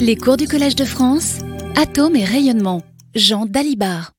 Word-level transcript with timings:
Les 0.00 0.16
cours 0.16 0.36
du 0.36 0.46
Collège 0.46 0.76
de 0.76 0.84
France, 0.84 1.40
Atomes 1.74 2.16
et 2.16 2.24
rayonnement, 2.24 2.82
Jean 3.14 3.46
Dalibard. 3.46 4.12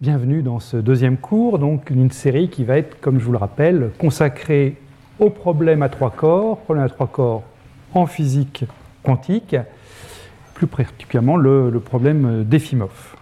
Bienvenue 0.00 0.42
dans 0.42 0.60
ce 0.60 0.78
deuxième 0.78 1.18
cours, 1.18 1.58
donc 1.58 1.90
une 1.90 2.10
série 2.10 2.48
qui 2.48 2.64
va 2.64 2.78
être, 2.78 2.98
comme 3.00 3.18
je 3.20 3.24
vous 3.24 3.32
le 3.32 3.38
rappelle, 3.38 3.90
consacrée 3.98 4.76
au 5.18 5.28
problème 5.28 5.82
à 5.82 5.90
trois 5.90 6.10
corps, 6.10 6.58
problème 6.60 6.86
à 6.86 6.88
trois 6.88 7.06
corps 7.06 7.42
en 7.92 8.06
physique 8.06 8.64
quantique, 9.02 9.56
plus 10.54 10.66
particulièrement 10.66 11.36
le, 11.36 11.70
problème 11.78 12.44
d'Efimov. 12.44 13.14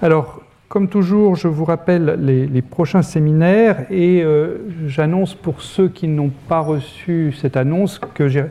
Alors, 0.00 0.40
comme 0.68 0.88
toujours, 0.88 1.36
je 1.36 1.46
vous 1.46 1.66
rappelle 1.66 2.18
les, 2.20 2.62
prochains 2.62 3.02
séminaires 3.02 3.84
et 3.90 4.22
euh, 4.22 4.58
j'annonce 4.86 5.34
pour 5.34 5.60
ceux 5.60 5.88
qui 5.88 6.08
n'ont 6.08 6.32
pas 6.48 6.60
reçu 6.60 7.34
cette 7.38 7.56
annonce 7.56 7.98
que 7.98 8.28
j'ai, 8.28 8.44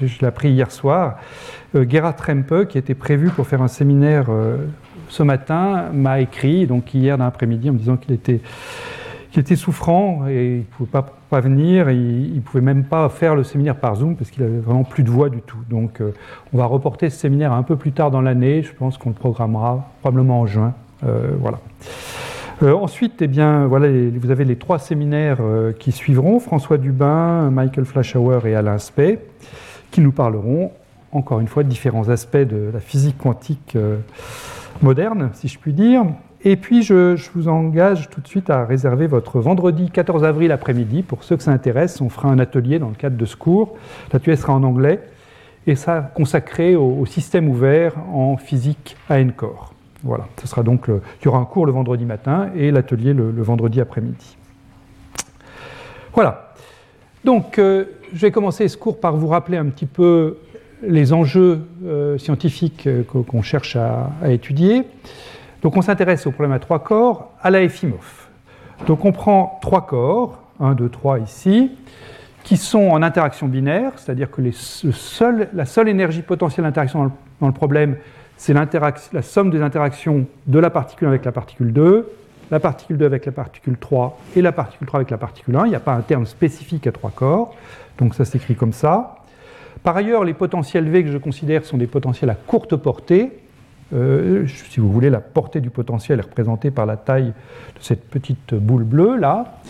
je, 0.00 0.20
l'ai 0.20 0.26
appris 0.26 0.50
hier 0.50 0.70
soir, 0.70 1.18
euh, 1.74 1.84
Gerhard 1.88 2.16
Trempe, 2.16 2.66
qui 2.68 2.78
était 2.78 2.94
prévu 2.94 3.30
pour 3.30 3.46
faire 3.46 3.62
un 3.62 3.68
séminaire 3.68 4.26
euh, 4.28 4.56
ce 5.08 5.22
matin, 5.22 5.86
m'a 5.92 6.20
écrit, 6.20 6.66
donc 6.66 6.94
hier 6.94 7.18
dans 7.18 7.24
l'après-midi, 7.24 7.70
en 7.70 7.74
me 7.74 7.78
disant 7.78 7.96
qu'il 7.96 8.14
était, 8.14 8.40
souffrant 9.54 10.26
et 10.28 10.46
il 10.46 10.58
ne 10.58 10.62
pouvait 10.62 10.90
pas, 11.30 11.40
venir, 11.40 11.90
il 11.90 12.36
ne 12.36 12.40
pouvait 12.40 12.62
même 12.62 12.84
pas 12.84 13.08
faire 13.10 13.34
le 13.34 13.44
séminaire 13.44 13.76
par 13.76 13.96
Zoom 13.96 14.16
parce 14.16 14.30
qu'il 14.30 14.42
avait 14.42 14.60
vraiment 14.60 14.84
plus 14.84 15.02
de 15.02 15.10
voix 15.10 15.28
du 15.28 15.42
tout. 15.42 15.58
Donc 15.68 16.00
on 16.54 16.56
va 16.56 16.64
reporter 16.64 17.10
ce 17.10 17.18
séminaire 17.18 17.52
un 17.52 17.62
peu 17.62 17.76
plus 17.76 17.92
tard 17.92 18.10
dans 18.10 18.22
l'année, 18.22 18.62
je 18.62 18.72
pense 18.72 18.96
qu'on 18.96 19.10
le 19.10 19.14
programmera 19.14 19.90
probablement 20.00 20.40
en 20.40 20.46
juin. 20.46 20.72
Euh, 21.04 21.32
voilà. 21.40 21.58
Euh, 22.62 22.72
ensuite, 22.72 23.20
eh 23.20 23.26
bien, 23.26 23.66
voilà, 23.66 23.88
vous 23.88 24.30
avez 24.30 24.44
les 24.44 24.56
trois 24.56 24.78
séminaires 24.78 25.38
euh, 25.40 25.72
qui 25.72 25.92
suivront 25.92 26.40
François 26.40 26.78
Dubin, 26.78 27.50
Michael 27.50 27.84
Flashauer 27.84 28.46
et 28.46 28.54
Alain 28.54 28.78
Spey, 28.78 29.18
qui 29.90 30.00
nous 30.00 30.12
parleront 30.12 30.72
encore 31.12 31.40
une 31.40 31.48
fois 31.48 31.62
de 31.62 31.68
différents 31.68 32.08
aspects 32.08 32.36
de 32.36 32.70
la 32.72 32.80
physique 32.80 33.16
quantique 33.18 33.76
moderne, 34.82 35.30
si 35.32 35.48
je 35.48 35.58
puis 35.58 35.72
dire. 35.72 36.04
Et 36.44 36.56
puis, 36.56 36.82
je, 36.82 37.16
vous 37.34 37.48
engage 37.48 38.08
tout 38.10 38.20
de 38.20 38.28
suite 38.28 38.50
à 38.50 38.64
réserver 38.64 39.06
votre 39.06 39.40
vendredi 39.40 39.90
14 39.90 40.24
avril 40.24 40.52
après-midi. 40.52 41.02
Pour 41.02 41.24
ceux 41.24 41.36
que 41.36 41.42
ça 41.42 41.50
intéresse, 41.50 42.00
on 42.00 42.08
fera 42.08 42.28
un 42.28 42.38
atelier 42.38 42.78
dans 42.78 42.88
le 42.88 42.94
cadre 42.94 43.16
de 43.16 43.24
ce 43.24 43.36
cours. 43.36 43.76
L'atelier 44.12 44.36
sera 44.36 44.52
en 44.52 44.62
anglais 44.62 45.00
et 45.66 45.74
ça 45.74 46.12
consacré 46.14 46.76
au, 46.76 47.00
au 47.00 47.06
système 47.06 47.48
ouvert 47.48 47.94
en 48.12 48.36
physique 48.36 48.96
à 49.08 49.18
N-core. 49.18 49.72
Voilà, 50.02 50.28
ce 50.40 50.46
sera 50.46 50.62
donc 50.62 50.84
il 50.88 51.24
y 51.24 51.28
aura 51.28 51.38
un 51.38 51.44
cours 51.44 51.66
le 51.66 51.72
vendredi 51.72 52.04
matin 52.04 52.50
et 52.54 52.70
l'atelier 52.70 53.12
le, 53.12 53.42
vendredi 53.42 53.80
après-midi. 53.80 54.36
Voilà. 56.14 56.52
Donc, 57.24 57.58
euh, 57.58 57.86
je 58.12 58.18
vais 58.18 58.30
commencer 58.30 58.68
ce 58.68 58.76
cours 58.76 59.00
par 59.00 59.16
vous 59.16 59.28
rappeler 59.28 59.56
un 59.56 59.66
petit 59.66 59.86
peu 59.86 60.38
les 60.82 61.12
enjeux 61.12 61.60
euh, 61.84 62.18
scientifiques 62.18 62.86
euh, 62.86 63.02
qu'on 63.02 63.42
cherche 63.42 63.76
à, 63.76 64.10
étudier. 64.28 64.84
Donc, 65.62 65.76
on 65.76 65.82
s'intéresse 65.82 66.26
au 66.26 66.30
problème 66.30 66.52
à 66.52 66.58
trois 66.58 66.80
corps, 66.80 67.32
à 67.42 67.50
la 67.50 67.62
Efimov. 67.62 68.28
Donc, 68.86 69.04
on 69.04 69.12
prend 69.12 69.58
trois 69.62 69.86
corps, 69.86 70.42
1, 70.60 70.74
2, 70.74 70.88
3 70.88 71.18
ici, 71.20 71.70
qui 72.44 72.56
sont 72.56 72.88
en 72.90 73.02
interaction 73.02 73.48
binaire, 73.48 73.92
c'est-à-dire 73.96 74.30
que 74.30 74.42
la 74.42 75.64
seule 75.64 75.88
énergie 75.88 76.22
potentielle 76.22 76.64
d'interaction 76.64 77.10
dans, 77.40 77.46
le 77.46 77.52
problème, 77.52 77.96
c'est 78.36 78.52
la 78.52 79.22
somme 79.22 79.50
des 79.50 79.62
interactions 79.62 80.26
de 80.46 80.58
la 80.58 80.70
particule 80.70 81.08
avec 81.08 81.24
la 81.24 81.32
particule 81.32 81.72
2, 81.72 82.08
la 82.50 82.60
particule 82.60 82.98
2 82.98 83.06
avec 83.06 83.26
la 83.26 83.32
particule 83.32 83.76
3 83.76 84.18
et 84.36 84.42
la 84.42 84.52
particule 84.52 84.86
3 84.86 84.98
avec 85.00 85.10
la 85.10 85.18
particule 85.18 85.56
1. 85.56 85.66
Il 85.66 85.70
n'y 85.70 85.74
a 85.74 85.80
pas 85.80 85.94
un 85.94 86.02
terme 86.02 86.26
spécifique 86.26 86.86
à 86.86 86.92
trois 86.92 87.10
corps, 87.10 87.56
donc 87.98 88.14
ça 88.14 88.24
s'écrit 88.24 88.54
comme 88.54 88.72
ça. 88.72 89.16
Par 89.82 89.96
ailleurs, 89.96 90.24
les 90.24 90.34
potentiels 90.34 90.88
V 90.88 91.04
que 91.04 91.10
je 91.12 91.18
considère 91.18 91.64
sont 91.64 91.76
des 91.76 91.86
potentiels 91.86 92.30
à 92.30 92.34
courte 92.34 92.76
portée. 92.76 93.30
Euh, 93.94 94.46
si 94.46 94.80
vous 94.80 94.90
voulez, 94.90 95.10
la 95.10 95.20
portée 95.20 95.60
du 95.60 95.70
potentiel 95.70 96.18
est 96.18 96.22
représentée 96.22 96.70
par 96.70 96.86
la 96.86 96.96
taille 96.96 97.26
de 97.26 97.82
cette 97.82 98.08
petite 98.08 98.54
boule 98.54 98.84
bleue 98.84 99.16
là. 99.16 99.60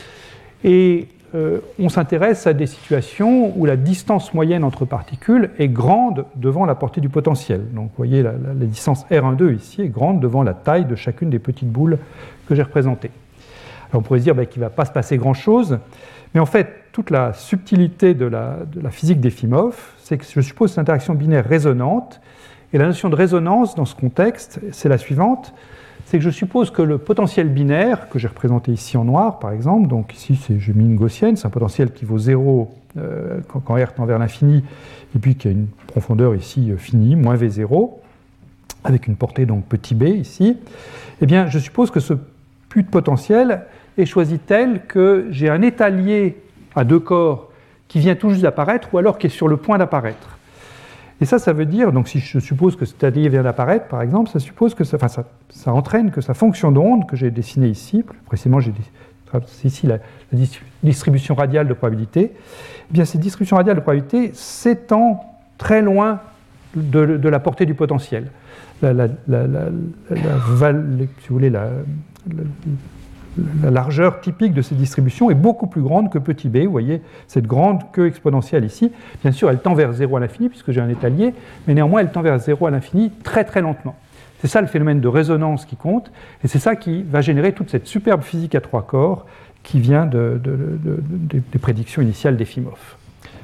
Et 0.65 1.09
euh, 1.35 1.59
on 1.79 1.89
s'intéresse 1.89 2.47
à 2.47 2.55
des 2.55 2.67
situations 2.67 3.53
où 3.59 3.67
la 3.67 3.77
distance 3.77 4.33
moyenne 4.33 4.65
entre 4.65 4.85
particules 4.85 5.51
est 5.59 5.69
grande 5.69 6.25
devant 6.37 6.65
la 6.65 6.75
portée 6.75 7.01
du 7.01 7.09
potentiel. 7.09 7.61
Donc 7.73 7.87
vous 7.87 7.97
voyez, 7.97 8.23
la, 8.23 8.33
distance 8.55 9.05
R12 9.11 9.57
ici 9.57 9.83
est 9.83 9.89
grande 9.89 10.21
devant 10.21 10.43
la 10.43 10.55
taille 10.55 10.87
de 10.87 10.95
chacune 10.95 11.29
des 11.29 11.39
petites 11.39 11.69
boules 11.71 11.99
que 12.49 12.55
j'ai 12.55 12.63
représentées. 12.63 13.11
Alors 13.91 14.01
on 14.01 14.03
pourrait 14.03 14.21
se 14.21 14.25
dire 14.25 14.35
bah, 14.35 14.47
qu'il 14.47 14.63
ne 14.63 14.67
va 14.67 14.71
pas 14.71 14.85
se 14.85 14.93
passer 14.93 15.19
grand-chose, 15.19 15.79
mais 16.37 16.43
en 16.43 16.47
fait, 16.47 16.69
toute 16.93 17.09
la 17.09 17.33
subtilité 17.33 18.13
de 18.13 18.27
la, 18.27 18.59
de 18.71 18.83
la 18.83 18.91
physique 18.91 19.27
c'est 20.03 20.19
que 20.19 20.25
je 20.29 20.41
suppose 20.43 20.75
une 20.75 20.81
interaction 20.81 21.15
binaire 21.15 21.49
résonante, 21.49 22.21
et 22.75 22.79
la 22.79 22.85
notion 22.85 23.09
de 23.09 23.15
résonance 23.15 23.75
dans 23.75 23.87
ce 23.87 23.95
contexte, 23.95 24.61
c'est 24.71 24.91
la 24.91 24.99
suivante, 24.99 25.55
c'est 26.05 26.19
que 26.19 26.25
je 26.25 26.29
suppose 26.29 26.71
que 26.71 26.83
le 26.83 26.99
potentiel 26.99 27.49
binaire, 27.49 28.11
que 28.11 28.19
j'ai 28.19 28.29
représenté 28.29 28.71
ici 28.71 28.99
en 28.99 29.05
noir 29.05 29.39
par 29.39 29.53
exemple, 29.53 29.89
donc 29.89 30.15
ici 30.15 30.39
j'ai 30.59 30.75
mis 30.75 30.85
une 30.85 30.97
gaussienne, 30.97 31.37
c'est 31.37 31.47
un 31.47 31.51
potentiel 31.51 31.91
qui 31.91 32.05
vaut 32.05 32.19
0 32.19 32.69
euh, 32.99 33.41
quand, 33.49 33.75
R 33.75 33.95
tend 33.95 34.05
vers 34.05 34.19
l'infini, 34.19 34.63
et 35.15 35.19
puis 35.19 35.37
qui 35.37 35.49
a 35.49 35.53
une 35.53 35.69
profondeur 35.87 36.35
ici 36.35 36.71
euh, 36.71 36.77
finie, 36.77 37.17
moins 37.17 37.37
V0, 37.37 37.93
avec 38.85 39.07
une 39.07 39.17
portée 39.17 39.47
donc 39.47 39.65
petit 39.65 39.95
b 39.95 40.03
ici, 40.03 40.59
eh 41.23 41.25
bien 41.25 41.47
je 41.47 41.59
suppose 41.59 41.91
que 41.91 42.01
ce 42.01 42.13
de 42.83 42.89
potentiel 42.89 43.63
est 43.99 44.07
choisi 44.07 44.39
tel 44.39 44.83
que 44.87 45.27
j'ai 45.31 45.49
un 45.49 45.63
étalier 45.63 46.37
à 46.75 46.85
deux 46.85 47.01
corps 47.01 47.51
qui 47.89 47.99
vient 47.99 48.15
tout 48.15 48.31
juste 48.31 48.43
d'apparaître 48.43 48.89
ou 48.93 48.99
alors 48.99 49.19
qui 49.19 49.27
est 49.29 49.31
sur 49.31 49.49
le 49.49 49.57
point 49.57 49.79
d'apparaître. 49.79 50.39
Et 51.21 51.25
ça, 51.25 51.39
ça 51.39 51.53
veut 51.55 51.65
dire, 51.65 51.93
donc 51.93 52.09
si 52.09 52.19
je 52.19 52.39
suppose 52.39 52.77
que 52.77 52.85
cet 52.85 53.03
allié 53.03 53.29
vient 53.31 53.43
d'apparaître, 53.43 53.87
par 53.87 54.03
exemple, 54.03 54.29
ça 54.31 54.39
suppose 54.39 54.75
que 54.75 54.85
ça, 54.85 54.99
ça, 55.09 55.25
ça 55.49 55.73
entraîne 55.73 56.11
que 56.11 56.21
sa 56.21 56.35
fonction 56.35 56.71
d'onde, 56.73 57.07
que 57.07 57.17
j'ai 57.17 57.31
dessinée 57.31 57.69
ici, 57.69 58.03
plus 58.03 58.19
précisément, 58.27 58.61
j'ai 58.61 58.73
ici 59.65 59.87
la, 59.87 59.99
distribution 60.83 61.35
radiale 61.35 61.69
de 61.69 61.75
probabilité, 61.75 62.33
eh 62.35 62.93
bien 62.93 63.05
cette 63.05 63.21
distribution 63.21 63.57
radiale 63.57 63.77
de 63.77 63.81
probabilité 63.81 64.31
s'étend 64.35 65.25
très 65.59 65.83
loin 65.83 66.21
de, 66.77 67.29
la 67.29 67.41
portée 67.41 67.67
du 67.67 67.75
potentiel. 67.75 68.29
La, 68.83 69.09
largeur 73.63 74.21
typique 74.21 74.55
de 74.55 74.63
cette 74.63 74.79
distribution 74.79 75.31
est 75.31 75.35
beaucoup 75.35 75.67
plus 75.67 75.83
grande 75.83 76.11
que 76.11 76.19
petit 76.19 76.49
b. 76.49 76.65
Vous 76.65 76.71
voyez 76.71 77.03
cette 77.27 77.47
grande 77.47 77.81
queue 77.93 78.07
exponentielle 78.07 78.65
ici. 78.65 78.93
Bien 79.23 79.33
sûr, 79.33 79.51
elle 79.51 79.59
tend 79.59 79.75
vers 79.75 79.93
0 79.93 80.17
à 80.17 80.21
l'infini 80.21 80.49
puisque 80.49 80.73
j'ai 80.73 80.81
un 80.81 80.89
étalier, 80.89 81.35
mais 81.67 81.75
néanmoins, 81.75 82.01
elle 82.01 82.11
tend 82.11 82.23
vers 82.23 82.39
0 82.39 82.67
à 82.67 82.71
l'infini 82.71 83.11
très 83.23 83.45
très 83.45 83.61
lentement. 83.61 83.97
C'est 84.41 84.49
ça 84.49 84.61
le 84.61 84.67
phénomène 84.67 85.01
de 85.01 85.09
résonance 85.09 85.65
qui 85.65 85.77
compte, 85.77 86.11
et 86.45 86.49
c'est 86.49 86.59
ça 86.59 86.77
qui 86.77 87.03
va 87.03 87.21
générer 87.21 87.53
toute 87.53 87.71
cette 87.71 87.87
superbe 87.87 88.23
physique 88.23 88.55
à 88.55 88.61
trois 88.61 88.83
corps 88.83 89.27
qui 89.63 89.81
vient 89.81 90.07
des 90.07 91.59
prédictions 91.61 92.03
initiales 92.03 92.37
d'Efimov. 92.37 92.97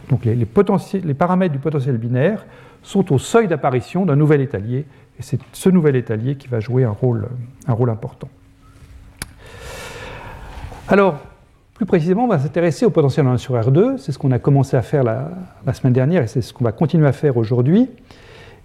Donc 0.08 0.24
les, 0.24 0.34
les 0.34 1.14
paramètres 1.14 1.52
du 1.52 1.58
potentiel 1.58 1.96
binaire 1.96 2.44
sont 2.82 3.12
au 3.12 3.18
seuil 3.18 3.48
d'apparition 3.48 4.04
d'un 4.06 4.16
nouvel 4.16 4.40
étalier, 4.40 4.86
et 5.18 5.22
c'est 5.22 5.40
ce 5.52 5.68
nouvel 5.68 5.96
étalier 5.96 6.36
qui 6.36 6.48
va 6.48 6.60
jouer 6.60 6.84
un 6.84 6.90
rôle, 6.90 7.28
important. 7.68 8.28
Alors, 10.88 11.18
plus 11.74 11.86
précisément, 11.86 12.24
on 12.24 12.28
va 12.28 12.38
s'intéresser 12.38 12.84
au 12.84 12.90
potentiel 12.90 13.26
1 13.26 13.38
sur 13.38 13.54
R2. 13.54 13.98
C'est 13.98 14.12
ce 14.12 14.18
qu'on 14.18 14.30
a 14.30 14.38
commencé 14.38 14.76
à 14.76 14.82
faire 14.82 15.04
la, 15.04 15.30
semaine 15.72 15.92
dernière 15.92 16.22
et 16.22 16.26
c'est 16.26 16.42
ce 16.42 16.52
qu'on 16.52 16.64
va 16.64 16.72
continuer 16.72 17.06
à 17.06 17.12
faire 17.12 17.36
aujourd'hui. 17.36 17.88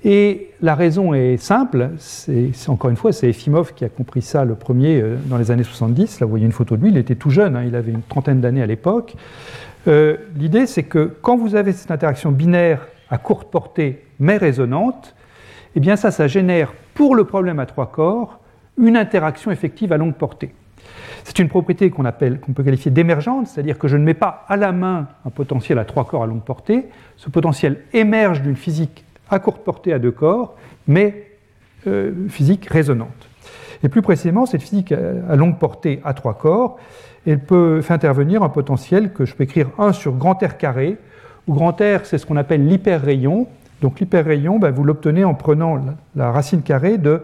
Et 0.04 0.52
la 0.62 0.76
raison 0.76 1.14
est 1.14 1.38
simple, 1.38 1.90
c'est 1.98 2.52
encore 2.68 2.92
une 2.92 2.96
fois, 2.96 3.12
c'est 3.12 3.30
Efimov 3.30 3.74
qui 3.74 3.84
a 3.84 3.90
compris 3.90 4.22
ça 4.22 4.46
le 4.46 4.54
premier 4.54 5.02
euh, 5.02 5.16
dans 5.26 5.38
les 5.38 5.50
années 5.50 5.64
70. 5.64 6.20
Là, 6.20 6.28
vous 6.28 6.30
voyez 6.30 6.46
une 6.46 6.52
photo 6.52 6.78
de 6.78 6.84
lui, 6.84 6.92
il 6.92 6.98
était 6.98 7.16
tout 7.16 7.32
jeune, 7.32 7.56
hein, 7.56 7.64
il 7.66 7.76
avait 7.76 7.92
une 7.92 8.04
trentaine 8.04 8.40
d'années 8.40 8.62
à 8.62 8.68
l'époque. 8.68 9.16
Euh, 9.88 10.18
l'idée, 10.36 10.68
c'est 10.68 10.84
que 10.84 11.16
quand 11.22 11.36
vous 11.36 11.56
avez 11.56 11.72
cette 11.72 11.90
interaction 11.90 12.32
binaire 12.32 12.88
à 13.10 13.18
courte 13.18 13.50
portée 13.50 14.04
mais 14.20 14.38
résonante, 14.38 15.16
eh 15.76 15.80
bien 15.80 15.96
ça, 15.96 16.12
ça 16.12 16.28
génère 16.28 16.74
pour 16.94 17.16
le 17.16 17.24
problème 17.24 17.60
à 17.60 17.66
trois 17.66 17.92
corps 17.92 18.40
une 18.78 18.98
interaction 18.98 19.52
effective 19.52 19.92
à 19.92 19.98
longue 19.98 20.16
portée. 20.16 20.54
C'est 21.24 21.40
une 21.40 21.50
propriété 21.50 21.90
qu'on 21.90 22.04
qu'on 22.04 22.54
peut 22.54 22.64
qualifier 22.64 22.92
d'émergente, 22.92 23.48
c'est-à-dire 23.48 23.78
que 23.78 23.88
je 23.88 23.98
ne 23.98 24.04
mets 24.04 24.14
pas 24.14 24.46
à 24.48 24.56
la 24.56 24.72
main 24.72 25.08
un 25.26 25.30
potentiel 25.30 25.80
à 25.80 25.86
trois 25.86 26.06
corps 26.06 26.24
à 26.24 26.28
longue 26.28 26.44
portée. 26.44 26.86
Ce 27.18 27.30
potentiel 27.30 27.82
émerge 27.94 28.42
d'une 28.42 28.56
physique 28.56 29.04
à 29.30 29.40
courte 29.40 29.64
portée 29.64 29.94
à 29.94 30.00
deux 30.00 30.12
corps, 30.12 30.56
mais 30.88 31.32
euh, 31.86 32.14
physique 32.30 32.68
résonante. 32.68 33.28
Et 33.84 33.90
plus 33.90 34.02
précisément, 34.02 34.46
cette 34.46 34.62
physique 34.62 34.92
à 34.92 35.36
longue 35.36 35.60
portée 35.60 36.02
à 36.04 36.14
trois 36.14 36.34
corps, 36.36 36.80
elle 37.28 37.40
peut 37.40 37.82
faire 37.82 37.96
intervenir 37.96 38.42
un 38.42 38.50
potentiel 38.50 39.12
que 39.12 39.26
je 39.26 39.36
peux 39.36 39.44
écrire 39.44 39.70
1 39.78 39.94
sur 39.94 40.14
grand 40.14 40.42
R 40.42 40.58
carré, 40.58 40.98
où 41.46 41.54
grand 41.54 41.74
R, 41.74 42.06
c'est 42.06 42.18
ce 42.18 42.26
qu'on 42.26 42.38
appelle 42.38 42.68
l'hyperrayon. 42.68 43.48
Donc 43.82 44.00
l'hyperrayon, 44.00 44.60
ben, 44.60 44.72
vous 44.72 44.84
l'obtenez 44.84 45.24
en 45.24 45.34
prenant 45.34 45.80
la 46.16 46.32
racine 46.32 46.62
carrée 46.62 46.98
de 46.98 47.22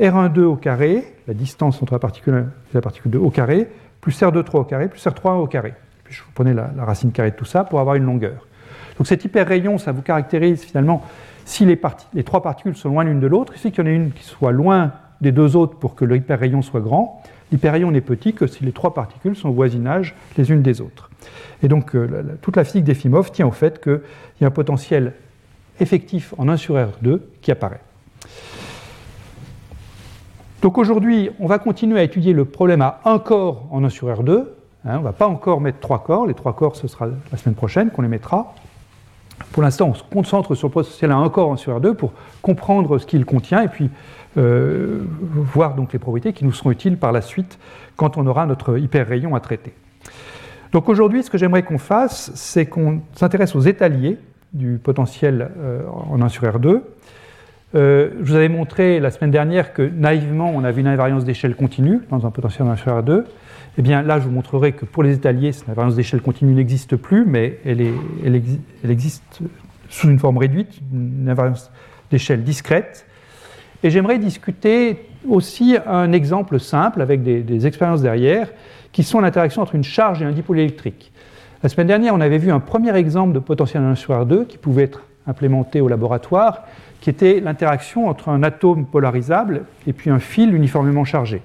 R12 0.00 0.42
au 0.42 0.56
carré, 0.56 1.14
la 1.26 1.34
distance 1.34 1.82
entre 1.82 1.94
la 1.94 1.98
particule 1.98 2.34
1 2.34 2.38
et 2.40 2.44
la 2.74 2.80
particule 2.80 3.12
2 3.12 3.18
au 3.18 3.30
carré, 3.30 3.68
plus 4.00 4.20
R23 4.20 4.58
au 4.58 4.64
carré, 4.64 4.88
plus 4.88 5.04
R3 5.06 5.40
au 5.40 5.46
carré. 5.46 5.74
Puis 6.04 6.16
vous 6.16 6.32
prenez 6.34 6.52
la, 6.52 6.70
racine 6.78 7.12
carrée 7.12 7.30
de 7.30 7.36
tout 7.36 7.44
ça 7.44 7.64
pour 7.64 7.80
avoir 7.80 7.96
une 7.96 8.04
longueur. 8.04 8.46
Donc 8.98 9.06
cet 9.06 9.24
hyperrayon, 9.24 9.78
ça 9.78 9.92
vous 9.92 10.02
caractérise 10.02 10.62
finalement 10.62 11.02
si 11.44 11.64
les, 11.64 11.80
les 12.12 12.24
trois 12.24 12.42
particules 12.42 12.76
sont 12.76 12.90
loin 12.90 13.04
l'une 13.04 13.20
de 13.20 13.26
l'autre, 13.26 13.52
il 13.54 13.58
suffit 13.58 13.72
qu'il 13.72 13.84
y 13.84 13.88
en 13.88 13.90
ait 13.90 13.94
une 13.94 14.12
qui 14.12 14.24
soit 14.24 14.52
loin 14.52 14.92
des 15.20 15.32
deux 15.32 15.56
autres 15.56 15.78
pour 15.78 15.94
que 15.94 16.04
l'hyperrayon 16.04 16.62
soit 16.62 16.80
grand. 16.80 17.22
L'hyperrayon 17.50 17.90
n'est 17.90 18.00
petit 18.00 18.34
que 18.34 18.46
si 18.46 18.64
les 18.64 18.72
trois 18.72 18.94
particules 18.94 19.36
sont 19.36 19.48
au 19.48 19.52
voisinage 19.52 20.14
les 20.36 20.50
unes 20.50 20.62
des 20.62 20.80
autres. 20.80 21.10
Et 21.62 21.68
donc 21.68 21.94
euh, 21.94 22.36
toute 22.42 22.56
la 22.56 22.64
physique 22.64 22.84
d'Efimov 22.84 23.30
tient 23.30 23.46
au 23.46 23.52
fait 23.52 23.82
qu'il 23.82 24.00
y 24.40 24.44
a 24.44 24.48
un 24.48 24.50
potentiel 24.50 25.14
effectif 25.80 26.34
en 26.38 26.48
1 26.48 26.56
sur 26.56 26.76
R2 26.76 27.20
qui 27.40 27.50
apparaît. 27.50 27.80
Donc 30.62 30.78
aujourd'hui, 30.78 31.30
on 31.40 31.46
va 31.46 31.58
continuer 31.58 32.00
à 32.00 32.02
étudier 32.02 32.32
le 32.32 32.44
problème 32.44 32.80
à 32.80 33.00
un 33.04 33.18
corps 33.18 33.66
en 33.70 33.84
1 33.84 33.88
sur 33.90 34.08
R2. 34.08 34.46
Hein, 34.86 34.96
on 34.96 34.98
ne 34.98 35.04
va 35.04 35.12
pas 35.12 35.26
encore 35.26 35.60
mettre 35.60 35.78
trois 35.78 36.02
corps. 36.02 36.26
Les 36.26 36.34
trois 36.34 36.54
corps, 36.54 36.76
ce 36.76 36.88
sera 36.88 37.08
la 37.30 37.38
semaine 37.38 37.54
prochaine 37.54 37.90
qu'on 37.90 38.02
les 38.02 38.08
mettra. 38.08 38.54
Pour 39.52 39.62
l'instant, 39.62 39.88
on 39.88 39.94
se 39.94 40.02
concentre 40.02 40.54
sur 40.54 40.68
le 40.68 40.72
potentiel 40.72 41.10
à 41.10 41.16
un 41.16 41.28
corps 41.28 41.50
en 41.50 41.56
sur 41.56 41.78
R2 41.78 41.94
pour 41.94 42.12
comprendre 42.40 42.98
ce 42.98 43.06
qu'il 43.06 43.24
contient 43.24 43.62
et 43.62 43.68
puis 43.68 43.90
euh, 44.36 45.04
voir 45.32 45.74
donc 45.74 45.92
les 45.92 45.98
propriétés 45.98 46.32
qui 46.32 46.44
nous 46.44 46.52
seront 46.52 46.70
utiles 46.70 46.96
par 46.96 47.12
la 47.12 47.20
suite 47.20 47.58
quand 47.96 48.16
on 48.16 48.26
aura 48.26 48.46
notre 48.46 48.78
hyperrayon 48.78 49.34
à 49.34 49.40
traiter. 49.40 49.74
Donc 50.72 50.88
aujourd'hui, 50.88 51.22
ce 51.22 51.30
que 51.30 51.38
j'aimerais 51.38 51.62
qu'on 51.62 51.78
fasse, 51.78 52.32
c'est 52.34 52.66
qu'on 52.66 53.00
s'intéresse 53.14 53.54
aux 53.54 53.60
étaliers 53.60 54.18
du 54.54 54.78
potentiel 54.82 55.50
euh, 55.58 55.82
en 55.88 56.22
1 56.22 56.28
sur 56.28 56.44
R2. 56.44 56.80
Euh, 57.74 58.10
je 58.22 58.30
vous 58.30 58.36
avais 58.36 58.48
montré 58.48 59.00
la 59.00 59.10
semaine 59.10 59.32
dernière 59.32 59.72
que 59.72 59.82
naïvement, 59.82 60.50
on 60.54 60.62
avait 60.62 60.80
une 60.80 60.86
invariance 60.86 61.24
d'échelle 61.24 61.56
continue 61.56 62.00
dans 62.08 62.24
un 62.24 62.30
potentiel 62.30 62.68
en 62.68 62.70
1 62.70 62.76
sur 62.76 62.92
R2. 62.92 63.24
Eh 63.76 63.82
bien 63.82 64.02
là, 64.02 64.20
je 64.20 64.24
vous 64.24 64.30
montrerai 64.30 64.72
que 64.72 64.84
pour 64.84 65.02
les 65.02 65.14
étaliers, 65.14 65.50
cette 65.50 65.68
invariance 65.68 65.96
d'échelle 65.96 66.20
continue 66.20 66.54
n'existe 66.54 66.94
plus, 66.94 67.24
mais 67.26 67.58
elle, 67.64 68.40
existe 68.88 69.40
sous 69.88 70.08
une 70.08 70.20
forme 70.20 70.38
réduite, 70.38 70.80
une 70.92 71.28
invariance 71.28 71.72
d'échelle 72.10 72.44
discrète. 72.44 73.06
Et 73.82 73.90
j'aimerais 73.90 74.18
discuter 74.18 75.08
aussi 75.28 75.76
un 75.86 76.12
exemple 76.12 76.60
simple 76.60 77.02
avec 77.02 77.22
des, 77.22 77.66
expériences 77.66 78.02
derrière, 78.02 78.48
qui 78.92 79.02
sont 79.02 79.18
l'interaction 79.20 79.62
entre 79.62 79.74
une 79.74 79.82
charge 79.82 80.22
et 80.22 80.24
un 80.24 80.30
dipôle 80.30 80.60
électrique. 80.60 81.12
La 81.64 81.70
semaine 81.70 81.86
dernière, 81.86 82.14
on 82.14 82.20
avait 82.20 82.36
vu 82.36 82.52
un 82.52 82.60
premier 82.60 82.94
exemple 82.94 83.32
de 83.32 83.38
potentiel 83.38 83.82
1 83.82 83.94
sur 83.94 84.12
R2 84.12 84.46
qui 84.46 84.58
pouvait 84.58 84.82
être 84.82 85.00
implémenté 85.26 85.80
au 85.80 85.88
laboratoire, 85.88 86.64
qui 87.00 87.08
était 87.08 87.40
l'interaction 87.40 88.06
entre 88.06 88.28
un 88.28 88.42
atome 88.42 88.84
polarisable 88.84 89.64
et 89.86 89.94
puis 89.94 90.10
un 90.10 90.18
fil 90.18 90.54
uniformément 90.54 91.06
chargé. 91.06 91.40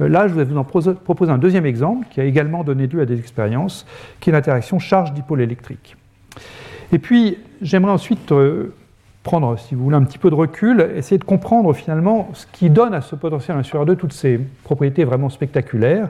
Euh, 0.00 0.08
là, 0.08 0.26
je 0.26 0.32
vais 0.32 0.44
vous 0.44 0.56
en 0.56 0.64
proposer 0.64 1.30
un 1.30 1.36
deuxième 1.36 1.66
exemple 1.66 2.06
qui 2.08 2.22
a 2.22 2.24
également 2.24 2.64
donné 2.64 2.86
lieu 2.86 3.02
à 3.02 3.04
des 3.04 3.18
expériences, 3.18 3.84
qui 4.20 4.30
est 4.30 4.32
l'interaction 4.32 4.78
charge-dipôle 4.78 5.42
électrique. 5.42 5.98
Et 6.90 6.98
puis, 6.98 7.36
j'aimerais 7.60 7.92
ensuite 7.92 8.32
euh, 8.32 8.74
prendre, 9.22 9.56
si 9.56 9.74
vous 9.74 9.84
voulez, 9.84 9.96
un 9.96 10.02
petit 10.02 10.18
peu 10.18 10.30
de 10.30 10.34
recul, 10.34 10.90
essayer 10.96 11.18
de 11.18 11.24
comprendre 11.24 11.72
finalement 11.72 12.28
ce 12.32 12.46
qui 12.46 12.70
donne 12.70 12.92
à 12.92 13.00
ce 13.00 13.14
potentiel 13.14 13.56
1 13.56 13.62
sur 13.62 13.84
2 13.86 13.94
toutes 13.94 14.12
ces 14.12 14.38
propriétés 14.64 15.04
vraiment 15.04 15.28
spectaculaires, 15.28 16.08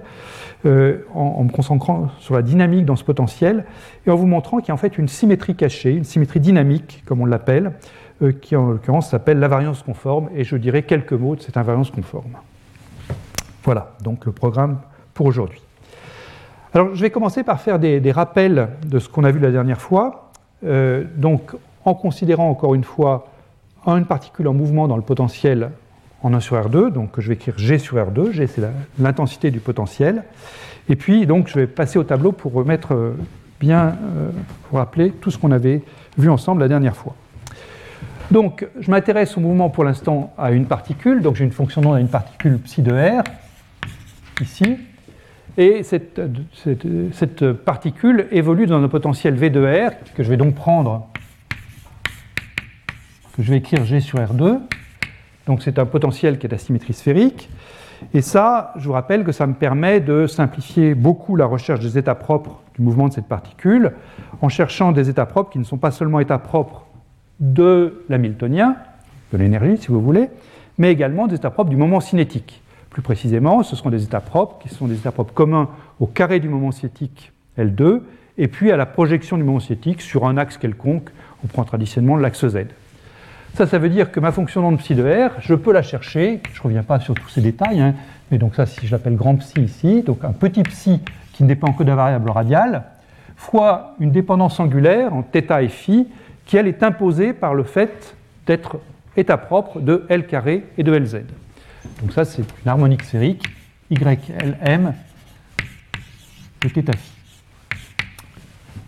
euh, 0.65 0.99
en, 1.15 1.45
me 1.45 1.51
concentrant 1.51 2.09
sur 2.21 2.35
la 2.35 2.43
dynamique 2.43 2.87
dans 2.87 2.97
ce 2.97 3.05
potentiel, 3.05 3.65
et 4.07 4.11
en 4.11 4.17
vous 4.17 4.27
montrant 4.27 4.59
qu'il 4.59 4.69
y 4.69 4.71
a 4.71 4.75
en 4.75 4.79
fait 4.79 4.97
une 4.97 5.09
symétrie 5.09 5.55
cachée, 5.55 5.93
une 5.93 6.05
symétrie 6.05 6.41
dynamique, 6.41 7.03
comme 7.05 7.21
on 7.21 7.27
l'appelle, 7.27 7.73
euh, 8.23 8.33
qui 8.33 8.57
en 8.57 8.71
l'occurrence 8.71 9.11
s'appelle 9.11 9.39
l'invariance 9.39 9.83
conforme, 9.83 10.31
et 10.35 10.45
je 10.45 10.57
dirai 10.57 10.85
quelques 10.85 11.13
mots 11.13 11.37
de 11.37 11.43
cette 11.43 11.59
invariance 11.59 11.91
conforme. 11.91 12.37
Voilà, 13.65 13.93
donc 14.03 14.25
le 14.25 14.33
programme 14.33 14.79
pour 15.13 15.27
aujourd'hui. 15.27 15.61
Alors 16.75 16.95
je 16.95 17.03
vais 17.03 17.11
commencer 17.11 17.43
par 17.43 17.61
faire 17.61 17.79
des, 17.79 18.13
rappels 18.13 18.71
de 18.87 18.99
ce 18.99 19.09
qu'on 19.09 19.25
a 19.25 19.31
vu 19.31 19.39
la 19.39 19.51
dernière 19.51 19.81
fois. 19.81 20.31
Euh, 20.65 21.05
donc 21.17 21.53
en 21.85 21.95
considérant 21.95 22.49
encore 22.49 22.75
une 22.75 22.85
fois 22.85 23.29
une 23.87 24.05
particule 24.05 24.49
en 24.49 24.55
mouvement 24.55 24.89
dans 24.89 24.97
le 24.97 25.03
potentiel 25.03 25.71
en 26.23 26.33
1 26.33 26.41
sur 26.41 26.57
R2, 26.57 26.91
donc 26.91 27.19
je 27.19 27.29
vais 27.29 27.35
écrire 27.35 27.59
G 27.59 27.79
sur 27.79 27.97
R2, 27.97 28.31
G 28.31 28.47
c'est 28.47 28.63
l'intensité 28.99 29.51
du 29.51 29.59
potentiel, 29.59 30.23
et 30.89 30.97
puis 30.97 31.27
donc 31.27 31.49
je 31.49 31.59
vais 31.59 31.67
passer 31.67 31.99
au 31.99 32.05
tableau 32.05 32.33
pour 32.33 32.53
remettre 32.53 32.95
euh, 32.95 33.17
bien, 33.61 33.89
euh, 33.89 34.31
pour 34.69 34.79
rappeler 34.79 35.11
tout 35.11 35.31
ce 35.31 35.39
qu'on 35.39 35.51
avait 35.51 35.83
vu 36.17 36.31
ensemble 36.31 36.61
la 36.61 36.69
dernière 36.69 36.97
fois. 36.97 37.15
Donc 38.31 38.67
je 38.79 38.91
m'intéresse 38.91 39.37
au 39.37 39.41
mouvement 39.41 39.69
pour 39.69 39.85
l'instant 39.85 40.33
à 40.39 40.53
une 40.53 40.67
particule, 40.67 41.23
donc 41.23 41.37
j'ai 41.37 41.45
une 41.45 41.51
fonction 41.51 41.81
d'onde 41.81 41.97
à 41.97 42.01
une 42.01 42.09
particule 42.09 42.59
psi 42.59 42.83
de 42.83 42.93
R, 42.93 43.25
ici, 44.41 44.77
et 45.59 45.83
cette, 45.83 47.53
particule 47.53 48.27
évolue 48.31 48.67
dans 48.67 48.83
un 48.83 48.89
potentiel 48.89 49.35
V 49.35 49.51
de 49.51 49.61
R, 49.61 49.91
que 50.15 50.23
je 50.23 50.31
vais 50.31 50.39
donc 50.39 50.55
prendre 50.55 51.09
je 53.43 53.51
vais 53.51 53.59
écrire 53.59 53.85
G 53.85 54.01
sur 54.01 54.19
R2. 54.19 54.61
Donc 55.47 55.63
c'est 55.63 55.79
un 55.79 55.87
potentiel 55.87 56.39
qui 56.39 56.47
est 56.47 56.55
à 56.55 56.59
symétrie 56.59 56.93
sphérique. 56.93 57.51
Et 58.15 58.23
ça, 58.23 58.73
je 58.77 58.87
vous 58.87 58.93
rappelle 58.93 59.25
que 59.25 59.33
ça 59.33 59.47
me 59.47 59.55
permet 59.55 60.01
de 60.01 60.27
simplifier 60.27 60.95
beaucoup 60.95 61.37
la 61.37 61.47
recherche 61.47 61.81
des 61.81 61.99
états 61.99 62.15
propres 62.15 62.61
du 62.77 62.83
mouvement 62.83 63.09
de 63.09 63.13
cette 63.13 63.27
particule 63.27 63.93
en 64.41 64.49
cherchant 64.49 64.93
des 64.93 65.09
états 65.09 65.27
propres 65.27 65.51
qui 65.51 65.59
ne 65.59 65.65
sont 65.65 65.79
pas 65.79 65.91
seulement 65.91 66.21
états 66.21 66.39
propres 66.39 66.87
de 67.41 68.05
l'hamiltonien, 68.09 68.77
de 69.33 69.39
l'énergie 69.39 69.77
si 69.77 69.89
vous 69.89 70.01
voulez, 70.01 70.29
mais 70.79 70.91
également 70.91 71.27
des 71.27 71.37
états 71.37 71.51
propres 71.51 71.71
du 71.71 71.77
moment 71.77 72.01
cinétique. 72.01 72.63
Plus 72.91 73.03
précisément, 73.03 73.63
ce 73.63 73.77
seront 73.77 73.91
des 73.91 74.05
états 74.05 74.21
propres 74.21 74.59
qui 74.61 74.69
sont 74.69 74.87
des 74.87 74.97
états 74.97 75.13
propres 75.13 75.35
communs 75.35 75.69
au 76.01 76.07
carré 76.07 76.41
du 76.41 76.49
moment 76.49 76.73
cinétique 76.73 77.33
L2 77.59 78.03
et 78.39 78.49
puis 78.49 78.71
à 78.71 78.77
la 78.77 78.87
projection 78.87 79.37
du 79.37 79.45
moment 79.45 79.61
cinétique 79.61 80.01
sur 80.01 80.27
un 80.27 80.37
axe 80.37 80.59
quelconque, 80.59 81.11
on 81.45 81.47
prend 81.49 81.65
traditionnellement 81.65 82.17
l'axe 82.17 82.47
Z. 82.47 82.67
Ça, 83.55 83.67
ça 83.67 83.79
veut 83.79 83.91
dire 83.91 84.11
que 84.11 84.19
ma 84.19 84.33
fonction 84.33 84.63
d'onde 84.63 84.79
psi 84.79 84.95
de 84.95 85.03
R, 85.03 85.33
je 85.41 85.55
peux 85.55 85.73
la 85.73 85.83
chercher, 85.83 86.41
je 86.55 86.59
ne 86.59 86.65
reviens 86.65 86.83
pas 86.83 87.01
sur 87.01 87.15
tous 87.15 87.29
ces 87.29 87.43
détails, 87.43 87.81
hein, 87.81 87.95
mais 88.31 88.39
donc 88.39 88.55
ça, 88.55 88.65
si 88.65 88.87
je 88.87 88.93
l'appelle 88.93 89.15
grand 89.15 89.37
psi 89.37 89.61
ici, 89.61 90.03
donc 90.03 90.25
un 90.25 90.33
petit 90.33 90.63
psi 90.63 91.01
qui 91.35 91.43
ne 91.43 91.49
dépend 91.49 91.73
que 91.73 91.85
de 91.85 91.93
variable 91.93 92.31
radiale, 92.31 92.85
fois 93.37 93.95
une 94.01 94.11
dépendance 94.11 94.59
angulaire 94.59 95.13
en 95.13 95.23
θ 95.23 95.63
et 95.63 95.69
phi, 95.69 96.09
qui 96.47 96.57
elle 96.57 96.67
est 96.67 96.83
imposée 96.83 97.35
par 97.35 97.55
le 97.55 97.65
fait 97.65 98.17
d'être 98.47 98.81
état 99.19 99.37
propre 99.37 99.81
de 99.81 100.07
L 100.09 100.27
carré 100.27 100.65
et 100.79 100.83
de 100.83 100.93
Lz. 100.93 101.21
Donc 102.01 102.13
ça, 102.13 102.25
c'est 102.25 102.43
une 102.43 102.69
harmonique 102.71 103.03
sphérique, 103.03 103.45
YLM 103.91 104.95
de 106.63 106.69
θ. 106.69 106.91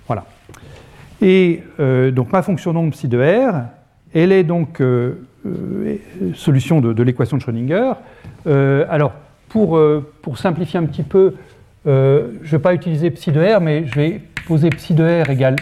Voilà. 0.07 0.25
Et 1.21 1.63
euh, 1.81 2.11
donc 2.11 2.33
ma 2.33 2.43
fonction 2.43 2.73
d'onde 2.73 2.93
psi 2.93 3.09
de 3.09 3.19
R, 3.19 3.65
elle 4.15 4.33
est 4.33 4.45
donc 4.45 4.81
euh, 4.81 5.19
euh, 5.45 5.97
solution 6.35 6.81
de, 6.81 7.03
l'équation 7.03 7.37
de 7.37 7.43
Schrödinger. 7.43 7.93
Euh, 8.47 8.87
alors, 8.89 9.13
pour, 9.49 9.81
pour, 10.23 10.39
simplifier 10.39 10.81
un 10.81 10.85
petit 10.85 11.03
peu, 11.03 11.35
je 11.85 11.91
ne 11.91 12.49
vais 12.49 12.59
pas 12.59 12.75
utiliser 12.75 13.11
psi 13.11 13.31
de 13.31 13.41
r, 13.41 13.61
mais 13.61 13.87
je 13.87 13.95
vais 13.95 14.21
poser 14.47 14.71
psi 14.71 14.95
de 14.95 15.23
r 15.23 15.31
égale 15.31 15.57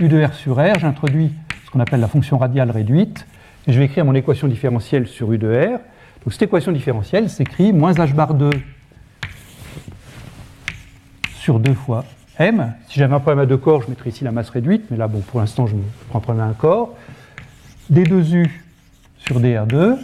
u 0.00 0.08
de 0.08 0.24
r 0.24 0.34
sur 0.34 0.56
r. 0.56 0.78
J'introduis 0.80 1.32
ce 1.64 1.70
qu'on 1.70 1.78
appelle 1.78 2.00
la 2.00 2.08
fonction 2.08 2.38
radiale 2.38 2.70
réduite. 2.70 3.26
Et 3.68 3.72
je 3.72 3.78
vais 3.78 3.84
écrire 3.84 4.04
mon 4.04 4.14
équation 4.14 4.48
différentielle 4.48 5.06
sur 5.06 5.32
u 5.32 5.38
de 5.38 5.48
r. 5.48 5.78
Donc, 6.24 6.32
cette 6.32 6.42
équation 6.42 6.72
différentielle 6.72 7.30
s'écrit 7.30 7.72
moins 7.72 7.92
h 7.92 8.14
bar 8.14 8.34
2 8.34 8.50
sur 11.38 11.60
2 11.60 11.74
fois 11.74 12.04
m. 12.38 12.74
Si 12.88 12.98
j'avais 12.98 13.14
un 13.14 13.20
problème 13.20 13.40
à 13.40 13.46
deux 13.46 13.56
corps, 13.56 13.82
je 13.82 13.90
mettrais 13.90 14.10
ici 14.10 14.24
la 14.24 14.32
masse 14.32 14.50
réduite, 14.50 14.86
mais 14.90 14.96
là, 14.96 15.06
bon, 15.06 15.20
pour 15.20 15.38
l'instant, 15.38 15.68
je 15.68 15.76
prends 16.08 16.18
un 16.18 16.22
problème 16.22 16.44
à 16.44 16.48
un 16.48 16.52
corps 16.52 16.96
d2u 17.92 18.48
sur 19.18 19.40
dr2 19.40 19.98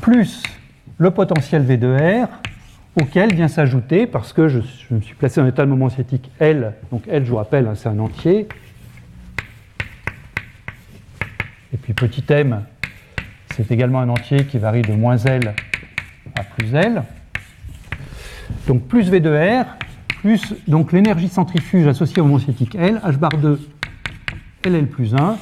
plus 0.00 0.42
le 0.98 1.10
potentiel 1.10 1.62
V 1.62 1.76
de 1.76 2.24
R 2.24 2.28
auquel 3.00 3.34
vient 3.34 3.48
s'ajouter, 3.48 4.06
parce 4.06 4.32
que 4.32 4.48
je, 4.48 4.60
me 4.90 5.00
suis 5.00 5.14
placé 5.14 5.40
en 5.40 5.46
état 5.46 5.64
de 5.64 5.70
moment 5.70 5.88
cinétique 5.88 6.30
L, 6.38 6.74
donc 6.90 7.02
L, 7.08 7.24
je 7.24 7.30
vous 7.30 7.36
rappelle, 7.36 7.66
hein, 7.66 7.74
c'est 7.74 7.88
un 7.88 7.98
entier, 7.98 8.48
et 11.72 11.76
puis 11.76 11.94
petit 11.94 12.24
m, 12.30 12.64
c'est 13.54 13.70
également 13.70 14.00
un 14.00 14.08
entier 14.08 14.44
qui 14.44 14.58
varie 14.58 14.82
de 14.82 14.92
moins 14.92 15.16
L 15.18 15.54
à 16.34 16.42
plus 16.42 16.74
L. 16.74 17.02
Donc 18.66 18.86
plus 18.88 19.08
V 19.08 19.20
de 19.20 19.30
R, 19.30 19.66
plus 20.20 20.54
l'énergie 20.92 21.28
centrifuge 21.28 21.86
associée 21.86 22.20
au 22.20 22.24
moment 22.24 22.38
cinétique 22.38 22.74
L, 22.74 23.00
H 23.04 23.16
bar 23.16 23.30
2, 23.30 23.60
LL 24.64 24.86
plus 24.86 25.14
1, 25.14 25.38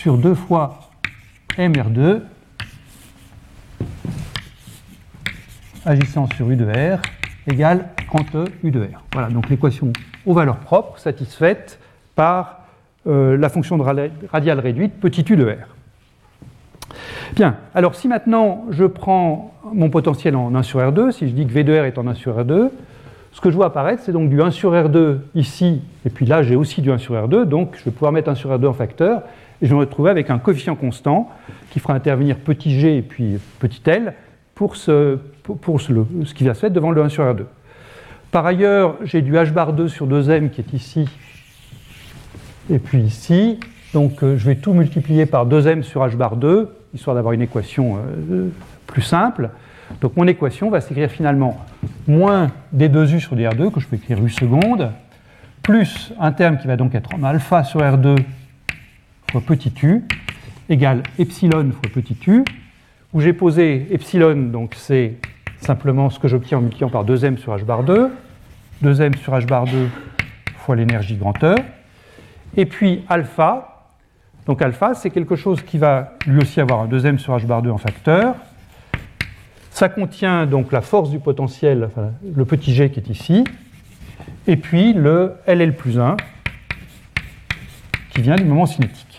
sur 0.00 0.16
2 0.16 0.34
fois 0.34 0.78
MR2 1.58 2.22
agissant 5.84 6.26
sur 6.34 6.48
U 6.50 6.56
de 6.56 6.64
R 6.64 7.02
égale 7.46 7.84
quand 8.10 8.24
U 8.62 8.70
de 8.70 8.80
R. 8.80 9.04
Voilà, 9.12 9.28
donc 9.28 9.50
l'équation 9.50 9.92
aux 10.24 10.32
valeurs 10.32 10.56
propres 10.56 10.98
satisfaite 10.98 11.78
par 12.14 12.60
euh, 13.06 13.36
la 13.36 13.50
fonction 13.50 13.76
de 13.76 13.82
radiale 13.82 14.60
réduite 14.60 14.98
petit 14.98 15.22
u 15.28 15.36
de 15.36 15.44
R. 15.44 16.96
Bien, 17.36 17.56
alors 17.74 17.94
si 17.94 18.08
maintenant 18.08 18.64
je 18.70 18.86
prends 18.86 19.52
mon 19.70 19.90
potentiel 19.90 20.34
en 20.34 20.54
1 20.54 20.62
sur 20.62 20.80
R2, 20.80 21.10
si 21.10 21.28
je 21.28 21.34
dis 21.34 21.46
que 21.46 21.52
V 21.52 21.62
de 21.62 21.78
R 21.78 21.84
est 21.84 21.98
en 21.98 22.06
1 22.06 22.14
sur 22.14 22.38
R2, 22.38 22.70
ce 23.32 23.40
que 23.42 23.50
je 23.50 23.56
vois 23.56 23.66
apparaître, 23.66 24.02
c'est 24.02 24.12
donc 24.12 24.30
du 24.30 24.40
1 24.40 24.50
sur 24.50 24.72
R2 24.72 25.18
ici, 25.34 25.82
et 26.06 26.10
puis 26.10 26.24
là 26.24 26.42
j'ai 26.42 26.56
aussi 26.56 26.80
du 26.80 26.90
1 26.90 26.96
sur 26.96 27.14
R2, 27.16 27.44
donc 27.44 27.74
je 27.76 27.84
vais 27.84 27.90
pouvoir 27.90 28.12
mettre 28.12 28.30
1 28.30 28.34
sur 28.34 28.48
R2 28.48 28.66
en 28.66 28.72
facteur, 28.72 29.24
et 29.62 29.66
je 29.66 29.70
vais 29.70 29.76
me 29.76 29.80
retrouver 29.80 30.10
avec 30.10 30.30
un 30.30 30.38
coefficient 30.38 30.74
constant 30.74 31.30
qui 31.70 31.80
fera 31.80 31.94
intervenir 31.94 32.36
petit 32.36 32.78
g 32.78 32.96
et 32.96 33.02
puis 33.02 33.38
petit 33.58 33.82
l 33.86 34.14
pour, 34.54 34.76
ce, 34.76 35.18
pour, 35.42 35.58
qui 35.78 36.44
va 36.44 36.54
se 36.54 36.60
faire 36.60 36.70
devant 36.70 36.90
le 36.90 37.02
1 37.02 37.08
sur 37.08 37.24
R2. 37.24 37.44
Par 38.30 38.46
ailleurs, 38.46 38.96
j'ai 39.02 39.22
du 39.22 39.34
h 39.34 39.52
bar 39.52 39.72
2 39.72 39.88
sur 39.88 40.06
2m 40.06 40.50
qui 40.50 40.60
est 40.60 40.72
ici 40.72 41.08
et 42.70 42.78
puis 42.78 43.00
ici. 43.00 43.58
Donc 43.92 44.22
euh, 44.22 44.36
je 44.36 44.46
vais 44.46 44.54
tout 44.54 44.72
multiplier 44.72 45.26
par 45.26 45.46
2m 45.46 45.82
sur 45.82 46.02
h 46.06 46.16
bar 46.16 46.36
2, 46.36 46.68
histoire 46.94 47.16
d'avoir 47.16 47.32
une 47.32 47.42
équation 47.42 47.96
euh, 47.96 48.48
plus 48.86 49.02
simple. 49.02 49.50
Donc 50.00 50.16
mon 50.16 50.26
équation 50.26 50.70
va 50.70 50.80
s'écrire 50.80 51.10
finalement 51.10 51.64
moins 52.06 52.50
d2u 52.76 53.18
sur 53.18 53.36
dr2, 53.36 53.72
que 53.72 53.80
je 53.80 53.86
peux 53.86 53.96
écrire 53.96 54.24
u 54.24 54.30
seconde, 54.30 54.90
plus 55.62 56.12
un 56.20 56.32
terme 56.32 56.58
qui 56.58 56.68
va 56.68 56.76
donc 56.76 56.94
être 56.94 57.12
en 57.14 57.24
alpha 57.24 57.64
sur 57.64 57.80
r2 57.80 58.16
fois 59.30 59.40
petit 59.40 59.72
u, 59.82 60.04
égale 60.68 61.02
epsilon 61.18 61.70
fois 61.72 61.90
petit 61.92 62.16
u, 62.26 62.44
où 63.12 63.20
j'ai 63.20 63.32
posé 63.32 63.86
epsilon, 63.90 64.50
donc 64.50 64.74
c'est 64.76 65.14
simplement 65.60 66.10
ce 66.10 66.18
que 66.18 66.28
j'obtiens 66.28 66.58
en 66.58 66.62
multipliant 66.62 66.90
par 66.90 67.04
2m 67.04 67.36
sur 67.36 67.54
h 67.56 67.64
bar 67.64 67.84
2, 67.84 68.10
2m 68.82 69.16
sur 69.16 69.34
h 69.34 69.46
bar 69.46 69.64
2 69.64 69.88
fois 70.58 70.76
l'énergie 70.76 71.16
grand 71.16 71.42
E, 71.44 71.54
et 72.56 72.66
puis 72.66 73.04
alpha, 73.08 73.86
donc 74.46 74.62
alpha 74.62 74.94
c'est 74.94 75.10
quelque 75.10 75.36
chose 75.36 75.62
qui 75.62 75.78
va 75.78 76.14
lui 76.26 76.40
aussi 76.40 76.60
avoir 76.60 76.80
un 76.80 76.88
2m 76.88 77.18
sur 77.18 77.36
h 77.36 77.46
bar 77.46 77.62
2 77.62 77.70
en 77.70 77.78
facteur, 77.78 78.34
ça 79.70 79.88
contient 79.88 80.46
donc 80.46 80.72
la 80.72 80.80
force 80.80 81.10
du 81.10 81.20
potentiel, 81.20 81.88
le 82.34 82.44
petit 82.44 82.74
g 82.74 82.90
qui 82.90 83.00
est 83.00 83.08
ici, 83.08 83.44
et 84.46 84.56
puis 84.56 84.92
le 84.92 85.34
LL 85.46 85.76
plus 85.76 85.98
1 85.98 86.16
qui 88.10 88.22
vient 88.22 88.36
du 88.36 88.44
moment 88.44 88.66
cinétique. 88.66 89.09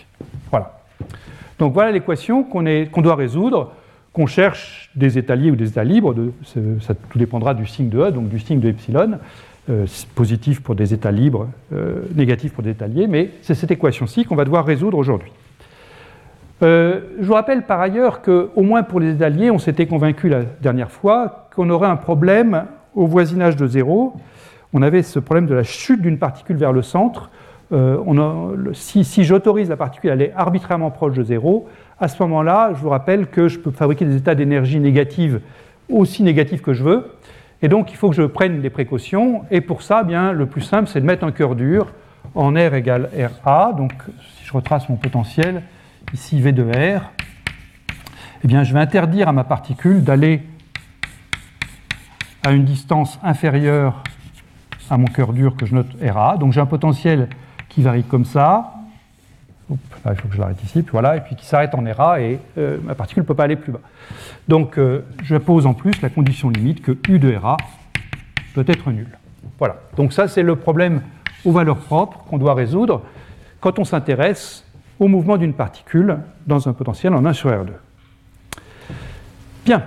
Donc 1.62 1.74
voilà 1.74 1.92
l'équation 1.92 2.42
qu'on 2.42 3.02
doit 3.02 3.14
résoudre, 3.14 3.70
qu'on 4.12 4.26
cherche 4.26 4.90
des 4.96 5.16
états 5.16 5.36
liés 5.36 5.52
ou 5.52 5.54
des 5.54 5.68
états 5.68 5.84
libres, 5.84 6.12
ça 6.80 6.92
tout 6.92 7.18
dépendra 7.20 7.54
du 7.54 7.66
signe 7.66 7.88
de 7.88 8.00
E, 8.00 8.10
donc 8.10 8.28
du 8.28 8.40
signe 8.40 8.58
de 8.58 8.68
epsilon, 8.68 9.20
euh, 9.70 9.86
positif 10.16 10.60
pour 10.60 10.74
des 10.74 10.92
états 10.92 11.12
libres, 11.12 11.46
euh, 11.72 12.00
négatif 12.16 12.52
pour 12.52 12.64
des 12.64 12.70
états 12.70 12.88
liés, 12.88 13.06
mais 13.06 13.30
c'est 13.42 13.54
cette 13.54 13.70
équation-ci 13.70 14.24
qu'on 14.24 14.34
va 14.34 14.44
devoir 14.44 14.66
résoudre 14.66 14.98
aujourd'hui. 14.98 15.30
Euh, 16.64 16.98
je 17.20 17.26
vous 17.26 17.34
rappelle 17.34 17.62
par 17.62 17.80
ailleurs 17.80 18.22
qu'au 18.22 18.62
moins 18.62 18.82
pour 18.82 18.98
les 18.98 19.22
alliés, 19.22 19.52
on 19.52 19.60
s'était 19.60 19.86
convaincu 19.86 20.28
la 20.28 20.42
dernière 20.42 20.90
fois 20.90 21.48
qu'on 21.54 21.70
aurait 21.70 21.86
un 21.86 21.94
problème 21.94 22.64
au 22.96 23.06
voisinage 23.06 23.54
de 23.54 23.68
zéro. 23.68 24.14
On 24.72 24.82
avait 24.82 25.04
ce 25.04 25.20
problème 25.20 25.46
de 25.46 25.54
la 25.54 25.62
chute 25.62 26.02
d'une 26.02 26.18
particule 26.18 26.56
vers 26.56 26.72
le 26.72 26.82
centre. 26.82 27.30
Euh, 27.72 28.72
si, 28.74 29.24
j'autorise 29.24 29.68
la 29.68 29.76
particule 29.76 30.10
à 30.10 30.12
aller 30.12 30.32
arbitrairement 30.36 30.90
proche 30.90 31.14
de 31.14 31.22
zéro, 31.22 31.68
à 32.00 32.08
ce 32.08 32.22
moment-là, 32.22 32.72
je 32.74 32.80
vous 32.80 32.90
rappelle 32.90 33.26
que 33.26 33.48
je 33.48 33.58
peux 33.58 33.70
fabriquer 33.70 34.04
des 34.04 34.16
états 34.16 34.34
d'énergie 34.34 34.78
négative 34.80 35.40
aussi 35.90 36.22
négatifs 36.22 36.62
que 36.62 36.72
je 36.72 36.84
veux. 36.84 37.12
Et 37.62 37.68
donc, 37.68 37.92
il 37.92 37.96
faut 37.96 38.10
que 38.10 38.16
je 38.16 38.22
prenne 38.22 38.60
des 38.60 38.70
précautions. 38.70 39.42
Et 39.50 39.60
pour 39.60 39.82
ça, 39.82 40.02
bien, 40.02 40.32
le 40.32 40.46
plus 40.46 40.62
simple, 40.62 40.88
c'est 40.88 41.00
de 41.00 41.06
mettre 41.06 41.24
un 41.24 41.32
cœur 41.32 41.54
dur 41.54 41.92
en 42.34 42.52
R 42.52 42.74
égale 42.74 43.08
RA. 43.44 43.72
Donc, 43.72 43.92
si 44.36 44.44
je 44.44 44.52
retrace 44.52 44.88
mon 44.88 44.96
potentiel, 44.96 45.62
ici 46.12 46.40
V 46.40 46.52
de 46.52 46.64
R, 46.64 47.10
eh 48.44 48.48
bien, 48.48 48.64
je 48.64 48.74
vais 48.74 48.80
interdire 48.80 49.28
à 49.28 49.32
ma 49.32 49.44
particule 49.44 50.02
d'aller 50.02 50.42
à 52.44 52.50
une 52.52 52.64
distance 52.64 53.20
inférieure 53.22 54.02
à 54.90 54.98
mon 54.98 55.06
cœur 55.06 55.32
dur 55.32 55.56
que 55.56 55.64
je 55.64 55.74
note 55.74 55.86
RA. 56.02 56.36
Donc 56.36 56.52
j'ai 56.52 56.60
un 56.60 56.66
potentiel 56.66 57.28
qui 57.72 57.82
varie 57.82 58.04
comme 58.04 58.24
ça. 58.24 58.74
il 59.70 59.76
faut 60.16 60.28
que 60.28 60.34
je 60.34 60.40
l'arrête 60.40 60.62
ici, 60.62 60.82
puis 60.82 60.92
voilà, 60.92 61.16
et 61.16 61.20
puis 61.20 61.36
qui 61.36 61.46
s'arrête 61.46 61.74
en 61.74 61.84
RA 61.92 62.20
et 62.20 62.38
euh, 62.58 62.78
ma 62.84 62.94
particule 62.94 63.22
ne 63.22 63.26
peut 63.26 63.34
pas 63.34 63.44
aller 63.44 63.56
plus 63.56 63.72
bas. 63.72 63.80
Donc 64.46 64.78
euh, 64.78 65.04
je 65.22 65.36
pose 65.36 65.66
en 65.66 65.72
plus 65.72 66.00
la 66.02 66.10
condition 66.10 66.50
limite 66.50 66.82
que 66.82 66.92
U 67.08 67.18
de 67.18 67.34
RA 67.34 67.56
peut 68.54 68.64
être 68.68 68.90
nul. 68.90 69.08
Voilà. 69.58 69.76
Donc 69.96 70.12
ça 70.12 70.28
c'est 70.28 70.42
le 70.42 70.56
problème 70.56 71.00
aux 71.44 71.52
valeurs 71.52 71.78
propres 71.78 72.18
qu'on 72.24 72.38
doit 72.38 72.54
résoudre 72.54 73.02
quand 73.60 73.78
on 73.78 73.84
s'intéresse 73.84 74.64
au 75.00 75.08
mouvement 75.08 75.38
d'une 75.38 75.54
particule 75.54 76.18
dans 76.46 76.68
un 76.68 76.74
potentiel 76.74 77.14
en 77.14 77.24
1 77.24 77.32
sur 77.32 77.50
R2. 77.50 77.70
Bien. 79.64 79.84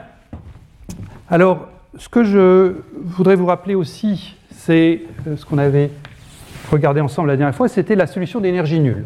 Alors, 1.29 1.67
ce 1.97 2.09
que 2.09 2.23
je 2.23 2.75
voudrais 2.95 3.35
vous 3.35 3.45
rappeler 3.45 3.75
aussi, 3.75 4.35
c'est 4.51 5.03
euh, 5.27 5.37
ce 5.37 5.45
qu'on 5.45 5.57
avait 5.57 5.91
regardé 6.69 7.01
ensemble 7.01 7.29
la 7.29 7.37
dernière 7.37 7.55
fois, 7.55 7.67
c'était 7.67 7.95
la 7.95 8.07
solution 8.07 8.39
d'énergie 8.39 8.79
nulle. 8.79 9.05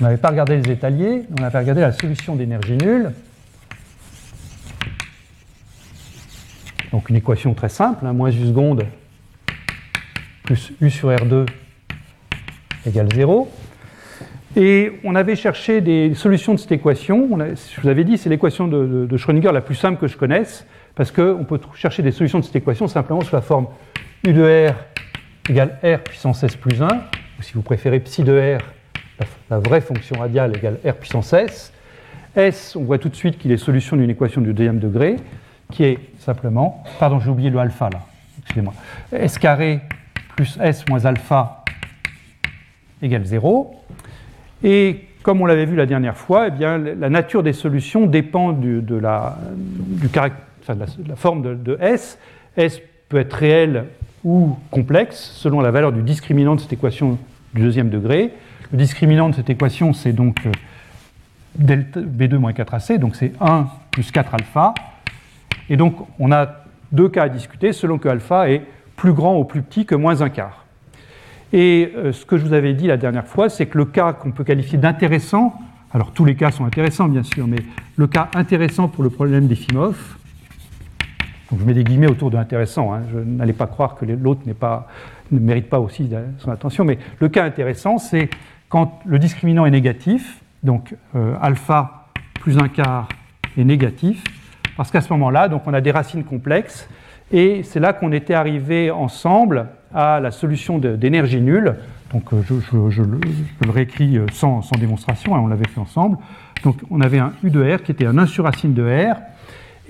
On 0.00 0.04
n'avait 0.04 0.16
pas 0.16 0.30
regardé 0.30 0.56
les 0.56 0.72
étaliers, 0.72 1.24
on 1.38 1.42
avait 1.42 1.58
regardé 1.58 1.82
la 1.82 1.92
solution 1.92 2.36
d'énergie 2.36 2.76
nulle. 2.76 3.12
Donc 6.92 7.08
une 7.08 7.16
équation 7.16 7.54
très 7.54 7.68
simple, 7.68 8.06
hein, 8.06 8.12
moins 8.12 8.30
U 8.30 8.46
seconde 8.46 8.84
plus 10.42 10.72
U 10.80 10.90
sur 10.90 11.10
R2 11.10 11.46
égale 12.86 13.08
0. 13.14 13.48
Et 14.56 14.92
on 15.04 15.14
avait 15.14 15.36
cherché 15.36 15.80
des 15.80 16.14
solutions 16.14 16.54
de 16.54 16.58
cette 16.58 16.72
équation. 16.72 17.28
je 17.38 17.80
vous 17.80 17.88
avais 17.88 18.02
dit, 18.02 18.18
c'est 18.18 18.28
l'équation 18.28 18.66
de, 18.66 19.16
Schrödinger 19.16 19.52
la 19.52 19.60
plus 19.60 19.76
simple 19.76 20.00
que 20.00 20.08
je 20.08 20.16
connaisse, 20.16 20.66
parce 20.96 21.12
qu'on 21.12 21.44
peut 21.44 21.60
chercher 21.74 22.02
des 22.02 22.10
solutions 22.10 22.40
de 22.40 22.44
cette 22.44 22.56
équation 22.56 22.88
simplement 22.88 23.20
sous 23.20 23.34
la 23.34 23.42
forme 23.42 23.68
U 24.26 24.32
de 24.32 24.70
R 24.70 24.74
égale 25.50 25.78
R 25.82 25.98
puissance 25.98 26.44
S 26.44 26.56
plus 26.56 26.80
1, 26.80 26.86
ou 26.86 27.42
si 27.42 27.54
vous 27.54 27.62
préférez 27.62 27.98
psi 28.00 28.22
de 28.22 28.56
R, 28.58 28.60
la, 29.50 29.58
vraie 29.58 29.80
fonction 29.80 30.16
radiale 30.18 30.56
égale 30.56 30.78
R 30.86 30.94
puissance 30.94 31.32
S. 31.32 31.72
S, 32.36 32.76
on 32.76 32.84
voit 32.84 32.98
tout 32.98 33.08
de 33.08 33.16
suite 33.16 33.36
qu'il 33.36 33.50
est 33.50 33.56
solution 33.56 33.96
d'une 33.96 34.10
équation 34.10 34.40
du 34.40 34.52
deuxième 34.52 34.78
degré, 34.78 35.16
qui 35.72 35.84
est 35.84 35.98
simplement, 36.20 36.84
pardon, 37.00 37.18
j'ai 37.18 37.30
oublié 37.30 37.50
le 37.50 37.58
alpha 37.58 37.90
là, 37.90 38.00
excusez-moi, 38.38 38.72
S 39.12 39.38
carré 39.38 39.80
plus 40.36 40.56
S 40.62 40.84
moins 40.88 41.04
alpha 41.04 41.64
égale 43.02 43.24
0. 43.24 43.74
Et 44.62 45.06
comme 45.22 45.40
on 45.40 45.46
l'avait 45.46 45.66
vu 45.66 45.74
la 45.74 45.86
dernière 45.86 46.16
fois, 46.16 46.46
eh 46.46 46.50
bien, 46.50 46.78
la 46.78 47.10
nature 47.10 47.42
des 47.42 47.52
solutions 47.52 48.06
dépend 48.06 48.52
de, 48.52 48.96
la, 48.96 49.36
forme 51.16 51.42
de, 51.42 51.78
S. 51.80 52.18
S 52.56 52.80
peut 53.08 53.18
être 53.18 53.34
réel 53.34 53.86
ou 54.24 54.56
complexe 54.70 55.18
selon 55.34 55.60
la 55.60 55.70
valeur 55.70 55.92
du 55.92 56.02
discriminant 56.02 56.54
de 56.54 56.60
cette 56.60 56.72
équation 56.72 57.18
du 57.54 57.62
deuxième 57.62 57.90
degré. 57.90 58.32
Le 58.72 58.78
discriminant 58.78 59.28
de 59.28 59.34
cette 59.34 59.50
équation, 59.50 59.92
c'est 59.92 60.12
donc 60.12 60.46
euh, 60.46 60.52
delta 61.56 62.00
B2 62.00 62.36
moins 62.36 62.52
4AC, 62.52 62.98
donc 62.98 63.16
c'est 63.16 63.32
1 63.40 63.66
plus 63.90 64.10
4 64.10 64.34
alpha. 64.34 64.74
Et 65.68 65.76
donc 65.76 65.96
on 66.18 66.32
a 66.32 66.64
deux 66.92 67.08
cas 67.08 67.24
à 67.24 67.28
discuter 67.28 67.72
selon 67.72 67.98
que 67.98 68.08
alpha 68.08 68.50
est 68.50 68.62
plus 68.96 69.12
grand 69.12 69.38
ou 69.38 69.44
plus 69.44 69.62
petit 69.62 69.86
que 69.86 69.94
moins 69.94 70.20
un 70.20 70.28
quart. 70.28 70.64
Et 71.52 71.92
euh, 71.96 72.12
ce 72.12 72.24
que 72.24 72.36
je 72.36 72.44
vous 72.44 72.52
avais 72.52 72.74
dit 72.74 72.86
la 72.86 72.96
dernière 72.96 73.26
fois, 73.26 73.48
c'est 73.48 73.66
que 73.66 73.78
le 73.78 73.84
cas 73.84 74.12
qu'on 74.12 74.30
peut 74.30 74.44
qualifier 74.44 74.78
d'intéressant, 74.78 75.54
alors 75.92 76.12
tous 76.12 76.24
les 76.24 76.36
cas 76.36 76.50
sont 76.50 76.64
intéressants 76.64 77.08
bien 77.08 77.24
sûr, 77.24 77.46
mais 77.48 77.58
le 77.96 78.06
cas 78.06 78.28
intéressant 78.34 78.88
pour 78.88 79.02
le 79.02 79.10
problème 79.10 79.48
des 79.48 79.56
FIMOF, 79.56 80.19
je 81.58 81.64
mets 81.64 81.74
des 81.74 81.84
guillemets 81.84 82.08
autour 82.08 82.30
de 82.30 82.36
intéressant, 82.36 82.92
hein, 82.92 83.02
je 83.12 83.18
n'allais 83.18 83.52
pas 83.52 83.66
croire 83.66 83.96
que 83.96 84.04
l'autre 84.04 84.42
ne 84.46 85.38
mérite 85.38 85.68
pas 85.68 85.80
aussi 85.80 86.10
son 86.38 86.50
attention, 86.50 86.84
mais 86.84 86.98
le 87.18 87.28
cas 87.28 87.44
intéressant, 87.44 87.98
c'est 87.98 88.30
quand 88.68 89.00
le 89.04 89.18
discriminant 89.18 89.66
est 89.66 89.70
négatif, 89.70 90.42
donc 90.62 90.94
euh, 91.16 91.34
alpha 91.40 92.06
plus 92.40 92.58
un 92.58 92.68
quart 92.68 93.08
est 93.58 93.64
négatif, 93.64 94.22
parce 94.76 94.90
qu'à 94.90 95.00
ce 95.00 95.12
moment-là, 95.12 95.48
on 95.66 95.74
a 95.74 95.80
des 95.80 95.90
racines 95.90 96.24
complexes, 96.24 96.88
et 97.32 97.62
c'est 97.64 97.80
là 97.80 97.92
qu'on 97.92 98.12
était 98.12 98.34
arrivé 98.34 98.90
ensemble 98.90 99.66
à 99.94 100.20
la 100.20 100.30
solution 100.30 100.78
d'énergie 100.78 101.40
nulle. 101.40 101.76
Donc 102.12 102.32
euh, 102.32 102.42
je, 102.90 103.02
le 103.02 103.70
réécris 103.70 104.18
euh, 104.18 104.26
sans, 104.32 104.62
démonstration, 104.78 105.34
hein, 105.34 105.40
on 105.40 105.46
l'avait 105.46 105.68
fait 105.68 105.80
ensemble. 105.80 106.18
Donc 106.64 106.76
on 106.90 107.00
avait 107.00 107.18
un 107.18 107.32
U 107.42 107.50
de 107.50 107.62
R 107.62 107.82
qui 107.82 107.92
était 107.92 108.06
un 108.06 108.18
1 108.18 108.26
sur 108.26 108.44
racine 108.44 108.74
de 108.74 108.82
R. 108.82 109.16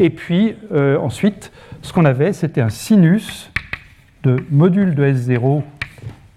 Et 0.00 0.08
puis 0.08 0.56
euh, 0.72 0.98
ensuite, 0.98 1.52
ce 1.82 1.92
qu'on 1.92 2.06
avait, 2.06 2.32
c'était 2.32 2.62
un 2.62 2.70
sinus 2.70 3.52
de 4.22 4.42
module 4.50 4.94
de 4.94 5.04
S0 5.04 5.62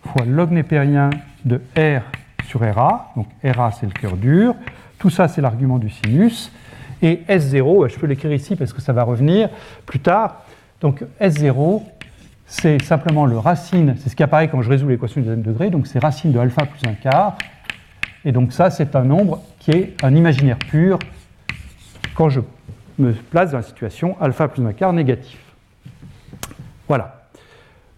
fois 0.03 0.25
log 0.25 0.51
népérien 0.51 1.09
de 1.45 1.61
R 1.77 2.01
sur 2.45 2.59
RA. 2.59 3.13
Donc 3.15 3.27
RA, 3.41 3.71
c'est 3.71 3.85
le 3.85 3.93
cœur 3.93 4.17
dur. 4.17 4.53
Tout 4.99 5.09
ça, 5.09 5.29
c'est 5.29 5.41
l'argument 5.41 5.79
du 5.79 5.89
sinus. 5.89 6.51
Et 7.01 7.21
S0, 7.29 7.89
je 7.89 7.97
peux 7.97 8.05
l'écrire 8.05 8.33
ici 8.33 8.57
parce 8.57 8.73
que 8.73 8.81
ça 8.81 8.91
va 8.91 9.03
revenir 9.03 9.49
plus 9.85 9.99
tard. 9.99 10.43
Donc 10.81 11.01
S0, 11.21 11.83
c'est 12.45 12.81
simplement 12.83 13.25
le 13.25 13.37
racine, 13.37 13.95
c'est 13.97 14.09
ce 14.09 14.15
qui 14.15 14.23
apparaît 14.23 14.49
quand 14.49 14.61
je 14.61 14.69
résous 14.69 14.89
l'équation 14.89 15.21
du 15.21 15.27
deuxième 15.27 15.41
degré, 15.41 15.69
donc 15.69 15.87
c'est 15.87 15.99
racine 15.99 16.33
de 16.33 16.39
alpha 16.39 16.65
plus 16.65 16.81
un 16.87 16.93
quart. 16.93 17.37
Et 18.25 18.33
donc 18.33 18.51
ça, 18.51 18.69
c'est 18.69 18.93
un 18.97 19.03
nombre 19.03 19.41
qui 19.59 19.71
est 19.71 20.03
un 20.03 20.13
imaginaire 20.13 20.59
pur 20.59 20.99
quand 22.15 22.29
je 22.29 22.41
me 22.99 23.13
place 23.13 23.51
dans 23.51 23.57
la 23.57 23.63
situation 23.63 24.15
alpha 24.21 24.47
plus 24.47 24.65
un 24.65 24.73
quart 24.73 24.93
négatif. 24.93 25.39
Voilà. 26.87 27.27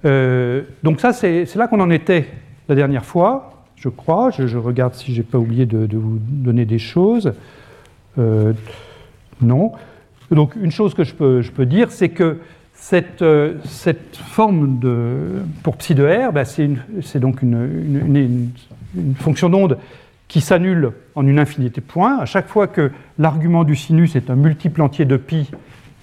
Euh, 0.06 0.64
donc 0.84 1.00
ça, 1.00 1.14
c'est 1.14 1.54
là 1.56 1.68
qu'on 1.68 1.80
en 1.80 1.90
était 1.90 2.28
la 2.70 2.76
dernière 2.76 3.06
fois. 3.06 3.66
je 3.76 3.90
crois. 3.90 4.32
Je, 4.32 4.58
regarde 4.58 4.94
si 4.94 5.14
je 5.14 5.22
n'ai 5.22 5.24
pas 5.24 5.38
oublié 5.38 5.66
de, 5.66 5.98
vous 5.98 6.20
donner 6.20 6.66
des 6.66 6.80
choses. 6.80 7.34
Euh, 8.18 8.54
non. 9.42 9.74
Donc 10.32 10.56
une 10.56 10.72
chose 10.72 10.94
que 10.94 11.04
je 11.04 11.14
peux, 11.14 11.66
dire, 11.66 11.92
c'est 11.92 12.10
que 12.10 12.40
cette, 12.74 13.22
euh, 13.22 13.56
cette, 13.66 14.16
forme 14.16 14.80
de, 14.80 15.44
pour 15.64 15.78
psi 15.78 15.96
de 15.96 16.04
R, 16.04 16.32
ben, 16.32 16.46
c'est 16.46 17.20
donc 17.20 17.42
une 17.42 18.52
fonction 19.20 19.50
d'onde 19.50 19.78
qui 20.28 20.42
s'annule 20.42 20.92
en 21.16 21.28
une 21.28 21.40
infinité 21.40 21.82
de 21.82 21.86
points. 21.86 22.18
À 22.20 22.26
chaque 22.26 22.48
fois 22.48 22.68
que 22.68 22.92
l'argument 23.20 23.64
du 23.64 23.76
sinus 23.76 24.16
est 24.16 24.30
un 24.30 24.36
multiple 24.36 24.82
entier 24.82 25.06
de 25.06 25.18
pi, 25.18 25.52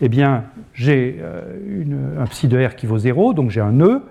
eh 0.00 0.09
bien, 0.09 0.45
j'ai 0.75 1.19
euh, 1.21 2.21
un 2.21 2.26
psi 2.26 2.49
de 2.49 2.64
R 2.64 2.75
qui 2.75 2.87
vaut 2.87 2.99
0, 2.99 3.35
donc 3.35 3.50
j'ai 3.50 3.61
un 3.61 3.73
nœud. 3.73 4.02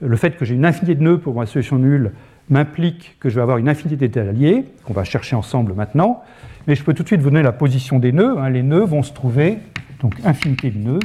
Le 0.00 0.16
fait 0.16 0.36
que 0.36 0.44
j'ai 0.44 0.54
une 0.54 0.64
infinité 0.64 0.94
de 0.94 1.02
nœuds 1.02 1.18
pour 1.18 1.34
ma 1.34 1.46
solution 1.46 1.78
nulle 1.78 2.12
m'implique 2.50 3.16
que 3.20 3.28
je 3.28 3.34
vais 3.34 3.42
avoir 3.42 3.58
une 3.58 3.68
infinité 3.68 4.08
d'étaliers, 4.08 4.64
qu'on 4.84 4.94
va 4.94 5.04
chercher 5.04 5.36
ensemble 5.36 5.74
maintenant. 5.74 6.22
Mais 6.66 6.74
je 6.74 6.82
peux 6.82 6.94
tout 6.94 7.02
de 7.02 7.08
suite 7.08 7.20
vous 7.20 7.30
donner 7.30 7.42
la 7.42 7.52
position 7.52 7.98
des 7.98 8.12
nœuds. 8.12 8.38
Hein. 8.38 8.50
Les 8.50 8.62
nœuds 8.62 8.84
vont 8.84 9.02
se 9.02 9.12
trouver, 9.12 9.58
donc 10.00 10.14
infinité 10.24 10.70
de 10.70 10.78
nœuds. 10.78 11.00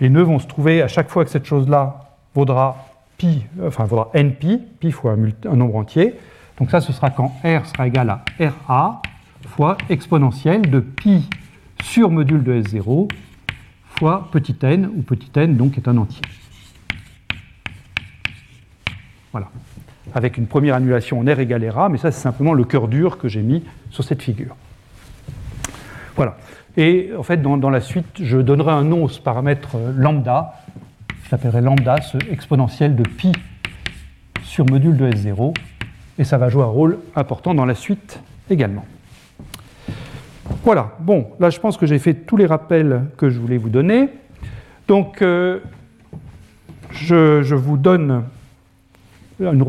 Les 0.00 0.10
nœuds 0.10 0.22
vont 0.22 0.38
se 0.38 0.46
trouver 0.46 0.80
à 0.80 0.88
chaque 0.88 1.08
fois 1.08 1.24
que 1.24 1.30
cette 1.30 1.44
chose-là 1.44 2.07
vaudra 2.34 2.88
pi, 3.16 3.44
enfin 3.64 3.84
vaudra 3.84 4.10
npi, 4.14 4.58
pi 4.80 4.90
fois 4.90 5.14
un, 5.14 5.56
nombre 5.56 5.76
entier. 5.76 6.14
Donc 6.58 6.70
ça, 6.70 6.80
ce 6.80 6.92
sera 6.92 7.10
quand 7.10 7.32
r 7.44 7.66
sera 7.66 7.86
égal 7.86 8.10
à 8.10 8.24
ra 8.66 9.02
fois 9.46 9.76
exponentielle 9.88 10.62
de 10.62 10.80
pi 10.80 11.28
sur 11.82 12.10
module 12.10 12.42
de 12.42 12.62
S0 12.62 13.08
fois 13.98 14.28
petit 14.30 14.56
n, 14.62 14.90
où 14.94 15.02
petit 15.02 15.30
n 15.34 15.56
donc 15.56 15.76
est 15.76 15.88
un 15.88 15.96
entier. 15.96 16.22
Voilà. 19.32 19.48
Avec 20.14 20.38
une 20.38 20.46
première 20.46 20.74
annulation 20.74 21.20
en 21.20 21.24
R 21.24 21.40
égale 21.40 21.68
RA, 21.68 21.88
mais 21.88 21.98
ça 21.98 22.10
c'est 22.10 22.20
simplement 22.20 22.54
le 22.54 22.64
cœur 22.64 22.88
dur 22.88 23.18
que 23.18 23.28
j'ai 23.28 23.42
mis 23.42 23.64
sur 23.90 24.04
cette 24.04 24.22
figure. 24.22 24.56
Voilà. 26.16 26.36
Et 26.76 27.10
en 27.16 27.22
fait, 27.22 27.38
dans, 27.38 27.56
dans, 27.56 27.70
la 27.70 27.80
suite, 27.80 28.06
je 28.22 28.38
donnerai 28.38 28.70
un 28.70 28.84
nom 28.84 29.08
ce 29.08 29.20
paramètre 29.20 29.76
lambda, 29.96 30.54
qui 31.28 31.32
s'appellerait 31.32 31.60
lambda, 31.60 32.00
ce 32.00 32.16
exponentiel 32.32 32.96
de 32.96 33.02
pi 33.02 33.32
sur 34.42 34.64
module 34.64 34.96
de 34.96 35.10
S0, 35.10 35.54
et 36.18 36.24
ça 36.24 36.38
va 36.38 36.48
jouer 36.48 36.62
un 36.62 36.68
rôle 36.68 37.00
important 37.14 37.54
dans 37.54 37.66
la 37.66 37.74
suite 37.74 38.22
également. 38.48 38.86
Voilà, 40.64 40.92
bon, 41.00 41.26
là 41.38 41.50
je 41.50 41.60
pense 41.60 41.76
que 41.76 41.84
j'ai 41.84 41.98
fait 41.98 42.14
tous 42.14 42.38
les 42.38 42.46
rappels 42.46 43.02
que 43.18 43.28
je 43.28 43.38
voulais 43.38 43.58
vous 43.58 43.68
donner. 43.68 44.08
Donc, 44.86 45.20
euh, 45.20 45.58
je, 46.92 47.54
vous 47.54 47.76
donne 47.76 48.22
une 49.38 49.62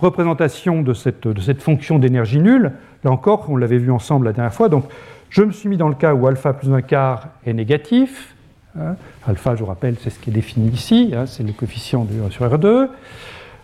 représentation 0.00 0.82
de 0.82 0.94
cette, 0.94 1.26
de 1.26 1.40
cette 1.40 1.60
fonction 1.60 1.98
d'énergie 1.98 2.38
nulle. 2.38 2.70
Là 3.02 3.10
encore, 3.10 3.46
on 3.48 3.56
l'avait 3.56 3.78
vu 3.78 3.90
ensemble 3.90 4.26
la 4.26 4.32
dernière 4.32 4.54
fois. 4.54 4.68
Donc, 4.68 4.84
je 5.28 5.42
me 5.42 5.50
suis 5.50 5.68
mis 5.68 5.76
dans 5.76 5.88
le 5.88 5.96
cas 5.96 6.14
où 6.14 6.28
alpha 6.28 6.52
plus 6.52 6.72
un 6.72 6.82
quart 6.82 7.30
est 7.44 7.52
négatif. 7.52 8.36
Hein. 8.78 8.94
Alpha, 9.26 9.54
je 9.54 9.60
vous 9.60 9.66
rappelle, 9.66 9.96
c'est 10.00 10.10
ce 10.10 10.18
qui 10.18 10.30
est 10.30 10.32
défini 10.32 10.68
ici, 10.68 11.12
hein, 11.14 11.26
c'est 11.26 11.42
le 11.42 11.52
coefficient 11.52 12.04
de 12.04 12.26
1 12.26 12.30
sur 12.30 12.46
R2. 12.46 12.88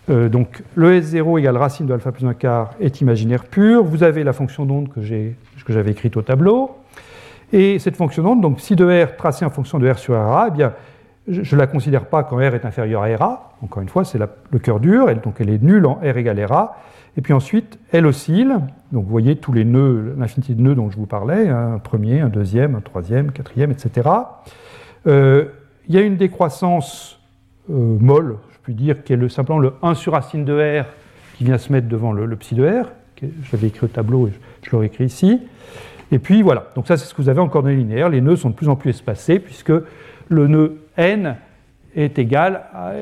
Euh, 0.08 0.28
donc 0.28 0.62
le 0.76 1.00
S0 1.00 1.38
égale 1.38 1.56
racine 1.56 1.86
de 1.86 1.92
alpha 1.92 2.12
plus 2.12 2.26
un 2.26 2.34
quart 2.34 2.74
est 2.80 3.00
imaginaire 3.00 3.44
pur. 3.44 3.82
Vous 3.82 4.04
avez 4.04 4.22
la 4.24 4.32
fonction 4.32 4.64
d'onde 4.64 4.88
que, 4.88 5.00
j'avais 5.00 5.90
écrite 5.90 6.16
au 6.16 6.22
tableau. 6.22 6.76
Et 7.52 7.78
cette 7.78 7.96
fonction 7.96 8.22
d'onde, 8.22 8.40
donc 8.40 8.60
si 8.60 8.76
de 8.76 9.04
R 9.04 9.16
tracée 9.16 9.44
en 9.44 9.50
fonction 9.50 9.78
de 9.78 9.90
R 9.90 9.98
sur 9.98 10.14
RA, 10.14 10.46
eh 10.48 10.50
bien, 10.50 10.72
je 11.28 11.54
ne 11.54 11.60
la 11.60 11.66
considère 11.66 12.06
pas 12.06 12.22
quand 12.22 12.36
R 12.36 12.54
est 12.54 12.64
inférieur 12.64 13.02
à 13.02 13.16
RA. 13.16 13.52
Encore 13.62 13.82
une 13.82 13.88
fois, 13.88 14.04
c'est 14.04 14.18
le 14.18 14.58
cœur 14.58 14.78
dur, 14.80 15.12
donc 15.22 15.36
elle 15.40 15.50
est 15.50 15.62
nulle 15.62 15.86
en 15.86 15.94
R 15.94 16.16
égale 16.16 16.44
RA. 16.44 16.76
Et 17.16 17.20
puis 17.20 17.32
ensuite, 17.32 17.78
elle 17.92 18.06
oscille. 18.06 18.54
Donc 18.92 19.04
vous 19.04 19.10
voyez 19.10 19.36
tous 19.36 19.52
les 19.52 19.64
nœuds, 19.64 20.14
l'infinité 20.18 20.54
de 20.54 20.62
nœuds 20.62 20.74
dont 20.74 20.90
je 20.90 20.96
vous 20.96 21.06
parlais, 21.06 21.48
hein, 21.48 21.74
un 21.74 21.78
premier, 21.78 22.20
un 22.20 22.28
deuxième, 22.28 22.74
un 22.74 22.80
troisième, 22.80 23.32
quatrième, 23.32 23.70
etc. 23.70 24.08
Euh, 25.06 25.46
il 25.88 25.94
y 25.94 25.98
a 25.98 26.02
une 26.02 26.16
décroissance 26.16 27.20
euh, 27.70 27.74
molle, 27.74 28.38
je 28.52 28.58
puis 28.62 28.74
dire, 28.74 29.04
qui 29.04 29.12
est 29.12 29.16
le, 29.16 29.28
simplement 29.28 29.58
le 29.58 29.74
1 29.82 29.94
sur 29.94 30.12
racine 30.12 30.44
de 30.44 30.80
R 30.82 30.86
qui 31.36 31.44
vient 31.44 31.58
se 31.58 31.72
mettre 31.72 31.88
devant 31.88 32.12
le, 32.12 32.36
psi 32.36 32.54
de 32.54 32.66
R. 32.66 32.86
je 33.20 33.52
l'avais 33.52 33.68
écrit 33.68 33.84
au 33.84 33.88
tableau 33.88 34.26
et 34.26 34.32
je, 34.62 34.70
l'aurais 34.70 34.86
écrit 34.86 35.04
ici. 35.04 35.40
Et 36.10 36.18
puis 36.18 36.42
voilà, 36.42 36.68
donc 36.74 36.86
ça 36.86 36.96
c'est 36.96 37.06
ce 37.06 37.14
que 37.14 37.22
vous 37.22 37.28
avez 37.28 37.40
en 37.40 37.48
coordonnées 37.48 37.76
linéaires. 37.76 38.08
Les 38.08 38.20
nœuds 38.20 38.36
sont 38.36 38.50
de 38.50 38.54
plus 38.54 38.68
en 38.68 38.76
plus 38.76 38.90
espacés 38.90 39.38
puisque 39.38 39.72
le 40.28 40.46
nœud 40.46 40.78
n 40.96 41.36
est 41.94 42.18
égal 42.18 42.64
à 42.74 42.92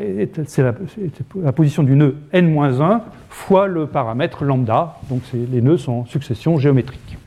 c'est 0.46 0.62
la, 0.62 1.52
position 1.52 1.82
du 1.82 1.96
nœud 1.96 2.16
n-1 2.32 3.00
fois 3.28 3.66
le 3.66 3.86
paramètre 3.86 4.44
lambda. 4.44 4.98
Donc 5.08 5.22
les 5.32 5.60
nœuds 5.60 5.78
sont 5.78 5.92
en 5.92 6.06
succession 6.06 6.58
géométrique, 6.58 7.18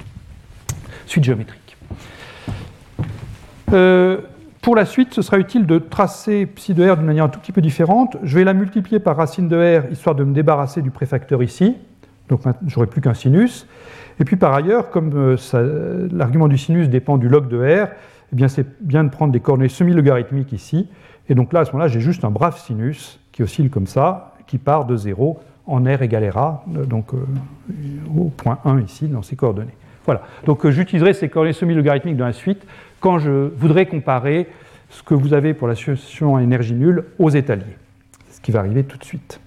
suite 1.05 1.23
géométrique. 1.23 1.77
Euh, 3.73 4.21
pour 4.67 4.75
la 4.75 4.83
suite, 4.83 5.13
ce 5.13 5.21
sera 5.21 5.39
utile 5.39 5.65
de 5.65 5.79
tracer 5.79 6.45
psi 6.45 6.73
de 6.73 6.85
r 6.85 6.97
d'une 6.97 7.05
manière 7.05 7.23
un 7.23 7.29
tout 7.29 7.39
petit 7.39 7.53
peu 7.53 7.61
différente. 7.61 8.17
Je 8.23 8.35
vais 8.37 8.43
la 8.43 8.53
multiplier 8.53 8.99
par 8.99 9.15
racine 9.15 9.47
de 9.47 9.55
r, 9.55 9.89
histoire 9.93 10.13
de 10.13 10.25
me 10.25 10.33
débarrasser 10.33 10.81
du 10.81 10.91
préfacteur 10.91 11.41
ici. 11.41 11.77
Donc 12.27 12.41
j'aurai 12.65 12.87
plus 12.87 12.99
qu'un 12.99 13.13
sinus. 13.13 13.65
Et 14.19 14.25
puis 14.25 14.35
par 14.35 14.53
ailleurs, 14.53 14.89
comme 14.89 15.37
euh, 15.53 16.09
l'argument 16.11 16.49
du 16.49 16.57
sinus 16.57 16.89
dépend 16.89 17.17
du 17.17 17.29
log 17.29 17.47
de 17.47 17.57
r, 17.59 17.87
eh 18.37 18.47
c'est 18.49 18.65
bien 18.81 19.05
de 19.05 19.09
prendre 19.09 19.31
des 19.31 19.39
coordonnées 19.39 19.69
semi-logarithmiques 19.69 20.51
ici. 20.51 20.89
Et 21.29 21.33
donc 21.33 21.53
là, 21.53 21.61
à 21.61 21.65
ce 21.65 21.71
moment-là, 21.71 21.87
j'ai 21.87 22.01
juste 22.01 22.25
un 22.25 22.29
brave 22.29 22.59
sinus 22.59 23.21
qui 23.31 23.43
oscille 23.43 23.69
comme 23.69 23.87
ça, 23.87 24.33
qui 24.47 24.57
part 24.57 24.83
de 24.83 24.97
0 24.97 25.39
en 25.65 25.81
r 25.81 26.01
égale 26.01 26.29
ra, 26.29 26.65
donc 26.67 27.13
euh, 27.13 27.19
au 28.17 28.25
point 28.25 28.59
1 28.65 28.81
ici, 28.81 29.07
dans 29.07 29.21
ces 29.21 29.37
coordonnées. 29.37 29.77
Voilà. 30.07 30.23
Donc 30.45 30.65
euh, 30.65 30.71
j'utiliserai 30.71 31.13
ces 31.13 31.29
coordonnées 31.29 31.53
semi-logarithmiques 31.53 32.17
dans 32.17 32.25
la 32.25 32.33
suite 32.33 32.65
quand 32.99 33.19
je 33.19 33.49
voudrais 33.55 33.85
comparer 33.85 34.47
ce 34.89 35.03
que 35.03 35.13
vous 35.13 35.33
avez 35.33 35.53
pour 35.53 35.67
la 35.67 35.75
solution 35.75 36.35
à 36.35 36.43
énergie 36.43 36.73
nulle 36.73 37.05
aux 37.19 37.29
étaliers. 37.29 37.77
ce 38.31 38.41
qui 38.41 38.51
va 38.51 38.59
arriver 38.59 38.83
tout 38.83 38.97
de 38.97 39.03
suite. 39.03 39.39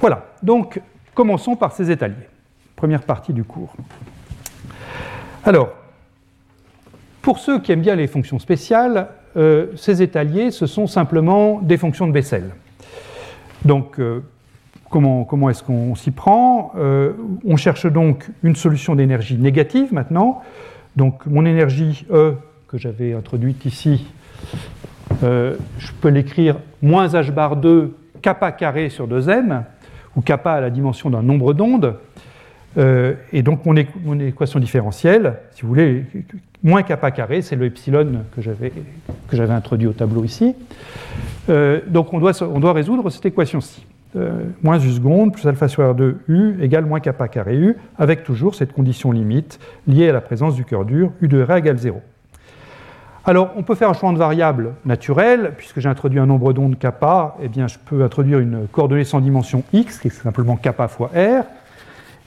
Voilà, 0.00 0.26
donc 0.42 0.80
commençons 1.14 1.56
par 1.56 1.72
ces 1.72 1.90
étaliers. 1.90 2.14
Première 2.74 3.02
partie 3.02 3.32
du 3.32 3.44
cours. 3.44 3.74
Alors, 5.44 5.70
pour 7.22 7.38
ceux 7.38 7.60
qui 7.60 7.72
aiment 7.72 7.80
bien 7.80 7.96
les 7.96 8.06
fonctions 8.06 8.38
spéciales, 8.38 9.08
euh, 9.36 9.66
ces 9.76 10.02
étaliers, 10.02 10.50
ce 10.50 10.66
sont 10.66 10.86
simplement 10.86 11.60
des 11.60 11.76
fonctions 11.76 12.06
de 12.06 12.12
Bessel. 12.12 12.50
Donc, 13.64 13.98
euh, 13.98 14.22
comment, 14.90 15.24
comment 15.24 15.50
est-ce 15.50 15.62
qu'on 15.62 15.94
s'y 15.94 16.10
prend? 16.10 16.72
Euh, 16.76 17.12
On 17.44 17.56
cherche 17.56 17.86
donc 17.86 18.28
une 18.42 18.56
solution 18.56 18.94
d'énergie 18.94 19.36
négative 19.36 19.92
maintenant. 19.92 20.42
Donc 20.96 21.26
mon 21.26 21.44
énergie 21.44 22.06
E 22.10 22.34
que 22.68 22.78
j'avais 22.78 23.12
introduite 23.12 23.64
ici, 23.64 24.06
euh, 25.22 25.56
je 25.78 25.92
peux 25.92 26.08
l'écrire 26.08 26.56
moins 26.82 27.06
h 27.06 27.30
bar 27.30 27.56
2 27.56 27.94
kappa 28.22 28.50
carré 28.52 28.88
sur 28.88 29.06
2m, 29.06 29.62
ou 30.16 30.20
kappa 30.20 30.52
à 30.52 30.60
la 30.60 30.70
dimension 30.70 31.10
d'un 31.10 31.22
nombre 31.22 31.54
d'ondes. 31.54 31.96
Euh, 32.78 33.14
et 33.32 33.42
donc 33.42 33.64
mon, 33.64 33.76
équation 34.18 34.58
différentielle, 34.58 35.36
si 35.52 35.62
vous 35.62 35.68
voulez, 35.68 36.04
moins 36.62 36.82
kappa 36.82 37.10
carré, 37.10 37.40
c'est 37.42 37.56
le 37.56 37.66
epsilon 37.66 38.24
que 38.34 38.42
j'avais 38.42 39.52
introduit 39.52 39.86
au 39.86 39.92
tableau 39.92 40.24
ici. 40.24 40.54
Euh, 41.48 41.80
donc 41.86 42.12
on 42.12 42.18
doit, 42.18 42.42
on 42.42 42.58
doit 42.58 42.72
résoudre 42.72 43.08
cette 43.10 43.26
équation-ci. 43.26 43.86
Euh, 44.16 44.44
moins 44.62 44.78
u 44.78 44.90
seconde 44.92 45.32
plus 45.34 45.46
alpha 45.46 45.68
sur 45.68 45.82
R2 45.82 46.14
U 46.28 46.56
égale 46.62 46.86
moins 46.86 47.00
kappa 47.00 47.28
carré 47.28 47.56
U, 47.56 47.76
avec 47.98 48.24
toujours 48.24 48.54
cette 48.54 48.72
condition 48.72 49.12
limite 49.12 49.58
liée 49.86 50.08
à 50.08 50.12
la 50.12 50.22
présence 50.22 50.54
du 50.54 50.64
cœur 50.64 50.86
dur, 50.86 51.10
U 51.20 51.28
de 51.28 51.42
R 51.42 51.56
égale 51.56 51.76
0. 51.76 52.00
Alors, 53.26 53.50
on 53.56 53.62
peut 53.62 53.74
faire 53.74 53.90
un 53.90 53.92
choix 53.92 54.10
de 54.12 54.18
variable 54.18 54.74
naturel, 54.84 55.52
puisque 55.58 55.80
j'ai 55.80 55.88
introduit 55.88 56.20
un 56.20 56.26
nombre 56.26 56.52
d'ondes 56.52 56.78
kappa, 56.78 57.36
eh 57.42 57.48
bien, 57.48 57.66
je 57.66 57.76
peux 57.84 58.02
introduire 58.04 58.38
une 58.38 58.68
coordonnée 58.70 59.04
sans 59.04 59.20
dimension 59.20 59.64
x, 59.72 59.98
qui 59.98 60.08
est 60.08 60.10
simplement 60.10 60.56
kappa 60.56 60.88
fois 60.88 61.10
r. 61.14 61.44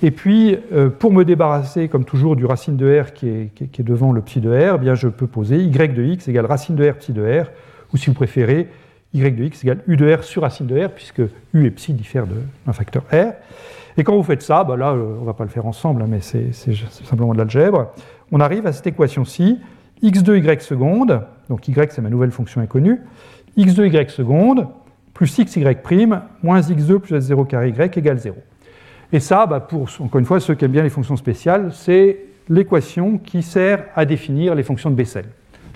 Et 0.04 0.12
puis, 0.12 0.58
euh, 0.74 0.90
pour 0.90 1.12
me 1.12 1.24
débarrasser, 1.24 1.88
comme 1.88 2.04
toujours, 2.04 2.36
du 2.36 2.46
racine 2.46 2.76
de 2.76 3.00
r 3.00 3.14
qui 3.14 3.30
est, 3.30 3.82
devant 3.82 4.12
le 4.12 4.22
psi 4.22 4.42
de 4.42 4.50
r, 4.50 4.76
eh 4.76 4.78
bien, 4.78 4.94
je 4.94 5.08
peux 5.08 5.28
poser 5.28 5.58
y 5.64 5.70
de 5.70 6.04
x 6.04 6.28
égale 6.28 6.46
racine 6.46 6.76
de 6.76 6.88
r 6.88 6.96
psi 6.96 7.14
de 7.14 7.24
r, 7.24 7.46
ou 7.94 7.98
si 7.98 8.08
vous 8.08 8.14
préférez, 8.14 8.68
y 9.14 9.32
de 9.32 9.44
x 9.44 9.64
égale 9.64 9.80
u 9.88 9.98
de 9.98 10.14
r 10.14 10.24
sur 10.24 10.44
racine 10.44 10.68
de 10.68 10.80
r, 10.86 10.90
puisque 10.90 11.22
u 11.54 11.66
et 11.66 11.72
psi 11.72 11.94
diffèrent 11.94 12.28
d'un 12.28 12.74
facteur 12.74 13.04
r. 13.12 13.34
Et 13.98 14.04
quand 14.04 14.16
vous 14.16 14.24
faites 14.24 14.42
ça, 14.42 14.64
bah 14.64 14.78
là, 14.78 14.92
euh, 14.92 15.18
on 15.18 15.22
ne 15.22 15.26
va 15.26 15.34
pas 15.34 15.44
le 15.44 15.50
faire 15.50 15.66
ensemble, 15.66 16.02
hein, 16.02 16.08
mais 16.08 16.22
c'est 16.22 16.52
simplement 17.04 17.34
de 17.34 17.40
l'algèbre, 17.40 17.92
on 18.32 18.40
arrive 18.40 18.66
à 18.68 18.72
cette 18.72 18.88
équation-ci, 18.88 19.60
x2y 20.04 20.60
seconde, 20.60 21.22
donc 21.50 21.68
y 21.68 21.74
c'est 21.90 22.02
ma 22.02 22.10
nouvelle 22.10 22.32
fonction 22.32 22.62
inconnue, 22.62 23.02
x2y 23.58 24.10
seconde 24.10 24.68
plus 25.14 25.38
xy 25.38 25.76
prime 25.84 26.22
moins 26.44 26.62
x2 26.62 27.00
plus 27.00 27.16
s0 27.16 27.48
carré 27.48 27.70
y 27.70 27.98
égale 27.98 28.20
0. 28.20 28.38
Et 29.12 29.20
ça, 29.20 29.48
bah, 29.48 29.60
pour, 29.60 29.90
encore 30.00 30.20
une 30.20 30.26
fois, 30.26 30.40
ceux 30.40 30.54
qui 30.54 30.64
aiment 30.64 30.72
bien 30.72 30.84
les 30.84 30.90
fonctions 30.90 31.18
spéciales, 31.18 31.72
c'est 31.74 32.20
l'équation 32.48 33.18
qui 33.18 33.42
sert 33.42 33.86
à 33.96 34.06
définir 34.06 34.56
les 34.56 34.64
fonctions 34.64 34.90
de 34.90 34.96
Bessel. 34.96 35.26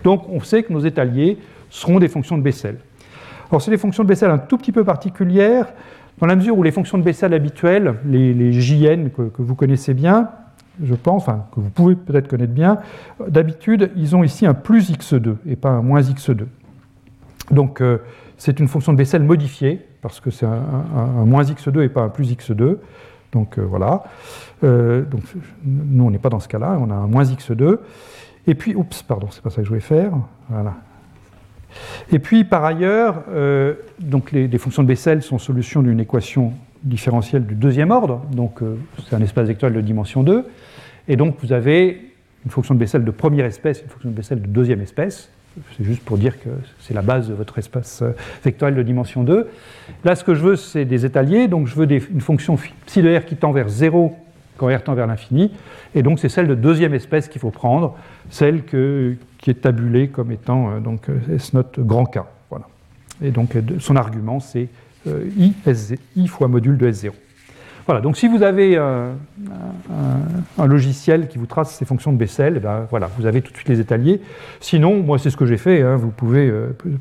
Donc 0.03 0.27
on 0.29 0.39
sait 0.41 0.63
que 0.63 0.71
nos 0.71 0.79
étaliers 0.79 1.37
seront 1.69 1.99
des 1.99 2.07
fonctions 2.07 2.37
de 2.37 2.43
Bessel. 2.43 2.77
Alors, 3.53 3.61
c'est 3.61 3.69
des 3.69 3.77
fonctions 3.77 4.01
de 4.01 4.07
Bessel 4.07 4.31
un 4.31 4.39
tout 4.39 4.57
petit 4.57 4.71
peu 4.71 4.83
particulières, 4.83 5.67
dans 6.17 6.25
la 6.25 6.35
mesure 6.35 6.57
où 6.57 6.63
les 6.63 6.71
fonctions 6.71 6.97
de 6.97 7.03
Bessel 7.03 7.35
habituelles, 7.35 7.99
les, 8.03 8.51
JN 8.51 9.11
que, 9.11 9.29
vous 9.37 9.53
connaissez 9.53 9.93
bien, 9.93 10.31
je 10.83 10.95
pense, 10.95 11.21
enfin, 11.21 11.45
que 11.53 11.59
vous 11.59 11.69
pouvez 11.69 11.93
peut-être 11.93 12.27
connaître 12.27 12.51
bien, 12.51 12.79
d'habitude, 13.27 13.91
ils 13.95 14.15
ont 14.15 14.23
ici 14.23 14.47
un 14.47 14.55
plus 14.55 14.89
x2 14.89 15.35
et 15.45 15.55
pas 15.55 15.69
un 15.69 15.83
moins 15.83 16.01
x2. 16.01 16.47
Donc, 17.51 17.81
euh, 17.81 17.99
c'est 18.39 18.59
une 18.59 18.67
fonction 18.67 18.91
de 18.91 18.97
Bessel 18.97 19.21
modifiée, 19.21 19.85
parce 20.01 20.19
que 20.19 20.31
c'est 20.31 20.47
un, 20.47 21.23
moins 21.23 21.43
x2 21.43 21.83
et 21.83 21.89
pas 21.89 22.01
un 22.01 22.09
plus 22.09 22.31
x2. 22.31 22.77
Donc, 23.33 23.59
euh, 23.59 23.61
voilà. 23.61 24.05
Euh, 24.63 25.03
donc, 25.03 25.21
nous, 25.63 26.03
on 26.03 26.09
n'est 26.09 26.17
pas 26.17 26.29
dans 26.29 26.39
ce 26.39 26.47
cas-là, 26.47 26.75
on 26.81 26.89
a 26.89 26.95
un 26.95 27.05
moins 27.05 27.25
x2. 27.25 27.77
Et 28.47 28.55
puis, 28.55 28.73
oups, 28.73 29.03
pardon, 29.03 29.27
c'est 29.29 29.43
pas 29.43 29.51
ça 29.51 29.57
que 29.57 29.65
je 29.65 29.69
voulais 29.69 29.79
faire. 29.79 30.11
Voilà. 30.49 30.73
Et 32.11 32.19
puis, 32.19 32.43
par 32.43 32.63
ailleurs, 32.65 33.23
euh, 33.29 33.73
donc 33.99 34.31
les, 34.31 34.57
fonctions 34.57 34.83
de 34.83 34.87
Bessel 34.87 35.21
sont 35.21 35.39
solutions 35.39 35.81
d'une 35.81 35.99
équation 35.99 36.53
différentielle 36.83 37.45
du 37.45 37.55
deuxième 37.55 37.91
ordre, 37.91 38.21
donc 38.33 38.61
euh, 38.61 38.75
c'est 39.07 39.15
un 39.15 39.21
espace 39.21 39.47
vectoriel 39.47 39.75
de 39.75 39.81
dimension 39.81 40.23
2. 40.23 40.45
Et 41.07 41.15
donc, 41.15 41.37
vous 41.41 41.53
avez 41.53 42.11
une 42.45 42.51
fonction 42.51 42.73
de 42.73 42.79
Bessel 42.79 43.03
de 43.03 43.11
première 43.11 43.45
espèce 43.45 43.79
et 43.79 43.83
une 43.83 43.89
fonction 43.89 44.09
de 44.09 44.15
Bessel 44.15 44.41
de 44.41 44.47
deuxième 44.47 44.81
espèce. 44.81 45.29
C'est 45.77 45.83
juste 45.83 46.03
pour 46.03 46.17
dire 46.17 46.41
que 46.41 46.49
c'est 46.79 46.95
la 46.95 47.03
base 47.03 47.29
de 47.29 47.33
votre 47.33 47.59
espace 47.59 48.01
euh, 48.01 48.11
vectoriel 48.43 48.75
de 48.75 48.83
dimension 48.83 49.23
2. 49.23 49.47
Là, 50.03 50.15
ce 50.15 50.23
que 50.23 50.33
je 50.33 50.41
veux, 50.41 50.55
c'est 50.55 50.85
des 50.85 51.05
étaliers, 51.05 51.47
donc 51.47 51.67
je 51.67 51.75
veux 51.75 51.87
une 51.89 52.21
fonction 52.21 52.57
psi 52.85 53.01
de 53.01 53.15
r 53.15 53.25
qui 53.25 53.35
tend 53.35 53.51
vers 53.51 53.69
0 53.69 54.17
tend 54.57 54.93
vers 54.93 55.07
l'infini. 55.07 55.51
Et 55.95 56.03
donc 56.03 56.19
c'est 56.19 56.29
celle 56.29 56.47
de 56.47 56.55
deuxième 56.55 56.93
espèce 56.93 57.27
qu'il 57.27 57.41
faut 57.41 57.51
prendre, 57.51 57.95
celle 58.29 58.63
qui 58.63 59.49
est 59.49 59.61
tabulée 59.61 60.07
comme 60.07 60.31
étant 60.31 60.71
euh, 60.71 60.79
donc, 60.79 61.09
euh, 61.09 61.35
S 61.35 61.53
note 61.53 61.79
grand 61.79 62.05
K. 62.05 62.19
Voilà. 62.49 62.65
Et 63.21 63.31
donc 63.31 63.55
euh, 63.55 63.61
son 63.79 63.95
argument 63.95 64.39
c'est 64.39 64.69
I, 65.05 65.53
I 66.15 66.27
fois 66.27 66.47
module 66.47 66.77
de 66.77 66.89
S0. 66.89 67.11
Voilà, 67.85 67.99
donc 67.99 68.15
si 68.15 68.29
vous 68.29 68.41
avez 68.43 68.77
un, 68.77 69.17
logiciel 70.65 71.27
qui 71.27 71.37
vous 71.37 71.45
trace 71.45 71.75
ces 71.75 71.83
fonctions 71.83 72.13
de 72.13 72.17
Bessel, 72.17 72.53
eh 72.55 72.59
ben, 72.61 72.87
voilà, 72.89 73.09
vous 73.17 73.25
avez 73.25 73.41
tout 73.41 73.51
de 73.51 73.57
suite 73.57 73.67
les 73.67 73.81
étaliers. 73.81 74.21
Sinon, 74.61 75.03
moi 75.03 75.19
c'est 75.19 75.29
ce 75.29 75.35
que 75.35 75.45
j'ai 75.45 75.57
fait, 75.57 75.81
hein, 75.81 75.97
vous 75.97 76.11
pouvez, 76.11 76.49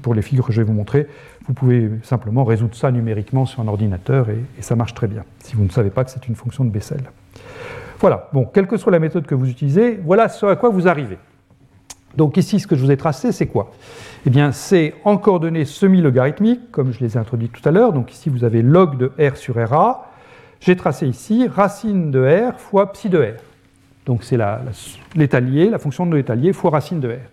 pour 0.02 0.14
les 0.14 0.22
figures 0.22 0.44
que 0.44 0.52
je 0.52 0.60
vais 0.60 0.66
vous 0.66 0.72
montrer, 0.72 1.06
vous 1.46 1.54
pouvez 1.54 1.90
simplement 2.02 2.44
résoudre 2.44 2.74
ça 2.74 2.90
numériquement 2.90 3.46
sur 3.46 3.60
un 3.60 3.68
ordinateur 3.68 4.28
et, 4.30 4.44
ça 4.60 4.76
marche 4.76 4.94
très 4.94 5.08
bien, 5.08 5.24
si 5.40 5.56
vous 5.56 5.64
ne 5.64 5.70
savez 5.70 5.90
pas 5.90 6.04
que 6.04 6.10
c'est 6.10 6.28
une 6.28 6.36
fonction 6.36 6.64
de 6.64 6.70
Bessel. 6.70 7.02
Voilà, 8.00 8.28
bon, 8.32 8.44
quelle 8.44 8.66
que 8.66 8.76
soit 8.76 8.92
la 8.92 8.98
méthode 8.98 9.26
que 9.26 9.34
vous 9.34 9.48
utilisez, 9.48 10.00
voilà 10.04 10.28
ce 10.28 10.46
à 10.46 10.56
quoi 10.56 10.70
vous 10.70 10.88
arrivez. 10.88 11.18
Donc 12.16 12.36
ici, 12.36 12.60
ce 12.60 12.66
que 12.66 12.76
je 12.76 12.84
vous 12.84 12.90
ai 12.90 12.96
tracé, 12.96 13.32
c'est 13.32 13.46
quoi? 13.46 13.70
Eh 14.26 14.30
bien, 14.30 14.52
c'est 14.52 14.94
en 15.04 15.16
coordonnées 15.16 15.64
semi-logarithmiques, 15.64 16.70
comme 16.70 16.92
je 16.92 17.00
les 17.00 17.16
ai 17.16 17.18
introduites 17.18 17.52
tout 17.52 17.66
à 17.66 17.72
l'heure. 17.72 17.92
Donc 17.92 18.12
ici, 18.12 18.28
vous 18.28 18.44
avez 18.44 18.62
log 18.62 18.98
de 18.98 19.12
R 19.18 19.36
sur 19.36 19.56
RA. 19.56 20.10
J'ai 20.60 20.76
tracé 20.76 21.08
ici 21.08 21.48
racine 21.48 22.10
de 22.10 22.50
R 22.50 22.60
fois 22.60 22.92
psi 22.92 23.08
de 23.08 23.18
R. 23.18 23.40
Donc 24.04 24.24
c'est 24.24 24.38
l'étalier, 25.14 25.70
la, 25.70 25.78
fonction 25.78 26.06
de 26.06 26.14
l'étalier 26.14 26.52
fois 26.52 26.70
racine 26.70 27.00
de 27.00 27.08
R. 27.08 27.30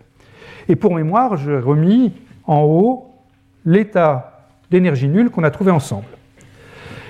Et 0.68 0.76
pour 0.76 0.96
mémoire, 0.96 1.36
j'ai 1.38 1.58
remis 1.58 2.14
en 2.46 2.62
haut 2.62 3.09
l'état 3.66 4.48
d'énergie 4.72 5.08
nulle 5.08 5.30
qu'on 5.30 5.44
a 5.44 5.52
trouvé 5.52 5.72
ensemble. 5.72 6.06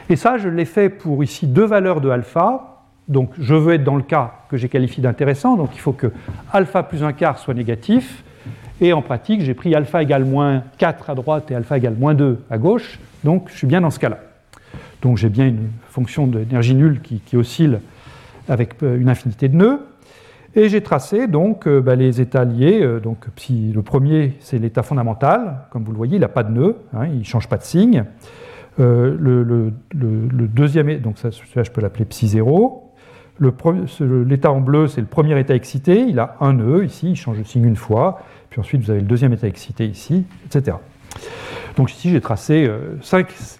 Et 0.09 0.15
ça, 0.15 0.37
je 0.37 0.49
l'ai 0.49 0.65
fait 0.65 0.89
pour 0.89 1.23
ici 1.23 1.45
deux 1.45 1.65
valeurs 1.65 2.01
de 2.01 2.09
alpha, 2.09 2.83
donc 3.07 3.31
je 3.39 3.53
veux 3.53 3.73
être 3.73 3.83
dans 3.83 3.95
le 3.95 4.03
cas 4.03 4.33
que 4.49 4.57
j'ai 4.57 4.69
qualifié 4.69 5.03
d'intéressant, 5.03 5.55
donc 5.55 5.69
il 5.75 5.79
faut 5.79 5.91
que 5.91 6.11
alpha 6.51 6.83
plus 6.83 7.03
un 7.03 7.13
quart 7.13 7.37
soit 7.37 7.53
négatif. 7.53 8.23
Et 8.81 8.93
en 8.93 9.01
pratique, 9.01 9.41
j'ai 9.41 9.53
pris 9.53 9.75
alpha 9.75 10.01
égale 10.01 10.25
moins 10.25 10.63
4 10.77 11.09
à 11.09 11.15
droite 11.15 11.51
et 11.51 11.55
alpha 11.55 11.77
égale 11.77 11.95
moins 11.95 12.13
2 12.13 12.43
à 12.49 12.57
gauche, 12.57 12.99
donc 13.23 13.49
je 13.49 13.57
suis 13.57 13.67
bien 13.67 13.81
dans 13.81 13.91
ce 13.91 13.99
cas-là. 13.99 14.19
Donc 15.01 15.17
j'ai 15.17 15.29
bien 15.29 15.47
une 15.47 15.69
fonction 15.89 16.27
d'énergie 16.27 16.75
nulle 16.75 17.01
qui, 17.01 17.37
oscille 17.37 17.79
avec 18.47 18.81
euh, 18.83 18.99
une 18.99 19.09
infinité 19.09 19.47
de 19.47 19.55
nœuds. 19.55 19.79
Et 20.55 20.69
j'ai 20.69 20.81
tracé 20.81 21.27
donc 21.27 21.67
euh, 21.67 21.81
bah, 21.81 21.95
les 21.95 22.21
états 22.21 22.45
liés. 22.45 22.79
Euh, 22.81 22.99
donc, 22.99 23.27
le 23.49 23.81
premier, 23.81 24.35
c'est 24.39 24.57
l'état 24.57 24.83
fondamental. 24.83 25.67
Comme 25.71 25.83
vous 25.83 25.91
le 25.91 25.97
voyez, 25.97 26.15
il 26.15 26.21
n'a 26.21 26.27
pas 26.27 26.43
de 26.43 26.51
nœud, 26.51 26.77
hein, 26.93 27.05
il 27.07 27.19
ne 27.19 27.23
change 27.23 27.47
pas 27.47 27.57
de 27.57 27.63
signe. 27.63 28.05
le, 28.77 29.71
deuxième, 29.93 30.97
donc 30.99 31.17
ça, 31.17 31.29
je 31.31 31.71
peux 31.71 31.81
l'appeler 31.81 32.05
psi 32.05 32.27
0. 32.27 32.89
L'état 34.25 34.51
en 34.51 34.59
bleu, 34.59 34.87
c'est 34.87 35.01
le 35.01 35.07
premier 35.07 35.39
état 35.39 35.55
excité, 35.55 36.01
il 36.01 36.19
a 36.19 36.35
un 36.41 36.53
nœud 36.53 36.85
ici, 36.85 37.11
il 37.11 37.15
change 37.15 37.37
de 37.37 37.43
signe 37.43 37.65
une 37.65 37.75
fois, 37.77 38.21
puis 38.49 38.59
ensuite 38.59 38.81
vous 38.81 38.91
avez 38.91 38.99
le 38.99 39.05
deuxième 39.07 39.31
état 39.31 39.47
excité 39.47 39.85
ici, 39.85 40.25
etc. 40.45 40.77
Donc 41.77 41.91
ici 41.91 42.09
j'ai 42.09 42.19
tracé 42.19 42.65
euh, 42.67 42.97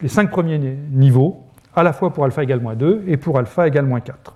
les 0.02 0.10
cinq 0.10 0.30
premiers 0.32 0.60
niveaux, 0.91 1.45
à 1.75 1.84
la 1.84 1.93
fois 1.93 2.12
pour 2.12 2.25
alpha 2.25 2.43
égale 2.43 2.60
moins 2.60 2.75
2 2.75 3.06
et 3.08 3.15
pour 3.15 3.38
alpha 3.38 3.67
égale 3.67 3.86
moins 3.86 4.02
4. 4.02 4.36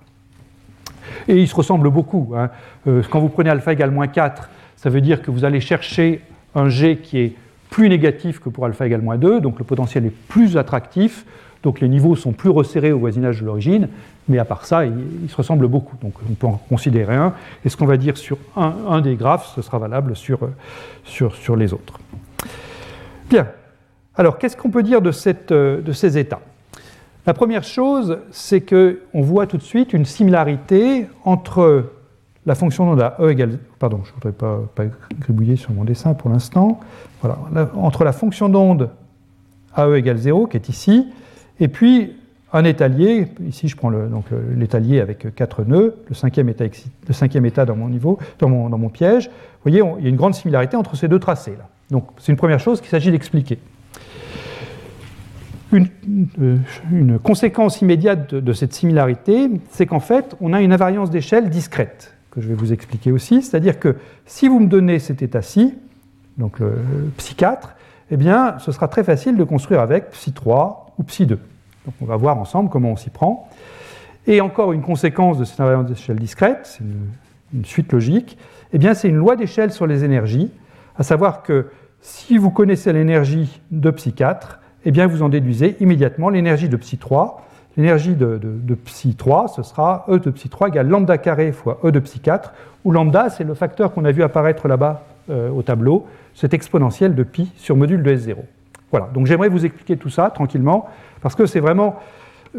Et 1.28 1.36
ils 1.36 1.48
se 1.48 1.54
ressemblent 1.54 1.90
beaucoup. 1.90 2.32
Hein. 2.36 2.50
Euh, 2.86 3.02
quand 3.10 3.20
vous 3.20 3.28
prenez 3.28 3.50
alpha 3.50 3.72
égale 3.72 3.90
moins 3.90 4.06
4, 4.06 4.48
ça 4.76 4.90
veut 4.90 5.00
dire 5.00 5.22
que 5.22 5.30
vous 5.30 5.44
allez 5.44 5.60
chercher 5.60 6.20
un 6.54 6.68
G 6.68 6.98
qui 6.98 7.18
est 7.18 7.32
plus 7.70 7.88
négatif 7.88 8.38
que 8.38 8.48
pour 8.48 8.66
alpha 8.66 8.86
égale 8.86 9.02
moins 9.02 9.16
2, 9.16 9.40
donc 9.40 9.58
le 9.58 9.64
potentiel 9.64 10.06
est 10.06 10.12
plus 10.28 10.56
attractif, 10.56 11.24
donc 11.62 11.80
les 11.80 11.88
niveaux 11.88 12.14
sont 12.14 12.32
plus 12.32 12.50
resserrés 12.50 12.92
au 12.92 12.98
voisinage 12.98 13.40
de 13.40 13.46
l'origine, 13.46 13.88
mais 14.28 14.38
à 14.38 14.44
part 14.44 14.66
ça, 14.66 14.84
ils, 14.84 15.28
se 15.28 15.36
ressemblent 15.36 15.66
beaucoup. 15.66 15.96
Donc 16.02 16.14
on 16.28 16.34
peut 16.34 16.46
en 16.46 16.60
considérer 16.68 17.16
un. 17.16 17.32
Et 17.64 17.68
ce 17.68 17.76
qu'on 17.76 17.86
va 17.86 17.96
dire 17.96 18.16
sur 18.16 18.38
un, 18.56 19.00
des 19.00 19.16
graphes, 19.16 19.52
ce 19.54 19.62
sera 19.62 19.78
valable 19.78 20.14
sur, 20.14 20.38
sur, 21.04 21.34
sur 21.34 21.56
les 21.56 21.72
autres. 21.72 21.98
Bien. 23.28 23.48
Alors, 24.16 24.38
qu'est-ce 24.38 24.56
qu'on 24.56 24.70
peut 24.70 24.82
dire 24.84 25.00
de, 25.02 25.10
cette, 25.10 25.52
de 25.52 25.92
ces 25.92 26.18
états? 26.18 26.40
La 27.26 27.32
première 27.32 27.64
chose, 27.64 28.18
c'est 28.30 28.60
qu'on 28.60 29.22
voit 29.22 29.46
tout 29.46 29.56
de 29.56 29.62
suite 29.62 29.94
une 29.94 30.04
similarité 30.04 31.06
entre 31.24 31.90
la 32.44 32.54
fonction 32.54 32.84
d'onde 32.84 33.00
à 33.00 33.16
E 33.18 33.30
égale... 33.30 33.58
Pardon, 33.78 34.00
je 34.04 34.10
ne 34.10 34.14
voudrais 34.14 34.32
pas, 34.32 34.84
gribouiller 35.20 35.56
sur 35.56 35.72
mon 35.72 35.84
dessin 35.84 36.12
pour 36.12 36.28
l'instant. 36.28 36.80
Entre 37.76 38.04
la 38.04 38.12
fonction 38.12 38.50
d'onde 38.50 38.90
à 39.74 39.88
E 39.88 39.96
égale 39.96 40.18
0, 40.18 40.48
qui 40.48 40.58
est 40.58 40.68
ici, 40.68 41.06
et 41.60 41.68
puis 41.68 42.12
un 42.52 42.64
étalier, 42.64 43.28
ici 43.48 43.68
je 43.68 43.76
prends 43.76 43.90
l'étalier 44.54 45.00
avec 45.00 45.34
quatre 45.34 45.64
nœuds, 45.64 45.96
le 46.08 46.14
cinquième 46.14 46.48
état, 47.46 47.64
dans 47.64 47.76
mon 47.76 47.88
niveau, 47.88 48.18
dans 48.38 48.48
mon, 48.50 48.88
piège. 48.90 49.28
Vous 49.28 49.70
voyez, 49.70 49.82
il 49.98 50.04
y 50.04 50.06
a 50.06 50.10
une 50.10 50.16
grande 50.16 50.34
similarité 50.34 50.76
entre 50.76 50.94
ces 50.94 51.08
deux 51.08 51.18
tracés 51.18 51.56
là. 51.58 51.68
Donc 51.90 52.06
c'est 52.18 52.32
une 52.32 52.38
première 52.38 52.60
chose 52.60 52.80
qu'il 52.80 52.90
s'agit 52.90 53.10
d'expliquer. 53.10 53.58
Une, 55.72 55.88
une, 56.92 57.18
conséquence 57.18 57.80
immédiate 57.80 58.34
de, 58.34 58.52
cette 58.52 58.72
similarité, 58.72 59.50
c'est 59.70 59.86
qu'en 59.86 60.00
fait, 60.00 60.36
on 60.40 60.52
a 60.52 60.60
une 60.60 60.72
invariance 60.72 61.10
d'échelle 61.10 61.50
discrète, 61.50 62.14
que 62.30 62.40
je 62.40 62.48
vais 62.48 62.54
vous 62.54 62.72
expliquer 62.72 63.10
aussi. 63.10 63.42
C'est-à-dire 63.42 63.80
que 63.80 63.96
si 64.26 64.46
vous 64.46 64.60
me 64.60 64.66
donnez 64.66 64.98
cet 64.98 65.22
état-ci, 65.22 65.74
donc 66.38 66.58
le 66.58 66.74
psi 67.16 67.34
4, 67.34 67.76
eh 68.10 68.16
bien, 68.16 68.58
ce 68.58 68.72
sera 68.72 68.88
très 68.88 69.04
facile 69.04 69.36
de 69.36 69.44
construire 69.44 69.80
avec 69.80 70.10
psi 70.10 70.32
3 70.32 70.94
ou 70.98 71.02
psi 71.02 71.26
2. 71.26 71.38
Donc 71.86 71.94
on 72.00 72.04
va 72.04 72.16
voir 72.16 72.38
ensemble 72.38 72.70
comment 72.70 72.90
on 72.90 72.96
s'y 72.96 73.10
prend. 73.10 73.48
Et 74.26 74.40
encore 74.40 74.72
une 74.72 74.82
conséquence 74.82 75.38
de 75.38 75.44
cette 75.44 75.60
invariance 75.60 75.86
d'échelle 75.86 76.18
discrète, 76.18 76.60
c'est 76.64 76.84
une, 77.52 77.64
suite 77.64 77.92
logique, 77.92 78.36
eh 78.72 78.78
bien 78.78 78.94
c'est 78.94 79.08
une 79.08 79.16
loi 79.16 79.36
d'échelle 79.36 79.70
sur 79.70 79.86
les 79.86 80.02
énergies, 80.02 80.50
à 80.96 81.04
savoir 81.04 81.42
que 81.42 81.68
si 82.00 82.36
vous 82.36 82.50
connaissez 82.50 82.92
l'énergie 82.92 83.60
de 83.70 83.90
psi 83.90 84.12
4, 84.12 84.60
eh 84.84 84.90
bien 84.90 85.06
vous 85.06 85.22
en 85.22 85.28
déduisez 85.28 85.76
immédiatement 85.80 86.28
l'énergie 86.28 86.68
de 86.68 86.76
psi 86.76 86.98
3. 86.98 87.40
L'énergie 87.76 88.14
de, 88.14 88.38
psi 88.84 89.16
3, 89.16 89.48
ce 89.48 89.62
sera 89.62 90.04
E 90.08 90.18
de 90.18 90.30
psi 90.30 90.48
3 90.48 90.68
égale 90.68 90.88
lambda 90.88 91.18
carré 91.18 91.50
fois 91.50 91.80
E 91.84 91.90
de 91.90 91.98
psi 91.98 92.20
4, 92.20 92.52
où 92.84 92.92
lambda, 92.92 93.30
c'est 93.30 93.44
le 93.44 93.54
facteur 93.54 93.92
qu'on 93.92 94.04
a 94.04 94.12
vu 94.12 94.22
apparaître 94.22 94.68
là-bas 94.68 95.02
euh, 95.30 95.50
au 95.50 95.62
tableau, 95.62 96.06
cet 96.34 96.54
exponentiel 96.54 97.14
de 97.14 97.22
pi 97.24 97.50
sur 97.56 97.76
module 97.76 98.02
de 98.02 98.14
S0. 98.14 98.36
Voilà, 98.92 99.08
donc 99.12 99.26
j'aimerais 99.26 99.48
vous 99.48 99.64
expliquer 99.64 99.96
tout 99.96 100.10
ça 100.10 100.30
tranquillement, 100.30 100.88
parce 101.20 101.34
que 101.34 101.46
c'est 101.46 101.58
vraiment, 101.58 101.96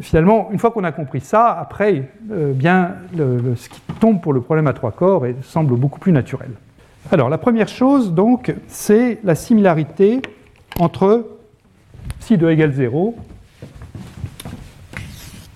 finalement, 0.02 0.50
une 0.52 0.60
fois 0.60 0.72
qu'on 0.72 0.84
a 0.84 0.92
compris 0.92 1.22
ça, 1.22 1.50
après, 1.58 2.10
euh, 2.32 2.52
bien, 2.52 2.96
ce 3.16 3.70
qui 3.70 3.80
tombe 4.02 4.20
pour 4.20 4.34
le 4.34 4.42
problème 4.42 4.68
à 4.68 4.74
trois 4.74 4.92
corps 4.92 5.24
semble 5.44 5.76
beaucoup 5.76 6.00
plus 6.00 6.12
naturel. 6.12 6.50
Alors, 7.12 7.30
la 7.30 7.38
première 7.38 7.70
chose, 7.70 8.14
donc, 8.14 8.54
c'est 8.68 9.20
la 9.24 9.36
similarité 9.36 10.22
entre 10.80 11.26
psi 12.26 12.40
de 12.40 12.50
égale 12.50 12.72
0, 12.72 13.16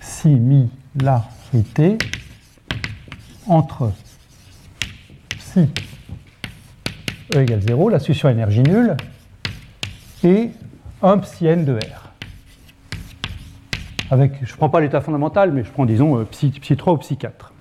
similarité 0.00 1.98
entre 3.48 3.90
psi 5.30 5.68
E 7.34 7.38
égale 7.38 7.60
0, 7.62 7.88
la 7.88 7.98
solution 7.98 8.28
énergie 8.28 8.62
nulle, 8.62 8.96
et 10.22 10.50
un 11.02 11.18
psi 11.18 11.48
n 11.48 11.64
de 11.64 11.72
R. 11.72 12.12
Avec, 14.12 14.34
je 14.44 14.52
ne 14.52 14.56
prends 14.56 14.68
pas 14.68 14.80
l'état 14.80 15.00
fondamental, 15.00 15.50
mais 15.50 15.64
je 15.64 15.72
prends, 15.72 15.86
disons, 15.86 16.18
euh, 16.18 16.24
psi, 16.24 16.52
3 16.52 16.92
ou 16.92 16.98
psi 16.98 17.16
4. 17.16 17.52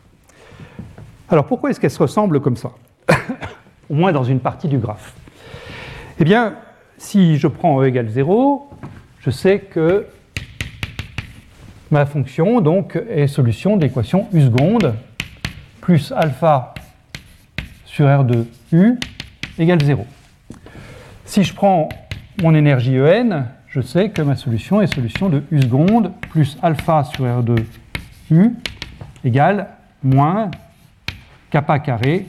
Alors 1.30 1.48
pourquoi 1.48 1.72
est-ce 1.72 1.80
qu'elles 1.80 1.89
se 1.89 2.04
ressemblent 2.04 2.41
comme 2.41 2.58
ça 2.58 2.74
Au 3.89 3.95
moins 3.95 4.12
dans 4.12 4.24
une 4.24 4.39
partie 4.39 4.67
du 4.67 4.78
graphe. 4.78 5.15
Eh 6.19 6.24
bien, 6.24 6.54
si 7.00 7.38
je 7.38 7.48
prends 7.48 7.82
E 7.82 7.88
égale 7.88 8.10
0, 8.10 8.69
je 9.21 9.29
sais 9.29 9.60
que 9.60 10.05
ma 11.91 12.05
fonction 12.05 12.62
donc, 12.62 12.97
est 13.10 13.27
solution 13.27 13.77
de 13.77 13.84
l'équation 13.84 14.27
U 14.34 14.41
seconde 14.41 14.93
plus 15.82 16.12
alpha 16.12 16.73
sur 17.86 18.08
R 18.08 18.23
de 18.23 18.45
U 18.71 18.99
égale 19.58 19.84
0. 19.84 20.05
Si 21.25 21.43
je 21.43 21.53
prends 21.53 21.89
mon 22.41 22.55
énergie 22.55 22.99
En, 22.99 23.45
je 23.67 23.82
sais 23.82 24.10
que 24.10 24.21
ma 24.21 24.36
solution 24.36 24.82
est 24.82 24.93
solution 24.93 25.29
de 25.29 25.43
U 25.51 25.62
seconde 25.62 26.12
plus 26.29 26.58
alpha 26.62 27.03
sur 27.03 27.25
R 27.25 27.43
de 27.43 27.55
U 28.32 28.51
égale 29.23 29.67
moins 30.03 30.51
kappa 31.49 31.79
carré 31.79 32.25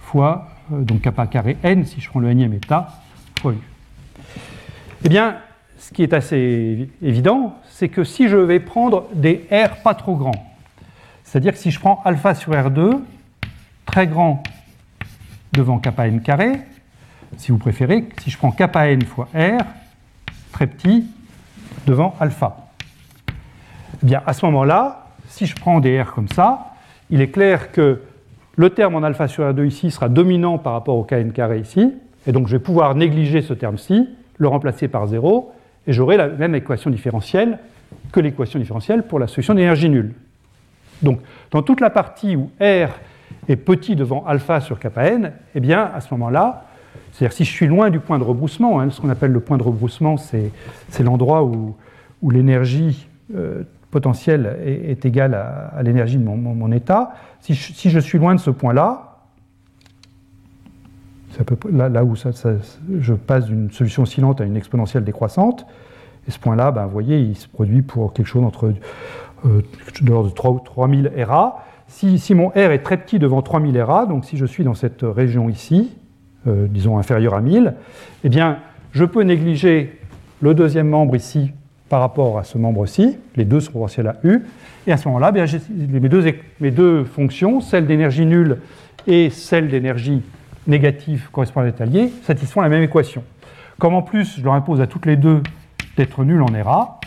fois, 0.00 0.48
euh, 0.72 0.82
donc 0.82 1.02
kappa 1.02 1.26
carré 1.26 1.56
n, 1.62 1.84
si 1.84 2.00
je 2.00 2.08
prends 2.08 2.20
le 2.20 2.32
nème 2.32 2.52
état, 2.52 3.00
fois 3.40 3.52
U. 3.52 3.58
Eh 5.04 5.08
bien, 5.08 5.36
ce 5.78 5.92
qui 5.92 6.02
est 6.02 6.12
assez 6.12 6.88
évident, 7.02 7.54
c'est 7.68 7.88
que 7.88 8.04
si 8.04 8.28
je 8.28 8.36
vais 8.36 8.60
prendre 8.60 9.06
des 9.12 9.46
R 9.50 9.82
pas 9.82 9.94
trop 9.94 10.16
grands, 10.16 10.46
c'est-à-dire 11.24 11.52
que 11.52 11.58
si 11.58 11.70
je 11.70 11.80
prends 11.80 12.00
alpha 12.04 12.34
sur 12.34 12.52
R2, 12.52 13.00
très 13.84 14.06
grand 14.06 14.42
devant 15.52 15.78
kappa 15.78 16.06
n 16.06 16.20
carré, 16.20 16.52
si 17.36 17.52
vous 17.52 17.58
préférez, 17.58 18.08
si 18.22 18.30
je 18.30 18.38
prends 18.38 18.50
kappa 18.50 18.88
n 18.88 19.02
fois 19.02 19.28
R, 19.34 19.64
très 20.52 20.66
petit 20.66 21.06
devant 21.86 22.14
alpha. 22.20 22.68
Eh 23.28 24.06
bien, 24.06 24.22
à 24.26 24.32
ce 24.32 24.46
moment-là, 24.46 25.06
si 25.28 25.46
je 25.46 25.54
prends 25.54 25.80
des 25.80 26.00
R 26.00 26.12
comme 26.12 26.28
ça, 26.28 26.74
il 27.10 27.20
est 27.20 27.30
clair 27.30 27.72
que 27.72 28.02
le 28.56 28.70
terme 28.70 28.94
en 28.94 29.02
alpha 29.02 29.28
sur 29.28 29.44
R2 29.44 29.66
ici 29.66 29.90
sera 29.90 30.08
dominant 30.08 30.58
par 30.58 30.72
rapport 30.72 30.96
au 30.96 31.04
kn 31.04 31.32
carré 31.32 31.60
ici, 31.60 31.92
et 32.26 32.32
donc 32.32 32.48
je 32.48 32.52
vais 32.56 32.62
pouvoir 32.62 32.94
négliger 32.94 33.42
ce 33.42 33.52
terme-ci, 33.52 34.08
le 34.38 34.48
remplacer 34.48 34.88
par 34.88 35.06
0, 35.06 35.52
et 35.86 35.92
j'aurai 35.92 36.16
la 36.16 36.28
même 36.28 36.54
équation 36.54 36.90
différentielle 36.90 37.58
que 38.12 38.20
l'équation 38.20 38.58
différentielle 38.58 39.04
pour 39.04 39.18
la 39.18 39.26
solution 39.26 39.54
d'énergie 39.54 39.88
nulle. 39.88 40.12
Donc, 41.02 41.20
dans 41.50 41.62
toute 41.62 41.80
la 41.80 41.90
partie 41.90 42.36
où 42.36 42.50
R 42.60 42.90
est 43.48 43.56
petit 43.56 43.96
devant 43.96 44.24
alpha 44.26 44.60
sur 44.60 44.78
kappa 44.78 45.06
n, 45.06 45.32
eh 45.54 45.60
bien, 45.60 45.90
à 45.94 46.00
ce 46.00 46.12
moment-là, 46.14 46.64
c'est-à-dire 47.12 47.36
si 47.36 47.44
je 47.44 47.50
suis 47.50 47.66
loin 47.66 47.90
du 47.90 48.00
point 48.00 48.18
de 48.18 48.24
rebroussement, 48.24 48.80
hein, 48.80 48.90
ce 48.90 49.00
qu'on 49.00 49.08
appelle 49.08 49.32
le 49.32 49.40
point 49.40 49.56
de 49.56 49.62
rebroussement, 49.62 50.16
c'est 50.16 50.52
l'endroit 51.00 51.44
où, 51.44 51.74
l'énergie 52.28 53.08
euh, 53.36 53.62
potentielle 53.90 54.58
est, 54.64 55.04
égale 55.04 55.34
à, 55.34 55.82
l'énergie 55.82 56.16
de 56.16 56.24
mon, 56.24 56.72
état. 56.72 57.14
Si 57.40 57.54
je, 57.54 58.00
suis 58.00 58.18
loin 58.18 58.34
de 58.34 58.40
ce 58.40 58.50
point-là, 58.50 59.05
là, 61.72 61.88
là, 61.88 62.04
où 62.04 62.14
je 62.14 63.12
passe 63.14 63.46
d'une 63.46 63.70
solution 63.70 64.02
oscillante 64.02 64.40
à 64.40 64.44
une 64.44 64.56
exponentielle 64.56 65.04
décroissante, 65.04 65.66
et 66.28 66.30
ce 66.30 66.38
point-là, 66.38 66.72
ben, 66.72 66.84
vous 66.86 66.92
voyez, 66.92 67.18
il 67.20 67.36
se 67.36 67.48
produit 67.48 67.82
pour 67.82 68.12
quelque 68.12 68.26
chose 68.26 68.44
entre 68.44 68.72
euh, 69.44 69.62
de 70.00 70.10
l'ordre 70.10 70.30
de 70.30 70.34
3000 70.34 71.12
RA. 71.24 71.64
Si, 71.86 72.18
si, 72.18 72.34
mon 72.34 72.48
R 72.48 72.72
est 72.72 72.82
très 72.82 72.96
petit 72.96 73.18
devant 73.18 73.42
3000 73.42 73.80
RA, 73.80 74.06
donc 74.06 74.24
si 74.24 74.36
je 74.36 74.44
suis 74.44 74.64
dans 74.64 74.74
cette 74.74 75.02
région 75.02 75.48
ici, 75.48 75.92
euh, 76.46 76.66
disons 76.68 76.98
inférieure 76.98 77.34
à 77.34 77.40
1000, 77.40 77.74
eh 78.24 78.28
bien, 78.28 78.58
je 78.92 79.04
peux 79.04 79.22
négliger 79.22 79.98
le 80.40 80.54
deuxième 80.54 80.88
membre 80.88 81.14
ici 81.14 81.52
par 81.88 82.00
rapport 82.00 82.38
à 82.38 82.44
ce 82.44 82.58
membre-ci, 82.58 83.18
les 83.36 83.44
deux 83.44 83.60
sont 83.60 83.70
proportionnels 83.70 84.16
à 84.16 84.26
U, 84.26 84.42
et 84.88 84.92
à 84.92 84.96
ce 84.96 85.06
moment-là, 85.08 85.32
mes, 85.32 86.08
deux, 86.08 86.24
mes 86.60 86.70
deux 86.72 87.04
fonctions, 87.04 87.60
celle 87.60 87.86
d'énergie 87.86 88.26
nulle 88.26 88.58
et 89.06 89.30
celle 89.30 89.68
d'énergie 89.68 90.22
négative 90.66 91.28
correspondante 91.32 91.80
à 91.80 91.84
l'étalier, 91.84 92.12
satisfont 92.22 92.60
la 92.60 92.68
même 92.68 92.82
équation. 92.82 93.22
Comme 93.78 93.94
en 93.94 94.02
plus, 94.02 94.38
je 94.38 94.44
leur 94.44 94.54
impose 94.54 94.80
à 94.80 94.86
toutes 94.86 95.06
les 95.06 95.16
deux 95.16 95.42
d'être 95.96 96.24
nulles 96.24 96.42
en 96.42 96.54
ERA, 96.54 97.00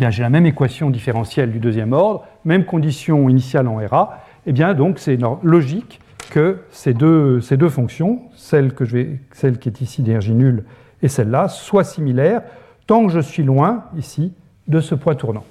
eh 0.00 0.10
j'ai 0.10 0.22
la 0.22 0.30
même 0.30 0.46
équation 0.46 0.90
différentielle 0.90 1.50
du 1.50 1.58
deuxième 1.58 1.92
ordre, 1.92 2.24
même 2.44 2.64
condition 2.64 3.28
initiale 3.28 3.66
en 3.68 3.80
ERA, 3.80 4.20
et 4.46 4.50
eh 4.50 4.52
bien 4.52 4.74
donc 4.74 4.98
c'est 4.98 5.18
logique 5.42 6.00
que 6.30 6.58
ces 6.70 6.92
deux, 6.92 7.40
fonctions, 7.68 8.22
celle, 8.34 8.74
que 8.74 8.84
je 8.84 8.96
vais, 8.96 9.20
celle 9.32 9.58
qui 9.58 9.68
est 9.68 9.80
ici 9.80 10.02
d'énergie 10.02 10.34
nulle 10.34 10.64
et 11.02 11.08
celle-là, 11.08 11.48
soient 11.48 11.84
similaires 11.84 12.42
tant 12.86 13.06
que 13.06 13.12
je 13.12 13.20
suis 13.20 13.42
loin 13.42 13.84
ici 13.96 14.32
de 14.68 14.80
ce 14.80 14.94
point 14.94 15.14
tournant. 15.14 15.44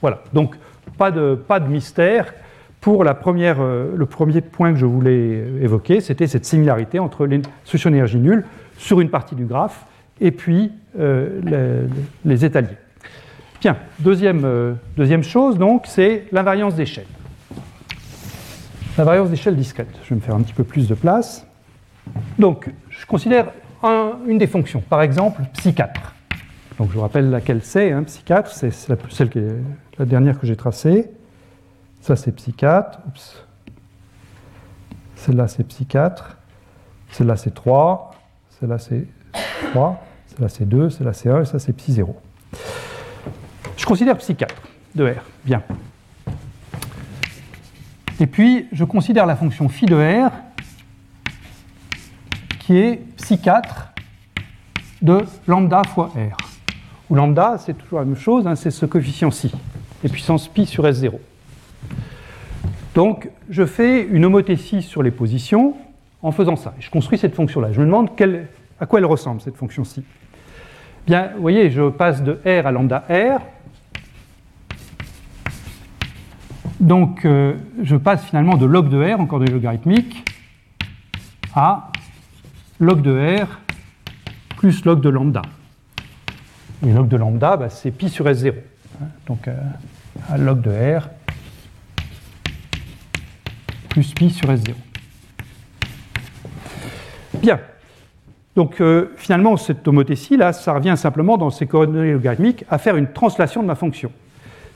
Voilà, 0.00 0.22
donc 0.32 0.56
pas 0.96 1.10
de 1.10 1.68
mystère. 1.68 2.32
Pour 2.80 3.02
euh, 3.02 3.92
le 3.96 4.06
premier 4.06 4.40
point 4.40 4.72
que 4.72 4.78
je 4.78 4.86
voulais 4.86 5.44
évoquer, 5.60 6.00
c'était 6.00 6.26
cette 6.26 6.44
similarité 6.44 6.98
entre 6.98 7.26
les 7.26 7.42
solutions 7.64 7.90
d'énergie 7.90 8.18
nulle 8.18 8.44
sur 8.76 9.00
une 9.00 9.10
partie 9.10 9.34
du 9.34 9.44
graphe 9.44 9.84
et 10.20 10.30
puis 10.30 10.72
euh, 10.98 11.88
les, 12.24 12.44
étaliers. 12.44 12.76
Bien, 13.60 13.76
deuxième, 13.98 14.44
euh, 14.44 14.74
deuxième 14.96 15.24
chose, 15.24 15.58
donc, 15.58 15.84
c'est 15.86 16.26
l'invariance 16.30 16.76
d'échelle. 16.76 17.06
L'invariance 18.96 19.30
d'échelle 19.30 19.56
discrète. 19.56 19.88
Je 20.04 20.10
vais 20.10 20.16
me 20.16 20.20
faire 20.20 20.34
un 20.34 20.42
petit 20.42 20.52
peu 20.52 20.64
plus 20.64 20.88
de 20.88 20.94
place. 20.94 21.46
Donc, 22.38 22.70
je 22.90 23.06
considère 23.06 23.46
une 24.26 24.38
des 24.38 24.46
fonctions, 24.46 24.80
par 24.80 25.02
exemple, 25.02 25.42
psi4. 25.56 25.88
Donc, 26.78 26.88
je 26.90 26.94
vous 26.94 27.00
rappelle 27.00 27.30
laquelle 27.30 27.60
c'est. 27.62 27.92
Hein, 27.92 28.02
psi4, 28.02 28.46
c'est 28.50 28.72
celle 28.72 29.28
qui 29.28 29.38
est 29.38 29.54
la 29.98 30.04
dernière 30.04 30.38
que 30.38 30.46
j'ai 30.46 30.56
tracée. 30.56 31.10
Ça, 32.00 32.16
c'est 32.16 32.34
psi4. 32.34 32.98
Celle-là, 35.16 35.48
c'est 35.48 35.66
psi4. 35.66 36.16
Celle-là, 37.10 37.36
c'est 37.36 37.54
3. 37.54 38.14
Celle-là, 38.58 38.78
c'est 38.78 39.06
3. 39.70 40.04
Celle-là, 40.26 40.48
c'est 40.48 40.68
2. 40.68 40.90
Celle-là, 40.90 41.12
c'est 41.12 41.30
1. 41.30 41.42
Et 41.42 41.44
ça, 41.44 41.58
c'est 41.58 41.72
psi 41.72 41.92
0. 41.92 42.16
Je 43.76 43.84
considère 43.84 44.16
psi4 44.16 44.48
de 44.94 45.10
R. 45.10 45.22
Bien. 45.44 45.62
Et 48.20 48.26
puis, 48.26 48.66
je 48.72 48.84
considère 48.84 49.26
la 49.26 49.36
fonction 49.36 49.68
phi 49.68 49.86
de 49.86 49.96
R 49.96 50.32
qui 52.60 52.76
est 52.76 53.02
psi4 53.16 53.62
de 55.00 55.24
lambda 55.46 55.82
fois 55.84 56.10
R. 56.14 56.36
Où 57.08 57.14
lambda, 57.14 57.56
c'est 57.58 57.74
toujours 57.74 58.00
la 58.00 58.04
même 58.04 58.16
chose, 58.16 58.46
hein, 58.46 58.56
c'est 58.56 58.70
ce 58.70 58.84
coefficient-ci, 58.84 59.52
et 60.04 60.08
puissance 60.08 60.48
pi 60.48 60.66
sur 60.66 60.84
S0. 60.84 61.12
Donc, 62.98 63.30
je 63.48 63.64
fais 63.64 64.02
une 64.02 64.24
homothétie 64.24 64.82
sur 64.82 65.04
les 65.04 65.12
positions 65.12 65.76
en 66.20 66.32
faisant 66.32 66.56
ça. 66.56 66.74
je 66.80 66.90
construis 66.90 67.16
cette 67.16 67.32
fonction-là. 67.32 67.70
Je 67.70 67.78
me 67.78 67.86
demande 67.86 68.10
à 68.80 68.86
quoi 68.86 68.98
elle 68.98 69.04
ressemble, 69.04 69.40
cette 69.40 69.54
fonction-ci. 69.54 70.02
Bien, 71.06 71.30
vous 71.36 71.40
voyez, 71.40 71.70
je 71.70 71.90
passe 71.90 72.24
de 72.24 72.40
R 72.44 72.66
à 72.66 72.72
lambda 72.72 73.04
R. 73.08 73.40
Donc, 76.80 77.24
euh, 77.24 77.54
je 77.84 77.94
passe 77.94 78.24
finalement 78.24 78.56
de 78.56 78.66
log 78.66 78.88
de 78.88 79.00
R, 79.00 79.20
encore 79.20 79.38
de 79.38 79.46
logarithmique, 79.46 80.28
à 81.54 81.92
log 82.80 83.00
de 83.00 83.44
R 83.44 83.60
plus 84.56 84.84
log 84.84 85.00
de 85.00 85.08
lambda. 85.08 85.42
Et 86.84 86.92
log 86.92 87.06
de 87.06 87.16
lambda, 87.16 87.56
bah, 87.56 87.70
c'est 87.70 87.92
pi 87.92 88.08
sur 88.08 88.24
S0. 88.24 88.54
Hein. 89.00 89.06
donc, 89.28 89.46
euh, 89.46 89.54
à 90.28 90.36
log 90.36 90.62
de 90.62 90.72
R 90.72 91.10
plus 93.98 94.14
pi 94.14 94.30
sur 94.30 94.48
S0. 94.48 94.74
Bien. 97.34 97.58
Donc 98.54 98.80
euh, 98.80 99.12
finalement, 99.16 99.56
cette 99.56 99.86
homothétie, 99.88 100.36
là, 100.36 100.52
ça 100.52 100.72
revient 100.72 100.94
simplement 100.96 101.36
dans 101.36 101.50
ces 101.50 101.66
coordonnées 101.66 102.12
logarithmiques 102.12 102.64
à 102.70 102.78
faire 102.78 102.96
une 102.96 103.12
translation 103.12 103.60
de 103.60 103.66
ma 103.66 103.74
fonction. 103.74 104.12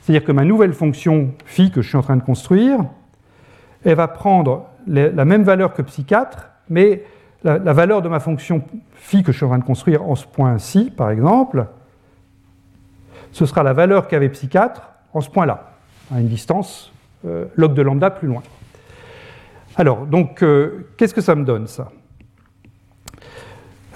C'est-à-dire 0.01 0.25
que 0.25 0.33
ma 0.33 0.43
nouvelle 0.43 0.73
fonction 0.73 1.31
phi 1.45 1.71
que 1.71 1.81
je 1.81 1.87
suis 1.87 1.97
en 1.97 2.01
train 2.01 2.17
de 2.17 2.23
construire, 2.23 2.79
elle 3.85 3.95
va 3.95 4.09
prendre 4.09 4.65
la 4.87 5.23
même 5.23 5.43
valeur 5.43 5.73
que 5.73 5.81
psi4, 5.81 6.31
mais 6.69 7.03
la, 7.45 7.57
valeur 7.57 8.01
de 8.01 8.09
ma 8.09 8.19
fonction 8.19 8.61
phi 8.91 9.23
que 9.23 9.31
je 9.31 9.37
suis 9.37 9.45
en 9.45 9.49
train 9.49 9.59
de 9.59 9.63
construire 9.63 10.03
en 10.03 10.15
ce 10.15 10.27
point-ci, 10.27 10.91
par 10.91 11.11
exemple, 11.11 11.67
ce 13.31 13.45
sera 13.45 13.63
la 13.63 13.71
valeur 13.71 14.09
qu'avait 14.09 14.27
psi4 14.27 14.71
en 15.13 15.21
ce 15.21 15.29
point-là, 15.29 15.71
à 16.13 16.19
une 16.19 16.27
distance 16.27 16.91
euh, 17.25 17.45
log 17.55 17.73
de 17.73 17.81
lambda 17.81 18.09
plus 18.09 18.27
loin. 18.27 18.43
Alors, 19.75 20.05
donc, 20.05 20.43
euh, 20.43 20.87
qu'est-ce 20.97 21.13
que 21.13 21.21
ça 21.21 21.33
me 21.35 21.43
donne, 21.43 21.67
ça? 21.67 21.91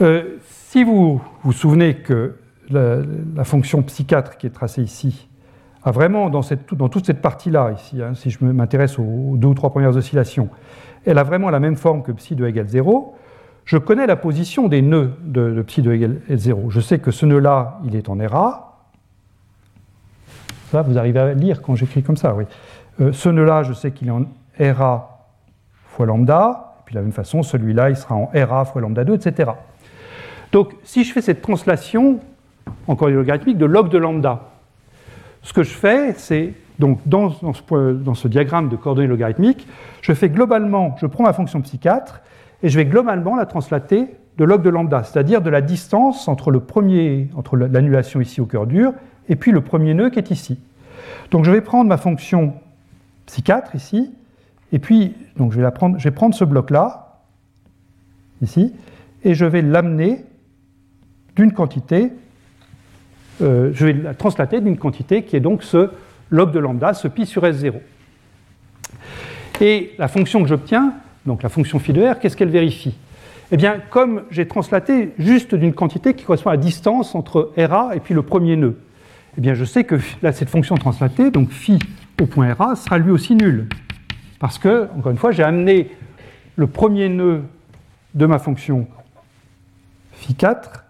Euh, 0.01 0.37
si 0.43 0.83
vous 0.83 1.21
vous 1.43 1.51
souvenez 1.51 1.97
que 1.97 2.35
la, 2.69 3.43
fonction 3.43 3.81
psi4 3.81 4.37
qui 4.37 4.47
est 4.47 4.51
tracée 4.51 4.81
ici 4.81 5.27
a 5.83 5.91
vraiment, 5.91 6.29
dans, 6.29 6.41
toute 6.89 7.05
cette 7.05 7.21
partie-là, 7.21 7.71
ici, 7.71 8.01
hein, 8.01 8.13
si 8.13 8.29
je 8.29 8.43
m'intéresse 8.43 8.99
aux, 8.99 9.35
deux 9.35 9.47
ou 9.47 9.53
trois 9.53 9.69
premières 9.69 9.95
oscillations, 9.95 10.49
elle 11.05 11.17
a 11.17 11.23
vraiment 11.23 11.49
la 11.49 11.59
même 11.59 11.75
forme 11.75 12.03
que 12.03 12.11
psi 12.11 12.35
de 12.35 12.45
égale 12.45 12.67
0, 12.67 13.15
je 13.63 13.77
connais 13.77 14.07
la 14.07 14.15
position 14.15 14.67
des 14.67 14.81
nœuds 14.81 15.13
de, 15.23 15.61
psi 15.61 15.87
égale 15.87 16.21
0. 16.29 16.69
Je 16.69 16.79
sais 16.79 16.99
que 16.99 17.11
ce 17.11 17.25
nœud-là, 17.25 17.79
il 17.85 17.95
est 17.95 18.09
en 18.09 18.17
RA. 18.17 18.81
Ça, 20.71 20.81
vous 20.81 20.97
arrivez 20.97 21.19
à 21.19 21.33
lire 21.33 21.61
quand 21.61 21.75
j'écris 21.75 22.03
comme 22.03 22.17
ça, 22.17 22.35
oui. 22.35 22.45
Euh, 22.99 23.13
ce 23.13 23.29
nœud-là, 23.29 23.63
je 23.63 23.73
sais 23.73 23.91
qu'il 23.91 24.07
est 24.07 24.11
en 24.11 24.25
RA 24.59 25.16
fois 25.97 26.05
lambda. 26.05 26.75
Et 26.79 26.81
puis 26.85 26.93
de 26.93 26.99
la 26.99 27.03
même 27.03 27.11
façon, 27.11 27.43
celui-là, 27.43 27.89
il 27.89 27.97
sera 27.97 28.15
en 28.15 28.29
RA 28.33 28.63
fois 28.65 28.81
lambda 28.81 29.03
2, 29.03 29.15
etc. 29.15 29.51
Donc 30.53 30.73
si 30.83 31.03
je 31.03 31.11
fais 31.11 31.21
cette 31.21 31.41
translation 31.41 32.19
en 32.87 32.95
coordonnée 32.95 33.17
logarithmique 33.17 33.57
de 33.57 33.65
log 33.65 33.89
de 33.89 33.97
lambda, 33.97 34.41
ce 35.41 35.51
que 35.51 35.63
je 35.63 35.73
fais, 35.73 36.13
c'est 36.13 36.53
donc 36.79 36.99
dans, 37.05 37.31
ce, 37.31 37.93
dans, 37.93 38.13
ce, 38.13 38.27
diagramme 38.27 38.69
de 38.69 38.75
coordonnées 38.75 39.07
logarithmiques, 39.07 39.67
je 40.01 40.13
fais 40.13 40.29
globalement, 40.29 40.95
je 41.01 41.07
prends 41.07 41.23
ma 41.23 41.33
fonction 41.33 41.59
psy4 41.59 42.21
et 42.63 42.69
je 42.69 42.77
vais 42.77 42.85
globalement 42.85 43.35
la 43.35 43.45
translater 43.45 44.07
de 44.37 44.43
log 44.43 44.61
de 44.61 44.69
lambda, 44.69 45.03
c'est-à-dire 45.03 45.41
de 45.41 45.49
la 45.49 45.61
distance 45.61 46.27
entre 46.27 46.51
le 46.51 46.59
premier, 46.59 47.29
entre 47.35 47.57
l'annulation 47.57 48.21
ici 48.21 48.39
au 48.39 48.45
cœur 48.45 48.67
dur 48.67 48.93
et 49.27 49.35
puis 49.35 49.51
le 49.51 49.61
premier 49.61 49.95
nœud 49.95 50.11
qui 50.11 50.19
est 50.19 50.29
ici. 50.29 50.59
Donc 51.31 51.43
je 51.43 51.51
vais 51.51 51.61
prendre 51.61 51.89
ma 51.89 51.97
fonction 51.97 52.53
psy4 53.27 53.75
ici, 53.75 54.11
et 54.71 54.79
puis 54.79 55.13
donc 55.35 55.51
je 55.51 55.61
vais, 55.61 55.71
prendre, 55.71 55.97
je 55.97 56.03
vais 56.03 56.15
prendre 56.15 56.35
ce 56.35 56.43
bloc-là, 56.43 57.21
ici, 58.41 58.73
et 59.23 59.33
je 59.33 59.45
vais 59.45 59.61
l'amener 59.61 60.23
d'une 61.35 61.51
quantité, 61.51 62.11
euh, 63.41 63.71
je 63.73 63.85
vais 63.85 63.93
la 63.93 64.13
translater 64.13 64.61
d'une 64.61 64.77
quantité 64.77 65.23
qui 65.23 65.35
est 65.35 65.39
donc 65.39 65.63
ce 65.63 65.91
log 66.29 66.51
de 66.51 66.59
lambda, 66.59 66.93
ce 66.93 67.07
pi 67.07 67.25
sur 67.25 67.43
S0. 67.43 67.73
Et 69.61 69.93
la 69.97 70.07
fonction 70.07 70.41
que 70.41 70.47
j'obtiens, 70.47 70.93
donc 71.25 71.43
la 71.43 71.49
fonction 71.49 71.79
phi 71.79 71.93
de 71.93 72.03
r, 72.03 72.19
qu'est-ce 72.19 72.37
qu'elle 72.37 72.49
vérifie? 72.49 72.95
Eh 73.51 73.57
bien, 73.57 73.77
comme 73.89 74.23
j'ai 74.29 74.47
translaté 74.47 75.13
juste 75.17 75.55
d'une 75.55 75.73
quantité 75.73 76.13
qui 76.13 76.25
correspond 76.25 76.49
à 76.49 76.53
la 76.53 76.57
distance 76.57 77.15
entre 77.15 77.53
RA 77.57 77.95
et 77.95 77.99
puis 77.99 78.13
le 78.13 78.21
premier 78.21 78.55
nœud, 78.55 78.77
eh 79.37 79.41
bien, 79.41 79.53
je 79.53 79.63
sais 79.63 79.83
que 79.83 79.95
là, 80.21 80.31
cette 80.31 80.49
fonction 80.49 80.75
translatée, 80.75 81.31
donc 81.31 81.51
phi 81.51 81.79
au 82.21 82.25
point 82.25 82.53
RA, 82.53 82.75
sera 82.75 82.97
lui 82.97 83.11
aussi 83.11 83.35
nul. 83.35 83.67
Parce 84.39 84.59
que, 84.59 84.89
encore 84.97 85.11
une 85.11 85.17
fois, 85.17 85.31
j'ai 85.31 85.43
amené 85.43 85.89
le 86.55 86.67
premier 86.67 87.09
nœud 87.09 87.43
de 88.13 88.25
ma 88.25 88.39
fonction 88.39 88.87
phi 90.13 90.35
4, 90.35 90.83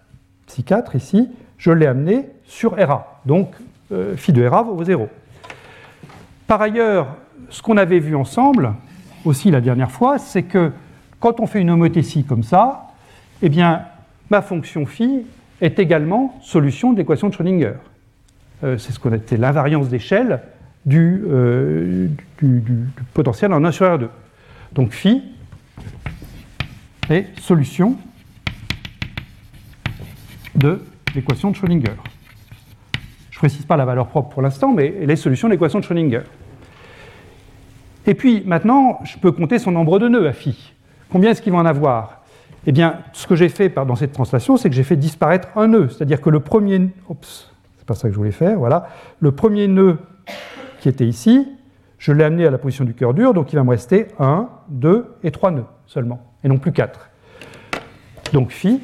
psi 0.48 0.64
4 0.64 0.96
ici, 0.96 1.30
je 1.58 1.72
l'ai 1.72 1.86
amené 1.86 2.30
sur 2.46 2.76
RA. 2.78 3.22
Donc, 3.26 3.54
euh, 3.92 4.16
phi 4.16 4.34
de 4.34 4.46
RA 4.46 4.64
vaut 4.64 4.84
0. 4.84 5.10
Par 6.48 6.62
ailleurs, 6.62 7.16
ce 7.50 7.62
qu'on 7.62 7.78
avait 7.78 8.00
vu 8.00 8.16
ensemble, 8.16 8.74
aussi 9.26 9.52
la 9.52 9.62
dernière 9.62 9.92
fois, 9.92 10.18
c'est 10.18 10.44
que 10.44 10.72
quand 11.20 11.40
on 11.40 11.48
fait 11.48 11.60
une 11.60 11.70
homothétie 11.70 12.24
comme 12.24 12.44
ça, 12.44 12.88
eh 13.42 13.50
bien, 13.50 13.84
ma 14.30 14.42
fonction 14.42 14.86
phi 14.86 15.26
est 15.62 15.80
également 15.80 16.38
solution 16.42 16.94
de 16.94 16.98
l'équation 16.98 17.30
de 17.30 17.34
Schrödinger. 17.34 17.74
Euh, 18.64 18.78
c'est 18.78 18.92
ce 18.92 19.00
qu'on 19.00 19.12
appelle 19.12 19.40
l'invariance 19.40 19.90
d'échelle 19.90 20.42
euh, 20.90 22.08
du, 22.42 22.64
potentiel 23.14 23.52
en 23.54 23.64
1 23.64 23.72
sur 23.72 23.86
R2. 23.86 24.08
Donc 24.74 24.92
phi 24.92 25.22
est 27.10 27.28
solution 27.40 27.98
de 30.56 30.82
l'équation 31.14 31.52
de 31.52 31.56
Schrödinger. 31.56 31.94
Je 33.32 33.38
ne 33.38 33.40
précise 33.40 33.66
pas 33.66 33.78
la 33.78 33.86
valeur 33.86 34.08
propre 34.08 34.30
pour 34.30 34.42
l'instant, 34.42 34.74
mais 34.74 34.94
elle 35.02 35.12
est 35.12 35.16
solution 35.16 35.48
de 35.48 35.54
l'équation 35.54 35.80
de 35.80 35.84
Schrödinger. 35.84 36.22
Et 38.06 38.14
puis 38.14 38.44
maintenant, 38.46 39.00
je 39.04 39.18
peux 39.18 39.32
compter 39.32 39.60
son 39.60 39.72
nombre 39.72 40.00
de 40.00 40.08
nœuds 40.08 40.28
à 40.28 40.34
phi. 40.34 40.74
Combien 41.10 41.32
est-ce 41.32 41.42
qu'il 41.42 41.52
va 41.52 41.60
en 41.60 41.66
avoir? 41.66 42.22
Eh 42.66 42.72
bien, 42.72 43.00
ce 43.14 43.28
que 43.28 43.36
j'ai 43.36 43.50
fait 43.50 43.70
dans 43.70 43.96
cette 43.96 44.14
translation, 44.14 44.58
c'est 44.58 44.70
que 44.70 44.76
j'ai 44.76 44.84
fait 44.84 44.96
disparaître 44.96 45.50
un 45.56 45.68
nœud, 45.68 45.90
c'est-à-dire 45.90 46.22
que 46.22 46.30
le 46.30 46.40
premier, 46.40 46.90
oups, 47.08 47.52
c'est 47.78 47.86
pas 47.86 47.94
ça 47.94 48.08
que 48.08 48.14
je 48.14 48.18
voulais 48.18 48.32
faire, 48.32 48.58
voilà, 48.58 48.90
le 49.20 49.32
premier 49.32 49.68
nœud 49.68 49.98
qui 50.80 50.90
était 50.90 51.08
ici, 51.08 51.48
je 51.98 52.12
l'ai 52.12 52.24
amené 52.24 52.46
à 52.46 52.52
la 52.52 52.58
position 52.58 52.86
du 52.86 52.94
cœur 52.94 53.14
dur, 53.14 53.34
donc 53.34 53.52
il 53.54 53.56
va 53.56 53.64
me 53.64 53.70
rester 53.72 54.08
1, 54.20 54.50
2 54.70 55.18
et 55.24 55.32
3 55.32 55.52
nœuds 55.52 55.66
seulement, 55.86 56.20
et 56.44 56.48
non 56.48 56.58
plus 56.58 56.72
4. 56.72 57.10
Donc 58.34 58.52
phi 58.52 58.82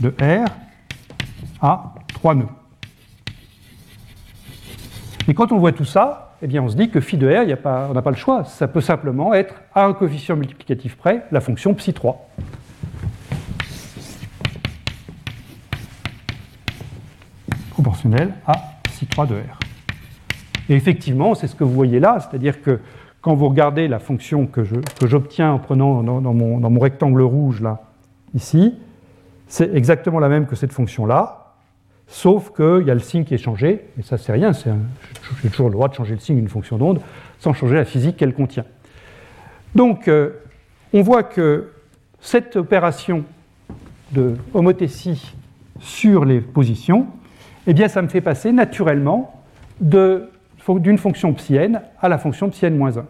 de 0.00 0.14
R 0.20 0.44
à 1.60 1.94
3 2.14 2.34
nœuds. 2.34 2.46
Et 5.26 5.34
quand 5.34 5.52
on 5.52 5.58
voit 5.58 5.72
tout 5.72 5.84
ça, 5.84 6.36
eh 6.42 6.46
bien 6.46 6.62
on 6.62 6.68
se 6.68 6.76
dit 6.76 6.90
que 6.90 7.00
phi 7.00 7.16
de 7.16 7.28
R, 7.28 7.46
on 7.90 7.94
n'a 7.94 8.02
pas 8.02 8.10
le 8.10 8.16
choix, 8.16 8.44
ça 8.44 8.68
peut 8.68 8.80
simplement 8.80 9.32
être 9.34 9.54
à 9.74 9.84
un 9.86 9.94
coefficient 9.94 10.36
multiplicatif 10.36 10.96
près 10.96 11.24
la 11.30 11.40
fonction 11.40 11.74
psi 11.74 11.94
3. 11.94 12.28
Proportionnel 17.74 18.32
à 18.46 18.54
psi 18.84 19.06
3 19.06 19.26
de 19.26 19.34
R. 19.34 19.58
Et 20.68 20.74
effectivement, 20.74 21.34
c'est 21.34 21.46
ce 21.46 21.54
que 21.54 21.64
vous 21.64 21.74
voyez 21.74 22.00
là, 22.00 22.18
c'est-à-dire 22.20 22.62
que 22.62 22.80
quand 23.20 23.34
vous 23.34 23.48
regardez 23.48 23.88
la 23.88 23.98
fonction 23.98 24.46
que 24.46 24.62
j'obtiens 25.06 25.52
en 25.52 25.58
prenant 25.58 26.02
dans, 26.02 26.34
mon, 26.34 26.78
rectangle 26.78 27.22
rouge 27.22 27.60
là, 27.60 27.82
ici, 28.34 28.74
c'est 29.46 29.74
exactement 29.74 30.18
la 30.18 30.28
même 30.28 30.46
que 30.46 30.56
cette 30.56 30.72
fonction-là, 30.72 31.54
sauf 32.06 32.50
qu'il 32.54 32.86
y 32.86 32.90
a 32.90 32.94
le 32.94 33.00
signe 33.00 33.24
qui 33.24 33.34
est 33.34 33.38
changé, 33.38 33.86
et 33.98 34.02
ça 34.02 34.18
c'est 34.18 34.32
rien, 34.32 34.52
j'ai 35.42 35.50
toujours 35.50 35.68
le 35.68 35.74
droit 35.74 35.88
de 35.88 35.94
changer 35.94 36.14
le 36.14 36.20
signe 36.20 36.36
d'une 36.36 36.48
fonction 36.48 36.76
d'onde 36.76 37.00
sans 37.38 37.52
changer 37.52 37.74
la 37.74 37.84
physique 37.84 38.16
qu'elle 38.16 38.34
contient. 38.34 38.64
Donc, 39.74 40.06
euh, 40.08 40.30
on 40.92 41.02
voit 41.02 41.24
que 41.24 41.72
cette 42.20 42.56
opération 42.56 43.24
de 44.12 44.36
homothétie 44.54 45.34
sur 45.80 46.24
les 46.24 46.40
positions, 46.40 47.08
eh 47.66 47.74
bien, 47.74 47.88
ça 47.88 48.02
me 48.02 48.08
fait 48.08 48.20
passer 48.20 48.52
naturellement 48.52 49.42
d'une 49.80 50.98
fonction 50.98 51.32
psi 51.32 51.56
n 51.56 51.80
à 52.00 52.08
la 52.08 52.18
fonction 52.18 52.50
psi 52.50 52.66
n 52.66 52.76
moins 52.76 52.96
1. 52.96 53.04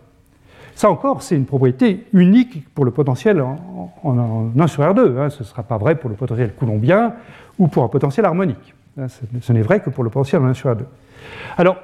Ça 0.75 0.91
encore, 0.91 1.23
c'est 1.23 1.37
une 1.37 1.47
propriété 1.47 2.07
unique 2.13 2.69
pour 2.75 2.85
le 2.85 2.91
potentiel 2.91 3.41
en, 3.41 4.53
1 4.59 4.67
sur 4.67 4.83
R2. 4.83 5.19
Hein. 5.19 5.31
Ce 5.31 5.41
ne 5.41 5.45
sera 5.45 5.63
pas 5.63 5.79
vrai 5.79 5.95
pour 5.95 6.11
le 6.11 6.17
potentiel 6.17 6.53
coulombien 6.53 7.15
ou 7.59 7.69
pour 7.69 7.85
un 7.85 7.89
potentiel 7.89 8.27
harmonique. 8.27 8.75
Hein. 8.99 9.07
Ce 9.41 9.53
n'est 9.53 9.63
vrai 9.63 9.81
que 9.81 9.91
pour 9.91 10.03
le 10.03 10.11
potentiel 10.11 10.43
en 10.43 10.47
1 10.47 10.55
sur 10.55 10.71
R2. 10.71 10.83
Alors, 11.57 11.77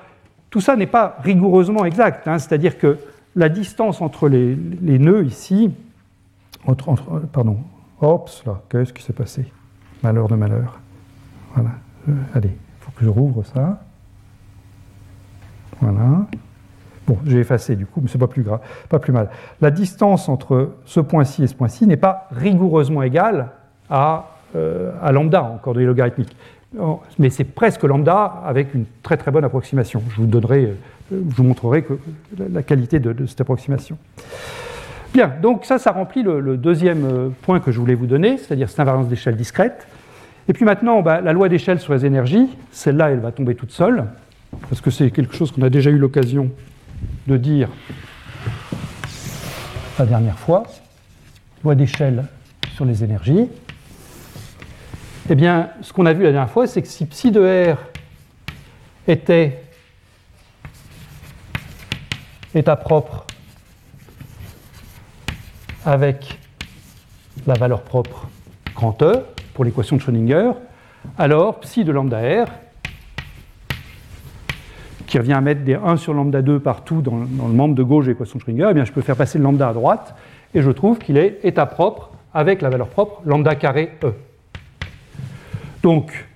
tout 0.50 0.60
ça 0.60 0.74
n'est 0.74 0.88
pas 0.88 1.16
rigoureusement 1.22 1.84
exact. 1.84 2.26
Hein. 2.26 2.38
C'est-à-dire 2.38 2.78
que 2.78 2.98
la 3.36 3.48
distance 3.48 4.00
entre 4.00 4.28
les, 4.28 4.56
nœuds 4.98 5.24
ici, 5.24 5.72
entre, 6.66 6.96
pardon, 7.32 7.58
Oups, 8.02 8.44
là, 8.46 8.62
qu'est-ce 8.68 8.92
qui 8.92 9.02
s'est 9.02 9.12
passé? 9.12 9.44
Malheur 10.02 10.26
de 10.26 10.34
malheur. 10.34 10.80
Voilà. 11.54 11.70
Euh, 12.08 12.12
allez, 12.34 12.50
il 12.50 12.84
faut 12.84 12.92
que 12.92 13.04
je 13.04 13.10
rouvre 13.10 13.44
ça. 13.44 13.82
Voilà. 15.80 16.26
Bon, 17.06 17.18
j'ai 17.26 17.38
effacé 17.38 17.76
du 17.76 17.86
coup, 17.86 18.00
mais 18.00 18.08
c'est 18.08 18.18
pas 18.18 18.26
plus 18.26 18.42
grave, 18.42 18.60
pas 18.88 18.98
plus 18.98 19.12
mal. 19.12 19.30
La 19.60 19.70
distance 19.70 20.28
entre 20.28 20.74
ce 20.84 21.00
point-ci 21.00 21.42
et 21.42 21.46
ce 21.46 21.54
point-ci 21.54 21.86
n'est 21.86 21.96
pas 21.96 22.28
rigoureusement 22.30 23.02
égale 23.02 23.48
à, 23.88 24.36
euh, 24.54 24.92
à 25.02 25.10
lambda 25.10 25.42
en 25.42 25.58
coordonnées 25.58 25.86
logarithmiques. 25.86 26.36
Mais 27.18 27.30
c'est 27.30 27.44
presque 27.44 27.82
lambda 27.82 28.42
avec 28.44 28.74
une 28.74 28.84
très 29.02 29.16
très 29.16 29.32
bonne 29.32 29.44
approximation. 29.44 30.02
Je 30.10 30.16
vous 30.20 30.26
donnerai, 30.26 30.66
euh, 30.66 31.22
je 31.30 31.34
vous 31.34 31.42
montrerai 31.42 31.82
que, 31.82 31.94
la 32.38 32.62
qualité 32.62 33.00
de, 33.00 33.26
cette 33.26 33.40
approximation. 33.40 33.98
Bien, 35.12 35.32
donc 35.42 35.64
ça, 35.64 35.78
ça 35.78 35.90
remplit 35.90 36.22
le, 36.22 36.56
deuxième 36.56 37.32
point 37.42 37.58
que 37.58 37.72
je 37.72 37.80
voulais 37.80 37.96
vous 37.96 38.06
donner, 38.06 38.38
c'est-à-dire 38.38 38.68
cette 38.68 38.78
invariance 38.78 39.08
d'échelle 39.08 39.34
discrète. 39.34 39.88
Et 40.50 40.52
puis 40.52 40.64
maintenant, 40.64 41.00
bah, 41.00 41.20
la 41.20 41.32
loi 41.32 41.48
d'échelle 41.48 41.78
sur 41.78 41.92
les 41.92 42.04
énergies, 42.04 42.48
celle-là, 42.72 43.10
elle 43.10 43.20
va 43.20 43.30
tomber 43.30 43.54
toute 43.54 43.70
seule, 43.70 44.06
parce 44.68 44.80
que 44.80 44.90
c'est 44.90 45.12
quelque 45.12 45.36
chose 45.36 45.52
qu'on 45.52 45.62
a 45.62 45.70
déjà 45.70 45.90
eu 45.90 45.96
l'occasion 45.96 46.50
de 47.28 47.36
dire 47.36 47.68
la 49.96 50.06
dernière 50.06 50.36
fois. 50.36 50.64
Loi 51.62 51.76
d'échelle 51.76 52.24
sur 52.74 52.84
les 52.84 53.04
énergies. 53.04 53.46
Eh 55.28 55.36
bien, 55.36 55.70
ce 55.82 55.92
qu'on 55.92 56.04
a 56.04 56.12
vu 56.12 56.24
la 56.24 56.32
dernière 56.32 56.50
fois, 56.50 56.66
c'est 56.66 56.82
que 56.82 56.88
si 56.88 57.06
psi 57.06 57.30
de 57.30 57.72
R 57.72 57.76
était 59.06 59.62
état 62.56 62.74
propre 62.74 63.24
avec 65.86 66.40
la 67.46 67.54
valeur 67.54 67.82
propre 67.82 68.28
grand 68.74 69.00
E, 69.02 69.24
pour 69.60 69.66
l'équation 69.66 69.96
de 69.96 70.00
Schrödinger, 70.00 70.52
alors 71.18 71.60
psi 71.60 71.84
de 71.84 71.92
lambda 71.92 72.16
r, 72.16 72.46
qui 75.06 75.18
revient 75.18 75.34
à 75.34 75.42
mettre 75.42 75.64
des 75.64 75.74
1 75.74 75.98
sur 75.98 76.14
lambda 76.14 76.40
2 76.40 76.60
partout 76.60 77.02
dans, 77.02 77.18
le 77.18 77.52
membre 77.52 77.74
de 77.74 77.82
gauche 77.82 78.06
de 78.06 78.12
l'équation 78.12 78.38
de 78.38 78.42
Schrödinger, 78.42 78.68
eh 78.70 78.72
bien 78.72 78.86
je 78.86 78.92
peux 78.92 79.02
faire 79.02 79.16
passer 79.16 79.36
le 79.36 79.44
lambda 79.44 79.68
à 79.68 79.74
droite, 79.74 80.14
et 80.54 80.62
je 80.62 80.70
trouve 80.70 80.98
qu'il 80.98 81.18
est 81.18 81.40
état 81.44 81.66
propre 81.66 82.08
avec 82.32 82.62
la 82.62 82.70
valeur 82.70 82.88
propre 82.88 83.20
lambda 83.26 83.54
carré 83.54 83.90
E. 84.02 84.14
Donc, 85.82 86.26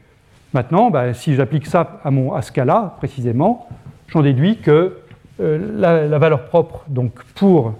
maintenant, 0.52 0.90
bah, 0.90 1.14
si 1.14 1.34
j'applique 1.34 1.66
ça 1.66 2.02
à, 2.04 2.10
mon, 2.10 2.34
à 2.34 2.42
ce 2.42 2.52
cas-là, 2.52 2.94
précisément, 2.98 3.70
j'en 4.08 4.20
déduis 4.20 4.58
que 4.58 4.98
euh, 5.40 5.72
la, 5.78 6.06
la, 6.06 6.18
valeur 6.18 6.44
propre 6.44 6.84
donc, 6.88 7.24
pour 7.36 7.72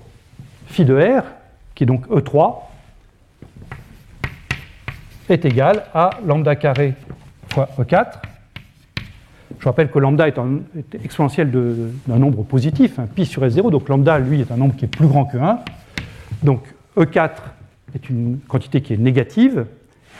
phi 0.69 0.87
de 0.87 0.95
R, 0.95 1.23
qui 1.75 1.85
est 1.85 1.87
donc 1.87 2.09
E3, 2.09 2.61
est 5.29 5.45
égal 5.45 5.85
à 5.95 6.11
lambda 6.27 6.57
carré 6.57 6.95
fois 7.49 7.69
E4. 7.79 8.07
Je 9.59 9.65
rappelle 9.65 9.91
que 9.91 9.99
lambda 9.99 10.27
est, 10.29 10.39
un, 10.39 10.61
exponentiel 11.03 11.51
d'un 11.51 12.19
nombre 12.19 12.43
positif, 12.43 12.99
un 12.99 13.07
pi 13.07 13.25
sur 13.25 13.43
S0, 13.43 13.71
donc 13.71 13.89
lambda, 13.89 14.19
lui, 14.19 14.41
est 14.41 14.51
un 14.51 14.57
nombre 14.57 14.77
qui 14.77 14.85
est 14.85 14.89
plus 14.89 15.07
grand 15.07 15.25
que 15.25 15.39
1. 15.39 15.59
Donc 16.43 16.63
E4 16.97 17.31
est 17.95 18.11
une 18.11 18.41
quantité 18.49 18.81
qui 18.81 18.93
est 18.93 18.99
négative, 18.99 19.67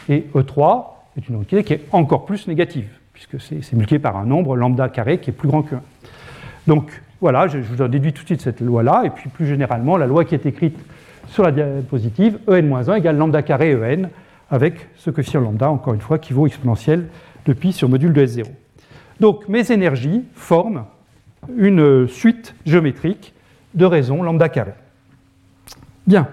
et 0.09 0.27
E3 0.35 0.85
est 1.19 1.29
une 1.29 1.39
quantité 1.39 1.65
qui 1.65 1.73
est 1.75 1.85
encore 1.93 2.25
plus 2.25 2.47
négative, 2.47 2.89
puisque 3.13 3.41
c'est 3.41 3.73
multiplié 3.73 3.99
par 3.99 4.17
un 4.17 4.25
nombre 4.25 4.57
lambda 4.57 4.89
carré 4.89 5.19
qui 5.19 5.31
est 5.31 5.35
plus 5.35 5.49
grand 5.49 5.63
que 5.63 5.75
1. 5.75 5.81
Donc 6.67 7.03
voilà, 7.21 7.49
je, 7.49 7.59
vous 7.59 7.83
en 7.83 7.89
déduis 7.89 8.13
tout 8.13 8.23
de 8.23 8.29
suite 8.29 8.41
cette 8.41 8.61
loi-là, 8.61 9.03
et 9.05 9.11
puis 9.11 9.29
plus 9.29 9.47
généralement, 9.47 9.97
la 9.97 10.07
loi 10.07 10.25
qui 10.25 10.35
est 10.35 10.47
écrite 10.47 10.79
sur 11.29 11.43
la 11.43 11.51
diapositive, 11.51 12.39
en-1 12.47 12.99
égale 12.99 13.17
lambda 13.17 13.43
carré 13.43 13.75
en, 13.75 14.09
avec 14.51 14.89
ce 14.97 15.11
coefficient 15.11 15.41
lambda, 15.41 15.71
encore 15.71 15.95
une 15.95 16.01
fois, 16.01 16.19
qui 16.19 16.33
vaut 16.33 16.47
exponentielle 16.47 17.09
de 17.47 17.53
pi 17.53 17.73
sur 17.73 17.89
module 17.89 18.13
de 18.13 18.27
S0. 18.27 18.47
Donc 19.21 19.49
mes 19.49 19.71
énergies 19.71 20.25
forment 20.35 20.85
une 21.57 22.09
suite 22.09 22.55
géométrique 22.65 23.35
de 23.75 23.85
raisons 23.85 24.23
lambda 24.23 24.49
carré. 24.49 24.73
Bien. 26.07 26.29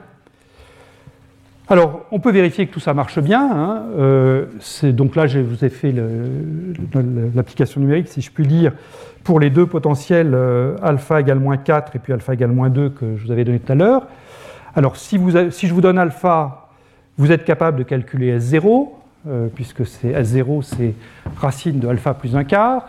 Alors, 1.70 2.05
on 2.12 2.20
peut 2.20 2.32
vérifier 2.32 2.68
que 2.68 2.74
tout 2.74 2.82
ça 2.82 2.93
marche 2.93 3.20
bien. 3.20 3.49
Hein. 3.49 3.84
Euh, 3.97 4.45
donc 4.84 5.16
là, 5.16 5.26
je 5.26 5.39
vous 5.39 5.64
ai 5.64 5.70
fait 5.70 5.93
l'application 7.34 7.80
numérique, 7.80 8.09
si 8.09 8.20
je 8.20 8.30
puis 8.30 8.45
dire, 8.45 8.74
pour 9.24 9.39
les 9.39 9.49
deux 9.49 9.66
potentiels 9.66 10.34
euh, 10.34 10.76
alpha 10.82 11.22
égale 11.22 11.39
moins 11.39 11.55
4 11.55 11.95
et 11.95 11.99
puis 11.99 12.12
alpha 12.12 12.34
égale 12.34 12.51
moins 12.51 12.70
2 12.70 12.89
que 12.89 13.16
je 13.16 13.26
vous 13.26 13.32
avais 13.32 13.45
donné 13.45 13.59
tout 13.59 13.72
à 13.72 13.76
l'heure. 13.76 14.07
Alors, 14.76 14.97
si, 14.97 15.18
si, 15.51 15.68
je 15.68 15.74
vous 15.74 15.80
donne 15.80 15.97
alpha, 15.97 16.61
vous 17.22 17.32
êtes 17.32 17.45
capable 17.45 17.78
de 17.78 17.84
calculer 17.84 18.39
S0, 18.39 18.89
euh, 19.28 19.47
puisque 19.53 19.86
c'est 19.86 20.11
S0, 20.11 20.63
c'est 20.63 20.95
racine 21.38 21.78
de 21.78 21.88
alpha 21.88 22.15
plus 22.15 22.36
un 22.36 22.43
quart. 22.43 22.88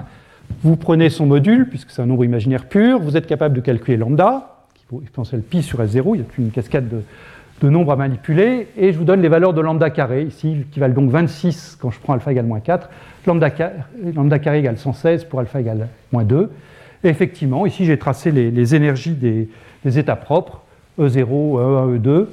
Vous 0.63 0.77
prenez 0.77 1.11
son 1.11 1.27
module, 1.27 1.69
puisque 1.69 1.91
c'est 1.91 2.01
un 2.01 2.07
nombre 2.07 2.25
imaginaire 2.25 2.65
pur. 2.65 2.99
Vous 2.99 3.19
êtes 3.19 3.27
capable 3.27 3.55
de 3.55 3.61
calculer 3.61 3.99
lambda, 3.99 4.65
qui 4.73 4.87
vaut 4.91 5.03
exponentielle 5.03 5.43
pi 5.43 5.63
sur 5.63 5.81
S0. 5.81 6.15
Il 6.15 6.21
y 6.21 6.23
a 6.23 6.25
une 6.39 6.51
cascade 6.51 6.89
de, 6.89 7.69
nombres 7.69 7.93
à 7.93 7.97
manipuler, 7.97 8.69
et 8.75 8.95
je 8.95 8.99
vous 8.99 9.05
donne 9.05 9.21
les 9.21 9.29
valeurs 9.29 9.53
de 9.53 9.61
lambda 9.61 9.91
carré, 9.91 10.23
ici, 10.23 10.65
qui 10.73 10.81
valent 10.81 10.95
donc 10.95 11.11
26 11.11 11.77
quand 11.79 11.91
je 11.91 12.01
prends 12.01 12.15
alpha 12.15 12.33
égale 12.33 12.47
moins 12.47 12.61
4, 12.61 12.89
lambda, 13.27 13.51
lambda 14.15 14.39
carré 14.39 14.61
égale 14.61 14.79
116 14.79 15.25
pour 15.25 15.41
alpha 15.41 15.61
égale 15.61 15.89
moins 16.11 16.25
2. 16.25 16.51
Et 17.05 17.09
effectivement, 17.09 17.67
ici 17.67 17.85
j'ai 17.85 17.99
tracé 17.99 18.31
les, 18.31 18.75
énergies 18.75 19.13
des, 19.13 19.99
états 19.99 20.17
propres, 20.17 20.63
E0, 20.99 21.27
E1, 21.27 21.99
E2. 21.99 22.27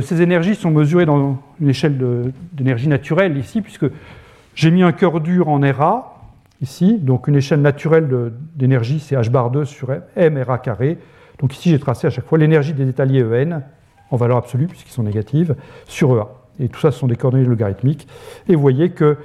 Ces 0.00 0.22
énergies 0.22 0.54
sont 0.54 0.70
mesurées 0.70 1.06
dans 1.06 1.38
une 1.60 1.68
échelle 1.68 2.32
d'énergie 2.52 2.88
naturelle 2.88 3.36
ici, 3.36 3.60
puisque 3.60 3.86
j'ai 4.54 4.70
mis 4.70 4.82
un 4.82 4.92
cœur 4.92 5.20
dur 5.20 5.48
en 5.48 5.60
RA, 5.60 6.20
ici, 6.60 6.98
donc 6.98 7.28
une 7.28 7.36
échelle 7.36 7.60
naturelle 7.60 8.32
d'énergie, 8.54 9.00
c'est 9.00 9.16
h 9.16 9.30
bar 9.30 9.50
2 9.50 9.64
sur 9.64 9.90
m 10.16 10.42
RA 10.46 10.58
carré. 10.58 10.98
Donc 11.40 11.54
ici 11.54 11.70
j'ai 11.70 11.78
tracé 11.78 12.06
à 12.06 12.10
chaque 12.10 12.26
fois 12.26 12.38
l'énergie 12.38 12.72
des 12.72 12.88
étaliers 12.88 13.22
En, 13.22 13.62
en 14.10 14.16
valeur 14.16 14.36
absolue, 14.36 14.66
puisqu'ils 14.66 14.92
sont 14.92 15.02
négatives, 15.02 15.56
sur 15.86 16.16
EA. 16.16 16.28
Et 16.60 16.68
tout 16.68 16.80
ça, 16.80 16.90
ce 16.90 16.98
sont 16.98 17.06
des 17.06 17.16
coordonnées 17.16 17.44
logarithmiques. 17.44 18.06
Et 18.48 18.54
vous 18.54 18.60
voyez 18.60 18.90
que 18.90 19.16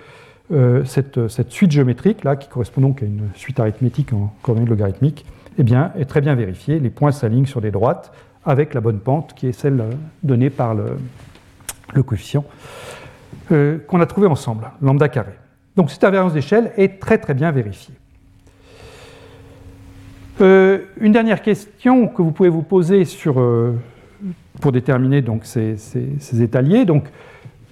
euh, 0.52 0.86
cette, 0.86 1.30
suite 1.50 1.72
géométrique, 1.72 2.24
là, 2.24 2.36
qui 2.36 2.48
correspond 2.48 2.82
donc 2.82 3.04
à 3.04 3.06
une 3.06 3.30
suite 3.36 3.60
arithmétique 3.60 4.14
en 4.14 4.34
coordonnées 4.42 4.70
logarithmiques, 4.70 5.26
eh 5.60 5.64
bien, 5.64 5.92
est 5.98 6.06
très 6.06 6.22
bien 6.22 6.36
vérifiée. 6.36 6.80
Les 6.80 6.90
points 6.90 7.12
s'alignent 7.12 7.46
sur 7.46 7.62
des 7.62 7.72
droites 7.72 8.12
avec 8.48 8.74
la 8.74 8.82
bonne 8.82 9.00
pente, 9.00 9.34
qui 9.36 9.48
est 9.48 9.52
celle 9.52 9.82
euh, 9.82 9.92
donnée 10.24 10.50
par 10.50 10.74
le, 10.74 10.98
coefficient 12.04 12.46
euh, 13.52 13.78
qu'on 13.88 14.02
a 14.02 14.06
trouvé 14.06 14.28
ensemble, 14.28 14.72
lambda 14.82 15.10
carré. 15.10 15.34
Donc 15.76 15.92
cette 15.92 16.04
invariance 16.04 16.34
d'échelle 16.34 16.72
est 16.78 17.00
très 17.00 17.18
très 17.18 17.34
bien 17.34 17.52
vérifiée. 17.52 17.94
une 20.40 21.12
dernière 21.12 21.42
question 21.42 22.08
que 22.08 22.22
vous 22.22 22.32
pouvez 22.32 22.50
vous 22.50 22.64
poser 22.64 23.06
sur, 23.06 23.40
pour 24.60 24.72
déterminer 24.72 25.22
donc 25.22 25.46
ces, 25.46 25.78
étaliers. 26.42 26.86
Donc, 26.86 27.06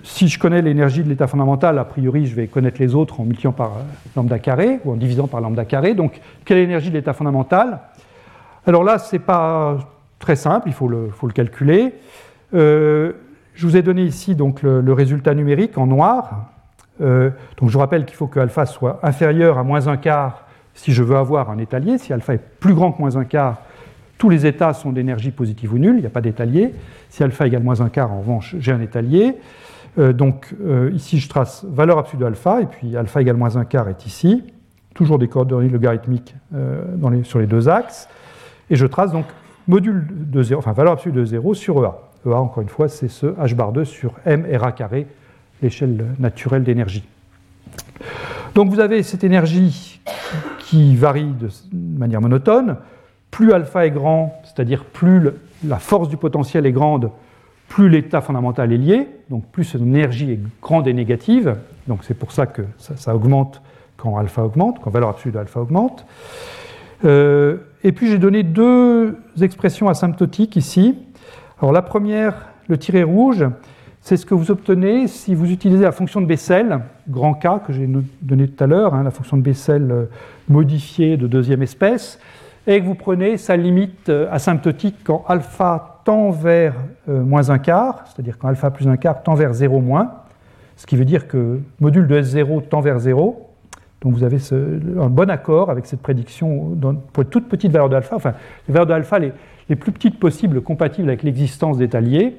si 0.03 0.28
je 0.28 0.38
connais 0.38 0.61
l'énergie 0.61 1.03
de 1.03 1.09
l'état 1.09 1.28
fondamental, 1.28 1.80
a 1.80 1.86
priori, 1.86 2.28
je 2.28 2.36
vais 2.36 2.47
connaître 2.47 2.80
les 2.80 2.93
autres 2.93 3.19
en 3.19 3.23
multipliant 3.23 3.53
par 3.53 3.71
euh, 3.78 3.82
lambda 4.15 4.38
carré 4.38 4.80
ou 4.86 4.91
en 4.91 4.95
divisant 4.95 5.28
par 5.28 5.41
lambda 5.41 5.65
carré. 5.65 5.95
Donc, 5.95 6.19
quelle 6.43 6.57
est 6.57 6.61
l'énergie 6.61 6.89
de 6.89 6.95
l'état 6.95 7.13
fondamental? 7.13 7.80
Alors 8.67 8.84
là, 8.84 8.99
ce 8.99 9.15
n'est 9.15 9.21
pas 9.21 9.78
très 10.20 10.36
simple, 10.36 10.68
il 10.68 10.74
faut 10.74 10.88
le, 10.88 11.09
calculer. 11.34 11.93
Euh, 12.53 13.13
je 13.53 13.68
vous 13.68 13.78
ai 13.78 13.82
donné 13.82 14.03
ici 14.03 14.36
donc, 14.36 14.61
le, 14.61 14.93
résultat 14.93 15.34
numérique 15.34 15.78
en 15.78 15.88
noir. 15.88 16.51
Euh, 17.01 17.30
donc, 17.57 17.70
je 17.70 17.74
vous 17.74 17.80
rappelle 17.80 18.05
qu'il 18.05 18.16
faut 18.16 18.28
que 18.28 18.39
alpha 18.39 18.66
soit 18.66 18.99
inférieur 19.03 19.57
à 19.57 19.63
moins 19.63 19.88
un 19.88 19.97
quart 19.97 20.45
si 20.74 20.93
je 20.93 21.03
veux 21.03 21.16
avoir 21.16 21.49
un 21.49 21.57
étalier. 21.57 21.97
Si 21.97 22.11
alpha 22.13 22.34
est 22.34 22.41
plus 22.59 22.74
grand 22.74 22.91
que 22.91 22.99
moins 22.99 23.18
un 23.18 23.24
quart, 23.24 23.61
tous 24.18 24.30
les 24.30 24.45
états 24.45 24.74
sont 24.74 24.91
d'énergie 24.91 25.32
positive 25.32 25.74
ou 25.74 25.78
nulle, 25.78 25.95
il 25.97 26.01
n'y 26.01 26.07
a 26.07 26.09
pas 26.09 26.22
d'étalier. 26.22 26.74
Si 27.09 27.24
alpha 27.24 27.47
égale 27.47 27.63
moins 27.63 27.82
un 27.82 27.89
quart, 27.89 28.11
en 28.11 28.20
revanche, 28.20 28.55
j'ai 28.59 28.72
un 28.72 28.82
étalier. 28.82 29.36
Euh, 29.97 30.11
donc 30.11 30.53
ici, 30.93 31.20
je 31.20 31.30
trace 31.30 31.66
valeur 31.66 31.97
absolue 31.97 32.22
de 32.22 32.26
alpha, 32.26 32.61
et 32.61 32.66
puis 32.66 32.95
alpha 32.97 33.22
égale 33.22 33.38
moins 33.38 33.57
un 33.57 33.66
quart 33.66 33.88
est 33.89 34.05
ici. 34.05 34.43
Toujours 34.93 35.20
des 35.20 35.28
coordonnées 35.28 35.70
logarithmiques 35.70 36.36
sur 37.24 37.39
les 37.39 37.47
deux 37.47 37.68
axes. 37.68 38.07
Et 38.70 38.76
je 38.76 38.86
trace 38.86 39.11
donc 39.11 39.26
module 39.68 40.07
de 40.09 40.43
0, 40.43 40.59
enfin 40.59 40.74
valeur 40.74 40.93
absolue 40.93 41.16
de 41.16 41.26
0 41.26 41.53
sur 41.53 41.84
EA. 41.84 41.97
EA, 42.28 42.36
encore 42.36 42.61
une 42.61 42.70
fois, 42.70 42.88
c'est 42.88 43.07
ce 43.07 43.28
h 43.28 43.55
bar 43.55 43.72
2 43.72 43.86
sur 43.86 44.13
m 44.26 44.45
RA 44.53 44.72
carré, 44.72 45.07
l'échelle 45.61 46.05
naturelle 46.20 46.63
d'énergie. 46.63 47.03
Donc 48.53 48.70
vous 48.70 48.80
avez 48.80 49.03
cette 49.03 49.24
énergie 49.24 50.01
qui 50.59 50.95
varie 50.95 51.34
de 51.39 51.49
manière 51.99 52.22
monotone 52.22 52.78
plus 53.36 53.51
alpha 53.51 53.86
est 53.86 53.91
grand, 53.91 54.41
c'est-à-dire 54.45 54.86
plus 54.86 55.30
la 55.68 55.78
force 55.78 56.07
du 56.07 56.16
potentiel 56.16 56.66
est 56.66 56.72
grande, 56.72 57.11
plus 57.68 57.89
l'état 57.89 58.22
fondamental 58.22 58.72
est 58.72 58.78
lié, 58.78 59.09
donc 59.30 59.45
plus 59.51 59.66
son 59.66 59.80
énergie 59.80 60.32
est 60.32 60.39
grande 60.61 60.88
et 60.88 60.93
négative, 60.93 61.57
donc 61.88 62.05
c'est 62.05 62.13
pour 62.13 62.32
ça 62.32 62.45
que 62.45 62.61
ça, 62.78 63.13
augmente 63.13 63.61
quand 63.97 64.18
alpha 64.18 64.41
augmente, 64.41 64.80
quand 64.82 64.89
valeur 64.89 65.09
absolue 65.09 65.34
de 65.34 65.39
alpha 65.39 65.59
augmente. 65.59 66.05
Euh, 67.03 67.57
et 67.86 67.91
puis 67.91 68.07
j'ai 68.09 68.17
donné 68.17 68.41
deux 68.41 69.15
expressions 69.39 69.88
asymptotiques 69.88 70.55
ici. 70.55 70.97
Alors 71.61 71.71
la 71.71 71.83
première, 71.83 72.47
le 72.67 72.79
tiret 72.79 73.03
rouge, 73.03 73.45
c'est 74.01 74.17
ce 74.17 74.25
que 74.25 74.33
vous 74.33 74.49
obtenez 74.49 75.07
si 75.07 75.36
vous 75.36 75.51
utilisez 75.51 75.83
la 75.83 75.91
fonction 75.91 76.19
de 76.19 76.25
Bessel, 76.25 76.79
grand 77.07 77.36
K 77.36 77.63
que 77.63 77.73
j'ai 77.73 77.88
donné 78.23 78.47
tout 78.47 78.63
à 78.63 78.65
l'heure, 78.65 78.95
hein, 78.95 79.03
la 79.03 79.11
fonction 79.11 79.38
de 79.38 79.43
Bessel 79.43 79.91
euh, 79.91 80.05
modifiée 80.49 81.15
de 81.15 81.27
deuxième 81.27 81.61
espèce 81.61 82.19
et 82.65 82.81
que 82.81 82.86
vous 82.86 82.95
prenez 82.95 83.38
sa 83.38 83.55
limite 83.55 84.09
euh, 84.09 84.27
asymptotique 84.31 84.97
quand 85.03 85.23
alpha 85.27 86.01
tend 86.05 86.31
vers 86.31 86.73
euh, 87.07 87.21
moins 87.21 87.51
un 87.51 87.59
quart, 87.59 88.05
c'est-à-dire 88.07 88.39
quand 88.39 88.47
alpha 88.47 88.71
plus 88.71 88.88
un 88.88 88.97
quart 88.97 89.21
tend 89.21 89.36
vers 89.36 89.53
0 89.53 89.79
moins, 89.79 90.11
ce 90.75 90.88
qui 90.88 90.95
veut 90.95 91.05
dire 91.05 91.27
que 91.27 91.59
module 91.79 92.07
de 92.07 92.19
S0 92.19 92.67
tend 92.67 92.81
vers 92.81 92.97
0. 92.97 93.54
Donc 94.05 94.13
vous 94.13 94.23
avez 94.23 94.37
un 95.01 95.09
bon 95.09 95.29
accord 95.29 95.69
avec 95.71 95.87
cette 95.87 96.01
prédiction 96.01 96.77
pour 97.11 97.23
une 97.23 97.29
toute 97.29 97.49
petite 97.49 97.71
valeur 97.71 97.89
d'alpha, 97.89 98.15
enfin 98.15 98.33
les 98.67 98.73
valeurs 98.73 98.85
d'alpha 98.85 99.17
les, 99.19 99.33
les, 99.67 99.75
plus 99.75 99.91
petites 99.91 100.19
possibles 100.19 100.61
compatibles 100.61 101.09
avec 101.09 101.23
l'existence 101.23 101.79
d'étaliers. 101.79 102.37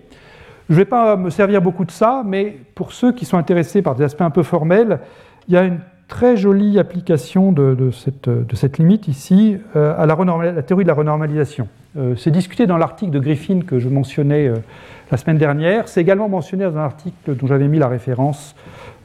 Je 0.69 0.75
ne 0.75 0.79
vais 0.79 0.85
pas 0.85 1.17
me 1.17 1.29
servir 1.29 1.61
beaucoup 1.61 1.85
de 1.85 1.91
ça, 1.91 2.23
mais 2.25 2.57
pour 2.75 2.93
ceux 2.93 3.13
qui 3.13 3.25
sont 3.25 3.37
intéressés 3.37 3.83
par 3.83 3.97
des 3.97 4.05
aspects 4.05 4.23
un 4.23 4.31
peu 4.31 4.45
formels, 4.45 5.01
il 5.49 5.55
y 5.55 5.57
a 5.57 5.65
une 5.65 5.81
très 6.09 6.37
jolie 6.37 6.79
application 6.79 7.53
de, 7.53 7.91
cette, 7.91 8.79
limite 8.79 9.09
ici 9.09 9.59
euh, 9.75 9.95
à 9.99 10.07
la, 10.07 10.63
théorie 10.63 10.85
de 10.85 10.89
la 10.89 10.95
renormalisation. 10.95 11.69
Euh, 11.97 12.15
c'est 12.17 12.31
discuté 12.31 12.67
dans 12.67 12.77
l'article 12.77 13.11
de 13.11 13.19
Griffin 13.19 13.61
que 13.67 13.79
je 13.79 13.89
mentionnais 13.89 14.47
euh, 14.47 14.57
la 15.11 15.17
semaine 15.17 15.39
dernière. 15.39 15.89
C'est 15.89 16.01
également 16.01 16.29
mentionné 16.29 16.65
dans 16.65 16.77
un 16.77 16.85
article 16.85 17.35
dont 17.35 17.47
j'avais 17.47 17.69
mis 17.69 17.79
la 17.79 17.89
référence 17.89 18.55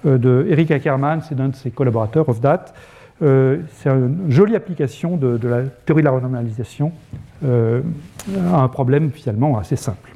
de 0.05 0.45
Eric 0.49 0.71
Ackermann, 0.71 1.21
c'est 1.21 1.35
d'un 1.35 1.49
de 1.49 1.55
ses 1.55 1.71
collaborateurs, 1.71 2.27
of 2.29 2.39
date. 2.39 2.73
c'est 3.19 3.89
une 3.89 4.25
jolie 4.29 4.55
application 4.55 5.17
de, 5.17 5.39
la 5.47 5.63
théorie 5.85 6.01
de 6.01 6.05
la 6.05 6.11
renormalisation 6.11 6.91
à 7.43 8.61
un 8.61 8.67
problème 8.67 9.11
finalement 9.11 9.57
assez 9.57 9.75
simple. 9.75 10.11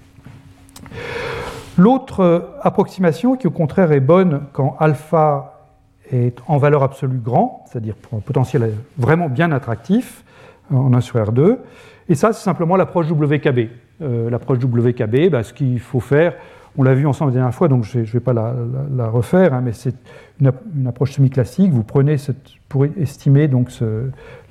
L'autre 1.77 2.55
approximation 2.61 3.35
qui 3.35 3.47
au 3.47 3.51
contraire 3.51 3.91
est 3.91 3.99
bonne 3.99 4.41
quand 4.53 4.77
alpha 4.79 5.55
est 6.11 6.37
en 6.47 6.57
valeur 6.57 6.83
absolue 6.83 7.17
grand, 7.17 7.65
c'est-à-dire 7.67 7.95
pour 7.95 8.17
un 8.17 8.21
potentiel 8.21 8.73
vraiment 8.97 9.29
bien 9.29 9.51
attractif, 9.51 10.23
en 10.73 10.93
1 10.93 11.01
sur 11.01 11.19
R2. 11.19 11.57
Et 12.09 12.15
ça, 12.15 12.33
c'est 12.33 12.43
simplement 12.43 12.75
l'approche 12.75 13.09
WKB. 13.09 13.69
Euh, 14.01 14.29
l'approche 14.29 14.59
WKB, 14.59 15.29
bah, 15.29 15.43
ce 15.43 15.53
qu'il 15.53 15.79
faut 15.79 15.99
faire, 15.99 16.33
on 16.77 16.83
l'a 16.83 16.93
vu 16.93 17.07
ensemble 17.07 17.31
la 17.31 17.35
dernière 17.35 17.53
fois, 17.53 17.67
donc 17.67 17.83
je 17.83 17.99
ne 17.99 18.03
vais 18.03 18.19
pas 18.19 18.33
la, 18.33 19.07
refaire, 19.07 19.53
hein, 19.53 19.61
mais 19.63 19.71
c'est 19.71 19.95
une, 20.41 20.51
approche 20.87 21.13
semi-classique. 21.13 21.71
Vous 21.71 21.83
prenez 21.83 22.17
pour 22.67 22.85
estimer 22.85 23.47
donc 23.47 23.69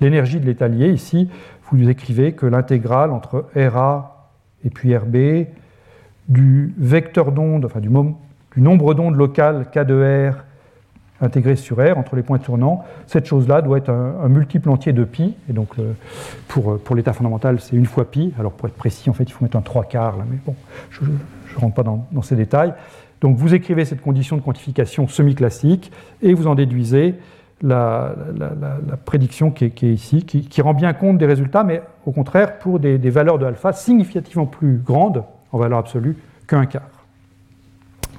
l'énergie 0.01 0.41
de 0.41 0.47
l'étalier, 0.47 0.91
ici, 0.91 1.29
vous 1.77 1.89
écrivez 1.89 2.33
que 2.33 2.47
l'intégrale 2.47 3.11
entre 3.11 3.47
RA 3.57 4.31
et 4.65 4.71
puis 4.71 4.97
RB 4.97 5.47
du 6.29 6.75
vecteur 6.79 7.33
d'onde, 7.33 7.65
enfin 7.65 7.81
du, 7.81 7.91
nombre 8.57 8.95
d'ondes 8.95 9.17
locales 9.17 9.67
K 9.71 9.81
de 9.81 10.31
R 10.31 10.45
intégré 11.21 11.57
sur 11.57 11.77
R 11.77 11.97
entre 11.97 12.17
les 12.17 12.23
points 12.23 12.39
tournants. 12.39 12.85
Cette 13.07 13.27
chose-là 13.27 13.63
doit 13.63 13.79
être 13.79 13.91
un, 13.91 14.29
multiple 14.29 14.69
entier 14.69 14.93
de 14.93 15.05
pi. 15.05 15.37
Et 15.49 15.53
donc, 15.53 15.71
euh, 15.79 15.93
pour, 16.49 16.79
pour 16.79 16.97
l'état 16.97 17.13
fondamental, 17.13 17.61
c'est 17.61 17.77
une 17.77 17.87
fois 17.87 18.11
pi. 18.11 18.35
Alors, 18.39 18.53
pour 18.53 18.69
être 18.69 18.75
précis, 18.75 19.09
en 19.09 19.13
fait, 19.13 19.25
il 19.25 19.33
faut 19.33 19.45
mettre 19.45 19.57
un 19.57 19.63
3 19.63 19.85
quarts, 19.85 20.17
là, 20.19 20.25
mais 20.29 20.39
bon, 20.45 20.55
ne 21.59 21.63
rentre 21.63 21.75
pas 21.75 21.83
dans, 21.83 22.23
ces 22.23 22.37
détails. 22.37 22.75
Donc, 23.21 23.37
vous 23.37 23.55
écrivez 23.55 23.85
cette 23.85 24.01
condition 24.01 24.37
de 24.37 24.43
quantification 24.43 25.09
semi-classique 25.09 25.91
et 26.23 26.35
vous 26.35 26.47
en 26.47 26.55
déduisez 26.55 27.15
la, 27.63 28.15
prédiction 29.05 29.51
qui 29.51 29.65
est, 29.65 29.83
ici, 29.83 30.25
qui, 30.25 30.63
rend 30.63 30.75
bien 30.75 30.93
compte 30.93 31.19
des 31.19 31.27
résultats, 31.27 31.65
mais 31.65 31.83
au 32.05 32.13
contraire 32.13 32.59
pour 32.59 32.79
des, 32.79 32.99
valeurs 33.11 33.39
de 33.39 33.47
alpha 33.47 33.73
significativement 33.73 34.47
plus 34.47 34.79
grandes 34.79 35.25
en 35.53 35.59
valeur 35.59 35.79
absolue 35.79 36.17
qu'un 36.47 36.67
quart. 36.67 36.83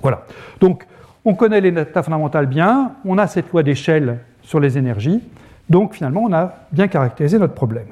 Voilà. 0.01 0.23
Donc, 0.59 0.85
on 1.25 1.33
connaît 1.33 1.61
l'état 1.61 2.03
fondamental 2.03 2.45
bien, 2.45 2.93
on 3.03 3.17
a 3.17 3.27
cette 3.27 3.51
loi 3.51 3.63
d'échelle 3.63 4.19
sur 4.43 4.59
les 4.59 4.77
énergies, 4.77 5.21
donc 5.69 5.95
finalement 5.95 6.21
on 6.21 6.33
a 6.33 6.53
bien 6.71 6.87
caractérisé 6.87 7.39
notre 7.39 7.55
problème. 7.55 7.87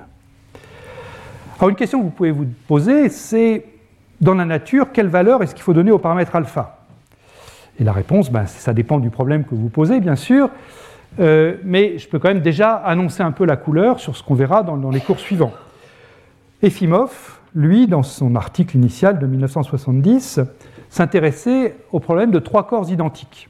Alors 1.58 1.70
une 1.70 1.76
question 1.76 2.00
que 2.00 2.06
vous 2.06 2.12
pouvez 2.12 2.32
vous 2.32 2.46
poser, 2.68 3.10
c'est 3.10 3.66
dans 4.24 4.36
la 4.36 4.46
nature, 4.46 4.92
quelle 4.92 5.08
valeur 5.08 5.44
est-ce 5.44 5.54
qu'il 5.54 5.64
faut 5.64 5.74
donner 5.74 5.92
au 5.92 6.00
paramètre 6.00 6.36
alpha? 6.36 6.78
Et 7.80 7.84
la 7.84 7.92
réponse, 7.92 8.32
ben, 8.32 8.46
ça 8.46 8.74
dépend 8.74 9.00
du 9.00 9.10
problème 9.10 9.44
que 9.44 9.56
vous 9.56 9.70
posez, 9.70 10.00
bien 10.00 10.16
sûr, 10.16 10.50
euh, 11.20 11.56
mais 11.64 11.98
je 11.98 12.08
peux 12.08 12.20
quand 12.20 12.30
même 12.30 12.42
déjà 12.42 12.74
annoncer 12.74 13.24
un 13.24 13.32
peu 13.32 13.46
la 13.46 13.58
couleur 13.58 14.00
sur 14.00 14.16
ce 14.16 14.24
qu'on 14.24 14.36
verra 14.36 14.64
dans, 14.64 14.90
les 14.90 15.00
cours 15.00 15.20
suivants. 15.20 15.54
Efimov, 16.62 17.40
lui, 17.56 17.88
dans 17.88 18.04
son 18.04 18.36
article 18.36 18.78
initial 18.78 19.20
de 19.20 19.28
1970, 19.28 20.40
s'intéresser 20.90 21.76
au 21.92 22.00
problème 22.00 22.32
de 22.32 22.40
trois 22.40 22.68
corps 22.68 22.90
identiques. 22.90 23.50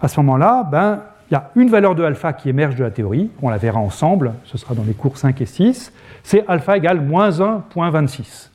À 0.00 0.08
ce 0.08 0.20
moment-là, 0.20 0.66
ben, 0.70 1.02
il 1.30 1.34
y 1.34 1.36
a 1.36 1.50
une 1.56 1.70
valeur 1.70 1.94
de 1.94 2.04
alpha 2.04 2.32
qui 2.32 2.50
émerge 2.50 2.76
de 2.76 2.84
la 2.84 2.90
théorie, 2.90 3.30
on 3.40 3.48
la 3.48 3.56
verra 3.56 3.80
ensemble, 3.80 4.34
ce 4.44 4.58
sera 4.58 4.74
dans 4.74 4.84
les 4.84 4.92
cours 4.92 5.16
5 5.16 5.40
et 5.40 5.46
6, 5.46 5.92
c'est 6.22 6.44
alpha 6.48 6.76
égale 6.76 7.00
moins 7.00 7.30
1.26, 7.30 8.50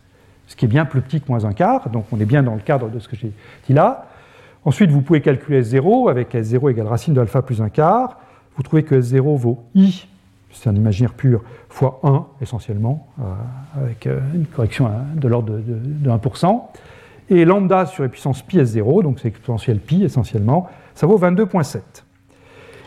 ce 0.50 0.56
qui 0.56 0.66
est 0.66 0.68
bien 0.68 0.84
plus 0.86 1.02
petit 1.02 1.22
que 1.22 1.28
moins 1.30 1.46
1 1.46 1.54
quart, 1.54 1.90
donc 1.90 2.06
on 2.12 2.20
est 2.20 2.26
bien 2.26 2.42
dans 2.42 2.56
le 2.56 2.60
cadre 2.60 2.90
de 2.90 3.00
ce 3.00 3.08
que 3.08 3.16
j'ai 3.16 3.32
dit 3.68 3.74
là. 3.74 4.08
Ensuite, 4.66 4.90
vous 4.90 5.02
pouvez 5.02 5.22
calculer 5.22 5.62
S0 5.62 6.10
avec 6.10 6.34
S0 6.34 6.72
égale 6.72 6.88
racine 6.88 7.14
de 7.14 7.22
alpha 7.22 7.42
plus 7.42 7.62
1 7.62 7.70
quart. 7.70 8.18
Vous 8.58 8.64
trouvez 8.64 8.84
que 8.84 8.96
S0 8.96 9.38
vaut 9.38 9.64
I, 9.76 10.08
c'est 10.52 10.68
un 10.68 10.76
imaginaire 10.76 11.14
pur, 11.14 11.44
fois 11.70 12.00
1 12.04 12.26
essentiellement, 12.42 13.08
euh, 13.20 13.24
avec 13.80 14.08
euh, 14.08 14.20
une 14.34 14.48
correction 14.48 14.90
de 15.16 15.28
l'ordre 15.28 15.54
de, 15.54 15.62
de 15.62 16.10
1% 16.10 16.62
et 17.30 17.46
lambda 17.46 17.86
sur 17.86 18.02
la 18.02 18.10
puissance 18.10 18.42
pi 18.42 18.58
S0, 18.58 19.04
donc 19.04 19.20
c'est 19.20 19.28
exponentielle 19.28 19.80
pi 19.80 20.04
essentiellement, 20.04 20.68
ça 20.96 21.06
vaut 21.06 21.20
22,7. 21.20 21.80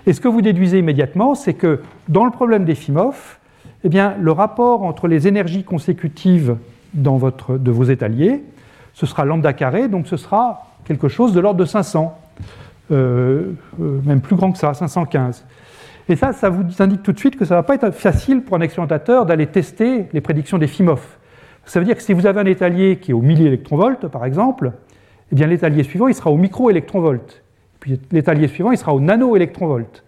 Et 0.06 0.12
ce 0.12 0.20
que 0.20 0.26
vous 0.26 0.42
déduisez 0.42 0.80
immédiatement, 0.80 1.36
c'est 1.36 1.54
que 1.54 1.80
dans 2.08 2.24
le 2.24 2.32
problème 2.32 2.64
d'Efimov, 2.64 3.38
eh 3.84 3.88
bien, 3.88 4.16
le 4.20 4.32
rapport 4.32 4.82
entre 4.82 5.06
les 5.06 5.28
énergies 5.28 5.62
consécutives 5.62 6.56
dans 6.94 7.16
votre, 7.16 7.58
de 7.58 7.70
vos 7.70 7.84
étaliers, 7.84 8.42
ce 8.94 9.06
sera 9.06 9.24
lambda 9.24 9.52
carré, 9.52 9.88
donc 9.88 10.06
ce 10.06 10.16
sera 10.16 10.66
quelque 10.84 11.08
chose 11.08 11.32
de 11.32 11.40
l'ordre 11.40 11.60
de 11.60 11.64
500, 11.64 12.18
euh, 12.90 13.52
euh, 13.80 14.00
même 14.04 14.20
plus 14.20 14.36
grand 14.36 14.52
que 14.52 14.58
ça, 14.58 14.74
515. 14.74 15.44
Et 16.08 16.16
ça, 16.16 16.32
ça 16.32 16.50
vous 16.50 16.64
indique 16.80 17.02
tout 17.02 17.12
de 17.12 17.18
suite 17.18 17.36
que 17.36 17.44
ça 17.44 17.54
ne 17.54 17.58
va 17.60 17.62
pas 17.62 17.74
être 17.74 17.90
facile 17.92 18.42
pour 18.42 18.56
un 18.56 18.60
expérimentateur 18.60 19.24
d'aller 19.24 19.46
tester 19.46 20.06
les 20.12 20.20
prédictions 20.20 20.58
d'Efimov. 20.58 21.00
Ça 21.64 21.78
veut 21.78 21.86
dire 21.86 21.96
que 21.96 22.02
si 22.02 22.12
vous 22.12 22.26
avez 22.26 22.40
un 22.40 22.46
étalier 22.46 22.96
qui 22.96 23.12
est 23.12 23.14
au 23.14 23.22
milliélectronvolt, 23.22 24.08
par 24.08 24.24
exemple, 24.24 24.72
eh 25.30 25.34
bien 25.34 25.46
l'étalier 25.46 25.84
suivant, 25.84 26.08
il 26.08 26.14
sera 26.14 26.30
au 26.30 26.36
microélectronvolt. 26.36 27.42
Puis 27.78 28.00
l'étalier 28.10 28.48
suivant, 28.48 28.72
il 28.72 28.78
sera 28.78 28.94
au 28.94 29.00
nanoélectronvolt. 29.00 30.02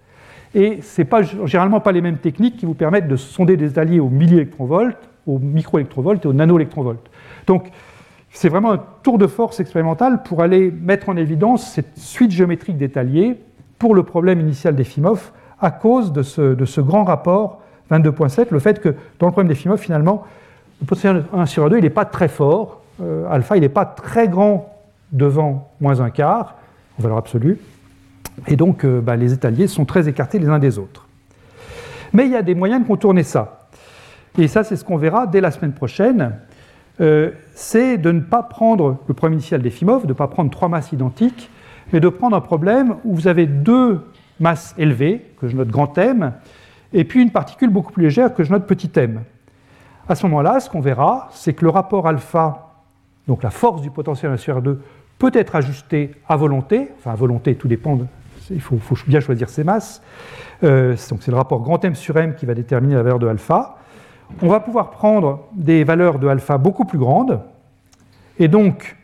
Et 0.54 0.80
ce 0.82 1.02
n'est 1.02 1.46
généralement 1.46 1.80
pas 1.80 1.92
les 1.92 2.00
mêmes 2.00 2.18
techniques 2.18 2.56
qui 2.56 2.66
vous 2.66 2.74
permettent 2.74 3.08
de 3.08 3.16
sonder 3.16 3.56
des 3.56 3.70
étaliers 3.70 4.00
au 4.00 4.08
milliélectronvolt, 4.08 4.96
au 5.26 5.38
microélectronvolt 5.38 6.24
et 6.24 6.28
au 6.28 6.32
nanoélectronvolt. 6.32 7.00
Donc, 7.46 7.70
c'est 8.30 8.48
vraiment 8.48 8.72
un 8.72 8.82
tour 9.02 9.18
de 9.18 9.26
force 9.26 9.60
expérimental 9.60 10.22
pour 10.22 10.42
aller 10.42 10.70
mettre 10.70 11.08
en 11.08 11.16
évidence 11.16 11.70
cette 11.70 11.96
suite 11.96 12.32
géométrique 12.32 12.76
d'étaliers 12.76 13.38
pour 13.78 13.94
le 13.94 14.02
problème 14.02 14.40
initial 14.40 14.74
d'Efimov 14.74 15.30
à 15.60 15.70
cause 15.70 16.12
de 16.12 16.22
ce, 16.22 16.54
de 16.54 16.64
ce 16.64 16.80
grand 16.80 17.04
rapport 17.04 17.60
22.7, 17.90 18.46
le 18.50 18.58
fait 18.58 18.80
que 18.80 18.90
dans 19.18 19.26
le 19.26 19.32
problème 19.32 19.48
d'Efimov, 19.48 19.78
finalement, 19.78 20.24
le 20.80 20.86
potentiel 20.86 21.24
1 21.32 21.46
sur 21.46 21.68
2, 21.70 21.78
il 21.78 21.82
n'est 21.82 21.90
pas 21.90 22.04
très 22.04 22.28
fort. 22.28 22.82
Euh, 23.00 23.26
alpha, 23.30 23.56
il 23.56 23.60
n'est 23.60 23.68
pas 23.68 23.84
très 23.84 24.28
grand 24.28 24.74
devant 25.12 25.70
moins 25.80 26.00
un 26.00 26.10
quart, 26.10 26.56
en 26.98 27.02
valeur 27.02 27.18
absolue. 27.18 27.58
Et 28.48 28.56
donc, 28.56 28.84
euh, 28.84 29.00
bah, 29.00 29.16
les 29.16 29.32
étaliers 29.32 29.66
sont 29.66 29.84
très 29.84 30.08
écartés 30.08 30.38
les 30.38 30.48
uns 30.48 30.58
des 30.58 30.78
autres. 30.78 31.06
Mais 32.12 32.26
il 32.26 32.32
y 32.32 32.36
a 32.36 32.42
des 32.42 32.54
moyens 32.54 32.82
de 32.82 32.86
contourner 32.86 33.22
ça. 33.22 33.63
Et 34.38 34.48
ça, 34.48 34.64
c'est 34.64 34.76
ce 34.76 34.84
qu'on 34.84 34.96
verra 34.96 35.26
dès 35.26 35.40
la 35.40 35.50
semaine 35.50 35.72
prochaine. 35.72 36.32
Euh, 37.00 37.30
c'est 37.54 37.98
de 37.98 38.10
ne 38.10 38.20
pas 38.20 38.42
prendre 38.42 38.98
le 39.06 39.14
problème 39.14 39.38
initial 39.38 39.62
d'Efimov, 39.62 40.02
de 40.02 40.08
ne 40.08 40.12
pas 40.12 40.28
prendre 40.28 40.50
trois 40.50 40.68
masses 40.68 40.92
identiques, 40.92 41.50
mais 41.92 42.00
de 42.00 42.08
prendre 42.08 42.36
un 42.36 42.40
problème 42.40 42.96
où 43.04 43.14
vous 43.14 43.28
avez 43.28 43.46
deux 43.46 44.00
masses 44.40 44.74
élevées, 44.78 45.24
que 45.40 45.48
je 45.48 45.56
note 45.56 45.68
grand 45.68 45.96
M, 45.98 46.32
et 46.92 47.04
puis 47.04 47.22
une 47.22 47.30
particule 47.30 47.70
beaucoup 47.70 47.92
plus 47.92 48.04
légère 48.04 48.34
que 48.34 48.44
je 48.44 48.50
note 48.50 48.66
petit 48.66 48.90
m. 48.96 49.22
À 50.08 50.14
ce 50.14 50.26
moment-là, 50.26 50.60
ce 50.60 50.68
qu'on 50.68 50.80
verra, 50.80 51.28
c'est 51.32 51.52
que 51.52 51.64
le 51.64 51.70
rapport 51.70 52.06
alpha, 52.06 52.74
donc 53.26 53.42
la 53.42 53.50
force 53.50 53.82
du 53.82 53.90
potentiel 53.90 54.32
1 54.32 54.36
sur 54.36 54.60
R2, 54.60 54.78
peut 55.18 55.30
être 55.34 55.56
ajusté 55.56 56.12
à 56.28 56.36
volonté, 56.36 56.88
enfin 56.98 57.12
à 57.12 57.16
volonté, 57.16 57.54
tout 57.54 57.68
dépend, 57.68 57.98
il 58.50 58.60
faut, 58.60 58.78
bien 59.06 59.20
choisir 59.20 59.48
ses 59.48 59.64
masses. 59.64 60.02
Euh, 60.62 60.96
donc 61.10 61.22
c'est 61.22 61.30
le 61.30 61.36
rapport 61.36 61.60
grand 61.60 61.84
M 61.84 61.94
sur 61.94 62.16
M 62.16 62.34
qui 62.34 62.46
va 62.46 62.54
déterminer 62.54 62.94
la 62.94 63.02
valeur 63.02 63.18
de 63.18 63.26
alpha. 63.26 63.78
On 64.42 64.48
va 64.48 64.60
pouvoir 64.60 64.90
prendre 64.90 65.48
des 65.54 65.84
valeurs 65.84 66.18
de 66.18 66.26
alpha 66.26 66.58
beaucoup 66.58 66.84
plus 66.84 66.98
grandes, 66.98 67.40
et 68.38 68.48
donc 68.48 68.96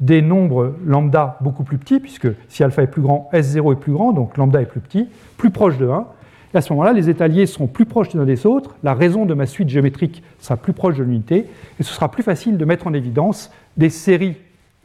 des 0.00 0.22
nombres 0.22 0.76
lambda 0.84 1.38
beaucoup 1.40 1.64
plus 1.64 1.78
petits, 1.78 2.00
puisque 2.00 2.28
si 2.48 2.62
alpha 2.62 2.82
est 2.82 2.86
plus 2.86 3.02
grand, 3.02 3.28
S0 3.32 3.72
est 3.72 3.80
plus 3.80 3.92
grand, 3.92 4.12
donc 4.12 4.36
lambda 4.36 4.62
est 4.62 4.66
plus 4.66 4.80
petit, 4.80 5.08
plus 5.36 5.50
proche 5.50 5.76
de 5.76 5.88
1, 5.88 6.06
et 6.54 6.56
à 6.56 6.60
ce 6.60 6.72
moment-là, 6.72 6.92
les 6.92 7.10
étaliers 7.10 7.46
seront 7.46 7.66
plus 7.66 7.84
proches 7.84 8.12
les 8.14 8.20
uns 8.20 8.24
des 8.24 8.46
autres, 8.46 8.76
la 8.82 8.94
raison 8.94 9.26
de 9.26 9.34
ma 9.34 9.46
suite 9.46 9.68
géométrique 9.68 10.22
sera 10.38 10.56
plus 10.56 10.72
proche 10.72 10.96
de 10.96 11.02
l'unité, 11.02 11.46
et 11.78 11.82
ce 11.82 11.92
sera 11.92 12.10
plus 12.10 12.22
facile 12.22 12.56
de 12.56 12.64
mettre 12.64 12.86
en 12.86 12.94
évidence 12.94 13.50
des 13.76 13.90
séries 13.90 14.36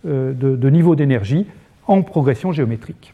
euh, 0.05 0.33
de, 0.33 0.69
niveaux 0.69 0.95
d'énergie 0.95 1.47
en 1.87 2.01
progression 2.01 2.51
géométrique. 2.51 3.13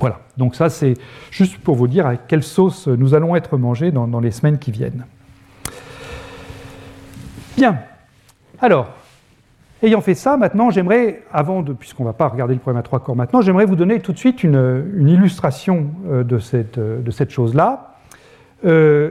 Voilà, 0.00 0.20
donc 0.36 0.56
ça 0.56 0.70
c'est 0.70 0.94
juste 1.30 1.58
pour 1.58 1.76
vous 1.76 1.86
dire 1.86 2.06
à 2.06 2.16
quelle 2.16 2.42
sauce 2.42 2.88
nous 2.88 3.14
allons 3.14 3.36
être 3.36 3.58
mangés 3.58 3.92
dans, 3.92 4.08
dans 4.08 4.20
les 4.20 4.30
semaines 4.30 4.58
qui 4.58 4.72
viennent. 4.72 5.04
Bien, 7.56 7.78
alors, 8.60 8.88
Ayant 9.82 10.00
fait 10.00 10.14
ça, 10.14 10.38
maintenant, 10.38 10.70
j'aimerais, 10.70 11.22
avant 11.30 11.60
de, 11.60 11.74
puisqu'on 11.74 12.04
ne 12.04 12.08
va 12.08 12.14
pas 12.14 12.28
regarder 12.28 12.54
le 12.54 12.60
problème 12.60 12.80
à 12.80 12.82
trois 12.82 13.00
corps 13.00 13.14
maintenant, 13.14 13.42
j'aimerais 13.42 13.66
vous 13.66 13.76
donner 13.76 14.00
tout 14.00 14.12
de 14.12 14.18
suite 14.18 14.42
une, 14.42 15.06
illustration 15.06 15.88
euh, 16.08 16.24
de 16.24 16.38
cette, 16.38 16.78
euh, 16.78 17.02
de 17.02 17.10
cette 17.10 17.30
chose-là, 17.30 17.94
euh, 18.64 19.10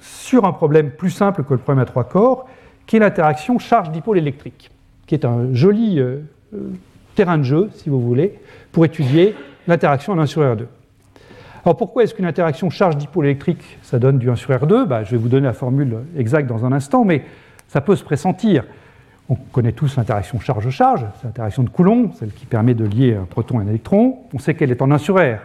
sur 0.00 0.44
un 0.44 0.52
problème 0.52 0.90
plus 0.90 1.10
simple 1.10 1.42
que 1.42 1.54
le 1.54 1.58
problème 1.58 1.82
à 1.82 1.86
trois 1.86 2.04
corps, 2.04 2.48
qui 2.86 2.96
est 2.96 3.00
l'interaction 3.00 3.58
charge-dipôle 3.58 4.18
électrique, 4.18 4.70
qui 5.08 5.16
est 5.16 5.24
un 5.24 5.52
joli 5.52 6.00
terrain 7.16 7.38
de 7.38 7.42
jeu, 7.42 7.68
si 7.74 7.88
vous 7.88 8.00
voulez, 8.00 8.38
pour 8.70 8.84
étudier 8.84 9.34
l'interaction 9.66 10.12
en 10.12 10.18
1 10.20 10.26
sur 10.26 10.42
R2. 10.42 10.66
Alors 11.64 11.76
pourquoi 11.76 12.04
est-ce 12.04 12.14
qu'une 12.14 12.26
interaction 12.26 12.70
charge-dipôle 12.70 13.24
électrique, 13.24 13.78
ça 13.82 13.98
donne 13.98 14.18
du 14.18 14.30
1 14.30 14.36
sur 14.36 14.50
R2 14.50 14.86
bah, 14.86 15.02
Je 15.02 15.10
vais 15.12 15.16
vous 15.16 15.28
donner 15.28 15.46
la 15.46 15.52
formule 15.52 15.96
exacte 16.16 16.48
dans 16.48 16.64
un 16.64 16.70
instant, 16.70 17.04
mais 17.04 17.24
ça 17.68 17.80
peut 17.80 17.96
se 17.96 18.04
pressentir. 18.04 18.64
On 19.28 19.34
connaît 19.34 19.72
tous 19.72 19.96
l'interaction 19.96 20.38
charge-charge, 20.38 21.04
c'est 21.16 21.26
l'interaction 21.26 21.64
de 21.64 21.68
Coulomb, 21.68 22.12
celle 22.12 22.30
qui 22.30 22.46
permet 22.46 22.74
de 22.74 22.84
lier 22.84 23.14
un 23.14 23.24
proton 23.24 23.60
et 23.60 23.64
un 23.64 23.66
électron. 23.66 24.18
On 24.32 24.38
sait 24.38 24.54
qu'elle 24.54 24.70
est 24.70 24.82
en 24.82 24.90
1 24.90 24.98
sur 24.98 25.16
R. 25.16 25.38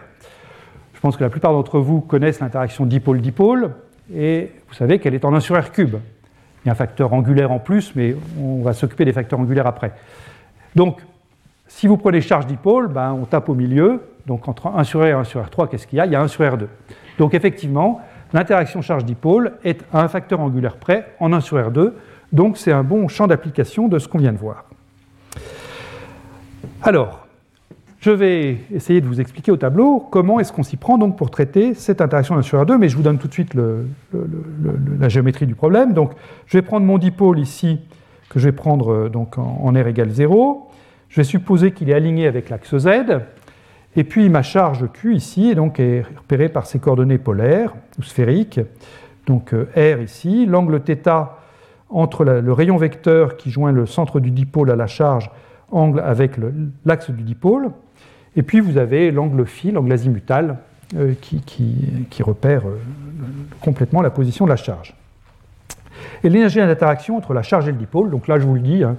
Je 0.94 1.00
pense 1.00 1.16
que 1.16 1.24
la 1.24 1.30
plupart 1.30 1.52
d'entre 1.52 1.80
vous 1.80 2.00
connaissent 2.00 2.38
l'interaction 2.38 2.86
dipôle-dipôle, 2.86 3.72
et 4.14 4.52
vous 4.68 4.74
savez 4.74 5.00
qu'elle 5.00 5.14
est 5.14 5.24
en 5.24 5.34
1 5.34 5.40
sur 5.40 5.60
R 5.60 5.72
cube. 5.72 5.96
Il 6.64 6.66
y 6.66 6.68
a 6.68 6.72
un 6.72 6.76
facteur 6.76 7.12
angulaire 7.12 7.50
en 7.50 7.58
plus, 7.58 7.96
mais 7.96 8.14
on 8.40 8.62
va 8.62 8.72
s'occuper 8.72 9.04
des 9.04 9.12
facteurs 9.12 9.40
angulaires 9.40 9.66
après. 9.66 9.92
Donc, 10.76 11.00
si 11.66 11.88
vous 11.88 11.96
prenez 11.96 12.20
charge 12.20 12.46
dipôle, 12.46 12.86
ben, 12.86 13.12
on 13.12 13.24
tape 13.24 13.48
au 13.48 13.54
milieu. 13.54 14.02
Donc, 14.26 14.46
entre 14.46 14.68
1 14.68 14.84
sur 14.84 15.00
R 15.00 15.06
et 15.06 15.12
1 15.12 15.24
sur 15.24 15.42
R3, 15.42 15.68
qu'est-ce 15.68 15.88
qu'il 15.88 15.96
y 15.96 16.00
a? 16.00 16.06
Il 16.06 16.12
y 16.12 16.14
a 16.14 16.20
1 16.20 16.28
sur 16.28 16.44
R2. 16.44 16.66
Donc, 17.18 17.34
effectivement, 17.34 18.00
l'interaction 18.32 18.80
charge 18.80 19.04
dipôle 19.04 19.54
est 19.64 19.82
à 19.92 20.02
un 20.02 20.08
facteur 20.08 20.38
angulaire 20.38 20.76
près 20.76 21.08
en 21.18 21.32
1 21.32 21.40
sur 21.40 21.56
R2. 21.56 21.92
Donc 22.32 22.56
c'est 22.56 22.72
un 22.72 22.82
bon 22.82 23.08
champ 23.08 23.26
d'application 23.26 23.88
de 23.88 23.98
ce 23.98 24.08
qu'on 24.08 24.18
vient 24.18 24.32
de 24.32 24.38
voir. 24.38 24.64
Alors, 26.82 27.26
je 28.00 28.10
vais 28.10 28.58
essayer 28.72 29.00
de 29.00 29.06
vous 29.06 29.20
expliquer 29.20 29.52
au 29.52 29.56
tableau 29.56 30.00
comment 30.00 30.40
est-ce 30.40 30.52
qu'on 30.52 30.64
s'y 30.64 30.76
prend 30.76 30.98
donc 30.98 31.16
pour 31.16 31.30
traiter 31.30 31.74
cette 31.74 32.00
interaction 32.00 32.36
1 32.36 32.42
sur 32.42 32.60
R2, 32.60 32.76
mais 32.76 32.88
je 32.88 32.96
vous 32.96 33.02
donne 33.02 33.18
tout 33.18 33.28
de 33.28 33.32
suite 33.32 33.54
la 33.54 35.08
géométrie 35.08 35.46
du 35.46 35.54
problème. 35.54 35.92
Donc, 35.92 36.12
je 36.46 36.58
vais 36.58 36.62
prendre 36.62 36.84
mon 36.84 36.98
dipôle 36.98 37.38
ici, 37.38 37.78
que 38.28 38.40
je 38.40 38.46
vais 38.48 38.52
prendre 38.52 38.92
euh, 38.92 39.08
donc 39.08 39.38
en, 39.38 39.72
R 39.72 39.86
égale 39.86 40.10
0. 40.10 40.68
Je 41.10 41.16
vais 41.16 41.24
supposer 41.24 41.70
qu'il 41.70 41.90
est 41.90 41.94
aligné 41.94 42.26
avec 42.26 42.50
l'axe 42.50 42.76
Z. 42.76 42.88
Et 43.94 44.04
puis 44.04 44.28
ma 44.30 44.42
charge 44.42 44.88
Q 44.92 45.14
ici 45.14 45.50
est 45.50 45.54
donc 45.54 45.78
est 45.78 46.02
repérée 46.16 46.48
par 46.48 46.66
ces 46.66 46.78
coordonnées 46.78 47.18
polaires 47.18 47.74
ou 47.98 48.02
sphériques. 48.02 48.58
Donc 49.26 49.52
euh, 49.52 49.68
R 49.76 50.00
ici, 50.00 50.46
l'angle 50.46 50.80
θ 50.80 51.41
entre 51.92 52.24
le 52.24 52.52
rayon 52.52 52.76
vecteur 52.76 53.36
qui 53.36 53.50
joint 53.50 53.72
le 53.72 53.86
centre 53.86 54.20
du 54.20 54.30
dipôle 54.30 54.70
à 54.70 54.76
la 54.76 54.86
charge, 54.86 55.30
angle 55.70 56.00
avec 56.00 56.32
l'axe 56.84 57.10
du 57.10 57.22
dipôle. 57.22 57.70
Et 58.36 58.42
puis 58.42 58.60
vous 58.60 58.78
avez 58.78 59.10
l'angle 59.10 59.46
phi, 59.46 59.70
l'angle 59.70 59.92
azimutal, 59.92 60.58
euh, 60.96 61.14
qui, 61.20 62.22
repère 62.22 62.66
euh, 62.66 62.78
complètement 63.60 64.02
la 64.02 64.10
position 64.10 64.44
de 64.44 64.50
la 64.50 64.56
charge. 64.56 64.94
Et 66.22 66.28
l'énergie 66.28 66.58
d'interaction 66.58 67.16
entre 67.16 67.32
la 67.32 67.42
charge 67.42 67.68
et 67.68 67.72
le 67.72 67.78
dipôle, 67.78 68.10
donc 68.10 68.28
là 68.28 68.38
je 68.38 68.46
vous 68.46 68.54
le 68.54 68.60
dis, 68.60 68.84
hein, 68.84 68.96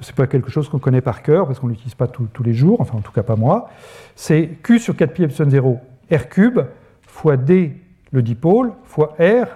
ce 0.00 0.10
n'est 0.10 0.16
pas 0.16 0.26
quelque 0.26 0.50
chose 0.50 0.68
qu'on 0.68 0.78
connaît 0.78 1.00
par 1.00 1.22
cœur 1.22 1.46
parce 1.46 1.58
qu'on 1.58 1.66
ne 1.66 1.72
l'utilise 1.72 1.94
pas 1.94 2.06
tous 2.06 2.42
les 2.42 2.54
jours, 2.54 2.80
enfin 2.80 2.96
en 2.96 3.00
tout 3.00 3.12
cas 3.12 3.22
pas 3.22 3.36
moi, 3.36 3.68
c'est 4.16 4.58
Q 4.62 4.78
sur 4.78 4.96
4 4.96 5.12
pi 5.12 5.22
epsilon 5.24 5.50
0 5.50 5.80
R 6.12 6.28
cube 6.28 6.60
fois 7.06 7.36
D 7.36 7.76
le 8.10 8.22
dipôle 8.22 8.72
fois 8.84 9.14
R 9.18 9.48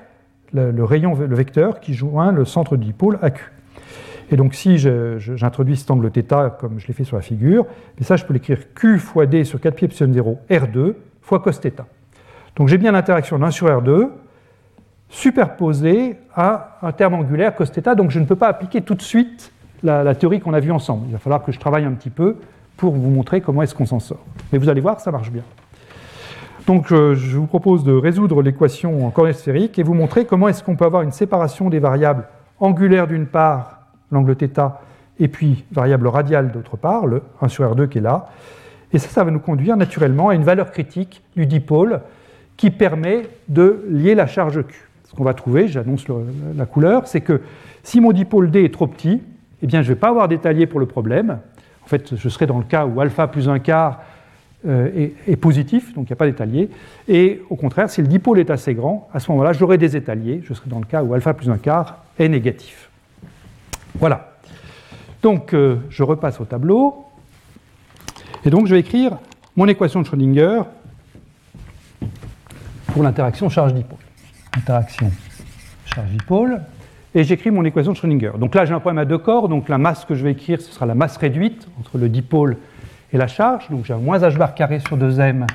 le, 0.53 0.83
rayon, 0.83 1.15
le 1.15 1.35
vecteur 1.35 1.79
qui 1.79 1.93
joint 1.93 2.31
le 2.31 2.45
centre 2.45 2.77
du 2.77 2.85
dipôle 2.85 3.17
à 3.21 3.31
Q. 3.31 3.51
Et 4.31 4.35
donc 4.35 4.53
si 4.53 4.77
j'introduis 4.77 5.77
cet 5.77 5.91
angle 5.91 6.09
θ 6.09 6.57
comme 6.59 6.79
je 6.79 6.87
l'ai 6.87 6.93
fait 6.93 7.03
sur 7.03 7.15
la 7.15 7.21
figure, 7.21 7.65
mais 7.97 8.05
ça 8.05 8.15
je 8.15 8.25
peux 8.25 8.33
l'écrire 8.33 8.59
Q 8.73 8.99
fois 8.99 9.25
D 9.25 9.43
sur 9.43 9.59
4 9.59 9.75
pi 9.75 9.85
epsilon 9.85 10.13
0 10.13 10.39
R2 10.49 10.93
fois 11.21 11.39
cos 11.39 11.51
θ. 11.51 11.83
Donc 12.55 12.67
j'ai 12.67 12.77
bien 12.77 12.91
l'interaction 12.91 13.37
d'un 13.37 13.51
sur 13.51 13.67
R2 13.67 14.09
superposé 15.09 16.15
à 16.35 16.77
un 16.81 16.91
terme 16.91 17.15
angulaire 17.15 17.55
cos 17.55 17.65
θ, 17.65 17.95
donc 17.95 18.11
je 18.11 18.19
ne 18.19 18.25
peux 18.25 18.35
pas 18.35 18.47
appliquer 18.47 18.81
tout 18.81 18.95
de 18.95 19.01
suite 19.01 19.51
la, 19.83 20.15
théorie 20.15 20.39
qu'on 20.39 20.53
a 20.53 20.59
vue 20.59 20.71
ensemble. 20.71 21.05
Il 21.07 21.11
va 21.11 21.19
falloir 21.19 21.43
que 21.43 21.51
je 21.51 21.59
travaille 21.59 21.85
un 21.85 21.91
petit 21.91 22.09
peu 22.09 22.37
pour 22.77 22.93
vous 22.93 23.09
montrer 23.09 23.41
comment 23.41 23.61
est-ce 23.61 23.75
qu'on 23.75 23.85
s'en 23.85 23.99
sort. 23.99 24.25
Mais 24.51 24.57
vous 24.57 24.69
allez 24.69 24.81
voir, 24.81 24.99
ça 24.99 25.11
marche 25.11 25.31
bien. 25.31 25.43
Donc 26.68 26.92
euh, 26.92 27.14
je 27.14 27.38
vous 27.38 27.46
propose 27.46 27.82
de 27.82 27.94
résoudre 27.94 28.42
l'équation 28.42 29.06
en 29.06 29.10
coordonnées 29.10 29.32
sphériques 29.32 29.78
et 29.78 29.82
vous 29.82 29.94
montrer 29.94 30.26
comment 30.26 30.48
est-ce 30.48 30.62
qu'on 30.62 30.76
peut 30.76 30.84
avoir 30.84 31.00
une 31.00 31.12
séparation 31.12 31.70
des 31.70 31.78
variables 31.78 32.28
angulaires 32.60 33.06
d'une 33.06 33.24
part, 33.24 33.86
l'angle 34.12 34.36
θ, 34.36 34.72
et 35.18 35.28
puis 35.28 35.64
variable 35.72 36.08
radiale 36.08 36.52
d'autre 36.52 36.76
part, 36.76 37.06
le 37.06 37.22
1 37.40 37.48
sur 37.48 37.74
R2 37.74 37.88
qui 37.88 37.98
est 37.98 38.02
là. 38.02 38.28
Et 38.92 38.98
ça, 38.98 39.08
ça 39.08 39.24
va 39.24 39.30
nous 39.30 39.38
conduire 39.40 39.78
naturellement 39.78 40.28
à 40.28 40.34
une 40.34 40.42
valeur 40.42 40.70
critique 40.70 41.22
du 41.36 41.46
dipôle 41.46 42.02
qui 42.58 42.70
permet 42.70 43.22
de 43.48 43.86
lier 43.88 44.14
la 44.14 44.26
charge 44.26 44.62
Q. 44.62 44.90
Ce 45.04 45.14
qu'on 45.14 45.24
va 45.24 45.32
trouver, 45.32 45.68
j'annonce 45.68 46.04
la 46.54 46.66
couleur, 46.66 47.06
c'est 47.06 47.22
que 47.22 47.40
si 47.82 47.98
mon 48.02 48.12
dipôle 48.12 48.50
D 48.50 48.64
est 48.64 48.74
trop 48.74 48.86
petit, 48.86 49.22
eh 49.62 49.66
bien, 49.66 49.80
je 49.80 49.88
ne 49.88 49.94
vais 49.94 49.98
pas 49.98 50.10
avoir 50.10 50.28
d'étalier 50.28 50.66
pour 50.66 50.80
le 50.80 50.86
problème. 50.86 51.38
En 51.82 51.86
fait, 51.86 52.14
je 52.14 52.28
serai 52.28 52.44
dans 52.44 52.58
le 52.58 52.64
cas 52.64 52.84
où 52.84 53.00
alpha 53.00 53.26
plus 53.26 53.48
un 53.48 53.58
quart 53.58 54.00
euh, 54.66 55.10
est, 55.28 55.36
positif, 55.36 55.94
donc 55.94 56.06
il 56.08 56.12
n'y 56.12 56.14
a 56.14 56.16
pas 56.16 56.26
d'étalier. 56.26 56.68
Et 57.06 57.40
au 57.48 57.54
contraire, 57.54 57.88
si 57.90 58.02
le 58.02 58.08
dipôle 58.08 58.40
est 58.40 58.50
assez 58.50 58.74
grand, 58.74 59.08
à 59.12 59.20
ce 59.20 59.30
moment-là, 59.30 59.52
j'aurai 59.52 59.78
des 59.78 59.96
étaliers. 59.96 60.40
Je 60.44 60.52
serai 60.52 60.68
dans 60.68 60.80
le 60.80 60.84
cas 60.84 61.02
où 61.02 61.14
alpha 61.14 61.32
plus 61.32 61.48
un 61.48 61.58
quart 61.58 62.04
est 62.18 62.28
négatif. 62.28 62.90
Voilà. 63.94 64.32
Donc, 65.22 65.54
euh, 65.54 65.76
je 65.90 66.02
repasse 66.02 66.40
au 66.40 66.44
tableau. 66.44 67.04
Et 68.44 68.50
donc, 68.50 68.66
je 68.66 68.74
vais 68.74 68.80
écrire 68.80 69.18
mon 69.56 69.66
équation 69.68 70.00
de 70.00 70.06
Schrödinger 70.06 70.62
pour 72.86 73.02
l'interaction 73.02 73.48
charge-dipôle. 73.48 73.98
Interaction 74.56 75.10
charge-dipôle 75.86 76.62
et 77.14 77.24
j'écris 77.24 77.50
mon 77.50 77.64
équation 77.64 77.92
de 77.92 77.96
Schrödinger. 77.96 78.32
Donc 78.38 78.54
là, 78.54 78.64
j'ai 78.64 78.74
un 78.74 78.80
problème 78.80 78.98
à 78.98 79.04
deux 79.04 79.18
corps, 79.18 79.48
donc 79.48 79.68
la 79.68 79.78
masse 79.78 80.04
que 80.04 80.14
je 80.14 80.24
vais 80.24 80.32
écrire, 80.32 80.60
ce 80.60 80.72
sera 80.72 80.86
la 80.86 80.94
masse 80.94 81.16
réduite 81.16 81.68
entre 81.78 81.98
le 81.98 82.08
dipôle 82.08 82.56
et 83.12 83.18
la 83.18 83.26
charge. 83.26 83.68
Donc 83.70 83.84
j'ai 83.84 83.94
un 83.94 83.98
moins 83.98 84.18
h 84.18 84.36
bar 84.36 84.54
carré 84.54 84.80
sur 84.80 84.96
2m. 84.96 85.46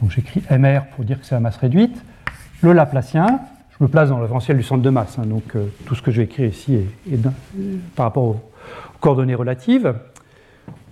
Donc 0.00 0.10
j'écris 0.10 0.42
mr 0.50 0.82
pour 0.94 1.04
dire 1.04 1.20
que 1.20 1.26
c'est 1.26 1.34
la 1.34 1.40
masse 1.40 1.56
réduite. 1.56 2.02
Le 2.62 2.72
Laplacien, 2.72 3.40
je 3.78 3.84
me 3.84 3.88
place 3.88 4.08
dans 4.08 4.18
le 4.18 4.54
du 4.54 4.62
centre 4.62 4.82
de 4.82 4.90
masse, 4.90 5.18
hein, 5.18 5.26
donc 5.26 5.56
euh, 5.56 5.66
tout 5.86 5.94
ce 5.94 6.02
que 6.02 6.10
je 6.10 6.18
vais 6.18 6.24
écrire 6.24 6.48
ici 6.48 6.80
est, 7.10 7.18
par 7.94 8.06
rapport 8.06 8.24
aux, 8.24 8.50
coordonnées 9.00 9.34
relatives. 9.34 9.94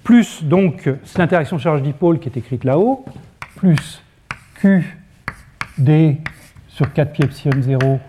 Plus 0.05 0.45
donc 0.45 0.91
l'interaction 1.17 1.59
charge-dipôle 1.59 2.19
qui 2.19 2.29
est 2.29 2.37
écrite 2.37 2.65
là-haut, 2.65 3.07
plus 3.57 4.03
Q 4.57 4.99
d 5.79 6.19
sur 6.69 6.93
4 6.93 7.13
pi 7.13 7.23
epsilon 7.23 7.63
0 7.63 8.01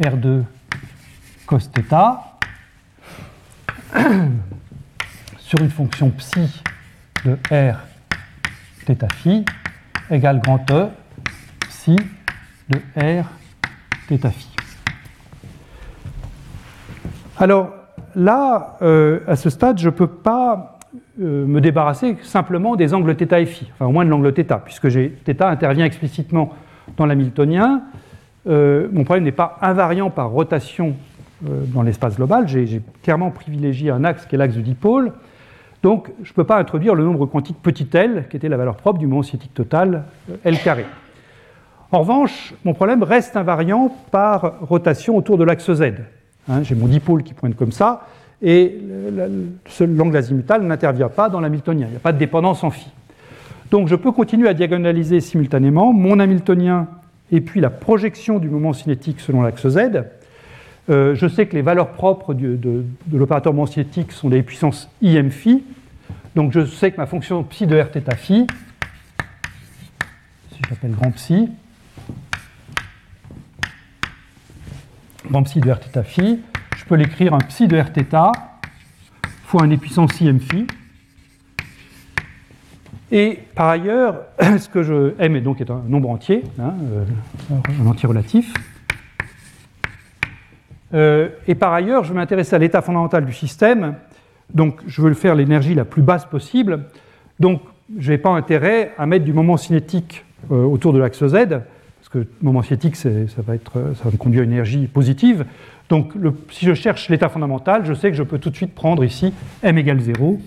R2 0.00 0.44
cos 1.46 1.58
θ 1.58 1.94
sur 5.49 5.59
une 5.59 5.69
fonction 5.69 6.09
psi 6.09 6.63
de 7.25 7.37
R 7.51 7.77
θ 8.85 9.07
phi 9.13 9.45
égale 10.11 10.39
grand 10.39 10.69
E 10.71 10.87
psi 11.61 11.95
de 12.69 12.77
R 12.97 13.25
θ 14.07 14.29
phi. 14.29 14.47
Alors 17.37 17.73
là, 18.15 18.77
euh, 18.81 19.19
à 19.27 19.35
ce 19.35 19.49
stade, 19.49 19.77
je 19.77 19.89
ne 19.89 19.93
peux 19.93 20.07
pas 20.07 20.79
euh, 21.19 21.45
me 21.45 21.59
débarrasser 21.59 22.17
simplement 22.23 22.75
des 22.75 22.93
angles 22.93 23.15
θ 23.15 23.33
et 23.33 23.45
phi, 23.45 23.69
enfin 23.73 23.85
au 23.85 23.91
moins 23.91 24.05
de 24.05 24.09
l'angle 24.09 24.33
θ, 24.33 24.59
puisque 24.63 24.89
θ 24.89 25.41
intervient 25.41 25.85
explicitement 25.85 26.53
dans 26.97 27.05
l'hamiltonien, 27.05 27.83
euh, 28.47 28.87
mon 28.91 29.03
problème 29.03 29.23
n'est 29.23 29.31
pas 29.31 29.57
invariant 29.61 30.09
par 30.11 30.29
rotation 30.29 30.95
euh, 31.47 31.63
dans 31.67 31.81
l'espace 31.81 32.15
global. 32.15 32.47
J'ai 32.47 32.81
clairement 33.03 33.31
privilégié 33.31 33.89
un 33.89 34.03
axe 34.03 34.25
qui 34.25 34.35
est 34.35 34.37
l'axe 34.37 34.53
du 34.53 34.61
dipôle. 34.61 35.11
donc, 35.82 36.10
je 36.22 36.30
ne 36.30 36.34
peux 36.34 36.44
pas 36.44 36.58
introduire 36.58 36.94
le 36.94 37.04
nombre 37.04 37.26
quantique 37.26 37.56
petit 37.62 37.88
l, 37.94 38.26
qui 38.30 38.36
était 38.36 38.48
la 38.48 38.56
valeur 38.56 38.76
propre 38.76 38.98
du 38.98 39.06
moment 39.06 39.22
cinétique 39.22 39.54
total, 39.54 40.04
euh, 40.30 40.36
L 40.44 40.58
carré. 40.58 40.84
En 41.92 42.00
revanche, 42.00 42.54
mon 42.64 42.74
problème 42.74 43.02
reste 43.02 43.36
invariant 43.36 43.94
par 44.10 44.60
rotation 44.60 45.16
autour 45.16 45.38
de 45.38 45.44
l'axe 45.44 45.72
Z. 45.72 45.92
Hein, 46.48 46.62
j'ai 46.62 46.74
mon 46.74 46.86
dipôle 46.86 47.22
qui 47.22 47.34
pointe 47.34 47.56
comme 47.56 47.72
ça, 47.72 48.06
et 48.42 48.78
l'angle 49.80 50.16
azimutal 50.16 50.62
n'intervient 50.62 51.08
pas 51.08 51.28
dans 51.28 51.40
l'hamiltonien. 51.40 51.86
Il 51.88 51.90
n'y 51.90 51.96
a 51.96 52.00
pas 52.00 52.12
de 52.12 52.18
dépendance 52.18 52.62
en 52.62 52.70
phi. 52.70 52.90
Donc, 53.70 53.88
je 53.88 53.94
peux 53.94 54.12
continuer 54.12 54.48
à 54.48 54.54
diagonaliser 54.54 55.20
simultanément 55.20 55.92
mon 55.92 56.18
hamiltonien 56.18 56.88
et 57.32 57.40
puis 57.40 57.60
la 57.60 57.70
projection 57.70 58.38
du 58.38 58.48
moment 58.48 58.72
cinétique 58.72 59.20
selon 59.20 59.42
l'axe 59.42 59.68
Z. 59.68 60.04
Euh, 60.89 61.15
je 61.15 61.27
sais 61.27 61.47
que 61.47 61.55
les 61.55 61.63
valeurs 61.63 61.93
propres 61.93 62.33
de, 62.35 62.55
de 62.55 63.17
l'opérateur 63.17 63.53
moment 63.53 63.65
cinétique 63.65 64.11
sont 64.11 64.29
des 64.29 64.43
puissances 64.43 64.89
im 65.03 65.29
phi. 65.31 65.63
Donc 66.35 66.51
je 66.51 66.65
sais 66.65 66.91
que 66.91 66.97
ma 66.97 67.07
fonction 67.07 67.43
psi 67.43 67.65
de 67.65 67.79
r 67.79 67.87
θ 67.87 68.15
phi, 68.15 68.45
si 70.51 70.59
j'appelle 70.69 70.91
grand 70.91 71.11
psi, 71.11 71.49
grand 75.29 75.43
psi 75.43 75.59
de 75.59 75.71
r 75.71 75.79
θ 75.79 76.03
phi, 76.03 76.39
je 76.77 76.85
peux 76.85 76.95
l'écrire 76.95 77.33
un 77.33 77.39
psi 77.39 77.67
de 77.67 77.79
r 77.79 77.87
θ 77.91 78.31
fois 79.45 79.63
un 79.63 79.77
puissance 79.77 80.21
im 80.21 80.39
phi. 80.39 80.67
Et 83.11 83.39
par 83.55 83.69
ailleurs, 83.69 84.23
ce 84.39 84.67
que 84.67 84.83
je 84.83 85.13
m 85.19 85.35
est 85.35 85.41
donc 85.41 85.61
est 85.61 85.71
un 85.71 85.81
nombre 85.87 86.09
entier, 86.09 86.43
hein, 86.59 86.73
euh, 86.91 87.05
un 87.81 87.87
entier 87.87 88.07
relatif. 88.07 88.53
Euh, 90.92 91.28
et 91.46 91.54
par 91.54 91.72
ailleurs, 91.72 92.04
je 92.04 92.12
m'intéresse 92.12 92.52
à 92.52 92.58
l'état 92.58 92.82
fondamental 92.82 93.24
du 93.24 93.32
système. 93.32 93.94
Donc, 94.52 94.80
je 94.86 95.02
veux 95.02 95.14
faire 95.14 95.34
l'énergie 95.34 95.74
la 95.74 95.84
plus 95.84 96.02
basse 96.02 96.24
possible. 96.24 96.84
Donc, 97.38 97.62
je 97.98 98.12
n'ai 98.12 98.18
pas 98.18 98.30
intérêt 98.30 98.92
à 98.98 99.06
mettre 99.06 99.24
du 99.24 99.32
moment 99.32 99.56
cinétique 99.56 100.24
euh, 100.50 100.64
autour 100.64 100.92
de 100.92 100.98
l'axe 100.98 101.24
Z, 101.24 101.32
parce 101.32 102.08
que 102.10 102.18
le 102.18 102.28
moment 102.42 102.62
cinétique, 102.62 102.96
ça 102.96 103.10
va, 103.38 103.54
être, 103.54 103.94
ça 104.02 104.10
me 104.10 104.16
conduire 104.16 104.42
à 104.42 104.44
une 104.44 104.52
énergie 104.52 104.86
positive. 104.86 105.44
Donc, 105.88 106.14
le, 106.14 106.32
si 106.50 106.66
je 106.66 106.74
cherche 106.74 107.08
l'état 107.08 107.28
fondamental, 107.28 107.84
je 107.84 107.94
sais 107.94 108.10
que 108.10 108.16
je 108.16 108.22
peux 108.22 108.38
tout 108.38 108.50
de 108.50 108.56
suite 108.56 108.74
prendre 108.74 109.04
ici 109.04 109.32
m 109.62 109.76
égale 109.76 110.00
0 110.00 110.40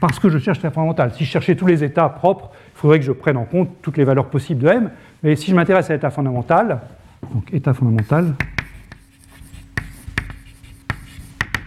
parce 0.00 0.18
que 0.18 0.28
je 0.28 0.38
cherche 0.38 0.58
l'état 0.58 0.70
fondamental. 0.70 1.12
Si 1.14 1.24
je 1.24 1.30
cherchais 1.30 1.54
tous 1.54 1.66
les 1.66 1.84
états 1.84 2.08
propres, 2.08 2.50
il 2.74 2.78
faudrait 2.78 2.98
que 2.98 3.04
je 3.04 3.12
prenne 3.12 3.36
en 3.36 3.44
compte 3.44 3.68
toutes 3.82 3.98
les 3.98 4.04
valeurs 4.04 4.30
possibles 4.30 4.62
de 4.62 4.68
m. 4.68 4.90
Mais 5.22 5.36
si 5.36 5.50
je 5.50 5.54
m'intéresse 5.54 5.90
à 5.90 5.92
l'état 5.92 6.10
fondamental, 6.10 6.80
donc 7.32 7.52
état 7.52 7.74
fondamental, 7.74 8.34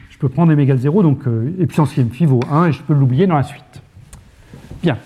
je 0.09 0.12
peux 0.23 0.29
prendre 0.29 0.53
m 0.53 0.59
égale 0.61 0.77
0, 0.77 1.03
donc 1.03 1.27
euh, 1.27 1.53
et 1.59 1.65
puissance 1.65 1.91
phi 1.91 2.25
vaut 2.25 2.39
1, 2.49 2.67
et 2.67 2.71
je 2.71 2.81
peux 2.81 2.93
l'oublier 2.93 3.27
dans 3.27 3.35
la 3.35 3.43
suite. 3.43 3.81
Bien. 4.81 4.97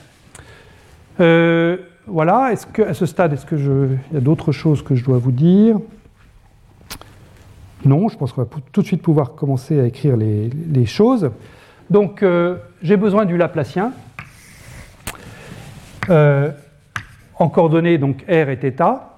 Euh, 1.19 1.77
voilà, 2.05 2.51
est-ce 2.51 2.67
que 2.67 2.83
à 2.83 2.93
ce 2.93 3.07
stade, 3.07 3.33
est-ce 3.33 3.47
que 3.47 3.57
je, 3.57 3.95
il 4.11 4.13
y 4.13 4.17
a 4.17 4.21
d'autres 4.21 4.51
choses 4.51 4.83
que 4.83 4.93
je 4.93 5.03
dois 5.03 5.17
vous 5.17 5.31
dire? 5.31 5.79
Non, 7.83 8.09
je 8.09 8.17
pense 8.17 8.31
qu'on 8.31 8.43
va 8.43 8.47
tout 8.71 8.81
de 8.83 8.85
suite 8.85 9.01
pouvoir 9.01 9.33
commencer 9.33 9.79
à 9.79 9.87
écrire 9.87 10.17
les, 10.17 10.51
les 10.71 10.85
choses. 10.85 11.31
Donc, 11.89 12.21
euh, 12.21 12.57
j'ai 12.83 12.95
besoin 12.95 13.25
du 13.25 13.37
Laplacien 13.37 13.93
euh, 16.11 16.51
en 17.39 17.49
coordonnées 17.49 17.97
donc 17.97 18.21
R 18.29 18.49
et 18.49 18.57
θ. 18.57 19.16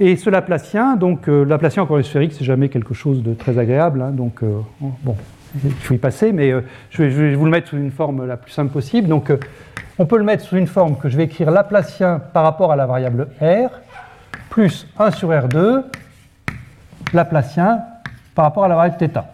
Et 0.00 0.16
ce 0.16 0.30
Laplacien, 0.30 0.96
donc 0.96 1.28
euh, 1.28 1.44
Laplacien 1.44 1.82
en 1.82 1.86
coordonnées 1.86 2.08
sphériques, 2.08 2.32
c'est 2.32 2.44
jamais 2.44 2.68
quelque 2.68 2.94
chose 2.94 3.22
de 3.22 3.34
très 3.34 3.58
agréable. 3.58 4.00
Hein, 4.00 4.10
donc, 4.12 4.42
bon, 4.80 5.16
il 5.64 5.70
faut 5.72 5.94
y 5.94 5.98
passer, 5.98 6.32
mais 6.32 6.50
euh, 6.50 6.60
je, 6.90 7.02
vais, 7.02 7.34
vous 7.34 7.44
le 7.44 7.50
mettre 7.50 7.68
sous 7.68 7.76
une 7.76 7.90
forme 7.90 8.26
la 8.26 8.36
plus 8.36 8.52
simple 8.52 8.72
possible. 8.72 9.08
Donc, 9.08 9.30
euh, 9.30 9.38
on 9.98 10.06
peut 10.06 10.18
le 10.18 10.24
mettre 10.24 10.44
sous 10.44 10.56
une 10.56 10.66
forme 10.66 10.96
que 10.96 11.08
je 11.08 11.16
vais 11.16 11.24
écrire 11.24 11.50
Laplacien 11.50 12.20
par 12.32 12.44
rapport 12.44 12.72
à 12.72 12.76
la 12.76 12.86
variable 12.86 13.28
R, 13.40 13.70
plus 14.50 14.86
1 14.98 15.10
sur 15.10 15.30
R2, 15.30 15.82
Laplacien 17.12 17.80
par 18.34 18.44
rapport 18.44 18.64
à 18.64 18.68
la 18.68 18.76
variable 18.76 18.98
θ. 18.98 19.24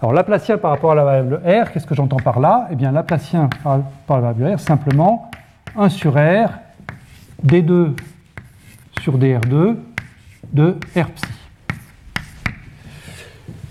Alors, 0.00 0.12
Laplacien 0.12 0.58
par 0.58 0.72
rapport 0.72 0.92
à 0.92 0.94
la 0.94 1.04
variable 1.04 1.40
R, 1.46 1.72
qu'est-ce 1.72 1.86
que 1.86 1.94
j'entends 1.94 2.18
par 2.18 2.40
là? 2.40 2.68
Eh 2.70 2.76
bien, 2.76 2.92
Laplacien 2.92 3.48
par 3.62 3.74
à 3.74 3.80
la 4.08 4.20
variable 4.20 4.56
R, 4.56 4.60
simplement 4.60 5.30
1 5.78 5.88
sur 5.88 6.14
R, 6.14 6.50
D2 7.44 7.94
sur 9.05 9.17
dr2 9.17 9.75
de 10.53 10.75
R 10.95 11.09
psi. 11.11 11.25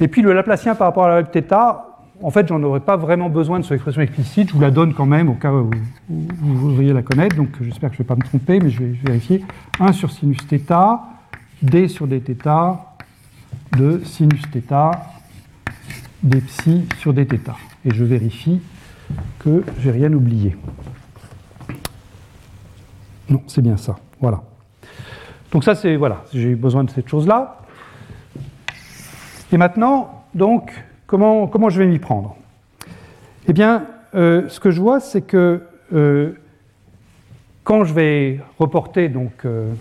Et 0.01 0.09
puis 0.09 0.23
le 0.23 0.33
Laplacien 0.33 0.75
par 0.75 0.89
rapport 0.89 1.05
à 1.05 1.09
la 1.09 1.23
variable 1.23 1.49
θ, 1.49 1.91
en 2.23 2.31
fait, 2.31 2.47
j'en 2.49 2.63
aurais 2.63 2.81
pas 2.81 2.97
vraiment 2.97 3.31
besoin 3.31 3.59
de 3.61 3.65
cette 3.65 3.73
expression 3.73 4.03
explicite. 4.03 4.49
Je 4.49 4.55
vous 4.55 4.61
la 4.61 4.71
donne 4.71 4.93
quand 4.93 5.07
même 5.07 5.31
au 5.31 5.35
cas 5.35 5.53
où 5.53 5.71
vous 6.09 6.57
voudriez 6.57 6.93
la 6.93 7.03
connaître. 7.03 7.37
Donc 7.37 7.49
j'espère 7.63 7.91
que 7.91 7.97
je 7.97 8.03
ne 8.03 8.05
vais 8.05 8.09
pas 8.09 8.17
me 8.17 8.23
tromper, 8.23 8.61
mais 8.61 8.69
je 8.69 8.79
vais, 8.83 8.99
vérifier. 9.05 9.43
1 9.79 9.93
sur 9.93 10.11
sinus 10.11 10.39
θ, 10.47 11.01
d 11.63 11.89
sur 11.89 12.07
dθ, 12.07 12.47
de 13.77 14.03
sinus 14.05 14.43
θ, 14.43 14.91
d 16.23 16.41
psi 16.41 16.87
sur 16.99 17.15
dθ. 17.15 17.51
Et 17.87 17.95
je 17.95 18.05
vérifie 18.05 18.61
que 19.39 19.65
je 19.81 19.89
n'ai 19.89 19.97
rien 19.97 20.13
oublié. 20.13 20.57
Non, 23.31 23.43
c'est 23.47 23.63
bien 23.63 23.79
ça. 23.79 23.97
Voilà. 24.21 24.43
Donc 25.52 25.64
ça, 25.64 25.76
c'est 25.76 25.96
voilà, 25.96 26.24
j'ai 26.34 26.50
eu 26.50 26.56
besoin 26.56 26.84
de 26.84 26.90
cette 26.90 27.08
chose-là. 27.08 27.60
Et 29.52 29.58
maintenant, 29.58 30.24
donc, 30.34 30.74
comment, 31.08 31.48
comment 31.48 31.70
je 31.70 31.80
vais 31.80 31.88
m'y 31.88 32.00
prendre? 32.00 32.36
Eh 33.48 33.54
bien, 33.54 33.86
euh, 34.16 34.50
ce 34.50 34.60
que 34.60 34.72
je 34.72 34.82
vois, 34.82 35.00
c'est 35.00 35.22
que 35.22 35.62
euh, 35.94 36.32
quand 37.64 37.84
je 37.84 37.94
vais 37.94 38.40
reporter 38.60 39.08
donc, 39.08 39.32
euh, 39.46 39.72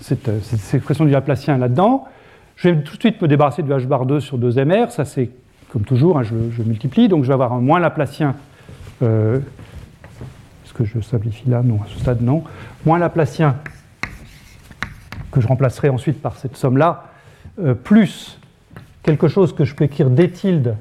cette, 0.00 0.28
expression 0.74 1.04
du 1.04 1.10
Laplacien 1.10 1.58
là-dedans, 1.58 2.04
je 2.56 2.68
vais 2.68 2.82
tout 2.82 2.96
de 2.96 3.00
suite 3.00 3.20
me 3.20 3.28
débarrasser 3.28 3.62
du 3.62 3.70
h 3.70 3.86
bar 3.86 4.06
2 4.06 4.20
sur 4.20 4.38
2mr. 4.38 4.90
Ça, 4.90 5.04
c'est 5.04 5.30
comme 5.70 5.82
toujours, 5.82 6.18
hein, 6.18 6.22
je, 6.22 6.34
je, 6.50 6.62
multiplie. 6.62 7.08
Donc, 7.08 7.22
je 7.22 7.28
vais 7.28 7.34
avoir 7.34 7.52
un 7.52 7.60
moins 7.60 7.80
Laplacien. 7.80 8.34
Est-ce 9.02 10.72
que 10.74 10.84
je 10.84 11.00
simplifie 11.00 11.48
là? 11.48 11.62
Non, 11.62 11.80
à 11.84 11.86
ce 11.88 11.98
stade, 11.98 12.22
non. 12.22 12.44
Moins 12.86 12.98
Laplacien 12.98 13.56
que 15.31 15.41
je 15.41 15.47
remplacerai 15.47 15.89
ensuite 15.89 16.21
par 16.21 16.37
cette 16.37 16.55
somme-là, 16.57 17.11
euh, 17.59 17.73
plus 17.73 18.39
quelque 19.03 19.27
chose 19.27 19.53
que 19.53 19.65
je 19.65 19.73
peux 19.73 19.85
écrire 19.85 20.09
d 20.09 20.29
tilde 20.31 20.75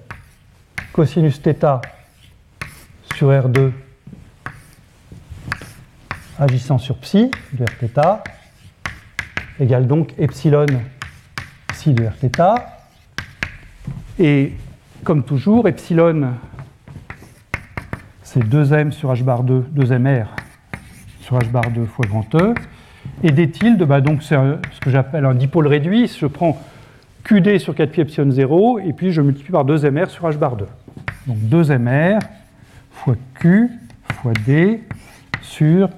cosinus 0.92 1.40
θ 1.40 1.80
sur 3.14 3.30
R2 3.30 3.70
agissant 6.38 6.78
sur 6.78 6.98
psi 6.98 7.30
de 7.52 7.64
Rθ 7.64 7.98
égale 9.60 9.86
donc 9.86 10.12
epsilon 10.18 10.66
psi 11.68 11.94
de 11.94 12.06
Rθ. 12.06 12.60
Et 14.18 14.52
comme 15.04 15.24
toujours, 15.24 15.68
epsilon 15.68 16.34
c'est 18.22 18.40
2m 18.40 18.90
sur 18.90 19.12
h 19.12 19.22
bar 19.22 19.44
2, 19.44 19.66
2mr 19.74 20.26
sur 21.20 21.38
h 21.38 21.48
bar 21.50 21.70
2 21.70 21.84
fois 21.86 22.06
grand 22.06 22.34
E. 22.34 22.54
Et 23.23 23.31
d 23.31 23.51
tilde, 23.51 23.83
bah 23.83 24.01
donc 24.01 24.23
c'est 24.23 24.35
ce 24.35 24.79
que 24.79 24.89
j'appelle 24.89 25.25
un 25.25 25.35
dipôle 25.35 25.67
réduit. 25.67 26.07
Je 26.07 26.25
prends 26.25 26.59
QD 27.23 27.59
sur 27.59 27.75
4 27.75 27.91
pi 27.91 28.01
epsilon 28.01 28.31
0, 28.31 28.79
et 28.79 28.93
puis 28.93 29.11
je 29.11 29.21
multiplie 29.21 29.51
par 29.51 29.63
2mr 29.63 30.09
sur 30.09 30.27
h 30.27 30.37
bar 30.37 30.55
2. 30.55 30.65
Donc 31.27 31.37
2mr 31.37 32.19
fois 32.91 33.15
Q 33.35 33.69
fois 34.13 34.33
D 34.45 34.81
sur 35.43 35.89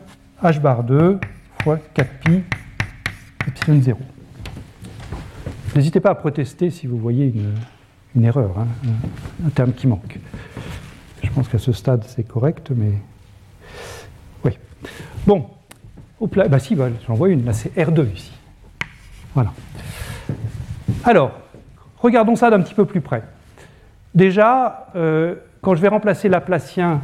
h 0.44 0.60
bar 0.60 0.84
2 0.84 1.20
fois 1.62 1.80
4 1.94 2.10
pi 2.20 2.44
epsilon 3.48 3.82
0. 3.82 4.00
N'hésitez 5.76 6.02
pas 6.02 6.10
à 6.10 6.16
protester 6.16 6.70
si 6.70 6.88
vous 6.88 6.98
voyez 6.98 7.34
une, 8.16 8.26
erreur, 8.26 8.60
hein, 8.60 8.68
un, 9.46 9.50
terme 9.50 9.72
qui 9.72 9.88
manque. 9.88 10.20
Je 11.24 11.30
pense 11.32 11.48
qu'à 11.48 11.58
ce 11.58 11.72
stade 11.72 12.04
c'est 12.06 12.28
correct, 12.28 12.72
mais. 12.76 12.92
Oui. 14.44 14.52
Bon, 15.26 15.48
bah 16.28 16.60
si, 16.60 16.76
bah, 16.76 16.88
j'en 17.08 17.14
vois 17.14 17.30
une, 17.30 17.46
là 17.46 17.54
c'est 17.54 17.76
R2 17.76 18.14
ici. 18.14 18.32
Voilà. 19.34 19.52
Alors, 21.04 21.32
regardons 22.00 22.36
ça 22.36 22.50
d'un 22.50 22.62
petit 22.62 22.74
peu 22.74 22.86
plus 22.86 23.02
près. 23.02 23.24
Déjà, 24.14 24.88
euh, 24.96 25.36
quand 25.62 25.76
je 25.76 25.82
vais 25.82 25.88
remplacer 25.88 26.30
Laplacien 26.30 27.02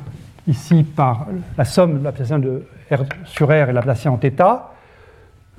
ici 0.47 0.83
par 0.83 1.27
la 1.57 1.65
somme 1.65 1.99
de 1.99 2.03
Laplacien 2.03 2.39
de 2.39 2.63
R 2.91 3.03
sur 3.25 3.47
R 3.47 3.69
et 3.69 3.73
Laplacien 3.73 4.11
en 4.11 4.17
θ, 4.17 4.31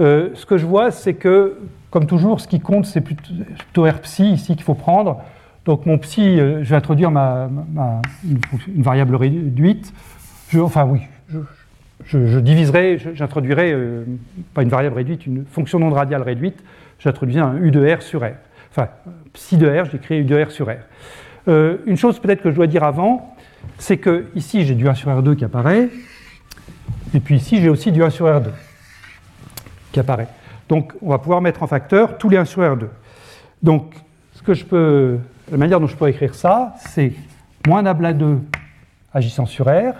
euh, 0.00 0.30
ce 0.34 0.46
que 0.46 0.56
je 0.56 0.64
vois, 0.64 0.90
c'est 0.90 1.14
que, 1.14 1.58
comme 1.90 2.06
toujours, 2.06 2.40
ce 2.40 2.48
qui 2.48 2.60
compte, 2.60 2.86
c'est 2.86 3.00
plutôt, 3.00 3.84
R 3.84 4.00
psi 4.00 4.32
ici 4.32 4.54
qu'il 4.54 4.64
faut 4.64 4.74
prendre. 4.74 5.20
Donc 5.64 5.86
mon 5.86 5.98
psi, 5.98 6.22
euh, 6.22 6.64
je 6.64 6.70
vais 6.70 6.76
introduire 6.76 7.10
une, 7.10 8.02
variable 8.82 9.16
réduite. 9.16 9.92
enfin 10.56 10.86
oui, 10.86 11.02
je, 11.28 11.38
je, 12.04 12.38
diviserai, 12.38 12.98
j'introduirai, 13.14 13.72
euh, 13.72 14.04
pas 14.54 14.62
une 14.62 14.68
variable 14.68 14.96
réduite, 14.96 15.26
une 15.26 15.44
fonction 15.44 15.78
non 15.78 15.90
radiale 15.90 16.22
réduite, 16.22 16.62
j'introduisais 16.98 17.40
un 17.40 17.56
U 17.56 17.70
de 17.70 17.94
R 17.94 18.02
sur 18.02 18.22
R. 18.22 18.34
Enfin, 18.70 18.88
psi 19.32 19.56
de 19.56 19.68
R, 19.68 19.84
j'écris 19.90 20.20
U 20.20 20.24
de 20.24 20.42
R 20.42 20.50
sur 20.50 20.68
R. 20.68 20.78
Euh, 21.48 21.78
une 21.86 21.96
chose 21.96 22.18
peut-être 22.18 22.42
que 22.42 22.50
je 22.50 22.56
dois 22.56 22.66
dire 22.66 22.84
avant, 22.84 23.34
c'est 23.78 23.96
que 23.96 24.26
ici 24.34 24.64
j'ai 24.64 24.74
du 24.74 24.88
1 24.88 24.94
sur 24.94 25.10
R2 25.10 25.36
qui 25.36 25.44
apparaît, 25.44 25.88
et 27.14 27.20
puis 27.20 27.36
ici 27.36 27.60
j'ai 27.60 27.68
aussi 27.68 27.92
du 27.92 28.02
1 28.02 28.10
sur 28.10 28.26
R2 28.26 28.50
qui 29.92 30.00
apparaît. 30.00 30.28
Donc 30.68 30.92
on 31.02 31.10
va 31.10 31.18
pouvoir 31.18 31.40
mettre 31.40 31.62
en 31.62 31.66
facteur 31.66 32.18
tous 32.18 32.28
les 32.28 32.36
1 32.36 32.44
sur 32.44 32.62
R2. 32.62 32.86
Donc 33.62 33.94
ce 34.34 34.42
que 34.42 34.54
je 34.54 34.64
peux, 34.64 35.18
la 35.50 35.58
manière 35.58 35.80
dont 35.80 35.86
je 35.86 35.96
peux 35.96 36.08
écrire 36.08 36.34
ça, 36.34 36.74
c'est 36.78 37.12
moins 37.66 37.82
nabla 37.82 38.12
2 38.12 38.38
agissant 39.12 39.46
sur 39.46 39.66
R, 39.66 39.94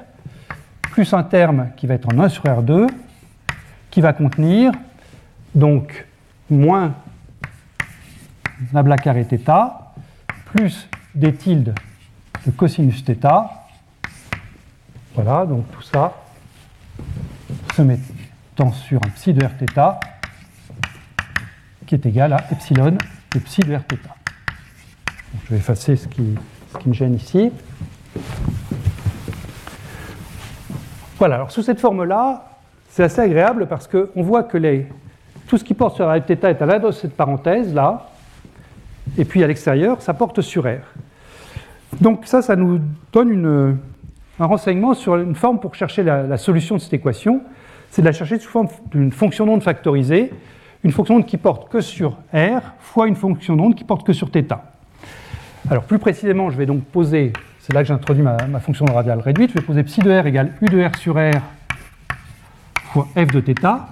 plus 0.90 1.14
un 1.14 1.24
terme 1.24 1.70
qui 1.76 1.88
va 1.88 1.96
être 1.96 2.08
en 2.14 2.20
1 2.20 2.30
sur 2.30 2.44
R2, 2.44 2.88
qui 3.92 4.02
va 4.02 4.14
contenir 4.14 4.72
donc 5.54 6.06
moins 6.50 6.94
nabla 8.74 8.98
carré 8.98 9.26
θ, 9.26 9.52
plus 10.46 10.88
des 11.14 11.34
tildes 11.34 11.76
de 12.46 12.52
cosinus 12.52 13.04
θ. 13.04 13.28
Voilà, 15.16 15.46
donc 15.46 15.70
tout 15.72 15.82
ça 15.82 16.14
se 17.74 17.82
mettant 17.82 18.72
sur 18.72 19.02
un 19.06 19.10
psi 19.10 19.34
de 19.34 19.46
Rθ 19.46 19.80
qui 21.86 21.96
est 21.96 22.06
égal 22.06 22.34
à 22.34 22.46
epsilon 22.52 22.98
de 23.34 23.40
psi 23.40 23.62
de 23.62 23.76
Rθ. 23.76 23.98
je 25.46 25.50
vais 25.52 25.58
effacer 25.58 25.96
ce 25.96 26.08
qui, 26.08 26.36
ce 26.74 26.78
qui 26.80 26.90
me 26.90 26.94
gêne 26.94 27.16
ici. 27.16 27.52
Voilà, 31.21 31.35
alors 31.35 31.51
sous 31.51 31.61
cette 31.61 31.81
forme-là, 31.81 32.47
c'est 32.89 33.03
assez 33.03 33.21
agréable 33.21 33.67
parce 33.69 33.87
qu'on 33.87 34.23
voit 34.23 34.43
que 34.43 34.57
tout 35.47 35.59
ce 35.59 35.65
qui 35.65 35.75
porte 35.75 35.97
sur 35.97 36.07
la 36.07 36.19
θ 36.19 36.31
est 36.31 36.45
à 36.45 36.49
l'intérieur 36.49 36.81
de 36.81 36.91
cette 36.93 37.15
parenthèse-là, 37.15 38.09
et 39.19 39.27
puis 39.27 39.45
à 39.45 39.47
l'extérieur, 39.47 40.01
ça 40.01 40.15
porte 40.15 40.41
sur 40.41 40.65
R. 40.65 40.81
Donc 42.01 42.23
ça, 42.25 42.41
ça 42.41 42.57
nous 42.57 42.81
donne 43.13 43.79
un 44.39 44.47
renseignement 44.47 44.95
sur 44.95 45.17
une 45.17 45.35
forme 45.35 45.61
pour 45.61 45.75
chercher 45.75 46.05
la, 46.05 46.39
solution 46.39 46.77
de 46.77 46.81
cette 46.81 46.95
équation. 46.95 47.43
C'est 47.91 48.01
de 48.01 48.07
la 48.07 48.13
chercher 48.13 48.39
sous 48.39 48.49
forme 48.49 48.69
d'une 48.91 49.13
fonction 49.13 49.45
d'onde 49.45 49.63
factorisée, 49.63 50.31
une 50.85 50.91
fonction 50.91 51.17
d'onde 51.17 51.27
qui 51.27 51.37
porte 51.37 51.71
que 51.71 51.83
sur 51.83 52.13
R, 52.33 52.63
fois 52.79 53.09
une 53.09 53.17
fonction 53.17 53.57
d'onde 53.57 53.75
qui 53.75 53.85
porte 53.85 54.07
que 54.07 54.15
sur 54.15 54.31
θ. 54.31 54.55
Alors 55.69 55.83
plus 55.83 55.99
précisément, 55.99 56.49
je 56.49 56.57
vais 56.57 56.65
donc 56.65 56.83
poser 56.85 57.35
c'est 57.70 57.74
là 57.74 57.82
que 57.82 57.88
j'introduis 57.88 58.22
ma, 58.22 58.38
ma, 58.48 58.60
fonction 58.60 58.86
radiale 58.86 59.20
réduite, 59.20 59.50
je 59.50 59.56
vais 59.56 59.66
poser 59.66 59.84
psi 59.84 60.02
de 60.02 60.12
r 60.12 60.28
égale 60.28 60.52
u 60.62 60.66
de 60.66 60.84
r 60.84 60.96
sur 60.98 61.16
r 61.16 61.42
fois 62.96 63.08
f 63.16 63.28
de 63.28 63.42
θ. 63.42 63.88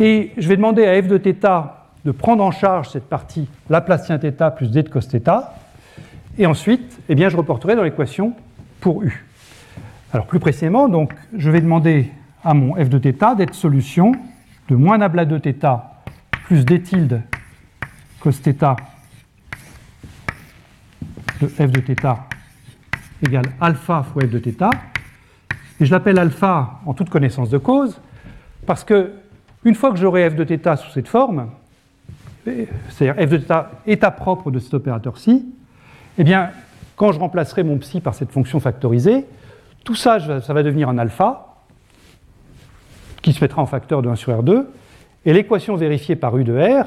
Et 0.00 0.32
je 0.36 0.48
vais 0.48 0.56
demander 0.56 0.86
à 0.86 1.02
f 1.02 1.06
de 1.06 1.18
θ 1.18 1.74
de 2.04 2.12
prendre 2.12 2.42
en 2.42 2.50
charge 2.50 2.88
cette 2.90 3.08
partie 3.08 3.48
Laplacien 3.68 4.18
θ 4.18 4.56
plus 4.56 4.70
d 4.70 4.82
de 4.82 4.88
cos 4.88 5.00
θ. 5.00 5.52
Et 6.38 6.46
ensuite, 6.46 6.98
eh 7.08 7.14
bien, 7.14 7.28
je 7.28 7.36
reporterai 7.36 7.76
dans 7.76 7.82
l'équation 7.82 8.32
pour 8.80 9.02
u. 9.02 9.24
Alors 10.12 10.26
plus 10.26 10.38
précisément, 10.38 10.88
donc, 10.88 11.12
je 11.36 11.50
vais 11.50 11.60
demander 11.60 12.10
à 12.44 12.54
mon 12.54 12.74
f 12.74 12.88
de 12.88 12.98
θ 12.98 13.36
d'être 13.36 13.54
solution 13.54 14.12
de 14.68 14.76
moins 14.76 14.98
nabla 14.98 15.24
de 15.24 15.38
θ 15.38 15.80
plus 16.44 16.64
d 16.64 16.80
tilde 16.80 17.22
cos 18.20 18.32
θ 18.32 18.76
de 21.40 21.46
f 21.46 21.70
de 21.70 21.80
θ 21.80 22.16
égale 23.26 23.46
alpha 23.60 24.02
fois 24.02 24.22
f 24.22 24.30
de 24.30 24.38
θ. 24.38 24.70
Et 25.80 25.86
je 25.86 25.90
l'appelle 25.92 26.18
alpha 26.18 26.80
en 26.86 26.94
toute 26.94 27.10
connaissance 27.10 27.50
de 27.50 27.58
cause, 27.58 28.00
parce 28.66 28.84
que 28.84 29.12
une 29.64 29.74
fois 29.74 29.90
que 29.90 29.96
j'aurai 29.96 30.28
f 30.30 30.34
de 30.34 30.44
θ 30.44 30.76
sous 30.76 30.90
cette 30.90 31.08
forme, 31.08 31.50
c'est-à-dire 32.44 33.28
f 33.28 33.30
de 33.30 33.38
θ 33.38 33.52
état 33.86 34.10
propre 34.10 34.50
de 34.50 34.58
cet 34.58 34.74
opérateur-ci, 34.74 35.46
eh 36.18 36.24
bien, 36.24 36.50
quand 36.96 37.12
je 37.12 37.18
remplacerai 37.20 37.62
mon 37.62 37.78
psi 37.78 38.00
par 38.00 38.14
cette 38.14 38.32
fonction 38.32 38.58
factorisée, 38.58 39.24
tout 39.84 39.94
ça, 39.94 40.18
ça 40.40 40.52
va 40.52 40.62
devenir 40.62 40.88
un 40.88 40.98
alpha, 40.98 41.44
qui 43.22 43.32
se 43.32 43.42
mettra 43.42 43.62
en 43.62 43.66
facteur 43.66 44.02
de 44.02 44.08
1 44.08 44.16
sur 44.16 44.32
R2, 44.32 44.64
et 45.24 45.32
l'équation 45.32 45.76
vérifiée 45.76 46.16
par 46.16 46.36
U 46.36 46.44
de 46.44 46.54
R, 46.54 46.86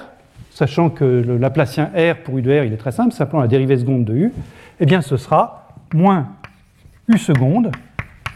sachant 0.57 0.88
que 0.88 1.04
le 1.04 1.36
Laplacien 1.36 1.90
R 1.94 2.16
pour 2.24 2.38
U 2.38 2.40
de 2.40 2.50
R, 2.50 2.64
il 2.64 2.72
est 2.72 2.78
très 2.78 2.90
simple, 2.90 3.12
simplement 3.12 3.42
la 3.42 3.48
dérivée 3.48 3.76
seconde 3.76 4.07
de 4.07 4.14
U, 4.14 4.32
eh 4.80 4.86
bien 4.86 5.02
ce 5.02 5.18
sera 5.18 5.68
moins 5.92 6.28
U 7.09 7.18
seconde 7.18 7.72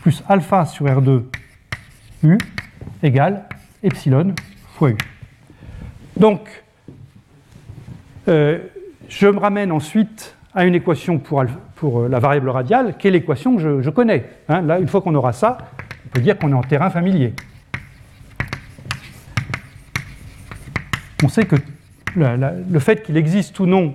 plus 0.03 0.23
alpha 0.29 0.67
sur 0.67 0.85
R2 0.85 1.23
U 2.25 2.37
égale 3.03 3.45
epsilon 3.83 4.35
fois 4.75 4.91
U. 4.91 4.99
Donc, 6.19 6.63
euh, 8.29 8.59
je 9.09 9.27
me 9.27 9.39
ramène 9.39 9.73
ensuite 9.73 10.37
à 10.55 10.67
une 10.67 10.75
équation 10.75 11.19
pour, 11.19 11.41
euh, 11.41 12.09
la 12.11 12.19
variable 12.19 12.51
radiale, 12.51 12.99
qui 12.99 13.09
est 13.09 13.13
l'équation 13.13 13.57
que 13.57 13.81
je, 13.81 13.89
connais. 13.89 14.29
Hein. 14.51 14.61
là, 14.61 14.79
une 14.79 14.89
fois 14.89 15.01
qu'on 15.01 15.15
aura 15.15 15.33
ça, 15.33 15.57
on 16.05 16.09
peut 16.11 16.21
dire 16.21 16.37
qu'on 16.37 16.51
est 16.51 16.55
en 16.55 16.61
terrain 16.61 16.91
familier. 16.91 17.33
On 21.23 21.29
sait 21.29 21.47
que 21.47 21.57
le 22.17 22.79
fait 22.79 23.03
qu'il 23.03 23.17
existe 23.17 23.59
ou 23.61 23.67
non 23.67 23.95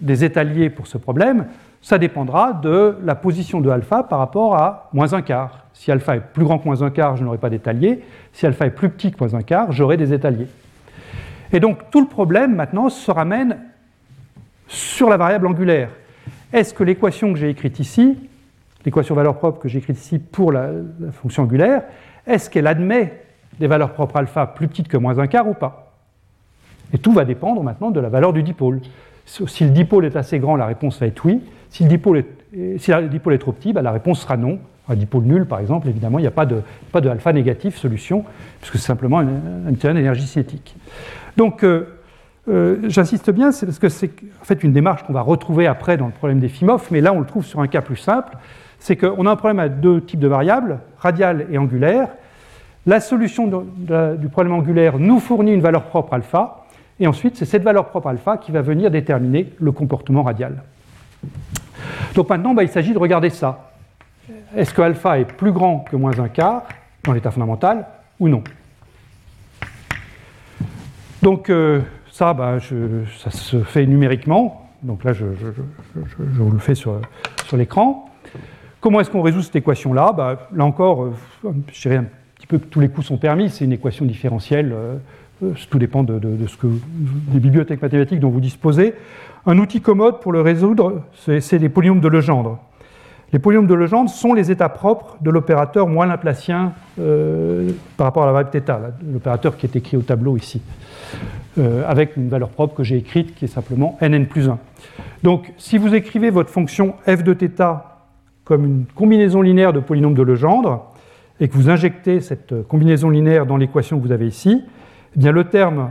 des 0.00 0.24
étaliers 0.24 0.70
pour 0.70 0.86
ce 0.86 0.98
problème, 0.98 1.46
ça 1.80 1.98
dépendra 1.98 2.52
de 2.52 2.96
la 3.04 3.14
position 3.14 3.60
de 3.60 3.70
alpha 3.70 4.02
par 4.02 4.18
rapport 4.18 4.56
à 4.56 4.88
moins 4.92 5.12
un 5.12 5.22
quart. 5.22 5.66
Si 5.72 5.92
alpha 5.92 6.16
est 6.16 6.20
plus 6.20 6.44
grand 6.44 6.58
que 6.58 6.64
moins 6.64 6.82
un 6.82 6.90
quart, 6.90 7.16
je 7.16 7.24
n'aurai 7.24 7.38
pas 7.38 7.50
d'étalier. 7.50 8.02
Si 8.32 8.46
alpha 8.46 8.66
est 8.66 8.70
plus 8.70 8.88
petit 8.88 9.12
que 9.12 9.16
moins 9.20 9.34
un 9.34 9.42
quart, 9.42 9.72
j'aurai 9.72 9.96
des 9.96 10.12
étaliers. 10.12 10.48
Et 11.52 11.60
donc 11.60 11.90
tout 11.90 12.00
le 12.00 12.08
problème 12.08 12.54
maintenant 12.54 12.88
se 12.88 13.10
ramène 13.10 13.58
sur 14.66 15.08
la 15.08 15.16
variable 15.16 15.46
angulaire. 15.46 15.90
Est-ce 16.52 16.74
que 16.74 16.84
l'équation 16.84 17.32
que 17.32 17.38
j'ai 17.38 17.48
écrite 17.48 17.78
ici, 17.78 18.18
l'équation 18.84 19.14
valeur 19.14 19.36
propre 19.38 19.60
que 19.60 19.68
j'ai 19.68 19.78
écrite 19.78 19.98
ici 19.98 20.18
pour 20.18 20.52
la, 20.52 20.70
fonction 21.12 21.44
angulaire, 21.44 21.82
est-ce 22.26 22.50
qu'elle 22.50 22.66
admet 22.66 23.22
des 23.58 23.66
valeurs 23.66 23.92
propres 23.92 24.16
alpha 24.16 24.46
plus 24.46 24.68
petites 24.68 24.88
que 24.88 24.96
moins 24.96 25.18
un 25.18 25.26
quart 25.26 25.48
ou 25.48 25.54
pas? 25.54 25.87
Et 26.92 26.98
tout 26.98 27.12
va 27.12 27.24
dépendre 27.24 27.62
maintenant 27.62 27.90
de 27.90 28.00
la 28.00 28.08
valeur 28.08 28.32
du 28.32 28.42
dipôle. 28.42 28.80
Si 29.26 29.64
le 29.64 29.70
dipôle 29.70 30.06
est 30.06 30.16
assez 30.16 30.38
grand, 30.38 30.56
la 30.56 30.66
réponse 30.66 30.98
va 31.00 31.06
être 31.06 31.24
oui. 31.24 31.42
Si 31.70 31.82
le 31.82 31.88
dipôle 31.88 32.18
est, 32.18 32.78
si 32.78 32.90
le 32.92 33.08
dipôle 33.08 33.34
est 33.34 33.38
trop 33.38 33.52
petit, 33.52 33.72
bah, 33.72 33.82
la 33.82 33.92
réponse 33.92 34.22
sera 34.22 34.36
non. 34.36 34.58
Un 34.88 34.96
dipôle 34.96 35.24
nul, 35.24 35.44
par 35.44 35.60
exemple, 35.60 35.86
évidemment, 35.88 36.18
il 36.18 36.22
n'y 36.22 36.28
a 36.28 36.32
pas 36.32 36.46
de, 36.46 36.62
pas 36.92 37.02
de 37.02 37.10
alpha 37.10 37.30
négatif 37.34 37.76
solution, 37.76 38.24
puisque 38.60 38.78
c'est 38.78 38.86
simplement 38.86 39.20
une, 39.20 39.76
une 39.84 39.96
énergie 39.98 40.26
cinétique. 40.26 40.76
Donc, 41.36 41.62
euh, 41.62 41.98
euh, 42.48 42.76
j'insiste 42.88 43.30
bien, 43.30 43.52
c'est 43.52 43.66
parce 43.66 43.78
que 43.78 43.90
c'est 43.90 44.10
en 44.40 44.44
fait 44.44 44.64
une 44.64 44.72
démarche 44.72 45.02
qu'on 45.02 45.12
va 45.12 45.20
retrouver 45.20 45.66
après 45.66 45.98
dans 45.98 46.06
le 46.06 46.12
problème 46.12 46.40
des 46.40 46.48
FIMOF, 46.48 46.90
mais 46.90 47.00
là 47.02 47.12
on 47.12 47.20
le 47.20 47.26
trouve 47.26 47.44
sur 47.44 47.60
un 47.60 47.66
cas 47.66 47.82
plus 47.82 47.96
simple. 47.96 48.38
C'est 48.78 48.96
qu'on 48.96 49.26
a 49.26 49.30
un 49.30 49.36
problème 49.36 49.58
à 49.58 49.68
deux 49.68 50.00
types 50.00 50.20
de 50.20 50.28
variables, 50.28 50.78
radiale 50.98 51.46
et 51.50 51.58
angulaire. 51.58 52.08
La 52.86 53.00
solution 53.00 53.66
du 53.76 54.28
problème 54.28 54.54
angulaire 54.54 54.98
nous 54.98 55.20
fournit 55.20 55.52
une 55.52 55.60
valeur 55.60 55.82
propre 55.84 56.14
alpha, 56.14 56.64
et 57.00 57.06
ensuite 57.06 57.36
c'est 57.36 57.44
cette 57.44 57.62
valeur 57.62 57.86
propre 57.86 58.08
alpha 58.08 58.36
qui 58.36 58.52
va 58.52 58.62
venir 58.62 58.90
déterminer 58.90 59.52
le 59.58 59.72
comportement 59.72 60.22
radial. 60.22 60.62
Donc 62.14 62.28
maintenant, 62.28 62.54
bah, 62.54 62.62
il 62.62 62.68
s'agit 62.68 62.92
de 62.92 62.98
regarder 62.98 63.30
ça. 63.30 63.72
Est-ce 64.56 64.72
que 64.72 64.82
alpha 64.82 65.18
est 65.18 65.24
plus 65.24 65.52
grand 65.52 65.80
que 65.80 65.96
moins 65.96 66.18
un 66.18 66.28
quart 66.28 66.62
dans 67.04 67.12
l'état 67.12 67.30
fondamental 67.30 67.86
ou 68.18 68.28
non? 68.28 68.42
Donc, 71.22 71.50
euh, 71.50 71.80
ça, 72.10 72.32
bah, 72.34 72.58
ça 73.18 73.30
se 73.30 73.62
fait 73.62 73.86
numériquement. 73.86 74.70
Donc 74.82 75.04
là, 75.04 75.12
je, 75.12 75.24
vous 75.94 76.50
le 76.50 76.58
fais 76.58 76.74
sur, 76.74 77.00
l'écran. 77.52 78.08
Comment 78.80 79.00
est-ce 79.00 79.10
qu'on 79.10 79.22
résout 79.22 79.42
cette 79.42 79.56
équation-là? 79.56 80.12
Bah, 80.12 80.48
Là 80.54 80.64
encore, 80.64 81.04
euh, 81.04 81.14
je 81.72 81.80
dirais 81.80 81.96
un 81.96 82.06
petit 82.36 82.46
peu 82.46 82.58
que 82.58 82.66
tous 82.66 82.80
les 82.80 82.88
coups 82.88 83.06
sont 83.06 83.18
permis. 83.18 83.50
C'est 83.50 83.64
une 83.64 83.72
équation 83.72 84.04
différentielle. 84.04 84.72
Euh, 84.72 84.96
tout 85.70 85.78
dépend 85.78 86.02
de, 86.02 86.20
ce 86.46 86.56
que, 86.56 86.66
des 86.66 87.40
bibliothèques 87.40 87.82
mathématiques 87.82 88.20
dont 88.20 88.30
vous 88.30 88.40
disposez. 88.40 88.94
Un 89.46 89.58
outil 89.58 89.80
commode 89.80 90.20
pour 90.20 90.32
le 90.32 90.40
résoudre, 90.40 91.02
c'est 91.14 91.58
les 91.58 91.68
polynômes 91.68 92.00
de 92.00 92.08
Legendre. 92.08 92.58
Les 93.32 93.38
polynômes 93.38 93.66
de 93.66 93.74
Legendre 93.74 94.10
sont 94.10 94.32
les 94.32 94.50
états 94.50 94.68
propres 94.68 95.16
de 95.20 95.30
l'opérateur 95.30 95.86
moins 95.86 96.06
laplacien 96.06 96.72
par 96.96 98.06
rapport 98.06 98.22
à 98.24 98.26
la 98.26 98.32
variable 98.32 98.50
θ, 98.52 98.72
l'opérateur 99.12 99.56
qui 99.56 99.66
est 99.66 99.76
écrit 99.76 99.96
au 99.96 100.02
tableau 100.02 100.36
ici. 100.36 100.62
Euh, 101.58 101.82
avec 101.88 102.16
une 102.16 102.28
valeur 102.28 102.50
propre 102.50 102.76
que 102.76 102.82
j'ai 102.84 102.96
écrite 102.96 103.34
qui 103.34 103.46
est 103.46 103.48
simplement 103.48 103.98
nn 104.00 104.26
plus 104.26 104.48
1. 104.48 104.58
Donc 105.24 105.52
si 105.56 105.76
vous 105.76 105.94
écrivez 105.94 106.30
votre 106.30 106.50
fonction 106.50 106.94
f 107.04 107.24
de 107.24 107.34
θ 107.34 107.80
comme 108.44 108.64
une 108.64 108.84
combinaison 108.94 109.42
linéaire 109.42 109.72
de 109.72 109.80
polynômes 109.80 110.14
de 110.14 110.22
Legendre 110.22 110.92
et 111.40 111.48
que 111.48 111.54
vous 111.54 111.68
injectez 111.68 112.20
cette 112.20 112.68
combinaison 112.68 113.10
linéaire 113.10 113.44
dans 113.44 113.56
l'équation 113.56 113.98
que 113.98 114.06
vous 114.06 114.12
avez 114.12 114.28
ici, 114.28 114.62
bien 115.18 115.32
le 115.32 115.44
terme 115.44 115.90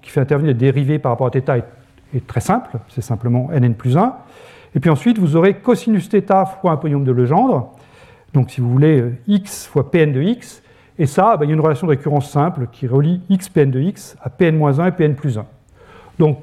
qui 0.00 0.10
fait 0.10 0.20
intervenir 0.20 0.48
les 0.48 0.58
dérivés 0.58 0.98
par 0.98 1.12
rapport 1.12 1.26
à 1.26 1.30
θ 1.30 1.62
est, 2.14 2.26
très 2.26 2.40
simple, 2.40 2.78
c'est 2.88 3.02
simplement 3.02 3.48
nn 3.52 3.74
plus 3.74 3.96
1. 3.96 4.14
Et 4.74 4.80
puis 4.80 4.90
ensuite, 4.90 5.18
vous 5.18 5.36
aurez 5.36 5.54
cosinus 5.54 6.08
θ 6.08 6.46
fois 6.60 6.72
un 6.72 6.76
polynôme 6.76 7.04
de 7.04 7.12
Legendre, 7.12 7.72
donc 8.32 8.50
si 8.50 8.60
vous 8.60 8.70
voulez 8.70 9.00
euh, 9.00 9.16
x 9.28 9.66
fois 9.66 9.90
pn 9.90 10.12
de 10.12 10.22
x, 10.22 10.62
et 10.98 11.06
ça, 11.06 11.36
ben, 11.36 11.44
il 11.44 11.48
y 11.48 11.52
a 11.52 11.54
une 11.54 11.60
relation 11.60 11.86
de 11.86 11.92
récurrence 11.92 12.30
simple 12.30 12.66
qui 12.72 12.86
relie 12.86 13.20
x 13.28 13.48
pn 13.48 13.70
de 13.70 13.80
x 13.80 14.16
à 14.22 14.30
pn-1 14.30 14.88
et 14.88 14.92
pn 14.92 15.14
plus 15.14 15.38
1. 15.38 15.44
Donc, 16.18 16.38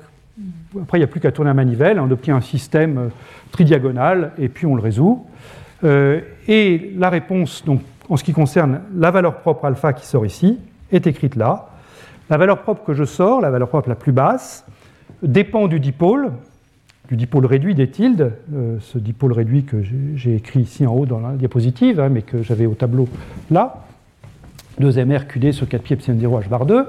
après, 0.81 0.97
il 0.97 1.01
n'y 1.01 1.05
a 1.05 1.07
plus 1.07 1.19
qu'à 1.19 1.31
tourner 1.31 1.49
la 1.49 1.55
manivelle, 1.55 1.99
on 1.99 2.09
obtient 2.11 2.35
un 2.35 2.41
système 2.41 2.97
euh, 2.97 3.07
tridiagonal 3.51 4.33
et 4.37 4.49
puis 4.49 4.65
on 4.65 4.75
le 4.75 4.81
résout. 4.81 5.25
Euh, 5.83 6.21
et 6.47 6.93
la 6.97 7.09
réponse, 7.09 7.63
donc, 7.65 7.81
en 8.07 8.17
ce 8.17 8.23
qui 8.23 8.33
concerne 8.33 8.81
la 8.95 9.11
valeur 9.11 9.37
propre 9.37 9.65
alpha 9.65 9.93
qui 9.93 10.05
sort 10.05 10.25
ici, 10.25 10.59
est 10.91 11.07
écrite 11.07 11.35
là. 11.35 11.69
La 12.29 12.37
valeur 12.37 12.61
propre 12.61 12.83
que 12.83 12.93
je 12.93 13.05
sors, 13.05 13.41
la 13.41 13.49
valeur 13.49 13.69
propre 13.69 13.89
la 13.89 13.95
plus 13.95 14.11
basse, 14.11 14.63
dépend 15.23 15.67
du 15.67 15.79
dipôle, 15.79 16.31
du 17.07 17.15
dipôle 17.15 17.47
réduit 17.47 17.73
des 17.73 17.89
tildes, 17.89 18.33
euh, 18.53 18.77
ce 18.81 18.99
dipôle 18.99 19.33
réduit 19.33 19.63
que 19.63 19.81
j'ai 20.15 20.35
écrit 20.35 20.59
ici 20.59 20.85
en 20.85 20.93
haut 20.93 21.07
dans 21.07 21.19
la 21.19 21.31
diapositive, 21.31 21.99
hein, 21.99 22.09
mais 22.09 22.21
que 22.21 22.43
j'avais 22.43 22.67
au 22.67 22.75
tableau 22.75 23.07
là. 23.49 23.83
2mr 24.79 25.25
QD 25.25 25.51
sur 25.51 25.67
4 25.67 25.81
pi 25.81 25.93
epsilon 25.93 26.19
0 26.19 26.39
h 26.39 26.47
bar 26.49 26.65
2. 26.67 26.87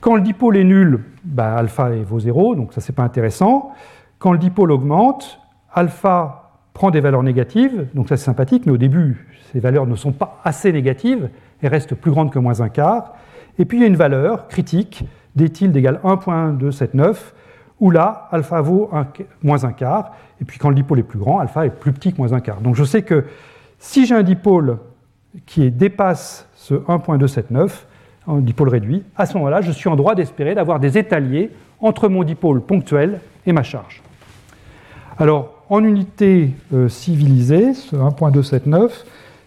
Quand 0.00 0.16
le 0.16 0.22
dipôle 0.22 0.56
est 0.56 0.64
nul, 0.64 0.98
bah, 1.24 1.54
alpha 1.54 1.90
vaut 2.04 2.18
0, 2.18 2.56
donc 2.56 2.72
ça 2.72 2.80
c'est 2.80 2.92
pas 2.92 3.04
intéressant. 3.04 3.72
Quand 4.18 4.32
le 4.32 4.38
dipôle 4.38 4.72
augmente, 4.72 5.38
alpha 5.72 6.50
prend 6.74 6.90
des 6.90 7.00
valeurs 7.00 7.22
négatives, 7.22 7.86
donc 7.94 8.08
ça 8.08 8.16
c'est 8.16 8.24
sympathique, 8.24 8.66
mais 8.66 8.72
au 8.72 8.76
début 8.76 9.28
ces 9.52 9.60
valeurs 9.60 9.86
ne 9.86 9.94
sont 9.94 10.12
pas 10.12 10.40
assez 10.42 10.72
négatives 10.72 11.28
et 11.62 11.68
restent 11.68 11.94
plus 11.94 12.10
grandes 12.10 12.32
que 12.32 12.40
moins 12.40 12.60
un 12.60 12.68
quart. 12.68 13.14
Et 13.58 13.64
puis 13.64 13.78
il 13.78 13.80
y 13.80 13.84
a 13.84 13.86
une 13.86 13.96
valeur 13.96 14.48
critique, 14.48 15.04
d 15.36 15.48
tilde 15.48 15.76
égale 15.76 16.00
1.279, 16.04 17.16
où 17.80 17.90
là, 17.90 18.28
alpha 18.30 18.60
vaut 18.60 18.90
moins 19.42 19.64
un 19.64 19.72
quart, 19.72 20.12
et 20.40 20.44
puis 20.44 20.58
quand 20.58 20.68
le 20.68 20.74
dipôle 20.74 20.98
est 21.00 21.04
plus 21.04 21.18
grand, 21.18 21.38
alpha 21.40 21.66
est 21.66 21.70
plus 21.70 21.92
petit 21.92 22.12
que 22.12 22.18
moins 22.18 22.32
un 22.32 22.40
quart. 22.40 22.60
Donc 22.60 22.76
je 22.76 22.84
sais 22.84 23.02
que 23.02 23.24
si 23.78 24.06
j'ai 24.06 24.14
un 24.14 24.22
dipôle 24.22 24.78
qui 25.46 25.70
dépasse 25.70 26.48
ce 26.54 26.74
1.279 26.74 27.70
en 28.26 28.38
dipôle 28.38 28.68
réduit, 28.68 29.02
à 29.16 29.26
ce 29.26 29.34
moment-là, 29.34 29.60
je 29.60 29.72
suis 29.72 29.88
en 29.88 29.96
droit 29.96 30.14
d'espérer 30.14 30.54
d'avoir 30.54 30.78
des 30.78 30.96
étaliers 30.98 31.50
entre 31.80 32.08
mon 32.08 32.22
dipôle 32.22 32.60
ponctuel 32.60 33.20
et 33.46 33.52
ma 33.52 33.64
charge. 33.64 34.02
Alors, 35.18 35.64
en 35.68 35.82
unité 35.82 36.50
euh, 36.72 36.88
civilisée, 36.88 37.74
ce 37.74 37.96
1.279, 37.96 38.90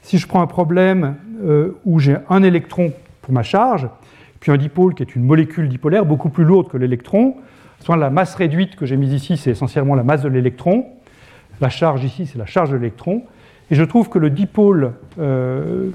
si 0.01 0.17
je 0.17 0.27
prends 0.27 0.41
un 0.41 0.47
problème 0.47 1.15
euh, 1.43 1.77
où 1.85 1.99
j'ai 1.99 2.17
un 2.29 2.43
électron 2.43 2.91
pour 3.25 3.33
ma 3.33 3.43
charge, 3.43 3.89
puis 4.39 4.51
un 4.51 4.57
dipôle 4.57 4.93
qui 4.93 5.01
est 5.01 5.15
une 5.15 5.23
molécule 5.23 5.67
dipolaire 5.67 6.05
beaucoup 6.05 6.29
plus 6.29 6.43
lourde 6.43 6.69
que 6.69 6.77
l'électron, 6.77 7.35
soit 7.79 7.97
la 7.97 8.11
masse 8.11 8.35
réduite 8.35 8.75
que 8.75 8.85
j'ai 8.85 8.97
mise 8.97 9.13
ici, 9.13 9.35
c'est 9.35 9.51
essentiellement 9.51 9.95
la 9.95 10.03
masse 10.03 10.21
de 10.21 10.29
l'électron, 10.29 10.85
la 11.59 11.69
charge 11.69 12.03
ici, 12.03 12.27
c'est 12.27 12.37
la 12.37 12.45
charge 12.45 12.69
de 12.69 12.75
l'électron, 12.75 13.23
et 13.71 13.75
je 13.75 13.83
trouve 13.83 14.09
que 14.09 14.19
le 14.19 14.29
dipôle 14.29 14.93
euh, 15.19 15.89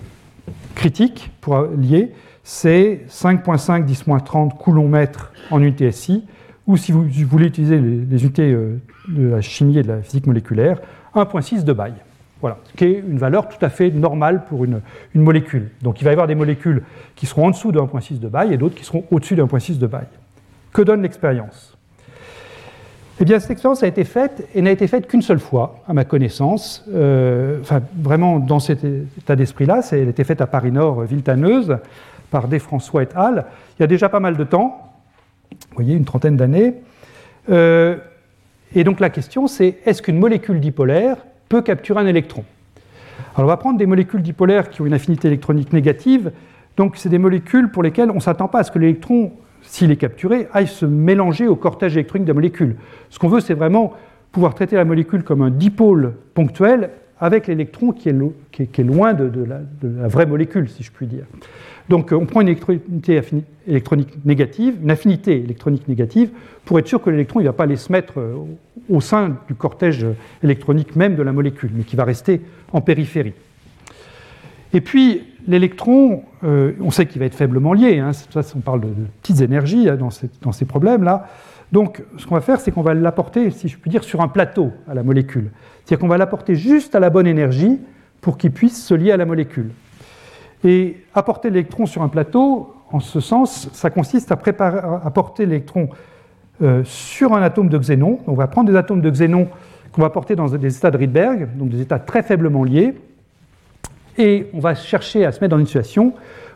critique 0.74 1.30
pour 1.40 1.62
lier, 1.62 2.12
c'est 2.42 3.02
5.5 3.08 3.86
10-30 3.86 4.56
coulomb-mètre 4.56 5.32
en 5.52 5.62
unité 5.62 5.92
SI, 5.92 6.24
ou 6.66 6.76
si 6.76 6.90
vous 6.90 7.06
voulez 7.28 7.46
utiliser 7.46 7.78
les, 7.78 8.22
unités 8.24 8.52
euh, 8.52 8.80
de 9.08 9.28
la 9.28 9.40
chimie 9.40 9.78
et 9.78 9.82
de 9.84 9.88
la 9.88 10.02
physique 10.02 10.26
moléculaire, 10.26 10.80
1.6 11.14 11.62
de 11.62 11.72
Baye. 11.72 11.94
Voilà, 12.40 12.56
ce 12.64 12.72
qui 12.76 12.84
est 12.84 13.04
une 13.06 13.18
valeur 13.18 13.48
tout 13.48 13.62
à 13.64 13.68
fait 13.68 13.90
normale 13.90 14.44
pour 14.46 14.64
une, 14.64 14.80
molécule. 15.14 15.70
Donc 15.82 16.00
il 16.00 16.04
va 16.04 16.10
y 16.10 16.12
avoir 16.12 16.26
des 16.26 16.34
molécules 16.34 16.82
qui 17.14 17.26
seront 17.26 17.46
en 17.46 17.50
dessous 17.50 17.70
de 17.70 17.78
1.6 17.78 18.18
de 18.18 18.28
Baye 18.28 18.54
et 18.54 18.56
d'autres 18.56 18.74
qui 18.74 18.84
seront 18.84 19.04
au-dessus 19.10 19.36
de 19.36 19.42
1.6 19.42 19.78
de 19.78 19.86
Baye. 19.86 20.06
Que 20.72 20.82
donne 20.82 21.02
l'expérience? 21.02 21.76
Eh 23.22 23.26
bien, 23.26 23.38
cette 23.38 23.50
expérience 23.50 23.82
a 23.82 23.86
été 23.86 24.04
faite 24.04 24.48
et 24.54 24.62
n'a 24.62 24.70
été 24.70 24.86
faite 24.86 25.06
qu'une 25.06 25.20
seule 25.20 25.40
fois, 25.40 25.82
à 25.86 25.92
ma 25.92 26.04
connaissance. 26.06 26.86
Euh, 26.90 27.60
enfin, 27.60 27.82
vraiment, 27.94 28.38
dans 28.38 28.60
cet 28.60 28.82
état 28.82 29.36
d'esprit-là, 29.36 29.82
elle 29.92 30.06
a 30.06 30.10
été 30.10 30.24
faite 30.24 30.40
à 30.40 30.46
Paris-Nord, 30.46 31.02
Viltaneuse, 31.02 31.76
par 32.30 32.48
Desfrançois 32.48 33.02
et 33.02 33.08
al. 33.14 33.44
Il 33.78 33.82
y 33.82 33.84
a 33.84 33.86
déjà 33.86 34.08
pas 34.08 34.20
mal 34.20 34.38
de 34.38 34.44
temps. 34.44 34.94
Vous 35.50 35.74
voyez, 35.74 35.94
une 35.94 36.06
trentaine 36.06 36.38
d'années. 36.38 36.76
Euh, 37.50 37.96
et 38.74 38.84
donc 38.84 39.00
la 39.00 39.10
question, 39.10 39.46
c'est 39.46 39.78
est-ce 39.84 40.00
qu'une 40.00 40.18
molécule 40.18 40.58
dipolaire 40.60 41.18
peut 41.50 41.60
capturer 41.62 42.00
un 42.00 42.06
électron 42.06 42.44
Alors 43.34 43.48
on 43.48 43.52
va 43.52 43.58
prendre 43.58 43.76
des 43.76 43.84
molécules 43.84 44.22
dipolaires 44.22 44.70
qui 44.70 44.80
ont 44.80 44.86
une 44.86 44.94
affinité 44.94 45.28
électronique 45.28 45.74
négative. 45.74 46.32
Donc 46.76 46.96
c'est 46.96 47.10
des 47.10 47.18
molécules 47.18 47.70
pour 47.70 47.82
lesquelles 47.82 48.10
on 48.10 48.14
ne 48.14 48.20
s'attend 48.20 48.48
pas 48.48 48.60
à 48.60 48.64
ce 48.64 48.70
que 48.70 48.78
l'électron, 48.78 49.32
s'il 49.60 49.90
est 49.90 49.96
capturé, 49.96 50.46
aille 50.52 50.68
se 50.68 50.86
mélanger 50.86 51.48
au 51.48 51.56
cortège 51.56 51.96
électronique 51.96 52.24
de 52.24 52.30
la 52.30 52.34
molécule. 52.34 52.76
Ce 53.10 53.18
qu'on 53.18 53.28
veut, 53.28 53.40
c'est 53.40 53.54
vraiment 53.54 53.92
pouvoir 54.30 54.54
traiter 54.54 54.76
la 54.76 54.84
molécule 54.84 55.24
comme 55.24 55.42
un 55.42 55.50
dipôle 55.50 56.14
ponctuel 56.34 56.90
avec 57.20 57.46
l'électron 57.46 57.92
qui, 57.92 58.08
est, 58.08 58.82
loin 58.82 59.12
de, 59.12 59.44
la, 59.44 60.08
vraie 60.08 60.26
molécule, 60.26 60.68
si 60.68 60.82
je 60.82 60.90
puis 60.90 61.06
dire. 61.06 61.24
Donc 61.88 62.12
on 62.12 62.24
prend 62.24 62.40
une 62.40 62.48
électronité 62.48 63.20
électronique 63.66 64.24
négative, 64.24 64.76
une 64.82 64.90
affinité 64.90 65.42
électronique 65.42 65.86
négative, 65.88 66.30
pour 66.64 66.78
être 66.78 66.86
sûr 66.86 67.02
que 67.02 67.10
l'électron 67.10 67.40
ne 67.40 67.44
va 67.44 67.52
pas 67.52 67.64
aller 67.64 67.76
se 67.76 67.90
mettre 67.90 68.20
euh, 68.20 68.36
au 68.88 69.00
sein 69.00 69.36
du 69.48 69.54
cortège 69.54 70.06
électronique 70.42 70.94
même 70.96 71.16
de 71.16 71.22
la 71.22 71.32
molécule, 71.32 71.70
mais 71.74 71.82
qui 71.82 71.96
va 71.96 72.04
rester 72.04 72.40
en 72.72 72.80
périphérie. 72.80 73.34
Et 74.72 74.80
puis 74.80 75.22
l'électron, 75.48 76.22
euh, 76.44 76.72
on 76.80 76.90
sait 76.90 77.06
qu'il 77.06 77.18
va 77.18 77.26
être 77.26 77.34
faiblement 77.34 77.72
lié, 77.72 77.98
hein, 77.98 78.12
on 78.54 78.60
parle 78.60 78.82
de, 78.82 78.88
petites 79.22 79.40
énergies 79.40 79.88
hein, 79.88 79.98
dans 80.42 80.52
ces 80.52 80.64
problèmes-là. 80.64 81.28
Donc, 81.72 82.02
ce 82.16 82.26
qu'on 82.26 82.34
va 82.34 82.40
faire, 82.40 82.60
c'est 82.60 82.72
qu'on 82.72 82.82
va 82.82 82.94
l'apporter, 82.94 83.50
si 83.50 83.68
je 83.68 83.78
puis 83.78 83.90
dire, 83.90 84.02
sur 84.02 84.20
un 84.20 84.28
plateau 84.28 84.72
à 84.88 84.94
la 84.94 85.02
molécule. 85.02 85.50
C'est-à-dire 85.90 86.02
qu'on 86.02 86.08
va 86.08 86.18
l'apporter 86.18 86.54
juste 86.54 86.94
à 86.94 87.00
la 87.00 87.10
bonne 87.10 87.26
énergie 87.26 87.80
pour 88.20 88.38
qu'il 88.38 88.52
puisse 88.52 88.80
se 88.80 88.94
lier 88.94 89.10
à 89.10 89.16
la 89.16 89.24
molécule. 89.26 89.72
Et 90.62 90.98
apporter 91.16 91.50
l'électron 91.50 91.84
sur 91.84 92.02
un 92.02 92.08
plateau, 92.08 92.72
en 92.92 93.00
ce 93.00 93.18
sens, 93.18 93.68
ça 93.72 93.90
consiste 93.90 94.30
à, 94.30 94.36
porter 94.36 95.46
l'électron 95.46 95.88
euh, 96.62 96.84
sur 96.84 97.34
un 97.34 97.42
atome 97.42 97.68
de 97.68 97.76
xénon. 97.76 98.20
on 98.28 98.34
va 98.34 98.46
prendre 98.46 98.70
des 98.70 98.76
atomes 98.76 99.00
de 99.00 99.10
xénon 99.10 99.48
qu'on 99.90 100.02
va 100.02 100.10
porter 100.10 100.36
dans 100.36 100.46
des 100.46 100.76
états 100.76 100.92
de 100.92 100.96
Rydberg, 100.96 101.56
donc 101.56 101.70
des 101.70 101.80
états 101.80 101.98
très 101.98 102.22
faiblement 102.22 102.62
liés, 102.62 102.94
et 104.16 104.46
on 104.54 104.60
va 104.60 104.76
chercher 104.76 105.24
à 105.24 105.32
se 105.32 105.40
mettre 105.40 105.50
dans 105.50 105.58
une 105.58 105.66
situation 105.66 106.14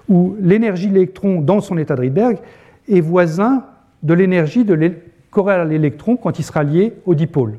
où 0.08 0.36
l'énergie 0.38 0.86
de 0.86 0.94
l'électron 0.94 1.40
dans 1.40 1.60
son 1.60 1.76
état 1.76 1.96
de 1.96 2.02
Rydberg 2.02 2.38
est 2.88 3.00
voisin 3.00 3.64
de 4.04 4.14
l'énergie 4.14 4.64
de 4.64 4.92
à 5.48 5.64
l'électron 5.64 6.16
quand 6.16 6.38
il 6.38 6.44
sera 6.44 6.62
lié 6.62 6.92
au 7.04 7.16
dipôle. 7.16 7.58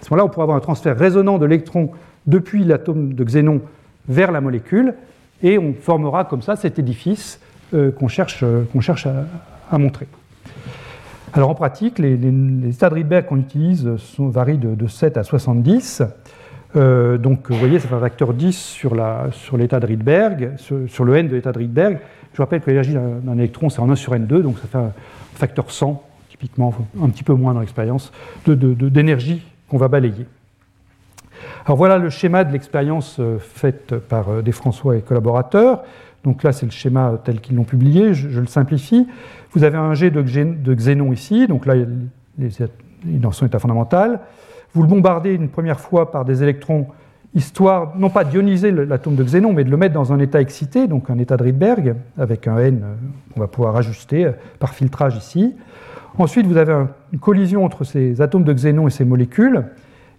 À 0.00 0.04
ce 0.04 0.10
moment-là, 0.10 0.26
on 0.26 0.28
pourra 0.28 0.44
avoir 0.44 0.56
un 0.56 0.60
transfert 0.60 0.96
résonant 0.96 1.38
de 1.38 1.46
l'électron 1.46 1.90
depuis 2.26 2.64
l'atome 2.64 3.14
de 3.14 3.24
xénon 3.24 3.60
vers 4.08 4.32
la 4.32 4.40
molécule, 4.40 4.94
et 5.42 5.58
on 5.58 5.74
formera 5.74 6.24
comme 6.24 6.42
ça 6.42 6.56
cet 6.56 6.78
édifice 6.78 7.40
euh, 7.74 7.90
qu'on 7.90 8.08
cherche, 8.08 8.42
euh, 8.42 9.24
à, 9.70 9.78
montrer. 9.78 10.06
Alors 11.32 11.50
en 11.50 11.54
pratique, 11.54 11.98
les, 11.98 12.14
états 12.68 12.88
de 12.88 12.94
Rydberg 12.94 13.26
qu'on 13.26 13.38
utilise 13.38 13.90
varient 14.18 14.58
de, 14.58 14.86
7 14.86 15.16
à 15.16 15.24
70. 15.24 16.02
Euh, 16.76 17.18
donc 17.18 17.50
vous 17.50 17.58
voyez, 17.58 17.78
ça 17.78 17.88
fait 17.88 17.94
un 17.94 18.00
facteur 18.00 18.32
10 18.32 18.56
sur 18.56 18.94
l'état 19.56 19.80
de 19.80 19.86
Rydberg, 19.86 20.52
sur, 20.56 21.04
le 21.04 21.16
n 21.16 21.28
de 21.28 21.34
l'état 21.34 21.52
de 21.52 21.58
Rydberg. 21.58 21.98
Je 22.32 22.36
vous 22.36 22.42
rappelle 22.42 22.60
que 22.60 22.70
l'énergie 22.70 22.94
d'un 22.94 23.38
électron, 23.38 23.68
c'est 23.68 23.80
en 23.80 23.90
1 23.90 23.96
sur 23.96 24.14
n2, 24.14 24.42
donc 24.42 24.58
ça 24.58 24.68
fait 24.68 24.78
un 24.78 24.92
facteur 25.34 25.70
100, 25.70 26.02
typiquement 26.28 26.72
un 27.02 27.08
petit 27.08 27.24
peu 27.24 27.34
moins 27.34 27.54
dans 27.54 27.60
l'expérience, 27.60 28.12
d'énergie 28.46 29.42
qu'on 29.68 29.78
va 29.78 29.88
balayer. 29.88 30.26
Alors 31.64 31.76
voilà 31.76 31.98
le 31.98 32.10
schéma 32.10 32.44
de 32.44 32.52
l'expérience 32.52 33.16
euh, 33.18 33.38
faite 33.38 33.96
par 33.96 34.28
euh, 34.28 34.42
Desfrançois 34.42 34.96
et 34.96 35.02
collaborateurs. 35.02 35.82
Donc 36.24 36.42
là, 36.42 36.52
c'est 36.52 36.66
le 36.66 36.72
schéma 36.72 37.20
tel 37.24 37.40
qu'ils 37.40 37.56
l'ont 37.56 37.64
publié, 37.64 38.14
je, 38.14 38.40
le 38.40 38.46
simplifie. 38.46 39.06
Vous 39.52 39.64
avez 39.64 39.76
un 39.76 39.94
jet 39.94 40.10
de, 40.10 40.74
xénon 40.74 41.12
ici, 41.12 41.46
donc 41.46 41.66
là, 41.66 41.74
les, 42.38 42.50
dans 43.04 43.30
son 43.30 43.46
état 43.46 43.60
fondamental. 43.60 44.20
Vous 44.74 44.82
le 44.82 44.88
bombardez 44.88 45.34
une 45.34 45.48
première 45.48 45.78
fois 45.78 46.10
par 46.10 46.24
des 46.24 46.42
électrons, 46.42 46.88
histoire 47.34 47.96
non 47.96 48.10
pas 48.10 48.24
d'ioniser 48.24 48.72
l'atome 48.72 49.14
de 49.14 49.22
xénon, 49.22 49.52
mais 49.52 49.62
de 49.62 49.70
le 49.70 49.76
mettre 49.76 49.94
dans 49.94 50.12
un 50.12 50.18
état 50.18 50.40
excité, 50.40 50.88
donc 50.88 51.10
un 51.10 51.18
état 51.18 51.36
de 51.36 51.44
Rydberg, 51.44 51.94
avec 52.18 52.48
un 52.48 52.58
n 52.58 52.80
euh, 52.82 52.94
qu'on 53.32 53.40
va 53.40 53.46
pouvoir 53.46 53.76
ajuster 53.76 54.28
par 54.58 54.74
filtrage 54.74 55.16
ici. 55.16 55.54
Ensuite, 56.18 56.46
vous 56.46 56.56
avez 56.56 56.72
une 57.12 57.18
collision 57.18 57.64
entre 57.64 57.84
ces 57.84 58.22
atomes 58.22 58.44
de 58.44 58.52
xénon 58.52 58.88
et 58.88 58.90
ces 58.90 59.04
molécules. 59.04 59.64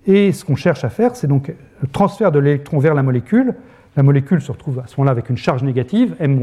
Et 0.05 0.31
ce 0.31 0.45
qu'on 0.45 0.55
cherche 0.55 0.83
à 0.83 0.89
faire, 0.89 1.15
c'est 1.15 1.27
donc 1.27 1.51
le 1.81 1.87
transfert 1.87 2.31
de 2.31 2.39
l'électron 2.39 2.79
vers 2.79 2.93
la 2.93 3.03
molécule. 3.03 3.55
La 3.95 4.03
molécule 4.03 4.41
se 4.41 4.51
retrouve 4.51 4.79
à 4.79 4.87
ce 4.87 4.95
moment-là 4.97 5.11
avec 5.11 5.29
une 5.29 5.37
charge 5.37 5.63
négative, 5.63 6.15
M-, 6.19 6.39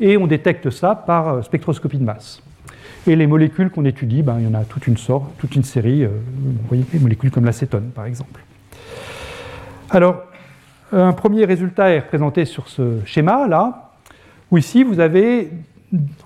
et 0.00 0.18
on 0.18 0.26
détecte 0.26 0.68
ça 0.68 0.94
par 0.94 1.28
euh, 1.28 1.42
spectroscopie 1.42 1.98
de 1.98 2.04
masse. 2.04 2.42
Et 3.06 3.16
les 3.16 3.26
molécules 3.26 3.70
qu'on 3.70 3.84
étudie, 3.86 4.22
ben, 4.22 4.36
il 4.38 4.44
y 4.44 4.48
en 4.48 4.54
a 4.54 4.64
toute 4.64 4.86
une 4.86 4.98
sorte, 4.98 5.24
toute 5.38 5.56
une 5.56 5.64
série, 5.64 6.04
euh, 6.04 6.08
vous 6.08 6.68
voyez 6.68 6.84
des 6.92 6.98
molécules 6.98 7.30
comme 7.30 7.44
l'acétone 7.46 7.90
par 7.94 8.04
exemple. 8.04 8.40
Alors, 9.90 10.24
un 10.92 11.12
premier 11.12 11.44
résultat 11.46 11.90
est 11.90 12.00
représenté 12.00 12.44
sur 12.44 12.68
ce 12.68 12.98
schéma-là, 13.06 13.92
où 14.50 14.58
ici 14.58 14.82
vous 14.82 15.00
avez, 15.00 15.50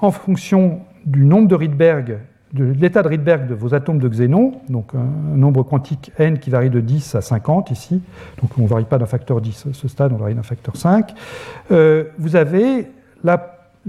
en 0.01 0.11
fonction 0.11 0.81
du 1.05 1.25
nombre 1.25 1.49
de 1.49 1.55
Rydberg 1.55 2.19
de 2.53 2.65
l'état 2.65 3.03
de 3.03 3.09
Rydberg 3.09 3.47
de 3.47 3.55
vos 3.55 3.75
atomes 3.75 3.99
de 3.99 4.09
xénon, 4.09 4.55
donc 4.69 4.95
un, 4.95 5.37
nombre 5.37 5.63
quantique 5.63 6.13
n 6.19 6.39
qui 6.39 6.51
varie 6.51 6.71
de 6.71 6.81
10 6.81 7.15
à 7.15 7.21
50 7.21 7.71
ici, 7.71 8.01
donc 8.41 8.51
on 8.59 8.63
ne 8.63 8.69
varie 8.69 8.85
pas 8.85 8.99
d'un 8.99 9.07
facteur 9.07 9.41
10 9.41 9.67
à 9.71 9.75
ce 9.75 9.89
stade, 9.89 10.13
on 10.13 10.17
varie 10.17 10.35
d'un 10.35 10.43
facteur 10.43 10.77
5, 10.77 11.15
euh, 11.71 12.05
vous 12.19 12.37
avez 12.37 12.87
la, 13.23 13.39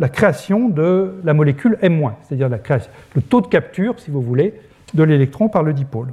création 0.10 0.70
de 0.70 1.14
la 1.24 1.34
molécule 1.34 1.78
M-, 1.82 2.12
c'est-à-dire 2.24 2.50
le 2.50 3.22
taux 3.22 3.42
de 3.42 3.48
capture, 3.48 4.00
si 4.00 4.12
vous 4.12 4.22
voulez, 4.22 4.60
de 4.94 5.04
l'électron 5.04 5.50
par 5.50 5.64
le 5.64 5.74
dipôle. 5.74 6.10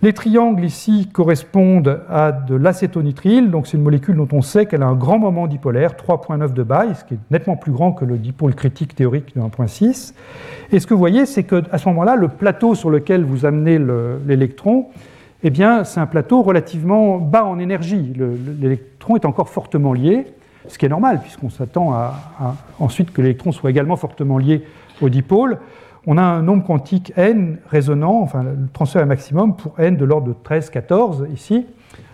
Les 0.00 0.12
triangles 0.12 0.64
ici 0.64 1.08
correspondent 1.12 2.02
à 2.08 2.30
de 2.30 2.54
l'acétonitrile, 2.54 3.50
donc 3.50 3.66
c'est 3.66 3.76
une 3.76 3.82
molécule 3.82 4.16
dont 4.16 4.28
on 4.30 4.42
sait 4.42 4.66
qu'elle 4.66 4.84
a 4.84 4.86
un 4.86 4.94
grand 4.94 5.18
moment 5.18 5.48
dipolaire, 5.48 5.94
3.9 5.94 6.52
de 6.52 6.62
Baye, 6.62 6.94
ce 6.94 7.02
qui 7.02 7.14
est 7.14 7.18
nettement 7.32 7.56
plus 7.56 7.72
grand 7.72 7.90
que 7.90 8.04
le 8.04 8.16
dipôle 8.16 8.54
critique 8.54 8.94
théorique 8.94 9.34
de 9.34 9.40
1.6. 9.40 10.14
Et 10.70 10.78
ce 10.78 10.86
que 10.86 10.94
vous 10.94 11.00
voyez, 11.00 11.26
c'est 11.26 11.42
qu'à 11.42 11.78
ce 11.78 11.88
moment-là, 11.88 12.14
le 12.14 12.28
plateau 12.28 12.76
sur 12.76 12.90
lequel 12.90 13.24
vous 13.24 13.44
amenez 13.44 13.80
l'électron, 14.24 14.86
eh 15.42 15.50
bien, 15.50 15.82
c'est 15.82 15.98
un 15.98 16.06
plateau 16.06 16.42
relativement 16.42 17.18
bas 17.18 17.44
en 17.44 17.58
énergie. 17.58 18.12
L'électron 18.60 19.16
est 19.16 19.24
encore 19.24 19.48
fortement 19.48 19.94
lié, 19.94 20.26
ce 20.68 20.78
qui 20.78 20.86
est 20.86 20.90
normal, 20.90 21.20
puisqu'on 21.20 21.50
s'attend 21.50 21.92
à, 21.92 22.14
ensuite 22.78 23.12
que 23.12 23.20
l'électron 23.20 23.50
soit 23.50 23.70
également 23.70 23.96
fortement 23.96 24.38
lié 24.38 24.62
au 25.00 25.08
dipôle 25.08 25.58
on 26.06 26.16
a 26.16 26.22
un 26.22 26.42
nombre 26.42 26.64
quantique 26.64 27.12
n 27.16 27.58
résonnant, 27.68 28.20
enfin 28.20 28.42
le 28.42 28.68
transfert 28.72 29.02
est 29.02 29.06
maximum 29.06 29.56
pour 29.56 29.78
n 29.78 29.96
de 29.96 30.04
l'ordre 30.04 30.28
de 30.28 30.34
13, 30.42 30.70
14 30.70 31.26
ici, 31.32 31.66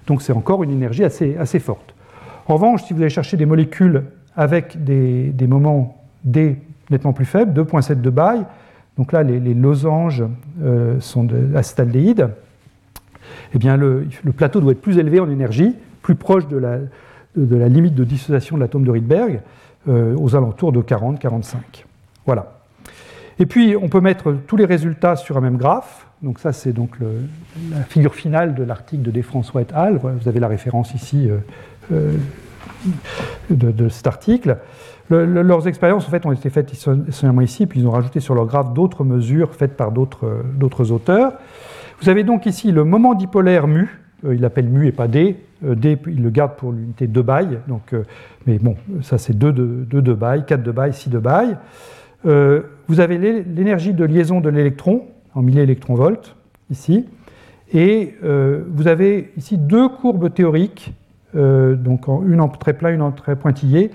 donc 0.07 0.22
c'est 0.22 0.32
encore 0.32 0.62
une 0.64 0.70
énergie 0.70 1.05
assez, 1.05 1.59
forte. 1.59 1.95
En 2.49 2.55
revanche, 2.55 2.85
si 2.85 2.93
vous 2.93 3.01
allez 3.01 3.11
chercher 3.11 3.37
des 3.37 3.47
molécules 3.47 4.05
avec 4.37 4.82
des, 4.82 5.32
moments 5.47 6.03
d 6.24 6.57
nettement 6.91 7.12
plus 7.12 7.24
faibles, 7.24 7.59
2.7 7.59 8.01
de 8.01 8.11
Baye, 8.11 8.43
donc 8.99 9.12
là 9.12 9.22
les, 9.22 9.55
losanges 9.55 10.24
euh, 10.62 11.01
sont 11.01 11.24
de 11.24 11.51
eh 13.55 13.59
bien 13.59 13.76
le, 13.76 14.07
plateau 14.37 14.61
doit 14.61 14.72
être 14.72 14.80
plus 14.80 14.99
élevé 14.99 15.20
en 15.20 15.30
énergie, 15.30 15.74
plus 16.03 16.14
proche 16.14 16.47
de 16.49 16.57
la, 16.57 16.78
de 17.37 17.57
la 17.57 17.68
limite 17.68 17.95
de 17.95 18.05
dissociation 18.05 18.57
de 18.57 18.61
l'atome 18.61 18.85
de 18.85 18.91
Rydberg, 18.91 19.41
euh, 19.89 20.16
aux 20.18 20.35
alentours 20.35 20.72
de 20.72 20.80
40-45. 20.80 21.57
Voilà. 22.26 22.54
Et 23.39 23.47
puis, 23.47 23.76
on 23.80 23.89
peut 23.89 24.01
mettre 24.01 24.32
tous 24.47 24.57
les 24.57 24.64
résultats 24.64 25.16
sur 25.16 25.37
un 25.37 25.41
même 25.41 25.57
graphe. 25.57 26.07
Donc 26.22 26.39
ça, 26.39 26.53
c'est 26.53 26.72
donc 26.72 26.97
la 27.70 27.82
figure 27.82 28.14
finale 28.14 28.55
de 28.55 28.62
l'article 28.62 29.03
de 29.03 29.11
Desfrançois 29.11 29.62
et 29.62 29.66
al. 29.74 29.99
Vous 29.99 30.28
avez 30.28 30.41
la 30.41 30.49
référence 30.49 30.95
ici 30.95 31.28
euh, 31.28 31.39
euh, 31.93 32.16
de, 33.51 33.89
cet 33.89 34.07
article. 34.07 34.59
leurs 35.11 35.66
expériences, 35.66 36.07
en 36.07 36.11
fait, 36.11 36.24
ont 36.26 36.32
été 36.32 36.49
faites 36.49 36.72
seulement 37.11 37.41
ici, 37.41 37.66
puis 37.66 37.80
ils 37.80 37.87
ont 37.87 37.91
rajouté 37.91 38.20
sur 38.20 38.35
leur 38.35 38.47
graphe 38.47 38.72
d'autres 38.72 39.05
mesures 39.05 39.55
faites 39.55 39.76
par 39.76 39.91
d'autres 39.91 40.93
auteurs. 40.93 41.32
Vous 42.01 42.09
avez 42.09 42.24
donc 42.24 42.47
ici 42.47 42.72
le 42.72 42.85
moment 42.85 43.14
dipolaire 43.14 43.66
mu, 43.66 44.01
euh, 44.24 44.35
il 44.35 44.41
l'appelle 44.41 44.68
mu 44.68 44.87
et 44.87 44.93
pas 44.93 45.09
d. 45.09 45.37
d, 45.62 45.99
il 46.07 46.22
le 46.22 46.30
garde 46.30 46.57
pour 46.57 46.72
l'unité 46.72 47.07
de 47.07 47.20
bail, 47.20 47.59
donc, 47.68 47.95
mais 48.47 48.59
bon, 48.59 48.76
ça 49.03 49.18
c'est 49.18 49.37
2 49.37 49.53
de, 49.53 49.64
2 49.89 50.03
de 50.03 50.12
bail, 50.12 50.45
4 50.47 50.62
de 50.62 50.72
bail, 50.72 50.93
6 50.93 51.11
de 51.11 51.18
bail. 51.18 51.57
Euh, 52.26 52.62
vous 52.89 53.01
avez 53.01 53.18
l'énergie 53.43 53.95
de 53.95 54.05
liaison 54.05 54.41
de 54.41 54.49
l'électron 54.49 55.05
en 55.35 55.43
milliélectronvolts 55.43 56.37
ici, 56.70 57.07
et 57.72 58.14
euh, 58.22 58.62
vous 58.68 58.89
avez 58.89 59.32
ici 59.37 59.59
deux 59.59 59.89
courbes 59.89 60.32
théoriques, 60.32 60.93
euh, 61.35 61.74
donc 61.74 62.07
une 62.07 62.41
en 62.41 62.49
très 62.49 62.74
plat, 62.74 62.91
une 62.91 63.03
en 63.03 63.11
très 63.11 63.37
pointillée, 63.37 63.91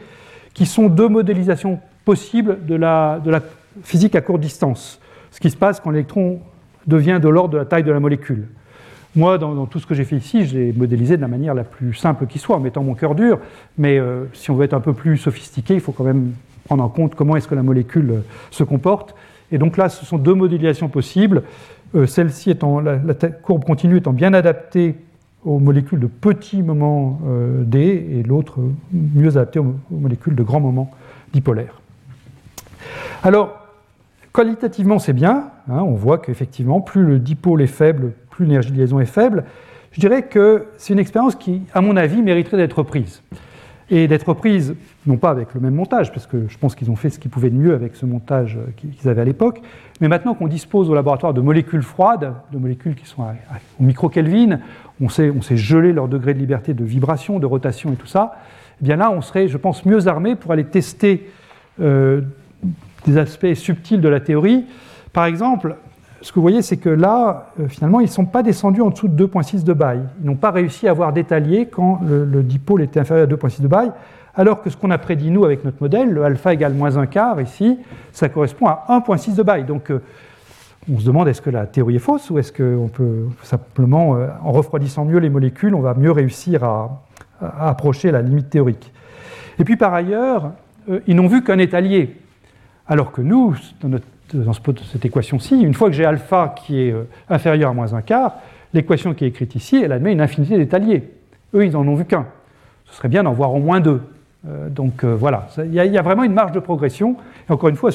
qui 0.53 0.65
sont 0.65 0.87
deux 0.87 1.07
modélisations 1.07 1.79
possibles 2.03 2.65
de 2.65 2.75
la, 2.75 3.21
de 3.23 3.31
la 3.31 3.41
physique 3.83 4.15
à 4.15 4.21
courte 4.21 4.41
distance. 4.41 4.99
Ce 5.31 5.39
qui 5.39 5.49
se 5.49 5.57
passe 5.57 5.79
quand 5.79 5.91
l'électron 5.91 6.39
devient 6.87 7.19
de 7.21 7.29
l'ordre 7.29 7.53
de 7.53 7.57
la 7.57 7.65
taille 7.65 7.83
de 7.83 7.91
la 7.91 7.99
molécule. 7.99 8.47
Moi, 9.15 9.37
dans, 9.37 9.65
tout 9.65 9.79
ce 9.79 9.87
que 9.87 9.95
j'ai 9.95 10.03
fait 10.03 10.17
ici, 10.17 10.45
je 10.45 10.57
l'ai 10.57 10.73
modélisé 10.73 11.17
de 11.17 11.21
la 11.21 11.27
manière 11.27 11.53
la 11.53 11.63
plus 11.63 11.93
simple 11.93 12.27
qui 12.27 12.37
soit, 12.37 12.55
en 12.55 12.59
mettant 12.59 12.83
mon 12.83 12.93
cœur 12.93 13.15
dur, 13.15 13.39
mais 13.77 13.99
si 14.33 14.51
on 14.51 14.55
veut 14.55 14.65
être 14.65 14.75
un 14.75 14.79
peu 14.79 14.93
plus 14.93 15.17
sophistiqué, 15.17 15.73
il 15.73 15.79
faut 15.79 15.91
quand 15.91 16.03
même 16.03 16.33
prendre 16.70 16.84
en 16.84 16.89
compte 16.89 17.15
comment 17.15 17.36
est-ce 17.36 17.47
que 17.47 17.55
la 17.55 17.63
molécule 17.63 18.11
euh, 18.11 18.22
se 18.51 18.63
comporte. 18.63 19.15
Et 19.51 19.57
donc 19.57 19.76
là, 19.76 19.89
ce 19.89 20.05
sont 20.05 20.20
deux 20.20 20.36
modélisations 20.36 20.88
possibles. 20.88 21.41
Euh, 21.95 22.05
celle-ci 22.05 22.51
étant, 22.51 22.80
la, 22.80 22.99
courbe 23.41 23.65
continue 23.65 23.97
étant 23.97 24.13
bien 24.13 24.36
adaptée 24.36 24.95
aux 25.43 25.57
molécules 25.57 25.99
de 25.99 26.05
petits 26.05 26.61
moments 26.61 27.22
euh, 27.28 27.63
D 27.63 27.80
et 27.80 28.22
l'autre 28.22 28.59
mieux 28.93 29.30
adaptée 29.30 29.57
aux, 29.57 29.74
molécules 29.89 30.36
de 30.36 30.43
grands 30.43 30.59
moments 30.59 30.91
dipolaires. 31.34 31.82
Alors, 33.24 33.67
qualitativement, 34.32 34.99
c'est 34.99 35.13
bien. 35.13 35.49
Hein, 35.72 35.82
on 35.82 35.95
voit 35.95 36.20
qu'effectivement, 36.20 36.82
plus 36.82 37.03
le 37.03 37.17
dipôle 37.17 37.63
est 37.63 37.67
faible, 37.67 38.11
plus 38.30 38.45
l'énergie 38.45 38.72
de 38.72 38.78
liaison 38.78 38.99
est 38.99 39.05
faible. 39.05 39.45
Je 39.91 39.99
dirais 39.99 40.22
que 40.22 40.67
c'est 40.78 40.93
une 40.93 40.99
expérience 40.99 41.34
qui, 41.34 41.63
à 41.74 41.82
mon 41.82 41.97
avis, 41.97 42.22
mériterait 42.22 42.57
d'être 42.57 42.78
reprise 42.78 43.24
et 43.91 44.07
d'être 44.07 44.33
prises, 44.33 44.75
non 45.07 45.17
pas 45.17 45.29
avec 45.29 45.53
le 45.53 45.59
même 45.59 45.73
montage, 45.73 46.11
parce 46.11 46.27
que 46.27 46.47
je 46.47 46.57
pense 46.57 46.75
qu'ils 46.75 46.91
ont 46.91 46.95
fait 46.95 47.09
ce 47.09 47.19
qu'ils 47.19 47.31
pouvaient 47.31 47.49
de 47.49 47.55
mieux 47.55 47.73
avec 47.73 47.95
ce 47.95 48.05
montage 48.05 48.57
qu'ils 48.77 49.09
avaient 49.09 49.21
à 49.21 49.25
l'époque, 49.25 49.61
mais 49.99 50.07
maintenant 50.07 50.35
qu'on 50.35 50.47
dispose 50.47 50.89
au 50.89 50.95
laboratoire 50.95 51.33
de 51.33 51.41
molécules 51.41 51.81
froides, 51.81 52.33
de 52.51 52.57
molécules 52.57 52.95
qui 52.95 53.05
sont 53.05 53.23
au 53.23 53.83
micro-Kelvin, 53.83 54.59
on 55.01 55.09
sait, 55.09 55.31
on 55.31 55.41
sait 55.41 55.57
geler 55.57 55.93
leur 55.93 56.07
degré 56.07 56.33
de 56.33 56.39
liberté 56.39 56.73
de 56.73 56.83
vibration, 56.83 57.39
de 57.39 57.45
rotation 57.45 57.91
et 57.93 57.95
tout 57.95 58.07
ça, 58.07 58.35
eh 58.81 58.85
bien 58.85 58.95
là, 58.95 59.11
on 59.11 59.21
serait, 59.21 59.47
je 59.47 59.57
pense, 59.57 59.85
mieux 59.85 60.07
armé 60.07 60.35
pour 60.35 60.51
aller 60.51 60.65
tester 60.65 61.29
euh, 61.81 62.21
des 63.05 63.17
aspects 63.17 63.53
subtils 63.53 64.01
de 64.01 64.09
la 64.09 64.19
théorie. 64.19 64.65
Par 65.13 65.25
exemple, 65.25 65.75
ce 66.22 66.32
que 66.32 66.36
vous 66.36 66.41
voyez, 66.41 66.61
c'est 66.61 66.78
que 66.78 66.89
là, 66.89 67.51
euh, 67.59 67.67
finalement, 67.67 67.99
ils 67.99 68.05
ne 68.05 68.09
sont 68.09 68.26
pas 68.26 68.43
descendus 68.43 68.82
en 68.82 68.89
dessous 68.89 69.07
de 69.07 69.26
2,6 69.26 69.63
de 69.63 69.74
bail. 69.74 70.01
Ils 70.22 70.28
n'ont 70.28 70.36
pas 70.36 70.51
réussi 70.51 70.88
à 70.88 70.91
avoir 70.91 71.13
d'étalier 71.13 71.67
quand 71.67 72.01
le, 72.05 72.43
dipôle 72.43 72.82
était 72.82 72.99
inférieur 72.99 73.28
à 73.28 73.32
2,6 73.32 73.61
de 73.61 73.67
bail, 73.67 73.91
alors 74.36 74.61
que 74.61 74.70
ce 74.70 74.78
qu'on 74.78 74.91
a 74.91 74.97
prédit, 74.97 75.32
nous, 75.32 75.45
avec 75.45 75.63
notre 75.63 75.82
modèle, 75.82 76.11
le 76.11 76.24
alpha 76.24 76.53
égale 76.53 76.74
moins 76.74 76.97
un 76.97 77.05
quart, 77.05 77.39
ici, 77.41 77.78
ça 78.11 78.30
correspond 78.30 78.67
à 78.67 78.86
1,6 78.89 79.36
de 79.36 79.43
bail. 79.43 79.63
Donc, 79.63 79.91
euh, 79.91 80.01
on 80.91 80.99
se 80.99 81.05
demande 81.05 81.28
est-ce 81.28 81.41
que 81.41 81.49
la 81.49 81.65
théorie 81.65 81.95
est 81.95 81.99
fausse 81.99 82.30
ou 82.30 82.39
est-ce 82.39 82.51
qu'on 82.51 82.88
peut 82.88 83.28
simplement, 83.43 84.15
euh, 84.15 84.28
en 84.43 84.51
refroidissant 84.51 85.05
mieux 85.05 85.20
les 85.20 85.30
molécules, 85.30 85.74
on 85.76 85.82
va 85.82 85.93
mieux 85.93 86.11
réussir 86.11 86.63
à, 86.63 87.01
approcher 87.41 88.11
la 88.11 88.22
limite 88.22 88.49
théorique. 88.49 88.91
Et 89.59 89.63
puis, 89.63 89.78
par 89.78 89.93
ailleurs, 89.93 90.51
ils 91.07 91.15
n'ont 91.15 91.28
vu 91.28 91.41
qu'un 91.41 91.57
étalier, 91.57 92.17
alors 92.86 93.13
que 93.13 93.22
nous, 93.22 93.55
dans 93.80 93.88
notre 93.88 94.05
dans 94.34 94.53
cette 94.53 95.05
équation-ci, 95.05 95.59
une 95.61 95.73
fois 95.73 95.89
que 95.89 95.95
j'ai 95.95 96.05
alpha 96.05 96.55
qui 96.65 96.82
est 96.82 96.91
euh, 96.91 97.03
inférieur 97.30 97.71
à 97.71 97.73
moins 97.73 97.93
un 97.93 98.01
quart, 98.01 98.36
l'équation 98.73 99.13
qui 99.13 99.25
est 99.25 99.30
écrite 99.30 99.55
ici, 99.55 99.82
elle 99.84 99.91
admet 99.91 100.11
une 100.11 100.21
infinité 100.21 100.57
d'étaliers. 100.57 101.09
Eux, 101.53 101.65
ils 101.65 101.71
n'en 101.71 101.88
ont 101.88 101.95
vu 101.95 102.05
qu'un. 102.05 102.27
Ce 102.86 102.95
serait 102.95 103.09
bien 103.09 103.23
d'en 103.23 103.34
voir 103.34 103.53
au 103.53 103.59
moins 103.59 103.80
deux. 103.80 104.01
Euh, 104.47 104.69
donc 104.69 105.03
euh, 105.03 105.15
voilà, 105.15 105.47
il 105.57 105.73
y, 105.73 105.97
a 105.97 106.01
vraiment 106.01 106.23
une 106.23 106.34
marge 106.34 106.51
de 106.51 106.59
progression. 106.59 107.17
Et 107.49 107.51
encore 107.51 107.69
une 107.69 107.75
fois, 107.75 107.91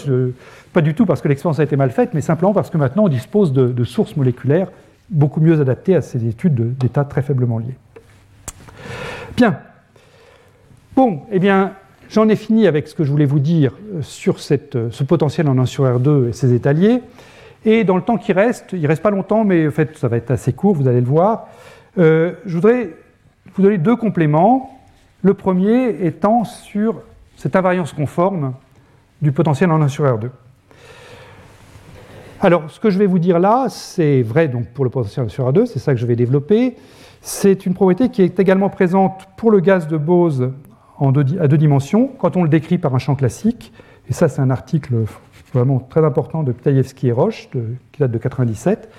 pas 0.72 0.80
du 0.80 0.94
tout 0.94 1.06
parce 1.06 1.20
que 1.22 1.28
l'expérience 1.28 1.60
a 1.60 1.64
été 1.64 1.76
mal 1.76 1.90
faite, 1.90 2.10
mais 2.12 2.20
simplement 2.20 2.52
parce 2.52 2.70
que 2.70 2.78
maintenant 2.78 3.04
on 3.04 3.08
dispose 3.08 3.52
de, 3.52 3.84
sources 3.84 4.16
moléculaires 4.16 4.68
beaucoup 5.10 5.40
mieux 5.40 5.60
adaptées 5.60 5.94
à 5.94 6.00
ces 6.00 6.26
études 6.26 6.76
d'états 6.76 7.04
très 7.04 7.22
faiblement 7.22 7.58
liés. 7.58 7.76
Bien. 9.36 9.58
Bon, 10.96 11.22
eh 11.30 11.38
bien, 11.38 11.72
J'en 12.14 12.28
ai 12.28 12.36
fini 12.36 12.68
avec 12.68 12.86
ce 12.86 12.94
que 12.94 13.02
je 13.02 13.10
voulais 13.10 13.24
vous 13.24 13.40
dire 13.40 13.72
euh, 13.92 14.00
sur 14.00 14.36
euh, 14.36 14.88
ce 14.92 15.02
potentiel 15.02 15.48
en 15.48 15.58
1 15.58 15.66
sur 15.66 15.82
R2 15.82 16.28
et 16.28 16.32
ses 16.32 16.54
étaliers. 16.54 17.02
Et 17.64 17.82
dans 17.82 17.96
le 17.96 18.02
temps 18.02 18.18
qui 18.18 18.32
reste, 18.32 18.66
il 18.72 18.82
ne 18.82 18.86
reste 18.86 19.02
pas 19.02 19.10
longtemps, 19.10 19.42
mais 19.42 19.66
en 19.66 19.72
fait 19.72 19.98
ça 19.98 20.06
va 20.06 20.16
être 20.16 20.30
assez 20.30 20.52
court, 20.52 20.76
vous 20.76 20.86
allez 20.86 21.00
le 21.00 21.08
voir, 21.08 21.48
euh, 21.98 22.34
je 22.46 22.54
voudrais 22.54 22.90
vous 23.56 23.62
donner 23.62 23.78
deux 23.78 23.96
compléments. 23.96 24.78
Le 25.22 25.34
premier 25.34 26.06
étant 26.06 26.44
sur 26.44 27.02
cette 27.34 27.56
invariance 27.56 27.92
conforme 27.92 28.54
du 29.20 29.32
potentiel 29.32 29.72
en 29.72 29.82
1 29.82 29.88
sur 29.88 30.04
R2. 30.04 30.28
Alors, 32.40 32.70
ce 32.70 32.78
que 32.78 32.90
je 32.90 32.98
vais 33.00 33.06
vous 33.06 33.18
dire 33.18 33.40
là, 33.40 33.66
c'est 33.68 34.22
vrai 34.22 34.46
donc 34.46 34.68
pour 34.68 34.84
le 34.84 34.90
potentiel 34.90 35.24
en 35.24 35.26
1 35.26 35.30
sur 35.30 35.50
R2, 35.50 35.66
c'est 35.66 35.80
ça 35.80 35.92
que 35.92 35.98
je 35.98 36.06
vais 36.06 36.14
développer. 36.14 36.76
C'est 37.22 37.66
une 37.66 37.74
propriété 37.74 38.08
qui 38.08 38.22
est 38.22 38.38
également 38.38 38.68
présente 38.68 39.26
pour 39.36 39.50
le 39.50 39.58
gaz 39.58 39.88
de 39.88 39.96
Bose 39.96 40.52
à 41.00 41.48
deux 41.48 41.58
dimensions 41.58 42.10
quand 42.18 42.36
on 42.36 42.42
le 42.42 42.48
décrit 42.48 42.78
par 42.78 42.94
un 42.94 42.98
champ 42.98 43.14
classique. 43.14 43.72
Et 44.08 44.12
ça, 44.12 44.28
c'est 44.28 44.40
un 44.40 44.50
article 44.50 45.04
vraiment 45.52 45.78
très 45.78 46.04
important 46.04 46.42
de 46.42 46.52
Ptaïevski 46.52 47.08
et 47.08 47.12
Roche, 47.12 47.48
qui 47.92 48.00
date 48.00 48.10
de 48.10 48.18
97. 48.18 48.90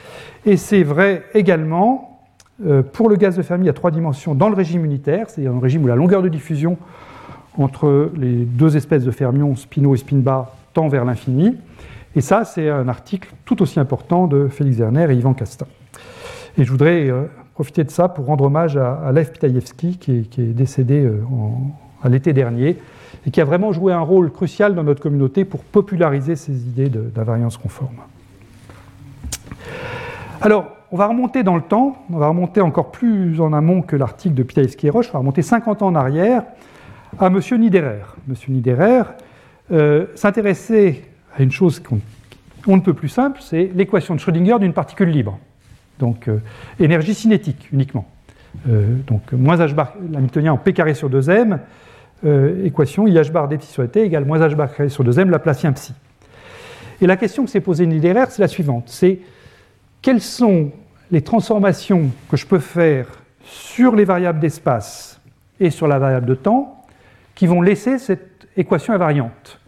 Et 0.45 0.57
c'est 0.57 0.83
vrai 0.83 1.23
également 1.33 2.21
euh, 2.65 2.81
pour 2.81 3.09
le 3.09 3.17
gaz 3.17 3.35
de 3.35 3.41
Fermi 3.41 3.67
à 3.67 3.73
trois 3.73 3.91
dimensions 3.91 4.33
dans 4.33 4.47
le 4.47 4.55
régime 4.55 4.85
unitaire, 4.85 5.29
c'est-à-dire 5.29 5.53
un 5.53 5.59
régime 5.59 5.83
où 5.83 5.87
la 5.87 5.95
longueur 5.95 6.21
de 6.21 6.29
diffusion 6.29 6.77
entre 7.57 8.11
les 8.17 8.45
deux 8.45 8.77
espèces 8.77 9.03
de 9.03 9.11
fermions, 9.11 9.55
spinot 9.55 9.95
et 9.95 9.97
spin 9.97 10.21
tend 10.73 10.87
vers 10.87 11.05
l'infini. 11.05 11.57
Et 12.15 12.21
ça, 12.21 12.45
c'est 12.45 12.69
un 12.69 12.87
article 12.87 13.33
tout 13.43 13.61
aussi 13.61 13.79
important 13.79 14.27
de 14.27 14.47
Félix 14.47 14.77
Werner 14.77 15.07
et 15.09 15.15
Ivan 15.15 15.33
Castin. 15.33 15.67
Et 16.57 16.63
je 16.63 16.71
voudrais 16.71 17.09
euh, 17.09 17.23
profiter 17.53 17.83
de 17.83 17.91
ça 17.91 18.07
pour 18.07 18.25
rendre 18.25 18.45
hommage 18.45 18.77
à, 18.77 19.11
Lev 19.11 19.31
Pitaïevski, 19.31 19.97
qui, 19.97 20.11
est 20.37 20.53
décédé 20.53 21.03
euh, 21.03 21.21
en, 21.29 21.71
l'été 22.09 22.33
dernier, 22.33 22.77
et 23.25 23.31
qui 23.31 23.41
a 23.41 23.45
vraiment 23.45 23.71
joué 23.71 23.93
un 23.93 24.01
rôle 24.01 24.31
crucial 24.31 24.75
dans 24.75 24.83
notre 24.83 25.01
communauté 25.01 25.45
pour 25.45 25.63
populariser 25.63 26.35
ces 26.35 26.53
idées 26.53 26.89
d'invariance 26.89 27.57
conforme. 27.57 27.97
Alors, 30.41 30.67
on 30.91 30.97
va 30.97 31.07
remonter 31.07 31.43
dans 31.43 31.55
le 31.55 31.61
temps, 31.61 31.97
on 32.11 32.17
va 32.17 32.27
remonter 32.27 32.61
encore 32.61 32.91
plus 32.91 33.41
en 33.41 33.53
amont 33.53 33.81
que 33.81 33.95
l'article 33.95 34.35
de 34.35 34.43
Piaïski 34.43 34.87
et 34.87 34.91
on 34.91 35.01
va 35.01 35.19
remonter 35.19 35.41
50 35.41 35.81
ans 35.81 35.87
en 35.87 35.95
arrière 35.95 36.43
à 37.19 37.27
M. 37.27 37.39
Niederer. 37.59 38.01
M. 38.29 38.35
Niederer 38.49 39.03
euh, 39.71 40.05
s'intéressait 40.15 41.01
à 41.37 41.41
une 41.41 41.51
chose 41.51 41.81
qu'on 41.81 42.75
ne 42.75 42.81
peut 42.81 42.93
plus 42.93 43.09
simple, 43.09 43.39
c'est 43.41 43.71
l'équation 43.73 44.13
de 44.15 44.19
Schrödinger 44.19 44.59
d'une 44.59 44.73
particule 44.73 45.09
libre. 45.09 45.39
Donc, 45.99 46.27
euh, 46.27 46.39
énergie 46.79 47.13
cinétique 47.13 47.69
uniquement. 47.71 48.05
Euh, 48.69 48.97
donc, 49.07 49.31
moins 49.31 49.57
h 49.57 49.73
bar, 49.73 49.93
l'hamiltonien 50.11 50.53
en 50.53 50.57
p 50.57 50.73
carré 50.73 50.93
sur 50.93 51.09
2m, 51.09 51.53
euh, 51.53 51.57
équation 52.23 53.07
IH 53.07 53.29
bar 53.31 53.47
d 53.47 53.57
psi 53.57 53.71
sur 53.71 53.89
t 53.89 54.01
égale 54.01 54.25
moins 54.25 54.39
H 54.39 54.55
bar 54.55 54.69
sur 54.89 55.03
2m 55.03 55.29
Laplacien 55.29 55.73
psi. 55.73 55.93
Et 57.01 57.07
la 57.07 57.17
question 57.17 57.43
que 57.43 57.49
s'est 57.49 57.61
posée 57.61 57.85
Niederer, 57.85 58.25
c'est 58.29 58.41
la 58.41 58.47
suivante 58.47 58.85
c'est 58.87 59.19
quelles 60.01 60.21
sont 60.21 60.71
les 61.11 61.21
transformations 61.21 62.11
que 62.29 62.37
je 62.37 62.45
peux 62.45 62.59
faire 62.59 63.07
sur 63.43 63.95
les 63.95 64.05
variables 64.05 64.39
d'espace 64.39 65.19
et 65.59 65.69
sur 65.69 65.87
la 65.87 65.99
variable 65.99 66.25
de 66.25 66.35
temps 66.35 66.83
qui 67.35 67.47
vont 67.47 67.61
laisser 67.61 67.97
cette 67.97 68.47
équation 68.57 68.93
invariante. 68.93 69.59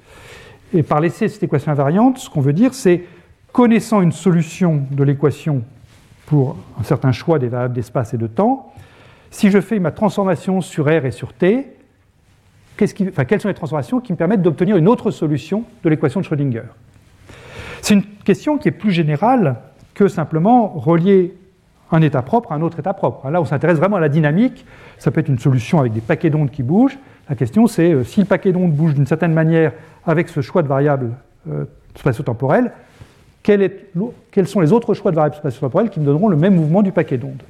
Et 0.73 0.83
par 0.83 0.99
laisser 0.99 1.27
cette 1.27 1.43
équation 1.43 1.71
invariante, 1.71 2.17
ce 2.17 2.29
qu'on 2.29 2.41
veut 2.41 2.53
dire, 2.53 2.73
c'est 2.73 3.03
connaissant 3.51 4.01
une 4.01 4.11
solution 4.11 4.83
de 4.91 5.03
l'équation 5.03 5.63
pour 6.25 6.57
un 6.79 6.83
certain 6.83 7.11
choix 7.11 7.39
des 7.39 7.47
variables 7.47 7.73
d'espace 7.73 8.13
et 8.13 8.17
de 8.17 8.27
temps, 8.27 8.73
si 9.31 9.49
je 9.49 9.61
fais 9.61 9.79
ma 9.79 9.91
transformation 9.91 10.61
sur 10.61 10.85
R 10.85 11.05
et 11.05 11.11
sur 11.11 11.33
T, 11.33 11.76
quelles 12.77 13.41
sont 13.41 13.47
les 13.47 13.53
transformations 13.53 13.99
qui 13.99 14.11
me 14.11 14.17
permettent 14.17 14.41
d'obtenir 14.41 14.77
une 14.77 14.87
autre 14.87 15.11
solution 15.11 15.63
de 15.83 15.89
l'équation 15.89 16.19
de 16.19 16.25
Schrödinger? 16.25 16.63
C'est 17.81 17.95
une 17.95 18.03
question 18.03 18.57
qui 18.57 18.67
est 18.67 18.71
plus 18.71 18.91
générale 18.91 19.57
que 19.93 20.07
simplement 20.07 20.67
relier 20.67 21.33
un 21.91 22.01
état 22.01 22.21
propre 22.21 22.51
à 22.51 22.55
un 22.55 22.61
autre 22.61 22.79
état 22.79 22.93
propre. 22.93 23.29
Là, 23.29 23.41
on 23.41 23.45
s'intéresse 23.45 23.77
vraiment 23.77 23.95
à 23.95 23.99
la 23.99 24.09
dynamique. 24.09 24.65
Ça 24.97 25.11
peut 25.11 25.21
être 25.21 25.29
une 25.29 25.39
solution 25.39 25.79
avec 25.79 25.93
des 25.93 26.01
paquets 26.01 26.29
d'ondes 26.29 26.51
qui 26.51 26.63
bougent. 26.63 26.97
La 27.29 27.35
question, 27.35 27.67
c'est 27.67 27.91
euh, 27.91 28.03
si 28.03 28.19
le 28.19 28.25
paquet 28.25 28.51
d'ondes 28.51 28.73
bouge 28.73 28.93
d'une 28.93 29.05
certaine 29.05 29.33
manière 29.33 29.71
avec 30.05 30.29
ce 30.29 30.41
choix 30.41 30.63
de 30.63 30.67
variables 30.67 31.11
euh, 31.49 31.65
spatio-temporelles, 31.95 32.71
quels 33.43 34.47
sont 34.47 34.59
les 34.59 34.73
autres 34.73 34.93
choix 34.93 35.11
de 35.11 35.15
variables 35.15 35.35
spatio-temporelles 35.35 35.89
qui 35.89 36.01
me 36.01 36.05
donneront 36.05 36.27
le 36.27 36.35
même 36.35 36.55
mouvement 36.55 36.81
du 36.81 36.91
paquet 36.91 37.17
d'ondes? 37.17 37.43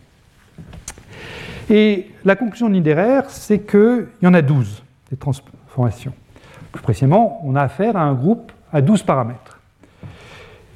Et 1.69 2.11
la 2.23 2.35
conclusion 2.35 2.69
de 2.69 2.73
Niederer, 2.73 3.21
c'est 3.29 3.59
qu'il 3.59 4.05
y 4.21 4.27
en 4.27 4.33
a 4.33 4.41
12 4.41 4.83
des 5.09 5.17
transformations. 5.17 6.13
Plus 6.71 6.81
précisément, 6.81 7.41
on 7.43 7.55
a 7.55 7.61
affaire 7.61 7.95
à 7.97 8.01
un 8.01 8.13
groupe 8.13 8.51
à 8.71 8.81
12 8.81 9.03
paramètres. 9.03 9.59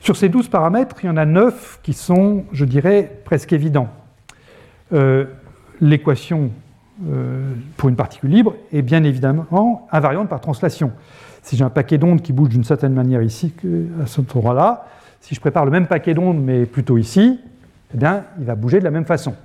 Sur 0.02 0.16
ces 0.16 0.30
12 0.30 0.48
paramètres, 0.48 0.95
il 1.03 1.08
y 1.08 1.10
en 1.10 1.18
a 1.18 1.26
9 1.26 1.80
qui 1.84 1.94
sont, 1.94 2.45
je 2.52 2.66
dirais, 2.66 3.22
presque 3.24 3.53
évidents. 3.53 3.90
Euh, 4.94 5.26
l'équation 5.80 6.52
euh, 7.08 7.53
pour 7.78 7.90
une 7.90 7.95
particule 7.95 8.30
libre 8.30 8.56
est 8.74 8.82
bien 8.82 9.03
évidemment 9.03 9.88
invariante 9.91 10.30
par 10.30 10.41
translation. 10.41 10.91
Si 11.44 11.56
j'ai 11.56 11.64
un 11.64 11.70
paquet 11.70 11.98
d'ondes 11.98 12.22
qui 12.22 12.34
bouge 12.34 12.49
d'une 12.49 12.64
certaine 12.64 12.94
manière 12.94 13.22
ici, 13.22 13.53
à 14.02 14.06
ce 14.06 14.22
endroit-là, 14.22 14.86
si 15.22 15.36
je 15.36 15.40
prépare 15.40 15.66
le 15.66 15.72
même 15.72 15.88
paquet 15.88 16.14
d'ondes 16.14 16.41
mais 16.41 16.66
plutôt 16.66 16.98
ici, 16.98 17.40
eh 17.94 17.98
bien, 17.98 18.24
il 18.40 18.45
va 18.45 18.56
bouger 18.56 18.80
de 18.80 18.84
la 18.84 18.91
même 18.91 19.06
façon. 19.06 19.36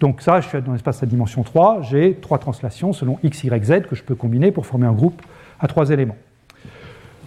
Donc 0.00 0.20
ça, 0.20 0.40
je 0.40 0.48
suis 0.48 0.60
dans 0.60 0.72
l'espace 0.72 1.02
à 1.02 1.06
dimension 1.06 1.42
3, 1.42 1.82
j'ai 1.82 2.14
trois 2.14 2.38
translations 2.38 2.92
selon 2.92 3.18
x, 3.22 3.44
y, 3.44 3.64
z 3.64 3.82
que 3.88 3.94
je 3.94 4.02
peux 4.02 4.14
combiner 4.14 4.50
pour 4.50 4.66
former 4.66 4.86
un 4.86 4.92
groupe 4.92 5.22
à 5.60 5.68
trois 5.68 5.90
éléments. 5.90 6.16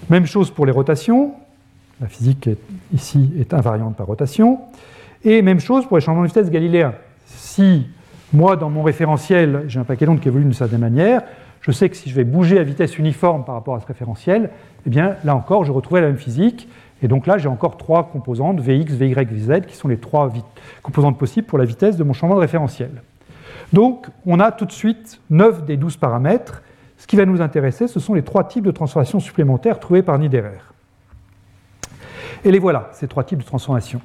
Même 0.09 0.25
chose 0.25 0.51
pour 0.51 0.65
les 0.65 0.71
rotations. 0.71 1.33
La 1.99 2.07
physique 2.07 2.49
ici 2.93 3.31
est 3.39 3.53
invariante 3.53 3.95
par 3.95 4.05
rotation. 4.05 4.59
Et 5.23 5.41
même 5.41 5.59
chose 5.59 5.85
pour 5.85 5.97
les 5.97 6.01
changements 6.01 6.21
de 6.21 6.27
vitesse 6.27 6.51
galiléens. 6.51 6.93
Si 7.25 7.87
moi, 8.33 8.55
dans 8.55 8.69
mon 8.69 8.83
référentiel, 8.83 9.63
j'ai 9.67 9.79
un 9.79 9.83
paquet 9.83 10.05
d'ondes 10.05 10.19
qui 10.19 10.27
évolue 10.27 10.43
d'une 10.43 10.53
certaine 10.53 10.81
manière, 10.81 11.23
je 11.61 11.71
sais 11.71 11.89
que 11.89 11.95
si 11.95 12.09
je 12.09 12.15
vais 12.15 12.23
bouger 12.23 12.59
à 12.59 12.63
vitesse 12.63 12.97
uniforme 12.97 13.43
par 13.43 13.55
rapport 13.55 13.75
à 13.75 13.79
ce 13.79 13.85
référentiel, 13.85 14.51
eh 14.85 14.89
bien 14.89 15.15
là 15.25 15.35
encore, 15.35 15.65
je 15.65 15.71
retrouverai 15.71 16.01
la 16.01 16.07
même 16.07 16.17
physique. 16.17 16.67
Et 17.01 17.07
donc 17.07 17.27
là, 17.27 17.37
j'ai 17.37 17.47
encore 17.47 17.77
trois 17.77 18.09
composantes, 18.09 18.59
Vx, 18.59 18.93
Vy, 18.93 19.13
Vz, 19.13 19.65
qui 19.67 19.75
sont 19.75 19.87
les 19.87 19.97
trois 19.97 20.31
composantes 20.81 21.17
possibles 21.17 21.47
pour 21.47 21.57
la 21.57 21.65
vitesse 21.65 21.95
de 21.95 22.03
mon 22.03 22.13
changement 22.13 22.35
de 22.35 22.41
référentiel. 22.41 22.89
Donc, 23.73 24.07
on 24.25 24.39
a 24.39 24.51
tout 24.51 24.65
de 24.65 24.71
suite 24.71 25.19
9 25.29 25.65
des 25.65 25.77
12 25.77 25.97
paramètres. 25.97 26.63
Ce 26.97 27.05
qui 27.05 27.15
va 27.15 27.25
nous 27.25 27.41
intéresser, 27.41 27.87
ce 27.87 27.99
sont 27.99 28.13
les 28.13 28.23
trois 28.23 28.45
types 28.45 28.63
de 28.63 28.71
transformations 28.71 29.19
supplémentaires 29.19 29.79
trouvés 29.79 30.01
par 30.01 30.17
Niederer. 30.17 30.57
Et 32.43 32.51
les 32.51 32.59
voilà, 32.59 32.89
ces 32.93 33.07
trois 33.07 33.23
types 33.23 33.39
de 33.39 33.43
transformations. 33.43 34.01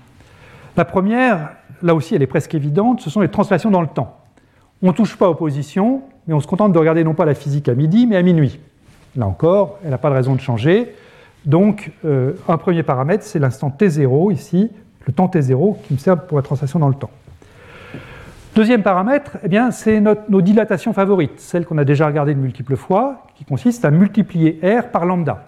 La 0.77 0.85
première, 0.85 1.51
là 1.83 1.95
aussi, 1.95 2.15
elle 2.15 2.23
est 2.23 2.27
presque 2.27 2.55
évidente, 2.55 3.01
ce 3.01 3.11
sont 3.11 3.21
les 3.21 3.29
transformations 3.29 3.71
dans 3.71 3.83
le 3.83 3.87
temps. 3.87 4.19
On 4.83 4.89
ne 4.89 4.93
touche 4.93 5.17
pas 5.17 5.29
aux 5.29 5.35
positions, 5.35 6.03
mais 6.27 6.35
on 6.35 6.41
se 6.41 6.47
contente 6.47 6.73
de 6.73 6.79
regarder 6.79 7.05
non 7.05 7.15
pas 7.15 7.25
la 7.25 7.35
physique 7.35 7.69
à 7.69 7.75
midi, 7.75 8.07
mais 8.07 8.17
à 8.17 8.23
minuit. 8.23 8.59
Là 9.17 9.27
encore, 9.27 9.79
elle 9.85 9.91
n'a 9.91 9.99
pas 9.99 10.11
de 10.11 10.15
raison 10.15 10.35
de 10.35 10.41
changer. 10.41 10.95
Donc, 11.45 11.91
euh, 12.05 12.35
un 12.49 12.57
premier 12.57 12.83
paramètre, 12.83 13.25
c'est 13.25 13.39
l'instant 13.39 13.75
t0 13.77 14.33
ici, 14.33 14.71
le 15.07 15.13
temps 15.13 15.27
t0 15.27 15.77
qui 15.83 15.95
me 15.95 15.99
sert 15.99 16.27
pour 16.27 16.37
la 16.37 16.43
translation 16.43 16.79
dans 16.79 16.89
le 16.89 16.95
temps. 16.95 17.11
Deuxième 18.55 18.83
paramètre, 18.83 19.39
eh 19.43 19.49
bien, 19.49 19.71
c'est 19.71 20.01
nos 20.01 20.43
dilatations 20.43 20.93
favorites, 20.93 21.41
celles 21.41 21.65
qu'on 21.65 21.79
a 21.79 21.85
déjà 21.85 22.07
regardées 22.07 22.35
de 22.35 22.39
multiples 22.39 22.77
fois, 22.77 23.25
qui 23.35 23.45
consistent 23.45 23.87
à 23.87 23.91
multiplier 23.91 24.61
R 24.63 24.89
par 24.89 25.07
lambda. 25.07 25.47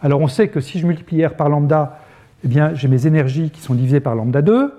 Alors 0.00 0.20
on 0.20 0.28
sait 0.28 0.48
que 0.48 0.60
si 0.60 0.78
je 0.78 0.86
multiplie 0.86 1.24
R 1.26 1.34
par 1.34 1.48
lambda, 1.50 1.98
eh 2.44 2.48
bien, 2.48 2.74
j'ai 2.74 2.88
mes 2.88 3.06
énergies 3.06 3.50
qui 3.50 3.60
sont 3.60 3.74
divisées 3.74 4.00
par 4.00 4.14
lambda 4.14 4.40
2, 4.40 4.72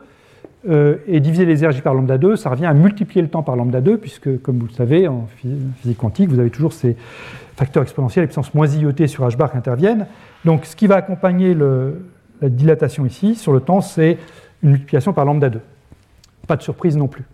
euh, 0.69 0.97
et 1.07 1.19
diviser 1.19 1.45
les 1.45 1.59
énergies 1.59 1.81
par 1.81 1.93
lambda 1.93 2.17
2, 2.17 2.35
ça 2.35 2.49
revient 2.49 2.65
à 2.65 2.73
multiplier 2.73 3.21
le 3.21 3.29
temps 3.29 3.43
par 3.43 3.55
lambda 3.55 3.81
2, 3.81 3.97
puisque, 3.97 4.41
comme 4.41 4.59
vous 4.59 4.67
le 4.67 4.73
savez, 4.73 5.07
en 5.07 5.27
physique 5.37 5.97
quantique, 5.97 6.29
vous 6.29 6.39
avez 6.39 6.49
toujours 6.49 6.73
ces 6.73 6.97
facteurs 7.55 7.83
exponentiels 7.83 8.25
et 8.25 8.27
puissance 8.27 8.53
moins 8.53 8.67
IoT 8.67 9.07
sur 9.07 9.27
h 9.27 9.35
bar 9.37 9.51
qui 9.51 9.57
interviennent. 9.57 10.05
Donc 10.45 10.65
ce 10.65 10.75
qui 10.75 10.87
va 10.87 10.95
accompagner 10.95 11.55
la 11.55 12.49
dilatation 12.49 13.05
ici, 13.05 13.35
sur 13.35 13.53
le 13.53 13.61
temps, 13.61 13.81
c'est 13.81 14.17
une 14.61 14.71
multiplication 14.71 15.13
par 15.13 15.25
lambda 15.25 15.49
2. 15.49 15.59
Pas 16.47 16.55
de 16.55 16.61
surprise 16.61 16.97
non 16.97 17.07
plus. 17.07 17.25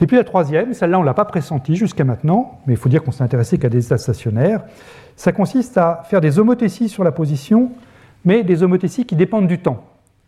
Et 0.00 0.06
puis 0.06 0.16
la 0.16 0.24
troisième, 0.24 0.74
celle-là 0.74 0.98
on 0.98 1.02
ne 1.02 1.06
l'a 1.06 1.14
pas 1.14 1.24
pressentie 1.24 1.76
jusqu'à 1.76 2.04
maintenant, 2.04 2.60
mais 2.66 2.74
il 2.74 2.76
faut 2.76 2.88
dire 2.88 3.04
qu'on 3.04 3.12
s'est 3.12 3.22
intéressé 3.22 3.58
qu'à 3.58 3.68
des 3.68 3.84
états 3.84 3.98
stationnaires. 3.98 4.62
Ça 5.16 5.32
consiste 5.32 5.76
à 5.78 6.02
faire 6.08 6.20
des 6.20 6.38
homothéties 6.38 6.88
sur 6.88 7.04
la 7.04 7.12
position, 7.12 7.70
mais 8.24 8.42
des 8.42 8.62
homothéties 8.62 9.04
qui 9.04 9.16
dépendent 9.16 9.46
du 9.46 9.58
temps. 9.58 9.84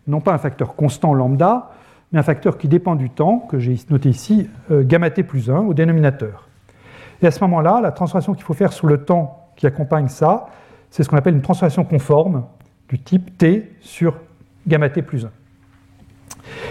Non 0.07 0.21
pas 0.21 0.33
un 0.33 0.39
facteur 0.39 0.77
constant 0.77 1.15
lambda, 1.15 1.71
mais 2.13 2.19
un 2.19 2.23
facteur 2.23 2.59
qui 2.59 2.69
dépend 2.69 2.95
du 2.95 3.11
temps, 3.11 3.39
que 3.39 3.59
j'ai 3.59 3.77
noté 3.91 4.09
ici, 4.09 4.49
euh, 4.71 4.83
gamma 4.85 5.11
t 5.11 5.23
plus 5.23 5.51
1 5.51 5.59
au 5.59 5.75
dénominateur. 5.75 6.49
Et 7.23 7.27
à 7.27 7.31
ce 7.31 7.41
moment-là, 7.41 7.81
la 7.83 7.93
transformation 7.93 8.35
qu'il 8.35 8.45
faut 8.45 8.55
faire 8.55 8.73
sur 8.73 8.87
le 8.87 9.05
temps 9.05 9.49
qui 9.57 9.67
accompagne 9.67 10.09
ça, 10.09 10.47
c'est 10.91 11.03
ce 11.03 11.09
qu'on 11.09 11.17
appelle 11.17 11.35
une 11.35 11.43
transformation 11.43 11.85
conforme 11.85 12.45
du 12.89 12.99
type 12.99 13.37
t 13.39 13.71
sur 13.81 14.15
gamma 14.67 14.89
t 14.91 15.03
plus 15.03 15.25
1. 15.25 15.31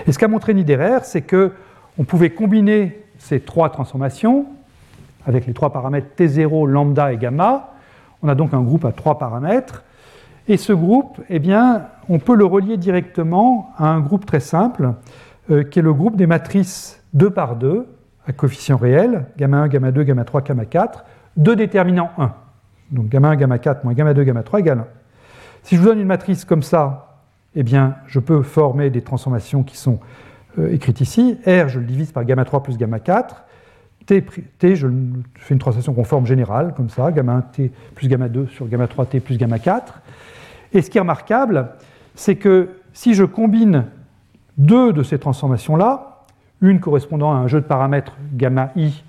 Et 0.08 0.12
ce 0.12 0.20
qu'a 0.20 0.28
montré 0.28 0.54
Niederer, 0.54 1.00
c'est 1.04 1.22
qu'on 1.22 2.04
pouvait 2.04 2.30
combiner 2.30 3.04
ces 3.18 3.40
trois 3.40 3.70
transformations 3.70 4.46
avec 5.26 5.46
les 5.46 5.54
trois 5.54 5.72
paramètres 5.72 6.08
T0, 6.18 6.68
lambda 6.68 7.14
et 7.14 7.18
gamma. 7.18 7.74
On 8.22 8.28
a 8.28 8.36
donc 8.36 8.54
un 8.54 8.62
groupe 8.62 8.86
à 8.86 8.92
trois 8.92 9.18
paramètres. 9.18 9.84
Et 10.48 10.58
ce 10.58 10.74
groupe, 10.74 11.22
eh 11.30 11.40
bien, 11.40 11.88
on 12.10 12.20
peut 12.20 12.36
le 12.36 12.46
relier 12.46 12.78
directement 12.78 13.72
à 13.78 13.88
un 13.88 14.02
groupe 14.02 14.26
très 14.26 14.42
simple, 14.42 14.94
euh, 15.50 15.64
qui 15.64 15.80
est 15.80 15.82
le 15.82 15.94
groupe 15.94 16.18
des 16.18 16.28
matrices 16.28 17.02
2 17.14 17.30
par 17.30 17.56
2, 17.56 17.88
à 18.28 18.34
coefficient 18.34 18.78
réel, 18.78 19.26
gamma 19.38 19.58
1, 19.58 19.68
gamma 19.70 19.92
2, 19.92 20.04
gamma 20.04 20.26
3, 20.26 20.42
gamma 20.42 20.66
4, 20.66 21.06
de 21.38 21.54
déterminant 21.54 22.12
1. 22.18 22.34
Donc 22.92 23.08
gamma 23.08 23.30
1, 23.30 23.36
gamma 23.38 23.58
4 23.58 23.84
moins 23.84 23.94
gamma 23.94 24.14
2, 24.14 24.24
gamma 24.24 24.44
3 24.44 24.60
égale 24.60 24.80
1. 24.80 24.86
Si 25.64 25.76
je 25.76 25.82
vous 25.82 25.88
donne 25.88 26.00
une 26.00 26.08
matrice 26.08 26.44
comme 26.44 26.62
ça, 26.62 27.22
eh 27.56 27.64
bien, 27.64 27.96
je 28.08 28.20
peux 28.20 28.42
former 28.42 28.90
des 28.90 29.02
transformations 29.02 29.64
qui 29.64 29.78
sont 29.78 30.00
euh, 30.60 30.74
écrites 30.74 31.00
ici. 31.00 31.38
R, 31.46 31.70
je 31.70 31.80
le 31.80 31.86
divise 31.86 32.12
par 32.12 32.26
gamma 32.26 32.44
3 32.44 32.64
plus 32.64 32.78
gamma 32.78 33.00
4. 33.00 33.44
T, 34.06 34.22
T, 34.60 34.76
je 34.76 34.88
fais 35.36 35.54
une 35.54 35.60
transformation 35.60 35.94
conforme 35.94 36.26
générale, 36.26 36.74
comme 36.76 36.90
ça, 36.90 37.12
gamma 37.14 37.34
1 37.34 37.42
T 37.42 37.72
plus 37.96 38.10
gamma 38.10 38.28
2 38.28 38.48
sur 38.48 38.68
gamma 38.68 38.88
3 38.88 39.06
T 39.06 39.20
plus 39.22 39.38
gamma 39.38 39.60
4. 39.60 40.02
Et 40.74 40.82
ce 40.82 40.90
qui 40.90 40.98
est 40.98 41.02
remarquable, 41.02 41.70
c'est 42.16 42.36
que 42.36 42.70
si 42.94 43.14
je 43.14 43.24
combine 43.24 43.86
deux 44.58 44.94
de 44.94 45.04
ces 45.04 45.20
transformations-là, 45.20 46.24
une 46.62 46.80
correspondant 46.80 47.34
à 47.34 47.38
un 47.38 47.48
jeu 47.48 47.62
de 47.62 47.66
paramètres 47.66 48.16
gamma 48.34 48.72
i 48.76 49.04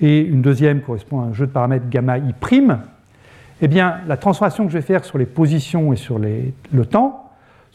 et 0.00 0.20
une 0.20 0.42
deuxième 0.42 0.80
correspond 0.80 1.20
à 1.20 1.24
un 1.24 1.32
jeu 1.32 1.46
de 1.46 1.52
paramètres 1.52 1.88
gamma 1.88 2.18
i 2.18 2.32
prime, 2.32 2.80
eh 3.62 3.68
bien, 3.68 3.98
la 4.06 4.16
transformation 4.16 4.66
que 4.66 4.72
je 4.72 4.78
vais 4.78 4.82
faire 4.82 5.04
sur 5.04 5.16
les 5.16 5.26
positions 5.26 5.92
et 5.92 5.96
sur 5.96 6.18
le 6.18 6.86
temps 6.86 7.26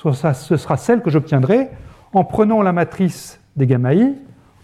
ce 0.09 0.57
sera 0.57 0.77
celle 0.77 1.01
que 1.01 1.09
j'obtiendrai 1.09 1.69
en 2.13 2.23
prenant 2.23 2.61
la 2.61 2.73
matrice 2.73 3.39
des 3.55 3.67
gamma 3.67 3.93
i, 3.93 4.15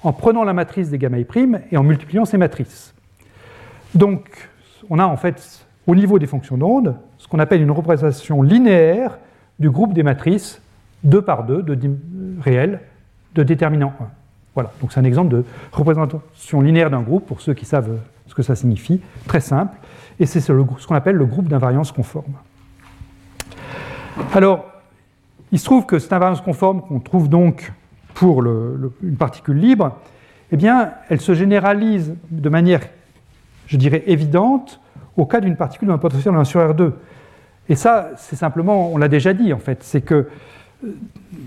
en 0.04 0.14
prenant 0.14 0.44
la 0.44 0.54
matrice 0.54 0.90
des 0.90 0.98
gamma 0.98 1.20
i 1.20 1.26
prime 1.26 1.62
et 1.72 1.78
en 1.78 1.84
multipliant 1.84 2.26
ces 2.26 2.38
matrices. 2.38 2.94
Donc, 3.94 4.49
on 4.90 4.99
a 4.99 5.06
en 5.06 5.18
fait, 5.18 5.66
au 5.86 5.95
niveau 5.95 6.20
des 6.20 6.28
fonctions 6.28 6.58
d'onde, 6.58 6.95
qu'on 7.30 7.40
appelle 7.40 7.62
une 7.62 7.72
représentation 7.72 8.41
linéaire 8.41 9.18
du 9.60 9.70
groupe 9.70 9.94
des 9.94 10.04
matrices 10.04 10.62
2 11.04 11.22
par 11.22 11.44
2 11.45 11.64
de, 11.64 11.76
de 11.76 13.44
déterminant 13.44 13.94
1. 13.99 14.06
Voilà, 14.56 14.72
donc 14.82 14.91
c'est 14.91 14.99
un 14.99 15.04
exemple 15.04 15.30
de 15.30 15.45
représentation 15.72 16.62
linéaire 16.62 16.90
d'un 16.90 17.02
groupe, 17.02 17.28
pour 17.28 17.41
ceux 17.41 17.54
qui 17.54 17.66
savent 17.66 17.99
ce 18.26 18.34
que 18.34 18.41
ça 18.41 18.56
signifie, 18.56 19.02
très 19.28 19.40
simple, 19.40 19.76
et 20.20 20.26
c'est 20.26 20.41
ce, 20.41 20.52
qu'on 20.52 20.95
appelle 20.95 21.16
le 21.16 21.26
groupe 21.26 21.48
d'invariance 21.48 21.91
conforme. 21.91 22.34
Alors, 24.34 24.66
il 25.52 25.60
se 25.60 25.66
trouve 25.66 25.86
que 25.86 25.99
cette 25.99 26.12
invariance 26.12 26.41
conforme 26.41 26.82
qu'on 26.82 26.99
trouve 26.99 27.30
donc 27.30 27.72
pour 28.16 28.44
une 28.44 29.16
particule 29.18 29.58
libre, 29.58 29.95
eh 30.52 30.58
bien, 30.58 30.91
elle 31.10 31.22
se 31.22 31.34
généralise 31.34 32.16
de 32.32 32.49
manière, 32.49 32.82
je 33.68 33.78
dirais, 33.78 34.04
évidente 34.08 34.80
au 35.16 35.26
cas 35.26 35.40
d'une 35.40 35.56
particule 35.56 35.90
d'un 35.90 35.98
potentiel 35.98 36.34
de 36.34 36.40
1 36.40 36.44
sur 36.45 36.62
R2. 36.62 36.94
Et 37.69 37.76
ça, 37.76 38.11
c'est 38.18 38.35
simplement, 38.35 38.91
on 38.91 38.98
l'a 38.98 39.07
déjà 39.07 39.34
dit 39.34 39.53
en 39.53 39.60
fait, 39.60 39.84
c'est 39.84 40.02
que 40.02 40.27
euh, 40.85 40.89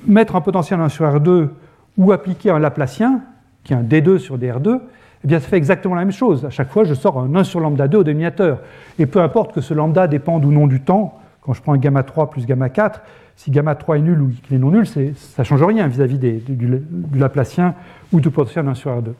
mettre 0.06 0.36
un 0.36 0.40
potentiel 0.40 0.80
1 0.80 0.88
sur 0.88 1.06
R2 1.06 1.48
ou 1.96 2.12
appliquer 2.12 2.50
un 2.50 2.58
Laplacien, 2.58 3.20
qui 3.64 3.72
est 3.72 3.76
un 3.76 3.82
D2 3.82 4.18
sur 4.18 4.38
DR2, 4.38 4.80
eh 5.22 5.28
bien, 5.28 5.38
ça 5.38 5.48
fait 5.48 5.56
exactement 5.56 5.94
la 5.94 6.02
même 6.02 6.12
chose. 6.12 6.46
À 6.46 6.50
chaque 6.50 6.70
fois, 6.70 6.84
je 6.84 6.94
sors 6.94 7.18
un 7.18 7.34
1 7.34 7.44
sur 7.44 7.60
lambda 7.60 7.88
2 7.88 7.98
au 7.98 8.04
dénominateur. 8.04 8.60
Et 8.98 9.06
peu 9.06 9.20
importe 9.20 9.52
que 9.52 9.60
ce 9.60 9.74
lambda 9.74 10.06
dépende 10.06 10.44
ou 10.44 10.52
non 10.52 10.66
du 10.66 10.80
temps, 10.80 11.18
quand 11.42 11.52
je 11.52 11.60
prends 11.60 11.74
un 11.74 11.78
gamma 11.78 12.02
3 12.02 12.30
plus 12.30 12.46
gamma 12.46 12.70
4, 12.70 13.02
si 13.36 13.50
gamma 13.50 13.74
3 13.74 13.98
est 13.98 14.02
nul 14.02 14.20
ou 14.20 14.30
qu'il 14.42 14.56
est 14.56 14.58
non 14.58 14.70
nul, 14.70 14.86
ça 14.86 15.00
ne 15.00 15.44
change 15.44 15.62
rien 15.62 15.86
vis-à-vis 15.88 16.18
du, 16.18 16.82
Laplacien 17.14 17.74
ou 18.12 18.20
du 18.20 18.30
potentiel 18.30 18.66
1 18.66 18.74
sur 18.74 18.90
R2. 18.90 19.12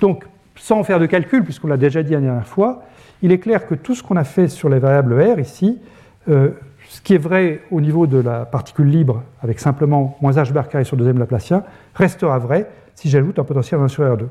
Donc, 0.00 0.24
sans 0.56 0.82
faire 0.84 0.98
de 0.98 1.06
calcul, 1.06 1.44
puisqu'on 1.44 1.68
l'a 1.68 1.76
déjà 1.76 2.02
dit 2.02 2.12
la 2.12 2.20
dernière 2.20 2.46
fois, 2.46 2.82
il 3.22 3.32
est 3.32 3.38
clair 3.38 3.66
que 3.66 3.74
tout 3.74 3.94
ce 3.94 4.02
qu'on 4.02 4.16
a 4.16 4.24
fait 4.24 4.48
sur 4.48 4.68
les 4.68 4.78
variables 4.78 5.20
R 5.20 5.38
ici, 5.40 5.78
euh, 6.28 6.50
ce 6.88 7.00
qui 7.00 7.14
est 7.14 7.18
vrai 7.18 7.62
au 7.70 7.80
niveau 7.80 8.06
de 8.06 8.18
la 8.18 8.44
particule 8.44 8.88
libre, 8.88 9.22
avec 9.42 9.60
simplement 9.60 10.16
moins 10.20 10.32
h 10.32 10.52
bar 10.52 10.68
carré 10.68 10.84
sur 10.84 10.96
le 10.96 11.00
deuxième 11.00 11.18
Laplacien, 11.18 11.64
restera 11.94 12.38
vrai 12.38 12.68
si 12.94 13.08
j'ajoute 13.08 13.38
un 13.38 13.44
potentiel 13.44 13.80
1 13.80 13.88
sur 13.88 14.04
R2. 14.04 14.26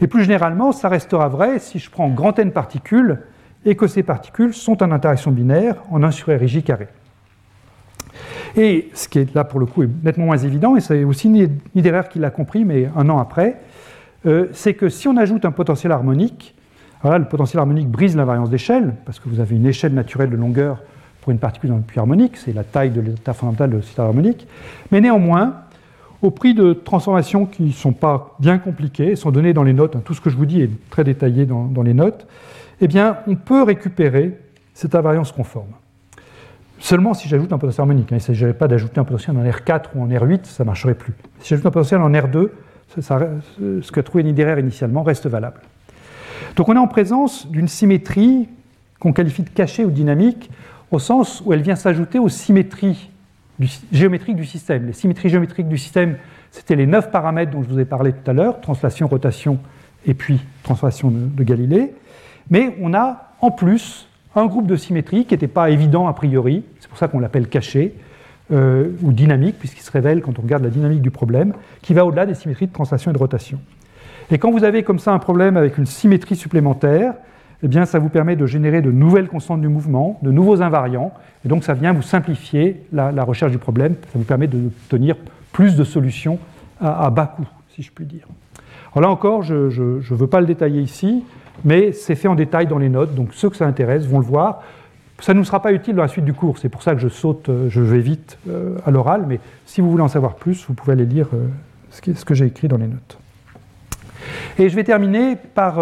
Et 0.00 0.06
plus 0.06 0.22
généralement, 0.22 0.72
ça 0.72 0.88
restera 0.88 1.28
vrai 1.28 1.58
si 1.58 1.78
je 1.78 1.90
prends 1.90 2.08
grand 2.08 2.38
N 2.38 2.52
particules 2.52 3.20
et 3.64 3.74
que 3.74 3.86
ces 3.86 4.02
particules 4.02 4.54
sont 4.54 4.82
en 4.82 4.92
interaction 4.92 5.32
binaire 5.32 5.76
en 5.90 6.02
1 6.02 6.10
sur 6.12 6.28
RJ 6.28 6.62
carré. 6.62 6.88
Et 8.56 8.88
ce 8.94 9.08
qui 9.08 9.18
est 9.18 9.34
là 9.34 9.44
pour 9.44 9.60
le 9.60 9.66
coup 9.66 9.82
est 9.82 9.90
nettement 10.02 10.26
moins 10.26 10.38
évident, 10.38 10.76
et 10.76 10.80
c'est 10.80 11.04
aussi 11.04 11.28
Niederer 11.28 12.08
qui 12.10 12.18
l'a 12.18 12.30
compris, 12.30 12.64
mais 12.64 12.88
un 12.96 13.08
an 13.08 13.18
après, 13.18 13.60
euh, 14.26 14.46
c'est 14.52 14.74
que 14.74 14.88
si 14.88 15.08
on 15.08 15.16
ajoute 15.16 15.44
un 15.44 15.52
potentiel 15.52 15.92
harmonique, 15.92 16.54
le 17.04 17.24
potentiel 17.24 17.60
harmonique 17.60 17.88
brise 17.88 18.16
l'invariance 18.16 18.50
d'échelle, 18.50 18.94
parce 19.04 19.20
que 19.20 19.28
vous 19.28 19.40
avez 19.40 19.56
une 19.56 19.66
échelle 19.66 19.94
naturelle 19.94 20.30
de 20.30 20.36
longueur 20.36 20.82
pour 21.20 21.32
une 21.32 21.38
particule 21.38 21.70
d'un 21.70 21.80
puits 21.80 21.98
harmonique, 21.98 22.36
c'est 22.36 22.52
la 22.52 22.64
taille 22.64 22.90
de 22.90 23.00
l'état 23.00 23.32
fondamental 23.32 23.70
de 23.70 23.76
le 23.76 23.82
système 23.82 24.06
harmonique, 24.06 24.46
mais 24.90 25.00
néanmoins, 25.00 25.54
au 26.22 26.30
prix 26.30 26.54
de 26.54 26.72
transformations 26.72 27.46
qui 27.46 27.62
ne 27.62 27.72
sont 27.72 27.92
pas 27.92 28.34
bien 28.40 28.58
compliquées, 28.58 29.14
sont 29.14 29.30
données 29.30 29.52
dans 29.52 29.62
les 29.62 29.72
notes, 29.72 29.94
hein, 29.94 30.02
tout 30.04 30.14
ce 30.14 30.20
que 30.20 30.30
je 30.30 30.36
vous 30.36 30.46
dis 30.46 30.62
est 30.62 30.70
très 30.90 31.04
détaillé 31.04 31.46
dans, 31.46 31.64
dans 31.64 31.82
les 31.82 31.94
notes, 31.94 32.26
eh 32.80 32.88
bien, 32.88 33.18
on 33.26 33.36
peut 33.36 33.62
récupérer 33.62 34.38
cette 34.74 34.94
invariance 34.94 35.32
conforme. 35.32 35.70
Seulement 36.78 37.14
si 37.14 37.28
j'ajoute 37.28 37.52
un 37.52 37.58
potentiel 37.58 37.82
harmonique. 37.82 38.12
Hein. 38.12 38.16
Il 38.16 38.22
ne 38.22 38.22
s'agirait 38.22 38.54
pas 38.54 38.68
d'ajouter 38.68 39.00
un 39.00 39.04
potentiel 39.04 39.36
en 39.36 39.42
R4 39.42 39.86
ou 39.94 40.02
en 40.02 40.08
R8, 40.08 40.44
ça 40.44 40.62
ne 40.62 40.66
marcherait 40.66 40.94
plus. 40.94 41.12
Si 41.40 41.48
j'ajoute 41.48 41.66
un 41.66 41.70
potentiel 41.70 42.00
en 42.00 42.10
R2, 42.10 42.50
ce 42.96 43.92
qu'a 43.92 44.02
trouvé 44.02 44.22
Niederer 44.22 44.60
initialement 44.60 45.02
reste 45.02 45.26
valable. 45.26 45.60
Donc 46.56 46.68
on 46.68 46.74
est 46.74 46.78
en 46.78 46.86
présence 46.86 47.46
d'une 47.48 47.68
symétrie 47.68 48.48
qu'on 48.98 49.12
qualifie 49.12 49.42
de 49.42 49.50
cachée 49.50 49.84
ou 49.84 49.90
dynamique, 49.90 50.50
au 50.90 50.98
sens 50.98 51.42
où 51.44 51.52
elle 51.52 51.62
vient 51.62 51.76
s'ajouter 51.76 52.18
aux 52.18 52.28
symétries 52.28 53.10
géométriques 53.92 54.36
du 54.36 54.44
système. 54.44 54.86
Les 54.86 54.92
symétries 54.92 55.28
géométriques 55.28 55.68
du 55.68 55.78
système, 55.78 56.16
c'était 56.50 56.76
les 56.76 56.86
neuf 56.86 57.10
paramètres 57.10 57.52
dont 57.52 57.62
je 57.62 57.68
vous 57.68 57.78
ai 57.78 57.84
parlé 57.84 58.12
tout 58.12 58.30
à 58.30 58.32
l'heure, 58.32 58.60
translation, 58.60 59.06
rotation 59.06 59.58
et 60.06 60.14
puis 60.14 60.40
translation 60.62 61.10
de 61.10 61.42
Galilée. 61.44 61.92
Mais 62.50 62.76
on 62.80 62.94
a 62.94 63.32
en 63.40 63.50
plus 63.50 64.08
un 64.34 64.46
groupe 64.46 64.66
de 64.66 64.76
symétrie 64.76 65.24
qui 65.24 65.34
n'était 65.34 65.48
pas 65.48 65.70
évident 65.70 66.06
a 66.06 66.12
priori, 66.12 66.64
c'est 66.80 66.88
pour 66.88 66.98
ça 66.98 67.08
qu'on 67.08 67.20
l'appelle 67.20 67.48
caché, 67.48 67.94
euh, 68.50 68.92
ou 69.02 69.12
dynamique, 69.12 69.58
puisqu'il 69.58 69.82
se 69.82 69.90
révèle 69.90 70.22
quand 70.22 70.38
on 70.38 70.42
regarde 70.42 70.62
la 70.62 70.70
dynamique 70.70 71.02
du 71.02 71.10
problème, 71.10 71.52
qui 71.82 71.92
va 71.92 72.06
au-delà 72.06 72.24
des 72.24 72.34
symétries 72.34 72.66
de 72.66 72.72
translation 72.72 73.10
et 73.10 73.14
de 73.14 73.18
rotation. 73.18 73.60
Et 74.30 74.38
quand 74.38 74.50
vous 74.50 74.64
avez 74.64 74.82
comme 74.82 74.98
ça 74.98 75.12
un 75.12 75.18
problème 75.18 75.56
avec 75.56 75.78
une 75.78 75.86
symétrie 75.86 76.36
supplémentaire, 76.36 77.14
eh 77.62 77.68
bien, 77.68 77.86
ça 77.86 77.98
vous 77.98 78.08
permet 78.08 78.36
de 78.36 78.46
générer 78.46 78.82
de 78.82 78.92
nouvelles 78.92 79.28
constantes 79.28 79.60
du 79.60 79.68
mouvement, 79.68 80.18
de 80.22 80.30
nouveaux 80.30 80.62
invariants, 80.62 81.12
et 81.44 81.48
donc 81.48 81.64
ça 81.64 81.74
vient 81.74 81.92
vous 81.92 82.02
simplifier 82.02 82.84
la, 82.92 83.24
recherche 83.24 83.50
du 83.50 83.58
problème, 83.58 83.94
ça 84.12 84.18
vous 84.18 84.24
permet 84.24 84.46
d'obtenir 84.46 85.16
plus 85.52 85.76
de 85.76 85.82
solutions 85.82 86.38
à, 86.80 87.10
bas 87.10 87.34
coût, 87.36 87.48
si 87.74 87.82
je 87.82 87.90
puis 87.90 88.04
dire. 88.04 88.26
Alors 88.94 89.08
là 89.08 89.12
encore, 89.12 89.42
je 89.42 89.54
ne 89.54 90.14
veux 90.14 90.26
pas 90.26 90.40
le 90.40 90.46
détailler 90.46 90.80
ici, 90.80 91.24
mais 91.64 91.92
c'est 91.92 92.14
fait 92.14 92.28
en 92.28 92.36
détail 92.36 92.66
dans 92.66 92.78
les 92.78 92.88
notes, 92.88 93.14
donc 93.14 93.30
ceux 93.32 93.50
que 93.50 93.56
ça 93.56 93.66
intéresse 93.66 94.06
vont 94.06 94.18
le 94.18 94.24
voir. 94.24 94.62
Ça 95.20 95.34
ne 95.34 95.40
nous 95.40 95.44
sera 95.44 95.60
pas 95.60 95.72
utile 95.72 95.96
dans 95.96 96.02
la 96.02 96.08
suite 96.08 96.24
du 96.24 96.34
cours, 96.34 96.58
c'est 96.58 96.68
pour 96.68 96.84
ça 96.84 96.94
que 96.94 97.00
je 97.00 97.08
saute, 97.08 97.48
euh, 97.48 97.68
je 97.68 97.80
vais 97.80 97.98
vite 97.98 98.38
euh, 98.48 98.76
à 98.86 98.92
l'oral, 98.92 99.24
mais 99.26 99.40
si 99.66 99.80
vous 99.80 99.90
voulez 99.90 100.04
en 100.04 100.08
savoir 100.08 100.36
plus, 100.36 100.64
vous 100.68 100.74
pouvez 100.74 100.92
aller 100.92 101.06
lire 101.06 101.26
euh, 101.34 101.48
ce 101.90 102.24
que 102.24 102.34
j'ai 102.34 102.46
écrit 102.46 102.68
dans 102.68 102.76
les 102.76 102.86
notes. 102.86 103.18
Et 104.58 104.68
je 104.68 104.76
vais 104.76 104.84
terminer 104.84 105.36
par 105.36 105.80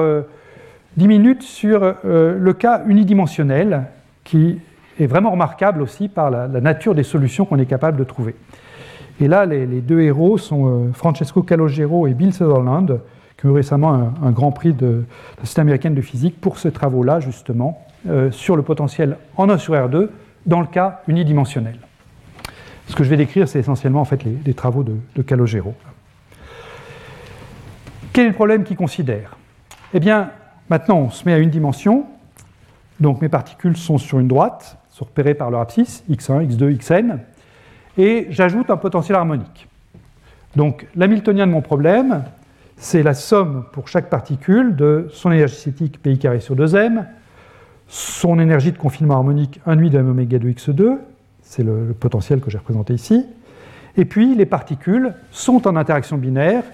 10 0.96 1.08
minutes 1.08 1.42
sur 1.42 1.94
le 2.04 2.52
cas 2.52 2.82
unidimensionnel, 2.86 3.84
qui 4.24 4.60
est 4.98 5.06
vraiment 5.06 5.30
remarquable 5.30 5.82
aussi 5.82 6.08
par 6.08 6.30
la, 6.30 6.48
nature 6.48 6.94
des 6.94 7.02
solutions 7.02 7.44
qu'on 7.44 7.58
est 7.58 7.66
capable 7.66 7.98
de 7.98 8.04
trouver. 8.04 8.34
Et 9.20 9.28
là, 9.28 9.46
les, 9.46 9.66
deux 9.80 10.00
héros 10.00 10.38
sont 10.38 10.90
Francesco 10.92 11.42
Calogero 11.42 12.06
et 12.06 12.14
Bill 12.14 12.32
Sutherland, 12.32 13.00
qui 13.36 13.46
ont 13.46 13.50
eu 13.50 13.52
récemment 13.52 14.12
un, 14.22 14.30
grand 14.30 14.52
prix 14.52 14.72
de, 14.72 15.04
la 15.38 15.44
Société 15.44 15.60
américaine 15.60 15.94
de 15.94 16.00
physique 16.00 16.40
pour 16.40 16.58
ce 16.58 16.68
travaux-là, 16.68 17.20
justement, 17.20 17.86
euh, 18.08 18.30
sur 18.30 18.56
le 18.56 18.62
potentiel 18.62 19.16
en 19.36 19.48
1 19.48 19.58
sur 19.58 19.74
R2 19.74 20.08
dans 20.46 20.60
le 20.60 20.66
cas 20.66 21.00
unidimensionnel. 21.08 21.76
Ce 22.88 22.94
que 22.94 23.02
je 23.04 23.10
vais 23.10 23.16
décrire, 23.16 23.48
c'est 23.48 23.58
essentiellement 23.58 24.00
en 24.00 24.04
fait 24.04 24.22
les, 24.24 24.54
travaux 24.54 24.84
de, 24.84 25.22
Calogero. 25.22 25.74
Quel 28.16 28.24
est 28.24 28.28
le 28.28 28.34
problème 28.34 28.64
qu'il 28.64 28.78
considère? 28.78 29.36
Eh 29.92 30.00
bien, 30.00 30.30
maintenant, 30.70 30.96
on 31.00 31.10
se 31.10 31.26
met 31.26 31.34
à 31.34 31.38
une 31.38 31.50
dimension. 31.50 32.06
Donc 32.98 33.20
mes 33.20 33.28
particules 33.28 33.76
sont 33.76 33.98
sur 33.98 34.18
une 34.18 34.26
droite, 34.26 34.78
sont 34.88 35.04
repérées 35.04 35.34
par 35.34 35.50
leur 35.50 35.60
abscisse, 35.60 36.02
x1, 36.08 36.48
x2, 36.48 36.78
xn, 36.78 37.18
et 37.98 38.26
j'ajoute 38.30 38.70
un 38.70 38.78
potentiel 38.78 39.16
harmonique. 39.16 39.68
Donc 40.56 40.86
l'hamiltonien 40.96 41.46
de 41.46 41.52
mon 41.52 41.60
problème, 41.60 42.24
c'est 42.78 43.02
la 43.02 43.12
somme 43.12 43.66
pour 43.74 43.86
chaque 43.86 44.08
particule 44.08 44.76
de 44.76 45.08
son 45.12 45.30
énergie 45.30 45.56
cinétique 45.56 46.00
pi 46.00 46.18
carré 46.18 46.40
sur 46.40 46.56
2m, 46.56 47.04
son 47.86 48.38
énergie 48.40 48.72
de 48.72 48.78
confinement 48.78 49.16
harmonique 49.16 49.60
1 49.66 49.76
de 49.76 49.98
m 49.98 50.08
oméga 50.08 50.38
de 50.38 50.48
x2, 50.48 50.96
c'est 51.42 51.64
le, 51.64 51.94
potentiel 52.00 52.40
que 52.40 52.50
j'ai 52.50 52.56
représenté 52.56 52.94
ici, 52.94 53.26
et 53.94 54.06
puis 54.06 54.34
les 54.34 54.46
particules 54.46 55.12
sont 55.32 55.68
en 55.68 55.76
interaction 55.76 56.16
binaire 56.16 56.64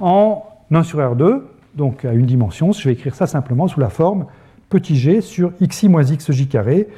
en 0.00 0.49
1 0.70 0.82
sur 0.82 0.98
R2, 0.98 1.42
donc 1.74 2.04
à 2.04 2.12
une 2.12 2.26
dimension, 2.26 2.72
je 2.72 2.88
vais 2.88 2.94
écrire 2.94 3.14
ça 3.14 3.26
simplement 3.26 3.68
sous 3.68 3.80
la 3.80 3.90
forme 3.90 4.26
petit 4.68 4.96
g 4.96 5.20
sur 5.20 5.52
xi 5.60 5.88
moins 5.88 6.02
xj 6.02 6.48
carré, 6.48 6.88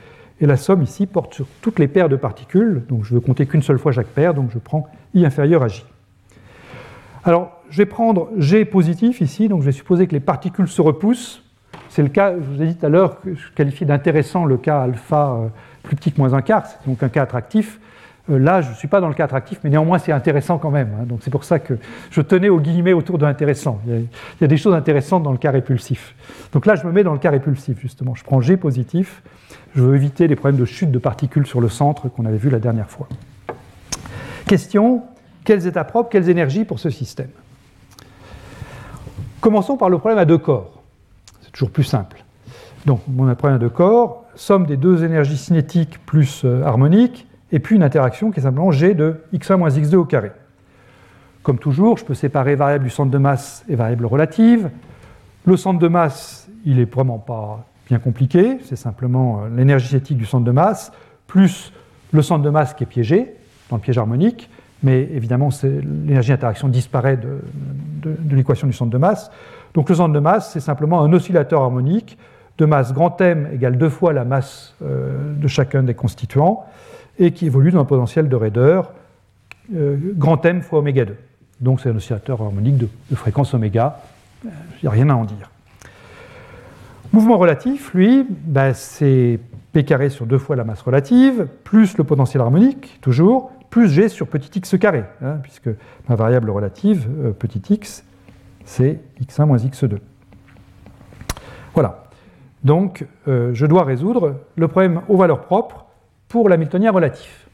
et 0.41 0.47
la 0.47 0.57
somme 0.57 0.83
ici 0.83 1.07
porte 1.07 1.35
sur 1.35 1.47
toutes 1.63 1.79
les 1.79 1.89
paires 1.89 2.09
de 2.09 2.17
particules, 2.17 2.85
donc 2.89 3.05
je 3.05 3.15
veux 3.15 3.21
compter 3.21 3.47
qu'une 3.47 3.63
seule 3.63 3.79
fois 3.79 3.93
chaque 3.93 4.09
paire, 4.09 4.35
donc 4.35 4.51
je 4.53 4.59
prends 4.59 4.87
i 5.15 5.25
inférieur 5.25 5.63
à 5.63 5.69
j. 5.69 5.85
Alors, 7.25 7.63
je 7.71 7.79
vais 7.79 7.87
prendre 7.87 8.29
g 8.37 8.65
positif 8.65 9.21
ici, 9.21 9.49
donc 9.49 9.61
je 9.61 9.67
vais 9.67 9.73
supposer 9.73 10.07
que 10.07 10.13
les 10.13 10.21
particules 10.21 10.69
se 10.69 10.83
repoussent, 10.83 11.43
c'est 11.89 12.03
le 12.03 12.09
cas, 12.09 12.35
je 12.35 12.45
vous 12.45 12.63
ai 12.63 12.67
dit 12.67 12.77
tout 12.77 12.87
à 12.87 12.89
l'heure, 12.89 13.21
que 13.21 13.35
je 13.35 13.53
qualifie 13.55 13.87
d'intéressant 13.87 14.45
le 14.45 14.57
cas 14.57 14.83
alpha 14.83 15.33
euh, 15.33 15.49
plus 15.83 15.97
petit 15.97 16.13
que 16.13 16.19
moins 16.19 16.35
un 16.35 16.43
quart, 16.43 16.67
c'est 16.67 16.87
donc 16.87 17.03
un 17.03 17.09
cas 17.09 17.23
attractif. 17.23 17.79
Euh, 18.33 18.39
là, 18.39 18.61
je 18.61 18.71
ne 18.71 18.75
suis 18.75 18.89
pas 18.89 19.01
dans 19.01 19.09
le 19.09 19.15
cas 19.15 19.25
attractif, 19.25 19.61
mais 19.63 19.71
néanmoins, 19.71 19.99
c'est 19.99 20.13
intéressant 20.13 20.59
quand 20.59 20.71
même. 20.71 20.91
Hein. 20.99 21.05
donc 21.05 21.21
c'est 21.23 21.31
pour 21.31 21.45
ça 21.45 21.59
que 21.59 21.79
je 22.11 22.21
tenais 22.21 22.49
aux 22.49 22.61
guillemets 22.61 22.93
autour 22.93 23.19
de 23.19 23.27
intéressant. 23.27 23.81
Il 23.87 24.07
y, 24.41 24.45
a, 24.45 24.47
des 24.47 24.57
choses 24.57 24.75
intéressantes 24.75 25.23
dans 25.23 25.33
le 25.33 25.39
cas 25.39 25.51
répulsif. 25.51 26.15
Donc 26.53 26.67
là, 26.67 26.75
je 26.75 26.87
me 26.87 26.93
mets 26.93 27.05
dans 27.05 27.13
le 27.13 27.19
cas 27.19 27.31
répulsif, 27.31 27.79
justement. 27.81 28.15
Je 28.15 28.25
prends 28.25 28.41
G 28.41 28.57
positif. 28.57 29.23
Je 29.75 29.83
veux 29.83 29.95
éviter 29.95 30.29
les 30.29 30.37
problèmes 30.37 30.61
de 30.61 30.65
chute 30.65 30.91
de 30.91 30.99
particules 30.99 31.47
sur 31.47 31.61
le 31.61 31.69
centre 31.69 32.09
qu'on 32.09 32.27
avait 32.27 32.37
vu 32.37 32.51
la 32.51 32.59
dernière 32.59 32.91
fois. 32.91 33.09
Question 34.47 35.03
quels 35.45 35.67
états 35.67 35.85
propres, 35.85 36.09
quelles 36.09 36.29
énergies 36.29 36.65
pour 36.65 36.79
ce 36.79 36.89
système? 36.89 37.31
Commençons 39.41 39.77
par 39.77 39.89
le 39.89 39.99
problème 39.99 40.19
à 40.19 40.25
deux 40.25 40.39
corps 40.39 40.83
toujours 41.53 41.71
plus 41.71 41.85
simple. 41.85 42.25
Donc, 42.87 43.01
mon 43.07 43.33
problème 43.35 43.59
de 43.59 43.69
corps, 43.69 44.25
somme 44.35 44.67
des 44.67 44.77
deux 44.77 45.05
énergies 45.05 45.37
cinétiques 45.37 46.05
plus 46.05 46.43
euh, 46.45 46.65
harmoniques, 46.65 47.27
et 47.53 47.61
puis 47.61 47.77
une 47.77 47.83
interaction 47.83 48.31
qui 48.31 48.41
est 48.41 48.43
simplement 48.43 48.73
G 48.73 48.95
de 48.95 49.21
x1 49.33 49.57
moins 49.57 49.69
x2 49.69 49.95
au 49.97 50.05
carré. 50.05 50.33
Comme 51.43 51.59
toujours, 51.59 51.99
je 51.99 52.05
peux 52.05 52.15
séparer 52.15 52.55
variable 52.55 52.85
du 52.85 52.91
centre 52.91 53.11
de 53.11 53.19
masse 53.19 53.65
et 53.69 53.77
variable 53.77 54.07
relative. 54.07 54.71
Le 55.45 55.57
centre 55.57 55.79
de 55.79 55.89
masse, 55.89 56.49
il 56.65 56.77
n'est 56.77 56.85
vraiment 56.85 57.19
pas 57.19 57.67
bien 57.89 57.99
compliqué, 57.99 58.59
c'est 58.65 58.77
simplement 58.77 59.43
euh, 59.43 59.49
l'énergie 59.55 59.89
cinétique 59.89 60.17
du 60.17 60.25
centre 60.25 60.45
de 60.45 60.51
masse, 60.51 60.93
plus 61.27 61.73
le 62.13 62.23
centre 62.23 62.43
de 62.43 62.51
masse 62.51 62.75
qui 62.75 62.85
est 62.85 62.87
piégé, 62.87 63.35
dans 63.69 63.77
le 63.77 63.83
piège 63.83 63.99
harmonique, 63.99 64.49
mais 64.83 65.03
évidemment 65.03 65.51
l'énergie 65.63 66.31
d'interaction 66.31 66.69
disparaît 66.69 67.17
de 67.17 67.41
l'équation 68.31 68.67
du 68.67 68.73
centre 68.73 68.91
de 68.91 68.99
masse. 68.99 69.31
Donc 69.75 69.89
le 69.89 69.95
centre 69.95 70.13
de 70.13 70.21
masse, 70.21 70.53
c'est 70.53 70.61
simplement 70.61 71.03
un 71.03 71.13
oscillateur 71.13 71.63
harmonique 71.63 72.19
de 72.59 72.67
masse 72.67 72.93
grand 72.93 73.21
M 73.21 73.49
égale 73.53 73.79
deux 73.79 73.89
fois 73.89 74.13
la 74.13 74.25
masse 74.25 74.75
euh, 74.83 75.35
de 75.35 75.49
chacun 75.49 75.83
des 75.83 75.95
constituants 75.95 76.65
et 77.19 77.33
qui 77.33 77.47
évolue 77.47 77.71
dans 77.71 77.81
un 77.81 77.85
potentiel 77.85 78.29
de 78.29 78.37
raideur 78.37 78.93
euh, 79.75 79.97
grand 80.17 80.45
M 80.45 80.63
fois 80.63 80.81
oméga 80.81 81.05
2. 81.05 81.17
Donc 81.61 81.81
c'est 81.81 81.91
un 81.91 81.97
oscillateur 81.97 82.43
harmonique 82.43 82.77
de, 82.77 82.89
fréquence 83.15 83.55
oméga, 83.55 84.01
il 84.45 84.51
n'y 84.83 84.89
a 84.89 84.91
rien 84.91 85.09
à 85.11 85.15
en 85.15 85.25
dire. 85.25 85.51
Mouvement 87.13 87.37
relatif, 87.37 87.93
lui, 87.95 88.27
ben, 88.29 88.73
c'est 88.75 89.39
P 89.73 89.85
carré 89.85 90.11
sur 90.11 90.27
deux 90.27 90.39
fois 90.39 90.57
la 90.57 90.65
masse 90.65 90.81
relative, 90.83 91.47
plus 91.63 91.97
le 91.97 92.05
potentiel 92.05 92.41
harmonique, 92.41 92.99
toujours, 93.01 93.53
plus 93.71 93.89
G 93.89 94.09
sur 94.09 94.27
petit 94.27 94.59
x 94.59 94.77
carré, 94.79 95.05
hein, 95.23 95.39
puisque 95.43 95.71
ma 96.09 96.17
variable 96.17 96.51
relative, 96.51 97.09
euh, 97.25 97.33
petit 97.33 97.63
x, 97.73 98.05
c'est 98.65 99.01
x1 99.23 99.47
moins 99.47 99.59
x2. 99.59 99.99
Voilà. 101.75 102.05
Donc, 102.65 103.07
euh, 103.29 103.51
je 103.55 103.67
dois 103.67 103.85
résoudre 103.85 104.41
le 104.57 104.69
problème 104.69 105.03
aux 105.09 105.17
valeurs 105.17 105.43
propres 105.43 105.82
pour 106.33 106.49
l'hamiltonien 106.49 106.91
relatif. 106.91 107.47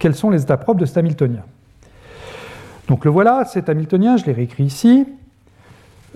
Quels 0.00 0.16
sont 0.16 0.28
les 0.28 0.42
états 0.42 0.56
propres 0.56 0.80
de 0.80 0.86
cet 0.86 0.96
hamiltonien? 0.96 1.44
Donc, 2.88 3.04
le 3.04 3.12
voilà, 3.12 3.44
cet 3.44 3.68
hamiltonien, 3.68 4.16
je 4.16 4.24
l'ai 4.24 4.32
réécrit 4.32 4.64
ici. 4.64 5.06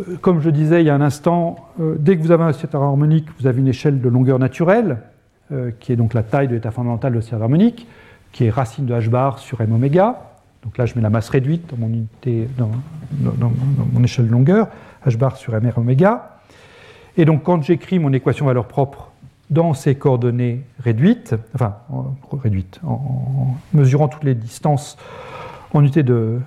Euh, 0.01 0.17
comme 0.21 0.41
je 0.41 0.51
disais 0.51 0.83
il 0.83 0.87
y 0.87 0.91
a 0.91 0.97
un 0.97 1.01
instant, 1.01 1.69
euh, 1.81 1.95
dès 1.97 2.17
que 2.17 2.23
vous 2.23 2.33
avez 2.33 2.43
un 2.43 2.49
oscillateur 2.49 2.83
harmonique, 2.83 3.29
vous 3.39 3.47
avez 3.47 3.61
une 3.61 3.69
échelle 3.69 4.01
de 4.01 4.09
longueur 4.09 4.39
naturelle, 4.39 4.99
qui 5.81 5.93
est 5.93 5.97
donc 5.97 6.15
la 6.15 6.23
taille 6.23 6.49
de 6.49 6.55
l'état 6.55 6.71
fondamental 6.71 7.13
de 7.13 7.17
l'oscillateur 7.17 7.43
harmonique, 7.43 7.87
qui 8.33 8.47
est 8.47 8.51
racine 8.51 8.87
de 8.87 8.95
h 8.95 9.11
bar 9.11 9.39
sur 9.39 9.61
m 9.61 9.71
oméga. 9.73 10.31
Donc 10.65 10.79
là, 10.79 10.87
je 10.87 10.95
mets 10.95 11.03
la 11.03 11.11
masse 11.11 11.29
réduite 11.29 11.69
dans 11.69 11.77
mon 11.77 11.89
unité, 11.89 12.49
dans, 12.57 12.71
mon 13.93 14.03
échelle 14.03 14.29
de 14.29 14.33
longueur, 14.33 14.69
h 15.07 15.17
bar 15.19 15.37
sur 15.37 15.53
mr 15.53 15.77
oméga. 15.77 16.39
Et 17.19 17.27
donc, 17.27 17.43
quand 17.43 17.63
j'écris 17.63 17.99
mon 17.99 18.15
équation 18.15 18.47
valeur 18.47 18.67
propre 18.67 19.12
dans 19.53 19.75
ces 19.75 19.95
coordonnées 19.95 20.63
réduites, 20.81 21.35
enfin 21.55 21.77
réduites, 22.43 22.81
en, 22.85 23.55
mesurant 23.73 24.09
toutes 24.09 24.25
les 24.25 24.35
distances 24.35 24.97
en 25.75 25.81
unité 25.81 26.03
de, 26.03 26.39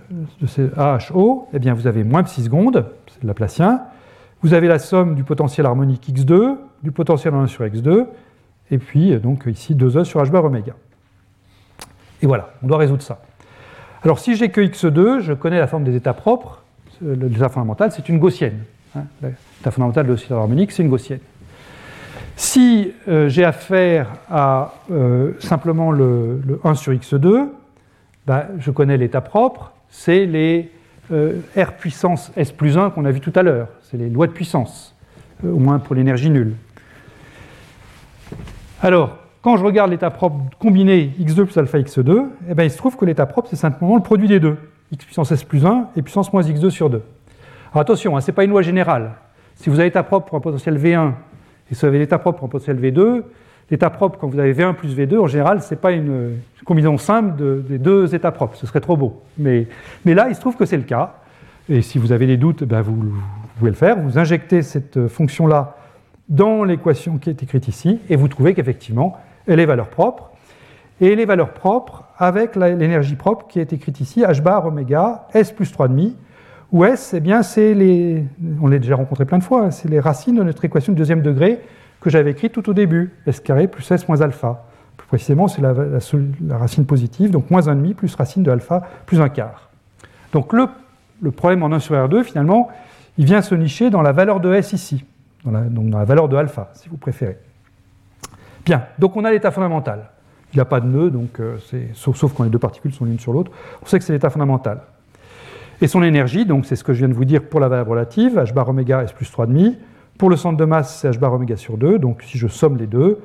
de 0.41 0.47
ces 0.47 0.69
AHO, 0.77 1.47
eh 1.53 1.59
bien 1.59 1.73
vous 1.73 1.87
avez 1.87 2.03
moins 2.03 2.23
psi 2.23 2.43
secondes, 2.43 2.85
c'est 3.07 3.23
le 3.23 3.27
Laplacien. 3.27 3.81
Vous 4.41 4.53
avez 4.53 4.67
la 4.67 4.79
somme 4.79 5.15
du 5.15 5.23
potentiel 5.23 5.65
harmonique 5.65 6.09
x2, 6.09 6.57
du 6.83 6.91
potentiel 6.91 7.33
en 7.33 7.41
1 7.41 7.47
sur 7.47 7.63
x2, 7.63 8.05
et 8.71 8.77
puis 8.77 9.15
donc 9.17 9.45
ici 9.47 9.73
2e 9.75 10.03
sur 10.03 10.21
h 10.21 10.29
bar 10.29 10.45
oméga. 10.45 10.73
Et 12.21 12.27
voilà, 12.27 12.53
on 12.63 12.67
doit 12.67 12.77
résoudre 12.77 13.01
ça. 13.01 13.21
Alors 14.03 14.19
si 14.19 14.35
j'ai 14.35 14.49
que 14.49 14.61
x2, 14.61 15.21
je 15.21 15.33
connais 15.33 15.59
la 15.59 15.67
forme 15.67 15.83
des 15.83 15.95
états 15.95 16.13
propres. 16.13 16.61
L'état 17.01 17.49
fondamental, 17.49 17.91
c'est 17.91 18.07
une 18.07 18.19
gaussienne. 18.19 18.63
Hein. 18.95 19.03
L'état 19.21 19.71
fondamental 19.71 20.05
de 20.05 20.11
l'oscillateur 20.11 20.39
harmonique, 20.39 20.71
c'est 20.71 20.83
une 20.83 20.89
gaussienne. 20.89 21.19
Si 22.35 22.93
euh, 23.07 23.29
j'ai 23.29 23.45
affaire 23.45 24.09
à 24.29 24.73
euh, 24.91 25.33
simplement 25.39 25.91
le, 25.91 26.59
1 26.63 26.75
sur 26.75 26.91
x2, 26.91 27.47
bah, 28.25 28.47
je 28.59 28.71
connais 28.71 28.97
l'état 28.97 29.21
propre, 29.21 29.71
c'est 29.89 30.25
les 30.25 30.71
euh, 31.11 31.39
R 31.57 31.73
puissance 31.73 32.31
S 32.35 32.51
plus 32.51 32.77
1 32.77 32.89
qu'on 32.89 33.05
a 33.05 33.11
vu 33.11 33.21
tout 33.21 33.31
à 33.35 33.43
l'heure. 33.43 33.69
C'est 33.83 33.97
les 33.97 34.09
lois 34.09 34.27
de 34.27 34.33
puissance, 34.33 34.95
au 35.43 35.59
moins 35.59 35.79
pour 35.79 35.95
l'énergie 35.95 36.29
nulle. 36.29 36.55
Alors, 38.81 39.17
quand 39.41 39.55
je 39.55 39.63
regarde 39.63 39.91
l'état 39.91 40.09
propre 40.09 40.37
combiné 40.59 41.13
x2 41.19 41.45
plus 41.45 41.57
alpha 41.57 41.79
x2, 41.79 42.25
eh 42.49 42.53
ben, 42.53 42.63
il 42.63 42.71
se 42.71 42.77
trouve 42.77 42.97
que 42.97 43.05
l'état 43.05 43.27
propre, 43.27 43.47
c'est 43.49 43.55
simplement 43.55 43.95
le 43.95 44.03
produit 44.03 44.27
des 44.27 44.41
deux, 44.41 44.57
x 44.91 45.05
puissance 45.05 45.31
s 45.31 45.43
plus 45.43 45.65
1 45.65 45.89
et 45.95 46.01
puissance 46.01 46.33
moins 46.33 46.41
x2 46.41 46.69
sur 46.69 46.89
2. 46.89 47.01
Alors 47.71 47.81
attention, 47.81 48.17
hein, 48.17 48.21
ce 48.21 48.27
n'est 48.27 48.35
pas 48.35 48.43
une 48.43 48.49
loi 48.49 48.61
générale. 48.61 49.13
Si 49.55 49.69
vous 49.69 49.79
avez 49.79 49.87
l'état 49.87 50.03
propre 50.03 50.27
pour 50.27 50.37
un 50.37 50.41
potentiel 50.41 50.77
V1 50.77 51.13
et 51.71 51.75
si 51.75 51.81
vous 51.81 51.87
avez 51.87 51.99
l'état 51.99 52.19
propre 52.19 52.43
un 52.43 52.47
potentiel 52.47 52.79
V2, 52.79 53.23
l'état 53.71 53.89
propre, 53.89 54.19
quand 54.19 54.27
vous 54.27 54.39
avez 54.39 54.53
V1 54.53 54.73
plus 54.73 54.95
V2, 54.95 55.19
en 55.19 55.27
général, 55.27 55.61
ce 55.61 55.73
n'est 55.73 55.79
pas 55.79 55.91
une 55.91 56.37
combinaison 56.63 56.97
simple 56.97 57.63
des 57.67 57.79
deux 57.79 58.13
états 58.13 58.31
propres. 58.31 58.55
Ce 58.55 58.67
serait 58.67 58.81
trop 58.81 58.97
beau. 58.97 59.21
Mais, 59.37 59.67
là, 60.05 60.27
il 60.29 60.35
se 60.35 60.39
trouve 60.39 60.55
que 60.55 60.65
c'est 60.65 60.77
le 60.77 60.83
cas. 60.83 61.15
Et 61.67 61.81
si 61.81 61.97
vous 61.97 62.11
avez 62.11 62.27
des 62.27 62.37
doutes, 62.37 62.63
ben 62.63 62.81
vous, 62.81 62.95
vous, 62.95 63.21
pouvez 63.57 63.71
le 63.71 63.75
faire. 63.75 63.99
Vous 63.99 64.19
injectez 64.19 64.61
cette 64.61 65.07
fonction-là 65.07 65.77
dans 66.29 66.63
l'équation 66.63 67.17
qui 67.17 67.29
est 67.29 67.41
écrite 67.41 67.67
ici, 67.67 67.99
et 68.09 68.15
vous 68.15 68.27
trouvez 68.27 68.53
qu'effectivement, 68.53 69.17
elle 69.47 69.59
est 69.59 69.65
valeur 69.65 69.89
propre. 69.89 70.31
Et 71.01 71.15
les 71.15 71.25
valeurs 71.25 71.53
propres 71.53 72.05
avec 72.17 72.55
l'énergie 72.55 73.15
propre 73.15 73.47
qui 73.47 73.59
est 73.59 73.73
écrite 73.73 73.99
ici, 73.99 74.21
h 74.21 74.41
bar 74.41 74.65
oméga, 74.65 75.27
s 75.33 75.51
plus 75.51 75.71
3,5, 75.71 76.11
où 76.11 76.13
s, 76.83 77.13
eh 77.13 77.19
bien, 77.19 77.43
c'est 77.43 77.73
les, 77.73 78.25
on 78.61 78.67
l'a 78.67 78.79
déjà 78.79 78.95
rencontré 78.95 79.25
plein 79.25 79.37
de 79.37 79.43
fois, 79.43 79.71
c'est 79.71 79.87
les 79.87 79.99
racines 79.99 80.35
de 80.35 80.43
notre 80.43 80.65
équation 80.65 80.93
de 80.93 80.97
deuxième 80.97 81.21
degré 81.21 81.61
que 82.01 82.09
j'avais 82.09 82.31
écrite 82.31 82.51
tout 82.51 82.69
au 82.69 82.73
début, 82.73 83.13
s 83.25 83.39
carré 83.39 83.67
plus 83.67 83.89
s 83.89 84.07
moins 84.07 84.21
alpha. 84.21 84.65
Plus 84.97 85.07
précisément, 85.07 85.47
c'est 85.47 85.61
la, 85.61 85.73
racine 86.57 86.85
positive, 86.85 87.31
donc 87.31 87.49
moins 87.49 87.61
1,5 87.61 87.93
plus 87.93 88.13
racine 88.15 88.43
de 88.43 88.51
alpha 88.51 88.83
plus 89.05 89.21
1 89.21 89.29
quart. 89.29 89.69
Donc 90.31 90.53
le, 90.53 91.31
problème 91.31 91.63
en 91.63 91.71
1 91.71 91.79
sur 91.79 91.95
R2, 91.95 92.23
finalement, 92.23 92.69
il 93.17 93.25
vient 93.25 93.41
se 93.41 93.55
nicher 93.55 93.89
dans 93.89 94.01
la 94.01 94.11
valeur 94.11 94.39
de 94.39 94.53
s 94.53 94.73
ici, 94.73 95.05
dans 95.43 95.51
la, 95.51 95.61
donc 95.61 95.89
dans 95.89 95.99
la 95.99 96.05
valeur 96.05 96.27
de 96.29 96.35
alpha, 96.35 96.69
si 96.73 96.89
vous 96.89 96.97
préférez. 96.97 97.37
Bien, 98.65 98.83
donc 98.99 99.15
on 99.15 99.23
a 99.23 99.31
l'état 99.31 99.51
fondamental. 99.51 100.09
Il 100.53 100.57
n'y 100.57 100.61
a 100.61 100.65
pas 100.65 100.79
de 100.79 100.87
nœud, 100.87 101.09
donc, 101.09 101.39
euh, 101.39 101.57
sauf, 101.93 102.33
quand 102.33 102.43
les 102.43 102.49
deux 102.49 102.59
particules 102.59 102.93
sont 102.93 103.05
l'une 103.05 103.19
sur 103.19 103.33
l'autre. 103.33 103.51
On 103.83 103.85
sait 103.85 103.99
que 103.99 104.05
c'est 104.05 104.13
l'état 104.13 104.29
fondamental. 104.29 104.79
Et 105.81 105.87
son 105.87 106.03
énergie, 106.03 106.45
donc 106.45 106.65
c'est 106.65 106.75
ce 106.75 106.83
que 106.83 106.93
je 106.93 106.99
viens 106.99 107.09
de 107.09 107.13
vous 107.13 107.25
dire 107.25 107.43
pour 107.43 107.59
la 107.59 107.67
variable 107.67 107.89
relative, 107.89 108.37
h 108.37 108.53
bar 108.53 108.69
oméga 108.69 109.03
s 109.03 109.11
plus 109.11 109.29
3,5. 109.29 109.75
Pour 110.17 110.29
le 110.29 110.37
centre 110.37 110.57
de 110.57 110.63
masse, 110.63 110.99
c'est 111.01 111.09
h 111.09 111.19
bar 111.19 111.33
oméga 111.33 111.57
sur 111.57 111.77
2. 111.77 111.99
Donc 111.99 112.21
si 112.23 112.37
je 112.37 112.47
somme 112.47 112.77
les 112.77 112.87
deux, 112.87 113.19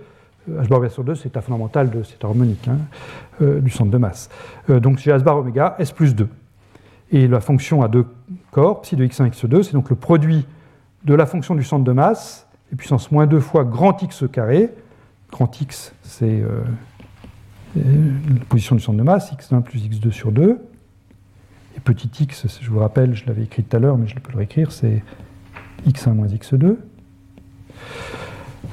h 0.50 0.68
bar 0.68 0.78
oméga 0.78 0.92
sur 0.92 1.04
2, 1.04 1.14
c'est 1.14 1.24
l'état 1.26 1.42
fondamental 1.42 1.90
de 1.90 2.02
cette 2.02 2.24
harmonique 2.24 2.66
hein, 2.66 2.78
euh, 3.40 3.60
du 3.60 3.70
centre 3.70 3.90
de 3.90 3.98
masse. 3.98 4.30
Euh, 4.68 4.80
donc 4.80 4.98
j'ai 4.98 5.12
h 5.12 5.22
bar 5.22 5.38
oméga 5.38 5.76
s 5.78 5.92
plus 5.92 6.16
2. 6.16 6.28
Et 7.12 7.28
la 7.28 7.40
fonction 7.40 7.82
à 7.82 7.88
deux 7.88 8.06
corps, 8.50 8.82
psi 8.82 8.96
de 8.96 9.06
x1, 9.06 9.30
x2, 9.30 9.62
c'est 9.62 9.72
donc 9.72 9.88
le 9.90 9.96
produit 9.96 10.46
de 11.04 11.14
la 11.14 11.26
fonction 11.26 11.54
du 11.54 11.62
centre 11.62 11.84
de 11.84 11.92
masse, 11.92 12.48
et 12.72 12.76
puissance 12.76 13.10
moins 13.12 13.26
2 13.26 13.40
fois 13.40 13.64
grand 13.64 14.00
x 14.02 14.24
carré. 14.30 14.70
Grand 15.30 15.60
x, 15.60 15.92
c'est 16.02 16.42
la 17.76 17.82
position 18.48 18.76
du 18.76 18.82
centre 18.82 18.98
de 18.98 19.02
masse, 19.02 19.32
x1 19.32 19.62
plus 19.62 19.88
x2 19.88 20.10
sur 20.10 20.30
2. 20.30 20.58
Et 21.80 21.94
petit 21.94 22.10
x, 22.24 22.46
je 22.60 22.70
vous 22.70 22.78
rappelle, 22.78 23.14
je 23.14 23.26
l'avais 23.26 23.44
écrit 23.44 23.62
tout 23.62 23.74
à 23.74 23.80
l'heure, 23.80 23.96
mais 23.96 24.06
je 24.06 24.14
peux 24.16 24.32
le 24.32 24.38
réécrire, 24.38 24.70
c'est 24.70 25.02
x1 25.88 26.12
moins 26.12 26.26
x2. 26.26 26.76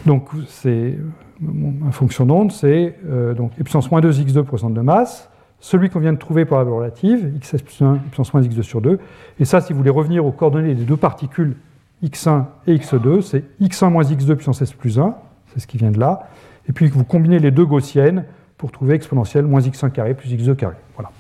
Donc, 0.06 0.30
c'est 0.48 0.98
ma 1.40 1.92
fonction 1.92 2.26
d'onde, 2.26 2.52
c'est 2.52 2.98
euh, 3.08 3.34
donc 3.34 3.54
puissance 3.54 3.90
moins 3.92 4.02
2 4.02 4.12
x2 4.12 4.44
pour 4.44 4.60
centre 4.60 4.74
de 4.74 4.82
masse, 4.82 5.30
celui 5.60 5.90
qu'on 5.90 6.00
vient 6.00 6.14
de 6.14 6.18
trouver 6.18 6.46
pour 6.46 6.58
la 6.58 6.64
relative, 6.64 7.32
xs 7.40 7.62
plus 7.64 7.82
1, 7.82 7.98
puissance 8.10 8.34
moins 8.34 8.42
x2 8.42 8.62
sur 8.62 8.82
2. 8.82 9.00
Et 9.40 9.46
ça, 9.46 9.62
si 9.62 9.72
vous 9.72 9.80
voulez 9.80 9.90
revenir 9.90 10.26
aux 10.26 10.32
coordonnées 10.32 10.76
des 10.76 10.84
deux 10.84 10.98
particules 10.98 11.56
x1 12.04 12.46
et 12.68 12.76
x2, 12.76 13.22
c'est 13.22 13.44
x1 13.62 13.90
moins 13.90 14.04
x2 14.04 14.36
puissance 14.36 14.62
s 14.62 14.74
plus 14.74 15.00
1, 15.00 15.16
c'est 15.54 15.60
ce 15.60 15.68
qui 15.68 15.78
vient 15.78 15.92
de 15.92 16.00
là. 16.00 16.28
Et 16.68 16.74
puis 16.74 16.88
vous 16.88 17.04
combinez 17.06 17.40
les 17.40 17.52
deux 17.52 17.66
gaussiennes, 17.66 18.26
pour 18.58 18.72
trouver 18.72 18.96
exponentielle 18.96 19.46
moins 19.46 19.62
x1 19.62 19.92
carré 19.92 20.14
plus 20.14 20.34
x2 20.34 20.56
carré. 20.56 20.76
Voilà. 20.96 21.12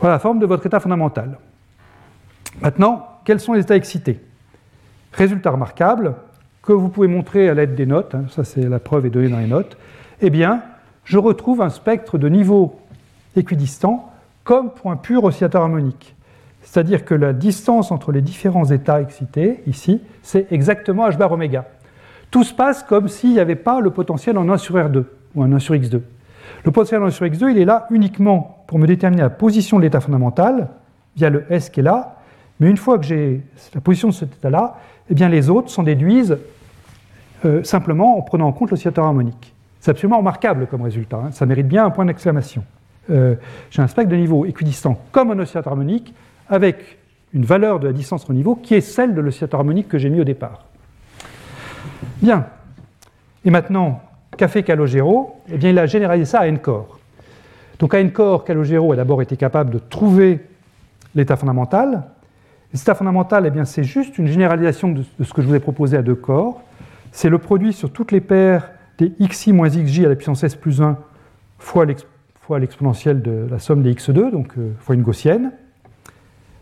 Voilà 0.00 0.14
la 0.14 0.18
forme 0.18 0.38
de 0.38 0.46
votre 0.46 0.64
état 0.66 0.80
fondamental. 0.80 1.38
Maintenant, 2.62 3.06
quels 3.24 3.38
sont 3.38 3.52
les 3.52 3.60
états 3.60 3.76
excités? 3.76 4.18
Résultat 5.12 5.50
remarquable 5.50 6.14
que 6.62 6.72
vous 6.72 6.88
pouvez 6.88 7.06
montrer 7.06 7.48
à 7.48 7.54
l'aide 7.54 7.74
des 7.74 7.86
notes, 7.86 8.14
hein, 8.14 8.24
ça 8.30 8.44
c'est 8.44 8.66
la 8.66 8.78
preuve 8.78 9.06
est 9.06 9.10
donnée 9.10 9.28
dans 9.28 9.38
les 9.38 9.46
notes, 9.46 9.76
eh 10.22 10.30
bien, 10.30 10.62
je 11.04 11.18
retrouve 11.18 11.60
un 11.62 11.68
spectre 11.68 12.16
de 12.16 12.28
niveau 12.28 12.80
équidistant 13.36 14.10
comme 14.42 14.70
pour 14.70 14.90
un 14.90 14.96
pur 14.96 15.24
oscillateur 15.24 15.62
harmonique. 15.62 16.14
C'est-à-dire 16.62 17.04
que 17.04 17.14
la 17.14 17.32
distance 17.32 17.90
entre 17.90 18.12
les 18.12 18.22
différents 18.22 18.66
états 18.66 19.00
excités, 19.00 19.62
ici, 19.66 20.00
c'est 20.22 20.50
exactement 20.50 21.08
h 21.08 21.16
bar 21.16 21.32
oméga. 21.32 21.66
Tout 22.30 22.44
se 22.44 22.54
passe 22.54 22.82
comme 22.82 23.08
s'il 23.08 23.32
n'y 23.32 23.40
avait 23.40 23.54
pas 23.54 23.80
le 23.80 23.90
potentiel 23.90 24.38
en 24.38 24.48
1 24.48 24.56
sur 24.58 24.76
R2 24.76 25.04
ou 25.34 25.42
en 25.42 25.52
1 25.52 25.58
sur 25.58 25.74
X2. 25.74 26.00
Le 26.64 26.70
potentiel 26.70 27.02
1 27.02 27.10
sur 27.10 27.26
x2, 27.26 27.50
il 27.50 27.58
est 27.58 27.64
là 27.64 27.86
uniquement 27.90 28.64
pour 28.66 28.78
me 28.78 28.86
déterminer 28.86 29.22
la 29.22 29.30
position 29.30 29.78
de 29.78 29.82
l'état 29.82 30.00
fondamental, 30.00 30.68
via 31.16 31.30
le 31.30 31.44
S 31.50 31.70
qui 31.70 31.80
est 31.80 31.82
là, 31.82 32.16
mais 32.60 32.68
une 32.68 32.76
fois 32.76 32.98
que 32.98 33.04
j'ai 33.04 33.42
la 33.74 33.80
position 33.80 34.08
de 34.08 34.14
cet 34.14 34.34
état-là, 34.34 34.76
eh 35.08 35.14
bien 35.14 35.28
les 35.28 35.48
autres 35.48 35.70
s'en 35.70 35.82
déduisent 35.82 36.38
euh, 37.44 37.64
simplement 37.64 38.18
en 38.18 38.22
prenant 38.22 38.46
en 38.46 38.52
compte 38.52 38.70
l'oscillateur 38.70 39.06
harmonique. 39.06 39.54
C'est 39.80 39.90
absolument 39.90 40.18
remarquable 40.18 40.66
comme 40.66 40.82
résultat, 40.82 41.16
hein. 41.16 41.30
ça 41.32 41.46
mérite 41.46 41.66
bien 41.66 41.86
un 41.86 41.90
point 41.90 42.04
d'exclamation. 42.04 42.62
Euh, 43.08 43.34
j'ai 43.70 43.80
un 43.80 43.86
spectre 43.86 44.10
de 44.10 44.16
niveau 44.16 44.44
équidistant 44.44 45.00
comme 45.10 45.30
un 45.30 45.38
oscillateur 45.38 45.72
harmonique, 45.72 46.14
avec 46.48 46.98
une 47.32 47.44
valeur 47.44 47.80
de 47.80 47.86
la 47.86 47.92
distance 47.92 48.28
au 48.28 48.32
niveau 48.32 48.54
qui 48.54 48.74
est 48.74 48.80
celle 48.80 49.14
de 49.14 49.20
l'oscillateur 49.20 49.60
harmonique 49.60 49.88
que 49.88 49.98
j'ai 49.98 50.10
mis 50.10 50.20
au 50.20 50.24
départ. 50.24 50.64
Bien. 52.20 52.46
Et 53.44 53.50
maintenant, 53.50 54.02
qu'a 54.36 54.48
fait 54.48 54.62
Calogero 54.62 55.36
Eh 55.52 55.56
bien, 55.56 55.70
il 55.70 55.78
a 55.78 55.86
généralisé 55.86 56.30
ça 56.30 56.40
à 56.40 56.48
Encore. 56.48 56.98
Donc, 57.78 57.94
à 57.94 58.00
Encore, 58.00 58.44
Calogero 58.44 58.92
a 58.92 58.96
d'abord 58.96 59.22
été 59.22 59.36
capable 59.36 59.70
de 59.70 59.78
trouver 59.78 60.40
l'état 61.14 61.36
fondamental. 61.36 62.04
L'état 62.72 62.94
fondamental, 62.94 63.50
eh 63.52 63.64
c'est 63.64 63.84
juste 63.84 64.18
une 64.18 64.28
généralisation 64.28 64.92
de, 64.92 65.02
ce 65.22 65.32
que 65.32 65.42
je 65.42 65.48
vous 65.48 65.54
ai 65.54 65.60
proposé 65.60 65.96
à 65.96 66.02
deux 66.02 66.14
corps. 66.14 66.62
C'est 67.10 67.28
le 67.28 67.38
produit 67.38 67.72
sur 67.72 67.92
toutes 67.92 68.12
les 68.12 68.20
paires 68.20 68.70
des 68.98 69.10
xi 69.28 69.52
moins 69.52 69.68
xj 69.68 70.04
à 70.04 70.08
la 70.08 70.14
puissance 70.14 70.44
s 70.44 70.54
plus 70.54 70.80
1 70.80 70.96
fois 71.58 71.86
l'exponentielle 72.58 73.22
de 73.22 73.46
la 73.50 73.58
somme 73.58 73.82
des 73.82 73.92
x2, 73.94 74.30
donc 74.30 74.52
euh, 74.58 74.72
fois 74.80 74.94
une 74.94 75.02
gaussienne. 75.02 75.52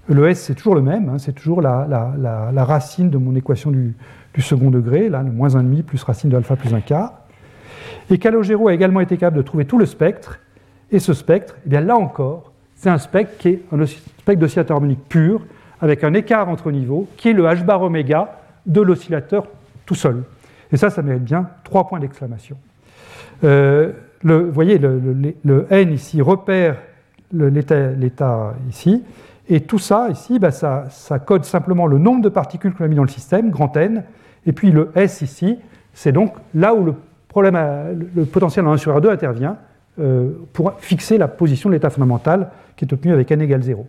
Le 0.09 0.29
s, 0.29 0.43
c'est 0.43 0.55
toujours 0.55 0.75
le 0.75 0.83
même, 0.83 1.11
hein, 1.11 1.19
c'est 1.19 1.33
toujours 1.33 1.61
la, 1.61 2.65
racine 2.65 3.11
de 3.11 3.19
mon 3.19 3.35
équation 3.35 3.71
du, 3.71 3.95
du 4.33 4.41
second 4.41 4.71
degré, 4.71 5.11
là, 5.11 5.23
le 5.23 5.31
moins 5.31 5.49
1,5 5.49 5.83
plus 5.83 6.03
racine 6.03 6.31
de 6.31 6.37
alpha 6.37 6.57
plus 6.57 6.73
1 6.73 6.81
quart. 6.81 7.28
Et 8.11 8.19
Calogero 8.19 8.69
a 8.69 8.75
également 8.75 9.01
été 9.01 9.17
capable 9.17 9.37
de 9.37 9.43
trouver 9.43 9.65
tout 9.65 9.79
le 9.79 9.87
spectre. 9.87 10.39
Et 10.91 10.99
ce 10.99 11.13
spectre, 11.13 11.57
eh 11.67 11.69
bien 11.69 11.81
là 11.81 11.97
encore, 11.97 12.53
c'est 12.75 12.89
un 12.89 12.99
spectre 12.99 13.37
qui 13.39 13.49
est 13.49 13.63
un 13.73 13.85
spectre 13.87 14.41
d'oscillateur 14.41 14.77
harmonique 14.77 15.07
pur, 15.09 15.43
avec 15.81 16.05
un 16.05 16.15
écart 16.15 16.49
entre 16.49 16.71
niveaux, 16.71 17.09
qui 17.17 17.29
est 17.29 17.33
le 17.33 17.45
h 17.45 17.65
bar 17.65 17.83
oméga 17.83 18.39
de 18.67 18.81
l'oscillateur 18.81 19.47
tout 19.85 19.95
seul. 19.95 20.23
Et 20.73 20.77
ça, 20.77 20.91
ça 20.91 21.03
mérite 21.03 21.25
bien 21.25 21.49
trois 21.65 21.87
points 21.87 22.01
d'exclamation. 22.01 22.57
Euh, 23.45 23.93
vous 24.23 24.51
voyez, 24.53 24.79
le, 24.79 25.67
n 25.71 25.93
ici 25.93 26.21
repère 26.21 26.77
l'état 27.33 28.55
ici, 28.69 29.05
et 29.49 29.61
tout 29.61 29.79
ça 29.79 30.09
ici, 30.11 30.39
bah, 30.39 30.51
ça, 30.51 30.87
ça, 30.91 31.19
code 31.19 31.45
simplement 31.45 31.87
le 31.87 31.99
nombre 31.99 32.23
de 32.23 32.29
particules 32.29 32.75
qu'on 32.75 32.85
a 32.85 32.89
mis 32.89 32.97
dans 32.97 33.03
le 33.03 33.09
système, 33.09 33.51
grand 33.51 33.77
N, 33.77 34.05
et 34.47 34.53
puis 34.53 34.71
le 34.71 34.91
S 34.95 35.23
ici, 35.23 35.59
c'est 35.95 36.13
donc 36.13 36.35
là 36.55 36.75
où 36.75 36.85
le 36.85 36.95
le 37.43 38.25
potentiel 38.25 38.67
en 38.67 38.73
1 38.73 38.77
sur 38.77 38.99
R2 38.99 39.11
intervient 39.11 39.57
euh, 40.01 40.31
pour 40.53 40.75
fixer 40.79 41.19
la 41.19 41.27
position 41.27 41.69
de 41.69 41.75
l'état 41.75 41.91
fondamental 41.91 42.51
qui 42.77 42.85
est 42.85 42.93
obtenu 42.93 43.13
avec 43.13 43.31
n 43.33 43.43
égale 43.43 43.63
0. 43.63 43.87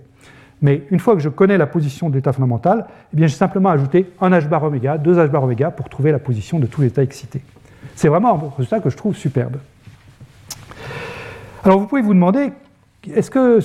Mais 0.61 0.83
une 0.89 0.99
fois 0.99 1.13
que 1.13 1.21
je 1.21 1.29
connais 1.29 1.57
la 1.57 1.67
position 1.67 2.09
de 2.09 2.15
l'état 2.15 2.33
fondamental, 2.33 2.87
eh 3.15 3.21
j'ai 3.21 3.29
simplement 3.29 3.69
ajouté 3.69 4.11
un 4.19 4.31
h 4.31 4.47
bar 4.47 4.63
oméga, 4.63 4.97
deux 4.97 5.17
h 5.17 5.27
bar 5.29 5.43
oméga 5.43 5.71
pour 5.71 5.87
trouver 5.87 6.11
la 6.11 6.19
position 6.19 6.59
de 6.59 6.65
tout 6.65 6.81
l'état 6.81 7.03
excité. 7.03 7.41
C'est 7.95 8.07
vraiment 8.07 8.33
un 8.33 8.57
résultat 8.57 8.79
que 8.79 8.89
je 8.89 8.97
trouve 8.97 9.15
superbe. 9.15 9.57
Alors 11.63 11.79
vous 11.79 11.85
pouvez 11.85 12.01
vous 12.01 12.13
demander, 12.13 12.51
est-ce 13.13 13.29
que 13.29 13.59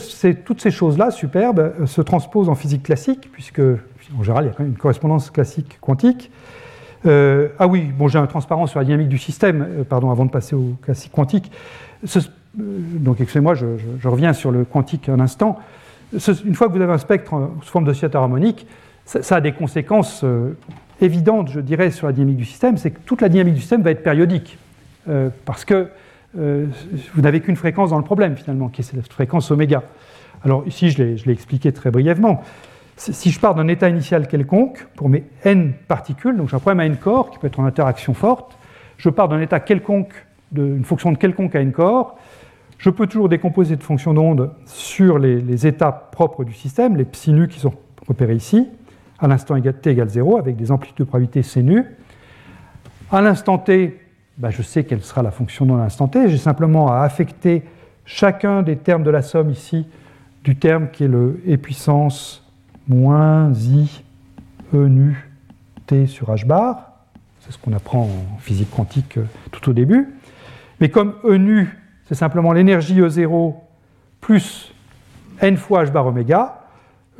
toutes 0.44 0.60
ces 0.60 0.70
choses-là 0.70 1.10
superbes 1.10 1.72
euh, 1.80 1.86
se 1.86 2.02
transposent 2.02 2.48
en 2.48 2.54
physique 2.54 2.82
classique, 2.82 3.30
puisque 3.32 3.62
en 4.18 4.22
général 4.22 4.44
il 4.44 4.48
y 4.48 4.50
a 4.50 4.54
quand 4.54 4.64
même 4.64 4.72
une 4.72 4.78
correspondance 4.78 5.30
classique 5.30 5.78
quantique 5.80 6.30
euh, 7.06 7.48
ah 7.58 7.66
oui, 7.66 7.82
bon, 7.82 8.08
j'ai 8.08 8.18
un 8.18 8.26
transparent 8.26 8.66
sur 8.66 8.78
la 8.78 8.84
dynamique 8.84 9.08
du 9.08 9.18
système, 9.18 9.62
euh, 9.62 9.84
pardon, 9.84 10.10
avant 10.10 10.24
de 10.24 10.30
passer 10.30 10.54
au 10.54 10.76
classique 10.82 11.12
quantique. 11.12 11.50
Euh, 12.04 12.20
donc, 12.56 13.20
excusez-moi, 13.20 13.54
je, 13.54 13.66
reviens 14.04 14.32
sur 14.32 14.50
le 14.50 14.64
quantique 14.64 15.08
un 15.08 15.20
instant. 15.20 15.58
une 16.12 16.54
fois 16.54 16.68
que 16.68 16.72
vous 16.72 16.80
avez 16.80 16.92
un 16.92 16.98
spectre 16.98 17.50
sous 17.62 17.70
forme 17.70 17.84
d'oscillateur 17.84 18.22
harmonique, 18.22 18.66
ça, 19.04 19.36
a 19.36 19.40
des 19.40 19.52
conséquences 19.52 20.24
évidentes, 21.00 21.50
je 21.50 21.60
dirais, 21.60 21.90
sur 21.90 22.06
la 22.06 22.14
dynamique 22.14 22.38
du 22.38 22.46
système. 22.46 22.78
C'est 22.78 22.90
que 22.90 23.00
toute 23.04 23.20
la 23.20 23.28
dynamique 23.28 23.54
du 23.54 23.60
système 23.60 23.82
va 23.82 23.90
être 23.90 24.02
périodique. 24.02 24.56
parce 25.44 25.66
que 25.66 25.88
vous 26.34 27.20
n'avez 27.20 27.40
qu'une 27.40 27.56
fréquence 27.56 27.90
dans 27.90 27.98
le 27.98 28.04
problème, 28.04 28.34
finalement, 28.36 28.68
qui 28.68 28.80
est 28.80 28.84
cette 28.84 29.12
fréquence 29.12 29.50
oméga. 29.50 29.82
Alors, 30.42 30.66
ici, 30.66 30.88
je 30.90 31.02
l'ai 31.02 31.32
expliqué 31.32 31.70
très 31.72 31.90
brièvement 31.90 32.42
si 32.96 33.30
je 33.30 33.40
pars 33.40 33.54
d'un 33.54 33.68
état 33.68 33.88
initial 33.88 34.28
quelconque, 34.28 34.86
pour 34.94 35.08
mes 35.08 35.24
n 35.44 35.74
particules, 35.88 36.36
donc 36.36 36.48
j'ai 36.48 36.56
un 36.56 36.60
problème 36.60 36.80
à 36.80 36.86
n 36.86 36.96
corps 36.96 37.30
qui 37.30 37.38
peut 37.38 37.48
être 37.48 37.58
en 37.58 37.64
interaction 37.64 38.14
forte, 38.14 38.56
je 38.98 39.08
pars 39.10 39.28
d'un 39.28 39.40
état 39.40 39.60
quelconque, 39.60 40.14
d'une 40.52 40.84
fonction 40.84 41.10
de 41.10 41.18
quelconque 41.18 41.56
à 41.56 41.60
n 41.60 41.72
corps, 41.72 42.16
je 42.78 42.90
peux 42.90 43.06
toujours 43.06 43.28
décomposer 43.28 43.76
de 43.76 43.82
fonctions 43.82 44.14
d'onde 44.14 44.52
sur 44.66 45.18
les, 45.18 45.66
états 45.66 45.90
propres 45.90 46.44
du 46.44 46.52
système, 46.52 46.96
les 46.96 47.04
psi 47.04 47.32
nu 47.32 47.48
qui 47.48 47.58
sont 47.58 47.74
repérés 48.06 48.34
ici, 48.34 48.68
à 49.18 49.26
l'instant 49.26 49.60
t 49.60 49.90
égale 49.90 50.08
0, 50.08 50.38
avec 50.38 50.56
des 50.56 50.70
amplitudes 50.70 50.98
de 50.98 51.04
probabilité 51.04 51.42
c 51.42 51.62
nu. 51.62 51.84
À 53.10 53.22
l'instant 53.22 53.58
t, 53.58 53.98
bah, 54.38 54.50
je 54.50 54.62
sais 54.62 54.84
quelle 54.84 55.02
sera 55.02 55.22
la 55.22 55.30
fonction 55.30 55.66
dans 55.66 55.76
l'instant 55.76 56.08
t. 56.08 56.28
J'ai 56.28 56.38
simplement 56.38 56.92
à 56.92 57.00
affecter 57.00 57.62
chacun 58.04 58.62
des 58.62 58.76
termes 58.76 59.02
de 59.02 59.10
la 59.10 59.22
somme 59.22 59.50
ici 59.50 59.86
du 60.42 60.56
terme 60.56 60.88
qui 60.92 61.04
est 61.04 61.08
le 61.08 61.40
e 61.48 61.56
puissance 61.56 62.43
moins 62.88 63.52
i 63.52 64.02
e 64.72 64.88
nu 64.88 65.16
t 65.86 66.06
sur 66.06 66.30
h 66.30 66.46
bar. 66.46 66.92
C'est 67.40 67.52
ce 67.52 67.58
qu'on 67.58 67.72
apprend 67.72 68.02
en 68.02 68.38
physique 68.38 68.70
quantique 68.70 69.18
euh, 69.18 69.24
tout 69.50 69.68
au 69.68 69.72
début. 69.72 70.14
Mais 70.80 70.88
comme 70.88 71.14
e 71.24 71.36
nu, 71.36 71.78
c'est 72.06 72.14
simplement 72.14 72.52
l'énergie 72.52 73.00
E0 73.00 73.54
plus 74.20 74.72
n 75.40 75.56
fois 75.56 75.84
h 75.84 75.92
bar 75.92 76.06
oméga, 76.06 76.60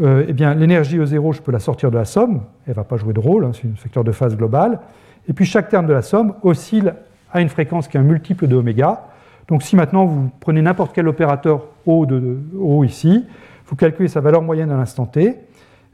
euh, 0.01 0.25
eh 0.27 0.33
bien 0.33 0.55
l'énergie 0.55 0.99
E0, 0.99 1.35
je 1.35 1.43
peux 1.43 1.53
la 1.53 1.61
sortir 1.61 1.91
de 1.91 1.97
la 1.97 2.05
somme, 2.05 2.43
elle 2.67 2.73
ne 2.73 2.77
va 2.77 2.85
pas 2.85 2.97
jouer 2.97 3.13
de 3.13 3.21
rôle, 3.21 3.45
hein, 3.45 3.53
c'est 3.53 3.69
un 3.69 3.77
facteur 3.77 4.05
de 4.05 4.13
phase 4.13 4.37
global. 4.37 4.81
Et 5.29 5.33
puis 5.33 5.45
chaque 5.45 5.69
terme 5.69 5.87
de 5.87 5.93
la 5.93 6.03
somme 6.03 6.35
oscille 6.43 6.95
à 7.33 7.41
une 7.41 7.49
fréquence 7.49 7.89
qui 7.89 7.97
est 7.97 8.01
un 8.01 8.05
multiple 8.05 8.47
de 8.47 8.57
oméga. 8.57 9.05
Donc 9.49 9.63
si 9.63 9.77
maintenant 9.77 10.05
vous 10.05 10.31
prenez 10.41 10.63
n'importe 10.63 10.93
quel 10.95 11.07
opérateur 11.09 11.67
O, 11.87 12.07
de, 12.07 12.39
O 12.59 12.85
ici, 12.85 13.25
vous 13.67 13.77
calculez 13.77 14.09
sa 14.09 14.21
valeur 14.21 14.43
moyenne 14.43 14.71
à 14.71 14.77
l'instant 14.77 15.07
t, 15.07 15.37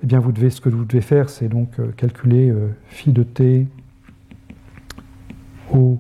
eh 0.03 0.07
bien 0.07 0.19
vous 0.19 0.33
devez, 0.33 0.51
ce 0.51 0.61
que 0.61 0.69
vous 0.69 0.85
devez 0.85 1.01
faire, 1.01 1.29
c'est 1.29 1.49
donc 1.49 1.69
euh, 1.79 1.93
calculer 1.97 2.51
euh, 2.51 2.69
phi 2.89 3.13
de 3.13 3.23
t 3.23 3.67
O 5.73 5.99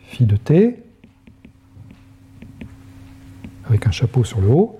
phi 0.00 0.26
de 0.26 0.36
t, 0.36 0.82
avec 3.68 3.86
un 3.86 3.90
chapeau 3.90 4.24
sur 4.24 4.40
le 4.40 4.48
haut. 4.48 4.78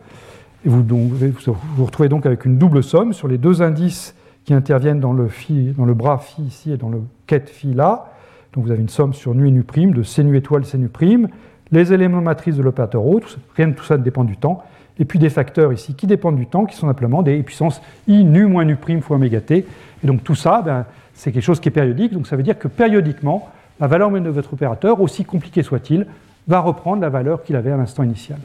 Et 0.67 0.69
vous 0.69 0.83
vous 0.83 1.85
retrouvez 1.85 2.09
donc 2.09 2.27
avec 2.27 2.45
une 2.45 2.59
double 2.59 2.83
somme 2.83 3.13
sur 3.13 3.29
les 3.29 3.39
deux 3.39 3.63
indices 3.63 4.15
qui 4.45 4.53
interviennent 4.53 5.01
dans 5.01 5.13
le, 5.13 5.29
phi, 5.29 5.73
dans 5.77 5.87
le 5.87 5.95
bras 5.95 6.19
phi 6.19 6.43
ici 6.43 6.73
et 6.73 6.77
dans 6.77 6.91
le 6.91 7.01
quête 7.27 7.49
phi 7.49 7.73
là. 7.73 8.13
Donc 8.53 8.65
vous 8.65 8.71
avez 8.73 8.81
une 8.81 8.89
somme 8.89 9.15
sur 9.15 9.35
nu 9.35 9.47
et 9.49 9.51
nu 9.51 9.63
prime 9.63 9.95
de 9.95 10.03
c 10.03 10.25
nu 10.25 10.37
étoile 10.37 10.65
c 10.65 10.77
nu 10.77 10.89
prime, 10.89 11.29
les 11.71 11.93
éléments 11.93 12.21
matrices 12.21 12.57
de 12.57 12.63
l'opérateur 12.63 13.07
O, 13.07 13.21
rien 13.55 13.69
de 13.69 13.75
tout 13.75 13.85
ça 13.85 13.97
ne 13.97 14.03
dépend 14.03 14.25
du 14.25 14.37
temps, 14.37 14.65
et 15.01 15.05
puis 15.07 15.19
des 15.19 15.31
facteurs 15.31 15.73
ici 15.73 15.95
qui 15.95 16.07
dépendent 16.07 16.37
du 16.37 16.47
temps, 16.47 16.67
qui 16.67 16.77
sont 16.77 16.87
simplement 16.87 17.23
des 17.23 17.43
puissances 17.43 17.81
i 18.07 18.23
nu 18.23 18.45
moins 18.45 18.65
nu 18.65 18.77
prime 18.77 19.01
fois 19.01 19.17
oméga 19.17 19.41
t. 19.41 19.67
Et 20.05 20.07
donc 20.07 20.23
tout 20.23 20.35
ça, 20.35 20.63
ben, 20.63 20.85
c'est 21.15 21.33
quelque 21.33 21.43
chose 21.43 21.59
qui 21.59 21.69
est 21.69 21.73
périodique, 21.73 22.13
donc 22.13 22.27
ça 22.27 22.37
veut 22.37 22.43
dire 22.43 22.59
que 22.59 22.69
périodiquement, 22.69 23.49
la 23.81 23.87
valeur 23.87 24.11
de 24.11 24.29
votre 24.29 24.53
opérateur, 24.53 25.01
aussi 25.01 25.25
compliqué 25.25 25.63
soit-il, 25.63 26.07
va 26.47 26.61
reprendre 26.61 27.01
la 27.01 27.09
valeur 27.09 27.43
qu'il 27.43 27.57
avait 27.57 27.73
à 27.73 27.77
l'instant 27.77 28.03
initial. 28.03 28.39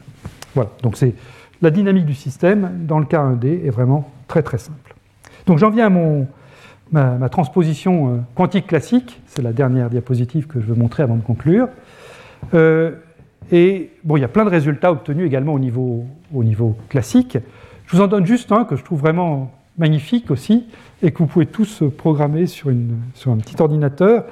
Voilà, 0.54 0.70
donc 0.82 0.96
c'est 0.96 1.14
la 1.62 1.70
dynamique 1.70 2.06
du 2.06 2.14
système 2.14 2.70
dans 2.86 2.98
le 2.98 3.04
cas 3.04 3.22
1D 3.22 3.66
est 3.66 3.70
vraiment 3.70 4.10
très 4.26 4.42
très 4.42 4.58
simple. 4.58 4.94
Donc 5.46 5.58
j'en 5.58 5.70
viens 5.70 5.86
à 5.86 5.90
mon, 5.90 6.26
ma, 6.90 7.28
transposition 7.28 8.08
euh, 8.08 8.16
quantique 8.34 8.66
classique, 8.66 9.20
c'est 9.26 9.42
la 9.42 9.52
dernière 9.52 9.90
diapositive 9.90 10.46
que 10.46 10.60
je 10.60 10.66
veux 10.66 10.74
montrer 10.74 11.02
avant 11.02 11.16
de 11.16 11.22
conclure. 11.22 11.68
Euh, 12.54 12.92
et 13.52 13.90
bon, 14.04 14.16
il 14.16 14.20
y 14.20 14.24
a 14.24 14.28
plein 14.28 14.44
de 14.44 14.50
résultats 14.50 14.90
obtenus 14.90 15.26
également 15.26 15.54
au 15.54 15.58
niveau, 15.58 16.04
au 16.34 16.44
niveau 16.44 16.76
classique. 16.88 17.38
Je 17.86 17.96
vous 17.96 18.02
en 18.02 18.08
donne 18.08 18.26
juste 18.26 18.50
un 18.52 18.64
que 18.64 18.76
je 18.76 18.82
trouve 18.82 19.00
vraiment 19.00 19.52
magnifique 19.78 20.30
aussi, 20.30 20.66
et 21.02 21.10
que 21.10 21.18
vous 21.18 21.26
pouvez 21.26 21.46
tous 21.46 21.82
programmer 21.96 22.46
sur, 22.46 22.70
un 22.70 23.36
petit 23.36 23.60
ordinateur. 23.60 24.24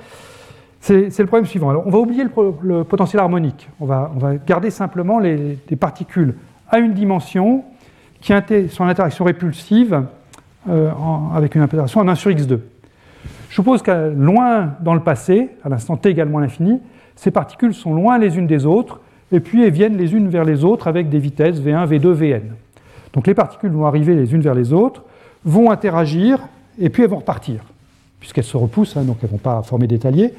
C'est 0.81 1.19
le 1.19 1.27
problème 1.27 1.47
suivant. 1.47 1.71
Alors, 1.71 1.87
on 1.87 1.91
va 1.91 1.99
oublier 1.99 2.25
le, 2.25 2.83
potentiel 2.85 3.21
harmonique. 3.21 3.69
On 3.81 3.87
va, 3.87 4.11
garder 4.47 4.71
simplement 4.71 5.19
les, 5.19 5.59
particules 5.79 6.35
à 6.69 6.79
une 6.79 6.93
dimension 6.93 7.65
qui 8.21 8.33
sont 8.69 8.85
en 8.85 8.89
interaction 8.89 9.25
répulsive 9.25 10.03
euh, 10.69 10.91
avec 11.35 11.55
une 11.55 11.63
interaction 11.63 12.01
en 12.01 12.09
1 12.09 12.15
sur 12.15 12.31
x2. 12.31 12.59
Je 13.51 13.55
suppose 13.55 13.83
qu'à 13.83 14.09
loin 14.09 14.75
dans 14.81 14.95
le 14.95 15.01
passé, 15.01 15.51
à 15.63 15.69
l'instant 15.69 15.97
t 15.97 16.09
égale 16.09 16.29
moins 16.29 16.41
l'infini, 16.41 16.81
ces 17.17 17.31
particules 17.31 17.75
sont 17.75 17.95
loin 17.95 18.19
les 18.19 18.39
unes 18.39 18.47
des 18.47 18.67
autres, 18.67 19.01
et 19.35 19.41
puis 19.41 19.65
elles 19.65 19.73
viennent 19.73 19.97
les 19.97 20.15
unes 20.15 20.29
vers 20.29 20.45
les 20.45 20.65
autres 20.65 20.87
avec 20.87 21.09
des 21.09 21.19
vitesses 21.19 21.61
v1, 21.61 21.89
v2, 21.89 22.13
vn. 22.13 22.43
Donc 23.13 23.27
les 23.27 23.35
particules 23.35 23.71
vont 23.71 23.85
arriver 23.85 24.15
les 24.15 24.33
unes 24.33 24.41
vers 24.41 24.55
les 24.55 24.73
autres, 24.73 25.03
vont 25.45 25.73
interagir, 25.73 26.39
et 26.79 26.89
puis 26.89 27.03
elles 27.03 27.11
vont 27.11 27.19
repartir, 27.19 27.65
puisqu'elles 28.21 28.45
se 28.45 28.57
repoussent, 28.57 28.97
hein, 28.97 29.03
donc 29.03 29.19
elles 29.23 29.29
ne 29.29 29.33
vont 29.33 29.39
pas 29.39 29.63
former 29.63 29.89
d'étalier. 29.89 30.33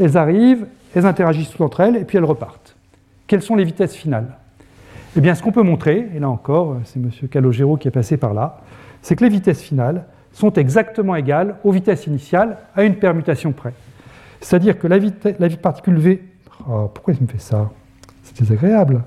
Elles 0.00 0.16
arrivent, 0.16 0.66
elles 0.94 1.04
interagissent 1.04 1.50
toutes 1.50 1.60
entre 1.60 1.80
elles, 1.80 1.96
et 1.96 2.04
puis 2.04 2.16
elles 2.16 2.24
repartent. 2.24 2.74
Quelles 3.26 3.42
sont 3.42 3.54
les 3.54 3.64
vitesses 3.64 3.94
finales? 3.94 4.36
Eh 5.14 5.20
bien, 5.20 5.34
ce 5.34 5.42
qu'on 5.42 5.52
peut 5.52 5.62
montrer, 5.62 6.08
et 6.14 6.18
là 6.18 6.30
encore, 6.30 6.76
c'est 6.84 6.98
M. 6.98 7.10
Calogero 7.30 7.76
qui 7.76 7.88
est 7.88 7.92
passé 7.92 8.16
par 8.16 8.32
là, 8.32 8.60
c'est 9.02 9.14
que 9.14 9.24
les 9.24 9.30
vitesses 9.30 9.62
finales 9.62 10.04
sont 10.32 10.52
exactement 10.54 11.16
égales 11.16 11.56
aux 11.64 11.70
vitesses 11.70 12.06
initiales 12.06 12.56
à 12.74 12.84
une 12.84 12.94
permutation 12.94 13.52
près. 13.52 13.74
C'est-à-dire 14.40 14.78
que 14.78 14.86
la, 14.86 14.98
la 15.38 15.48
particule 15.50 15.98
V. 15.98 16.22
Oh, 16.68 16.90
pourquoi 16.92 17.14
il 17.14 17.22
me 17.22 17.26
fait 17.26 17.40
ça? 17.40 17.70
C'est 18.38 18.44
désagréable. 18.44 19.02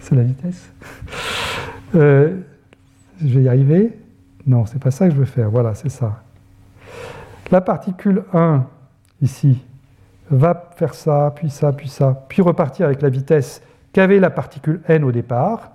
C'est 0.00 0.16
la 0.16 0.22
vitesse 0.24 0.72
euh, 1.94 2.38
Je 3.24 3.38
vais 3.38 3.44
y 3.44 3.48
arriver 3.48 3.96
Non, 4.48 4.66
c'est 4.66 4.80
pas 4.80 4.90
ça 4.90 5.06
que 5.06 5.14
je 5.14 5.18
veux 5.18 5.26
faire. 5.26 5.48
Voilà, 5.48 5.74
c'est 5.74 5.90
ça. 5.90 6.24
La 7.52 7.60
particule 7.60 8.24
1, 8.32 8.64
ici, 9.22 9.62
va 10.28 10.70
faire 10.74 10.94
ça, 10.94 11.32
puis 11.36 11.50
ça, 11.50 11.72
puis 11.72 11.88
ça, 11.88 12.24
puis 12.28 12.42
repartir 12.42 12.86
avec 12.86 13.00
la 13.00 13.10
vitesse 13.10 13.62
qu'avait 13.92 14.18
la 14.18 14.30
particule 14.30 14.80
n 14.88 15.04
au 15.04 15.12
départ. 15.12 15.70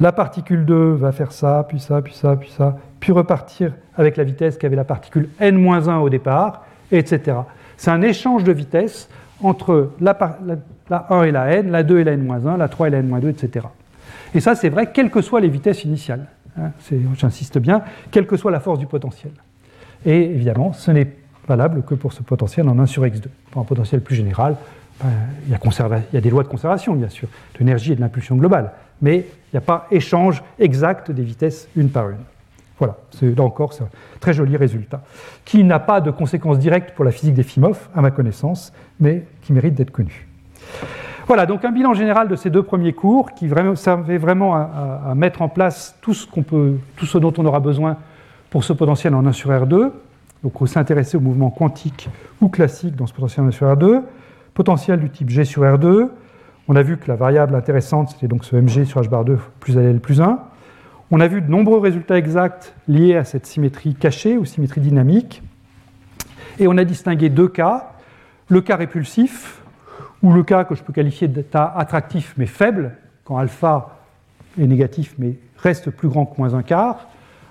La 0.00 0.12
particule 0.12 0.64
2 0.64 0.92
va 0.92 1.12
faire 1.12 1.32
ça, 1.32 1.66
puis 1.68 1.78
ça, 1.78 2.00
puis 2.00 2.14
ça, 2.14 2.36
puis 2.36 2.50
ça, 2.56 2.78
puis 2.98 3.12
repartir 3.12 3.74
avec 3.96 4.16
la 4.16 4.24
vitesse 4.24 4.56
qu'avait 4.56 4.76
la 4.76 4.84
particule 4.84 5.28
n-1 5.38 5.98
au 5.98 6.08
départ, 6.08 6.64
etc. 6.90 7.36
C'est 7.80 7.90
un 7.90 8.02
échange 8.02 8.44
de 8.44 8.52
vitesse 8.52 9.08
entre 9.42 9.92
la, 10.02 10.14
1 11.08 11.22
et 11.22 11.30
la 11.30 11.50
n, 11.50 11.70
la 11.70 11.82
2 11.82 12.00
et 12.00 12.04
la 12.04 12.12
n-1, 12.12 12.58
la 12.58 12.68
3 12.68 12.88
et 12.88 12.90
la 12.90 12.98
n-2, 12.98 13.30
etc. 13.30 13.68
Et 14.34 14.40
ça, 14.40 14.54
c'est 14.54 14.68
vrai, 14.68 14.92
quelles 14.92 15.10
que 15.10 15.22
soient 15.22 15.40
les 15.40 15.48
vitesses 15.48 15.84
initiales. 15.84 16.26
Hein, 16.58 16.72
j'insiste 17.16 17.56
bien, 17.56 17.80
quelle 18.10 18.26
que 18.26 18.36
soit 18.36 18.50
la 18.50 18.60
force 18.60 18.78
du 18.78 18.86
potentiel. 18.86 19.32
Et 20.04 20.24
évidemment, 20.24 20.74
ce 20.74 20.90
n'est 20.90 21.10
valable 21.48 21.82
que 21.82 21.94
pour 21.94 22.12
ce 22.12 22.22
potentiel 22.22 22.68
en 22.68 22.78
1 22.78 22.84
sur 22.84 23.02
x2. 23.02 23.28
Pour 23.50 23.62
un 23.62 23.64
potentiel 23.64 24.02
plus 24.02 24.14
général, 24.14 24.56
ben, 25.02 25.08
il, 25.46 25.50
y 25.50 26.16
a 26.18 26.20
des 26.20 26.28
lois 26.28 26.42
de 26.42 26.48
conservation, 26.48 26.94
bien 26.94 27.08
sûr, 27.08 27.28
de 27.54 27.60
l'énergie 27.60 27.92
et 27.92 27.96
de 27.96 28.02
l'impulsion 28.02 28.36
globale, 28.36 28.72
mais 29.00 29.16
il 29.16 29.54
n'y 29.54 29.58
a 29.58 29.62
pas 29.62 29.86
échange 29.90 30.42
exact 30.58 31.10
des 31.10 31.22
vitesses 31.22 31.66
une 31.76 31.88
par 31.88 32.10
une. 32.10 32.18
Voilà, 32.80 32.96
là 33.20 33.42
encore, 33.44 33.74
c'est 33.74 33.84
un 33.84 33.88
très 34.20 34.32
joli 34.32 34.56
résultat, 34.56 35.02
qui 35.44 35.64
n'a 35.64 35.78
pas 35.78 36.00
de 36.00 36.10
conséquences 36.10 36.58
directes 36.58 36.94
pour 36.94 37.04
la 37.04 37.10
physique 37.10 37.34
des 37.34 37.42
FIMOF, 37.42 37.90
à 37.94 38.00
ma 38.00 38.10
connaissance, 38.10 38.72
mais 38.98 39.26
qui 39.42 39.52
mérite 39.52 39.74
d'être 39.74 39.90
connu. 39.90 40.26
Voilà, 41.26 41.44
donc 41.44 41.62
un 41.66 41.72
bilan 41.72 41.92
général 41.92 42.26
de 42.26 42.36
ces 42.36 42.48
deux 42.48 42.62
premiers 42.62 42.94
cours 42.94 43.32
qui 43.34 43.50
servait 43.76 44.16
vraiment 44.16 44.54
à, 44.56 45.12
mettre 45.14 45.42
en 45.42 45.48
place 45.48 45.94
tout 46.00 46.14
ce, 46.14 47.18
dont 47.18 47.32
on 47.36 47.44
aura 47.44 47.60
besoin 47.60 47.98
pour 48.48 48.64
ce 48.64 48.72
potentiel 48.72 49.14
en 49.14 49.26
1 49.26 49.32
sur 49.32 49.50
R2. 49.50 49.90
Donc, 50.42 50.60
on 50.60 50.66
s'intéresser 50.66 51.18
au 51.18 51.20
mouvement 51.20 51.50
quantique 51.50 52.08
ou 52.40 52.48
classique 52.48 52.96
dans 52.96 53.06
ce 53.06 53.12
potentiel 53.12 53.44
en 53.44 53.48
1 53.48 53.50
sur 53.52 53.66
R2. 53.66 54.00
Potentiel 54.54 54.98
du 54.98 55.10
type 55.10 55.28
G 55.28 55.44
sur 55.44 55.62
R2. 55.62 56.08
On 56.66 56.76
a 56.76 56.82
vu 56.82 56.96
que 56.96 57.08
la 57.08 57.16
variable 57.16 57.54
intéressante, 57.54 58.08
c'était 58.08 58.26
donc 58.26 58.44
ce 58.44 58.56
mg 58.56 58.84
sur 58.84 59.00
h 59.02 59.08
bar 59.08 59.24
2 59.24 59.38
plus 59.60 59.76
L 59.76 60.00
plus 60.00 60.20
1. 60.20 60.38
On 61.12 61.18
a 61.18 61.26
vu 61.26 61.40
de 61.40 61.50
nombreux 61.50 61.80
résultats 61.80 62.16
exacts 62.16 62.72
liés 62.86 63.16
à 63.16 63.24
cette 63.24 63.44
symétrie 63.44 63.94
cachée 63.94 64.36
ou 64.36 64.44
symétrie 64.44 64.80
dynamique. 64.80 65.42
Et 66.60 66.68
on 66.68 66.76
a 66.76 66.84
distingué 66.84 67.28
deux 67.30 67.48
cas. 67.48 67.94
Le 68.48 68.60
cas 68.60 68.76
répulsif, 68.76 69.60
ou 70.22 70.32
le 70.32 70.44
cas 70.44 70.64
que 70.64 70.76
je 70.76 70.82
peux 70.82 70.92
qualifier 70.92 71.26
d'état 71.26 71.72
attractif 71.76 72.34
mais 72.36 72.46
faible, 72.46 72.92
quand 73.24 73.38
alpha 73.38 73.98
est 74.60 74.66
négatif 74.66 75.14
mais 75.18 75.34
reste 75.58 75.90
plus 75.90 76.08
grand 76.08 76.26
que 76.26 76.38
moins 76.38 76.54
un 76.54 76.62
quart. 76.62 77.08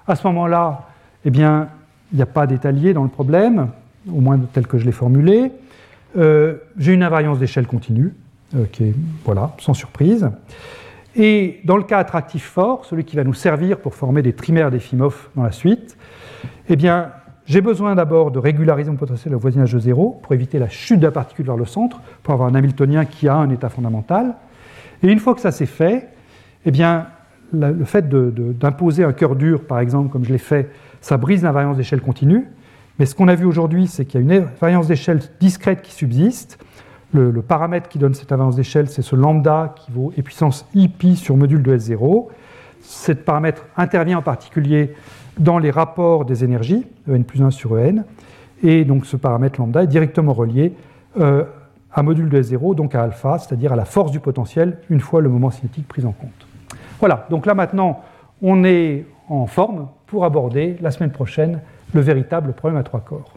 À 0.07 0.15
ce 0.15 0.25
moment-là, 0.27 0.87
eh 1.25 1.29
bien, 1.29 1.67
il 2.13 2.15
n'y 2.15 2.21
a 2.21 2.27
pas 2.27 2.47
d'état 2.47 2.71
lié 2.71 2.93
dans 2.93 3.03
le 3.03 3.09
problème, 3.09 3.69
au 4.09 4.21
moins 4.21 4.39
tel 4.53 4.67
que 4.67 4.77
je 4.77 4.85
l'ai 4.85 4.93
formulé. 4.93 5.51
Euh, 6.17 6.55
j'ai 6.77 6.93
une 6.93 7.03
invariance 7.03 7.39
d'échelle 7.39 7.67
continue, 7.67 8.13
euh, 8.55 8.65
qui 8.71 8.85
est, 8.85 8.93
voilà, 9.25 9.51
sans 9.59 9.73
surprise. 9.73 10.29
Et 11.15 11.59
dans 11.63 11.77
le 11.77 11.83
cas 11.83 11.97
attractif 11.97 12.45
fort, 12.45 12.85
celui 12.85 13.03
qui 13.03 13.15
va 13.15 13.23
nous 13.23 13.33
servir 13.33 13.79
pour 13.79 13.95
former 13.95 14.21
des 14.21 14.33
trimères 14.33 14.71
d'Efimov 14.71 15.29
dans 15.35 15.43
la 15.43 15.51
suite, 15.51 15.97
eh 16.69 16.75
bien, 16.75 17.11
j'ai 17.45 17.61
besoin 17.61 17.95
d'abord 17.95 18.29
de 18.29 18.37
régulariser 18.37 18.91
mon 18.91 18.97
potentiel 18.97 19.33
au 19.33 19.39
voisinage 19.39 19.73
de 19.73 19.79
zéro 19.79 20.19
pour 20.21 20.33
éviter 20.33 20.59
la 20.59 20.69
chute 20.69 20.99
de 20.99 21.05
la 21.05 21.11
particule 21.11 21.47
vers 21.47 21.57
le 21.57 21.65
centre, 21.65 21.99
pour 22.21 22.33
avoir 22.33 22.47
un 22.47 22.55
Hamiltonien 22.55 23.05
qui 23.05 23.27
a 23.27 23.35
un 23.35 23.49
état 23.49 23.69
fondamental. 23.69 24.35
Et 25.01 25.11
une 25.11 25.19
fois 25.19 25.33
que 25.33 25.41
ça 25.41 25.51
s'est 25.51 25.65
fait, 25.65 26.09
eh 26.65 26.71
bien, 26.71 27.07
le 27.51 27.85
fait 27.85 28.07
d'imposer 28.07 29.03
un 29.03 29.13
cœur 29.13 29.35
dur, 29.35 29.65
par 29.65 29.79
exemple, 29.79 30.11
comme 30.11 30.23
je 30.23 30.31
l'ai 30.31 30.37
fait, 30.37 30.69
ça 31.01 31.17
brise 31.17 31.41
l'invariance 31.41 31.77
d'échelle 31.77 32.01
continue. 32.01 32.45
Mais 32.99 33.05
ce 33.05 33.15
qu'on 33.15 33.27
a 33.29 33.35
vu 33.35 33.45
aujourd'hui, 33.45 33.87
c'est 33.87 34.05
qu'il 34.05 34.21
y 34.21 34.31
a 34.31 34.37
une 34.37 34.45
variance 34.59 34.87
d'échelle 34.87 35.21
discrète 35.39 35.81
qui 35.81 35.93
subsiste, 35.93 36.59
le, 37.13 37.41
paramètre 37.41 37.89
qui 37.89 37.97
donne 37.97 38.13
cette 38.13 38.31
avance 38.31 38.55
d'échelle, 38.55 38.89
c'est 38.89 39.01
ce 39.01 39.15
lambda 39.15 39.73
qui 39.75 39.91
vaut 39.91 40.13
e 40.17 40.21
puissance 40.21 40.67
i 40.75 40.87
pi 40.87 41.15
sur 41.15 41.35
module 41.37 41.63
de 41.63 41.75
S0. 41.75 42.27
Ce 42.81 43.11
paramètre 43.11 43.65
intervient 43.77 44.19
en 44.19 44.21
particulier 44.21 44.93
dans 45.37 45.57
les 45.57 45.71
rapports 45.71 46.25
des 46.25 46.43
énergies, 46.43 46.85
En 47.09 47.21
plus 47.23 47.41
1 47.41 47.51
sur 47.51 47.71
En. 47.73 48.03
Et 48.61 48.85
donc 48.85 49.05
ce 49.05 49.17
paramètre 49.17 49.59
lambda 49.59 49.83
est 49.83 49.87
directement 49.87 50.33
relié 50.33 50.73
euh, 51.19 51.45
à 51.91 52.03
module 52.03 52.29
de 52.29 52.41
S0, 52.41 52.75
donc 52.75 52.93
à 52.93 53.01
alpha, 53.01 53.39
c'est-à-dire 53.39 53.73
à 53.73 53.75
la 53.75 53.85
force 53.85 54.11
du 54.11 54.19
potentiel, 54.19 54.77
une 54.89 54.99
fois 54.99 55.21
le 55.21 55.29
moment 55.29 55.49
cinétique 55.49 55.87
pris 55.87 56.05
en 56.05 56.11
compte. 56.11 56.47
Voilà, 56.99 57.25
donc 57.29 57.45
là 57.45 57.53
maintenant, 57.55 58.01
on 58.41 58.63
est 58.63 59.05
en 59.29 59.47
forme 59.47 59.87
pour 60.05 60.25
aborder 60.25 60.77
la 60.81 60.91
semaine 60.91 61.11
prochaine 61.11 61.61
le 61.93 62.01
véritable 62.01 62.53
problème 62.53 62.79
à 62.79 62.83
trois 62.83 62.99
corps. 62.99 63.33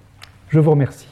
Je 0.49 0.61
vous 0.61 0.71
remercie. 0.71 1.12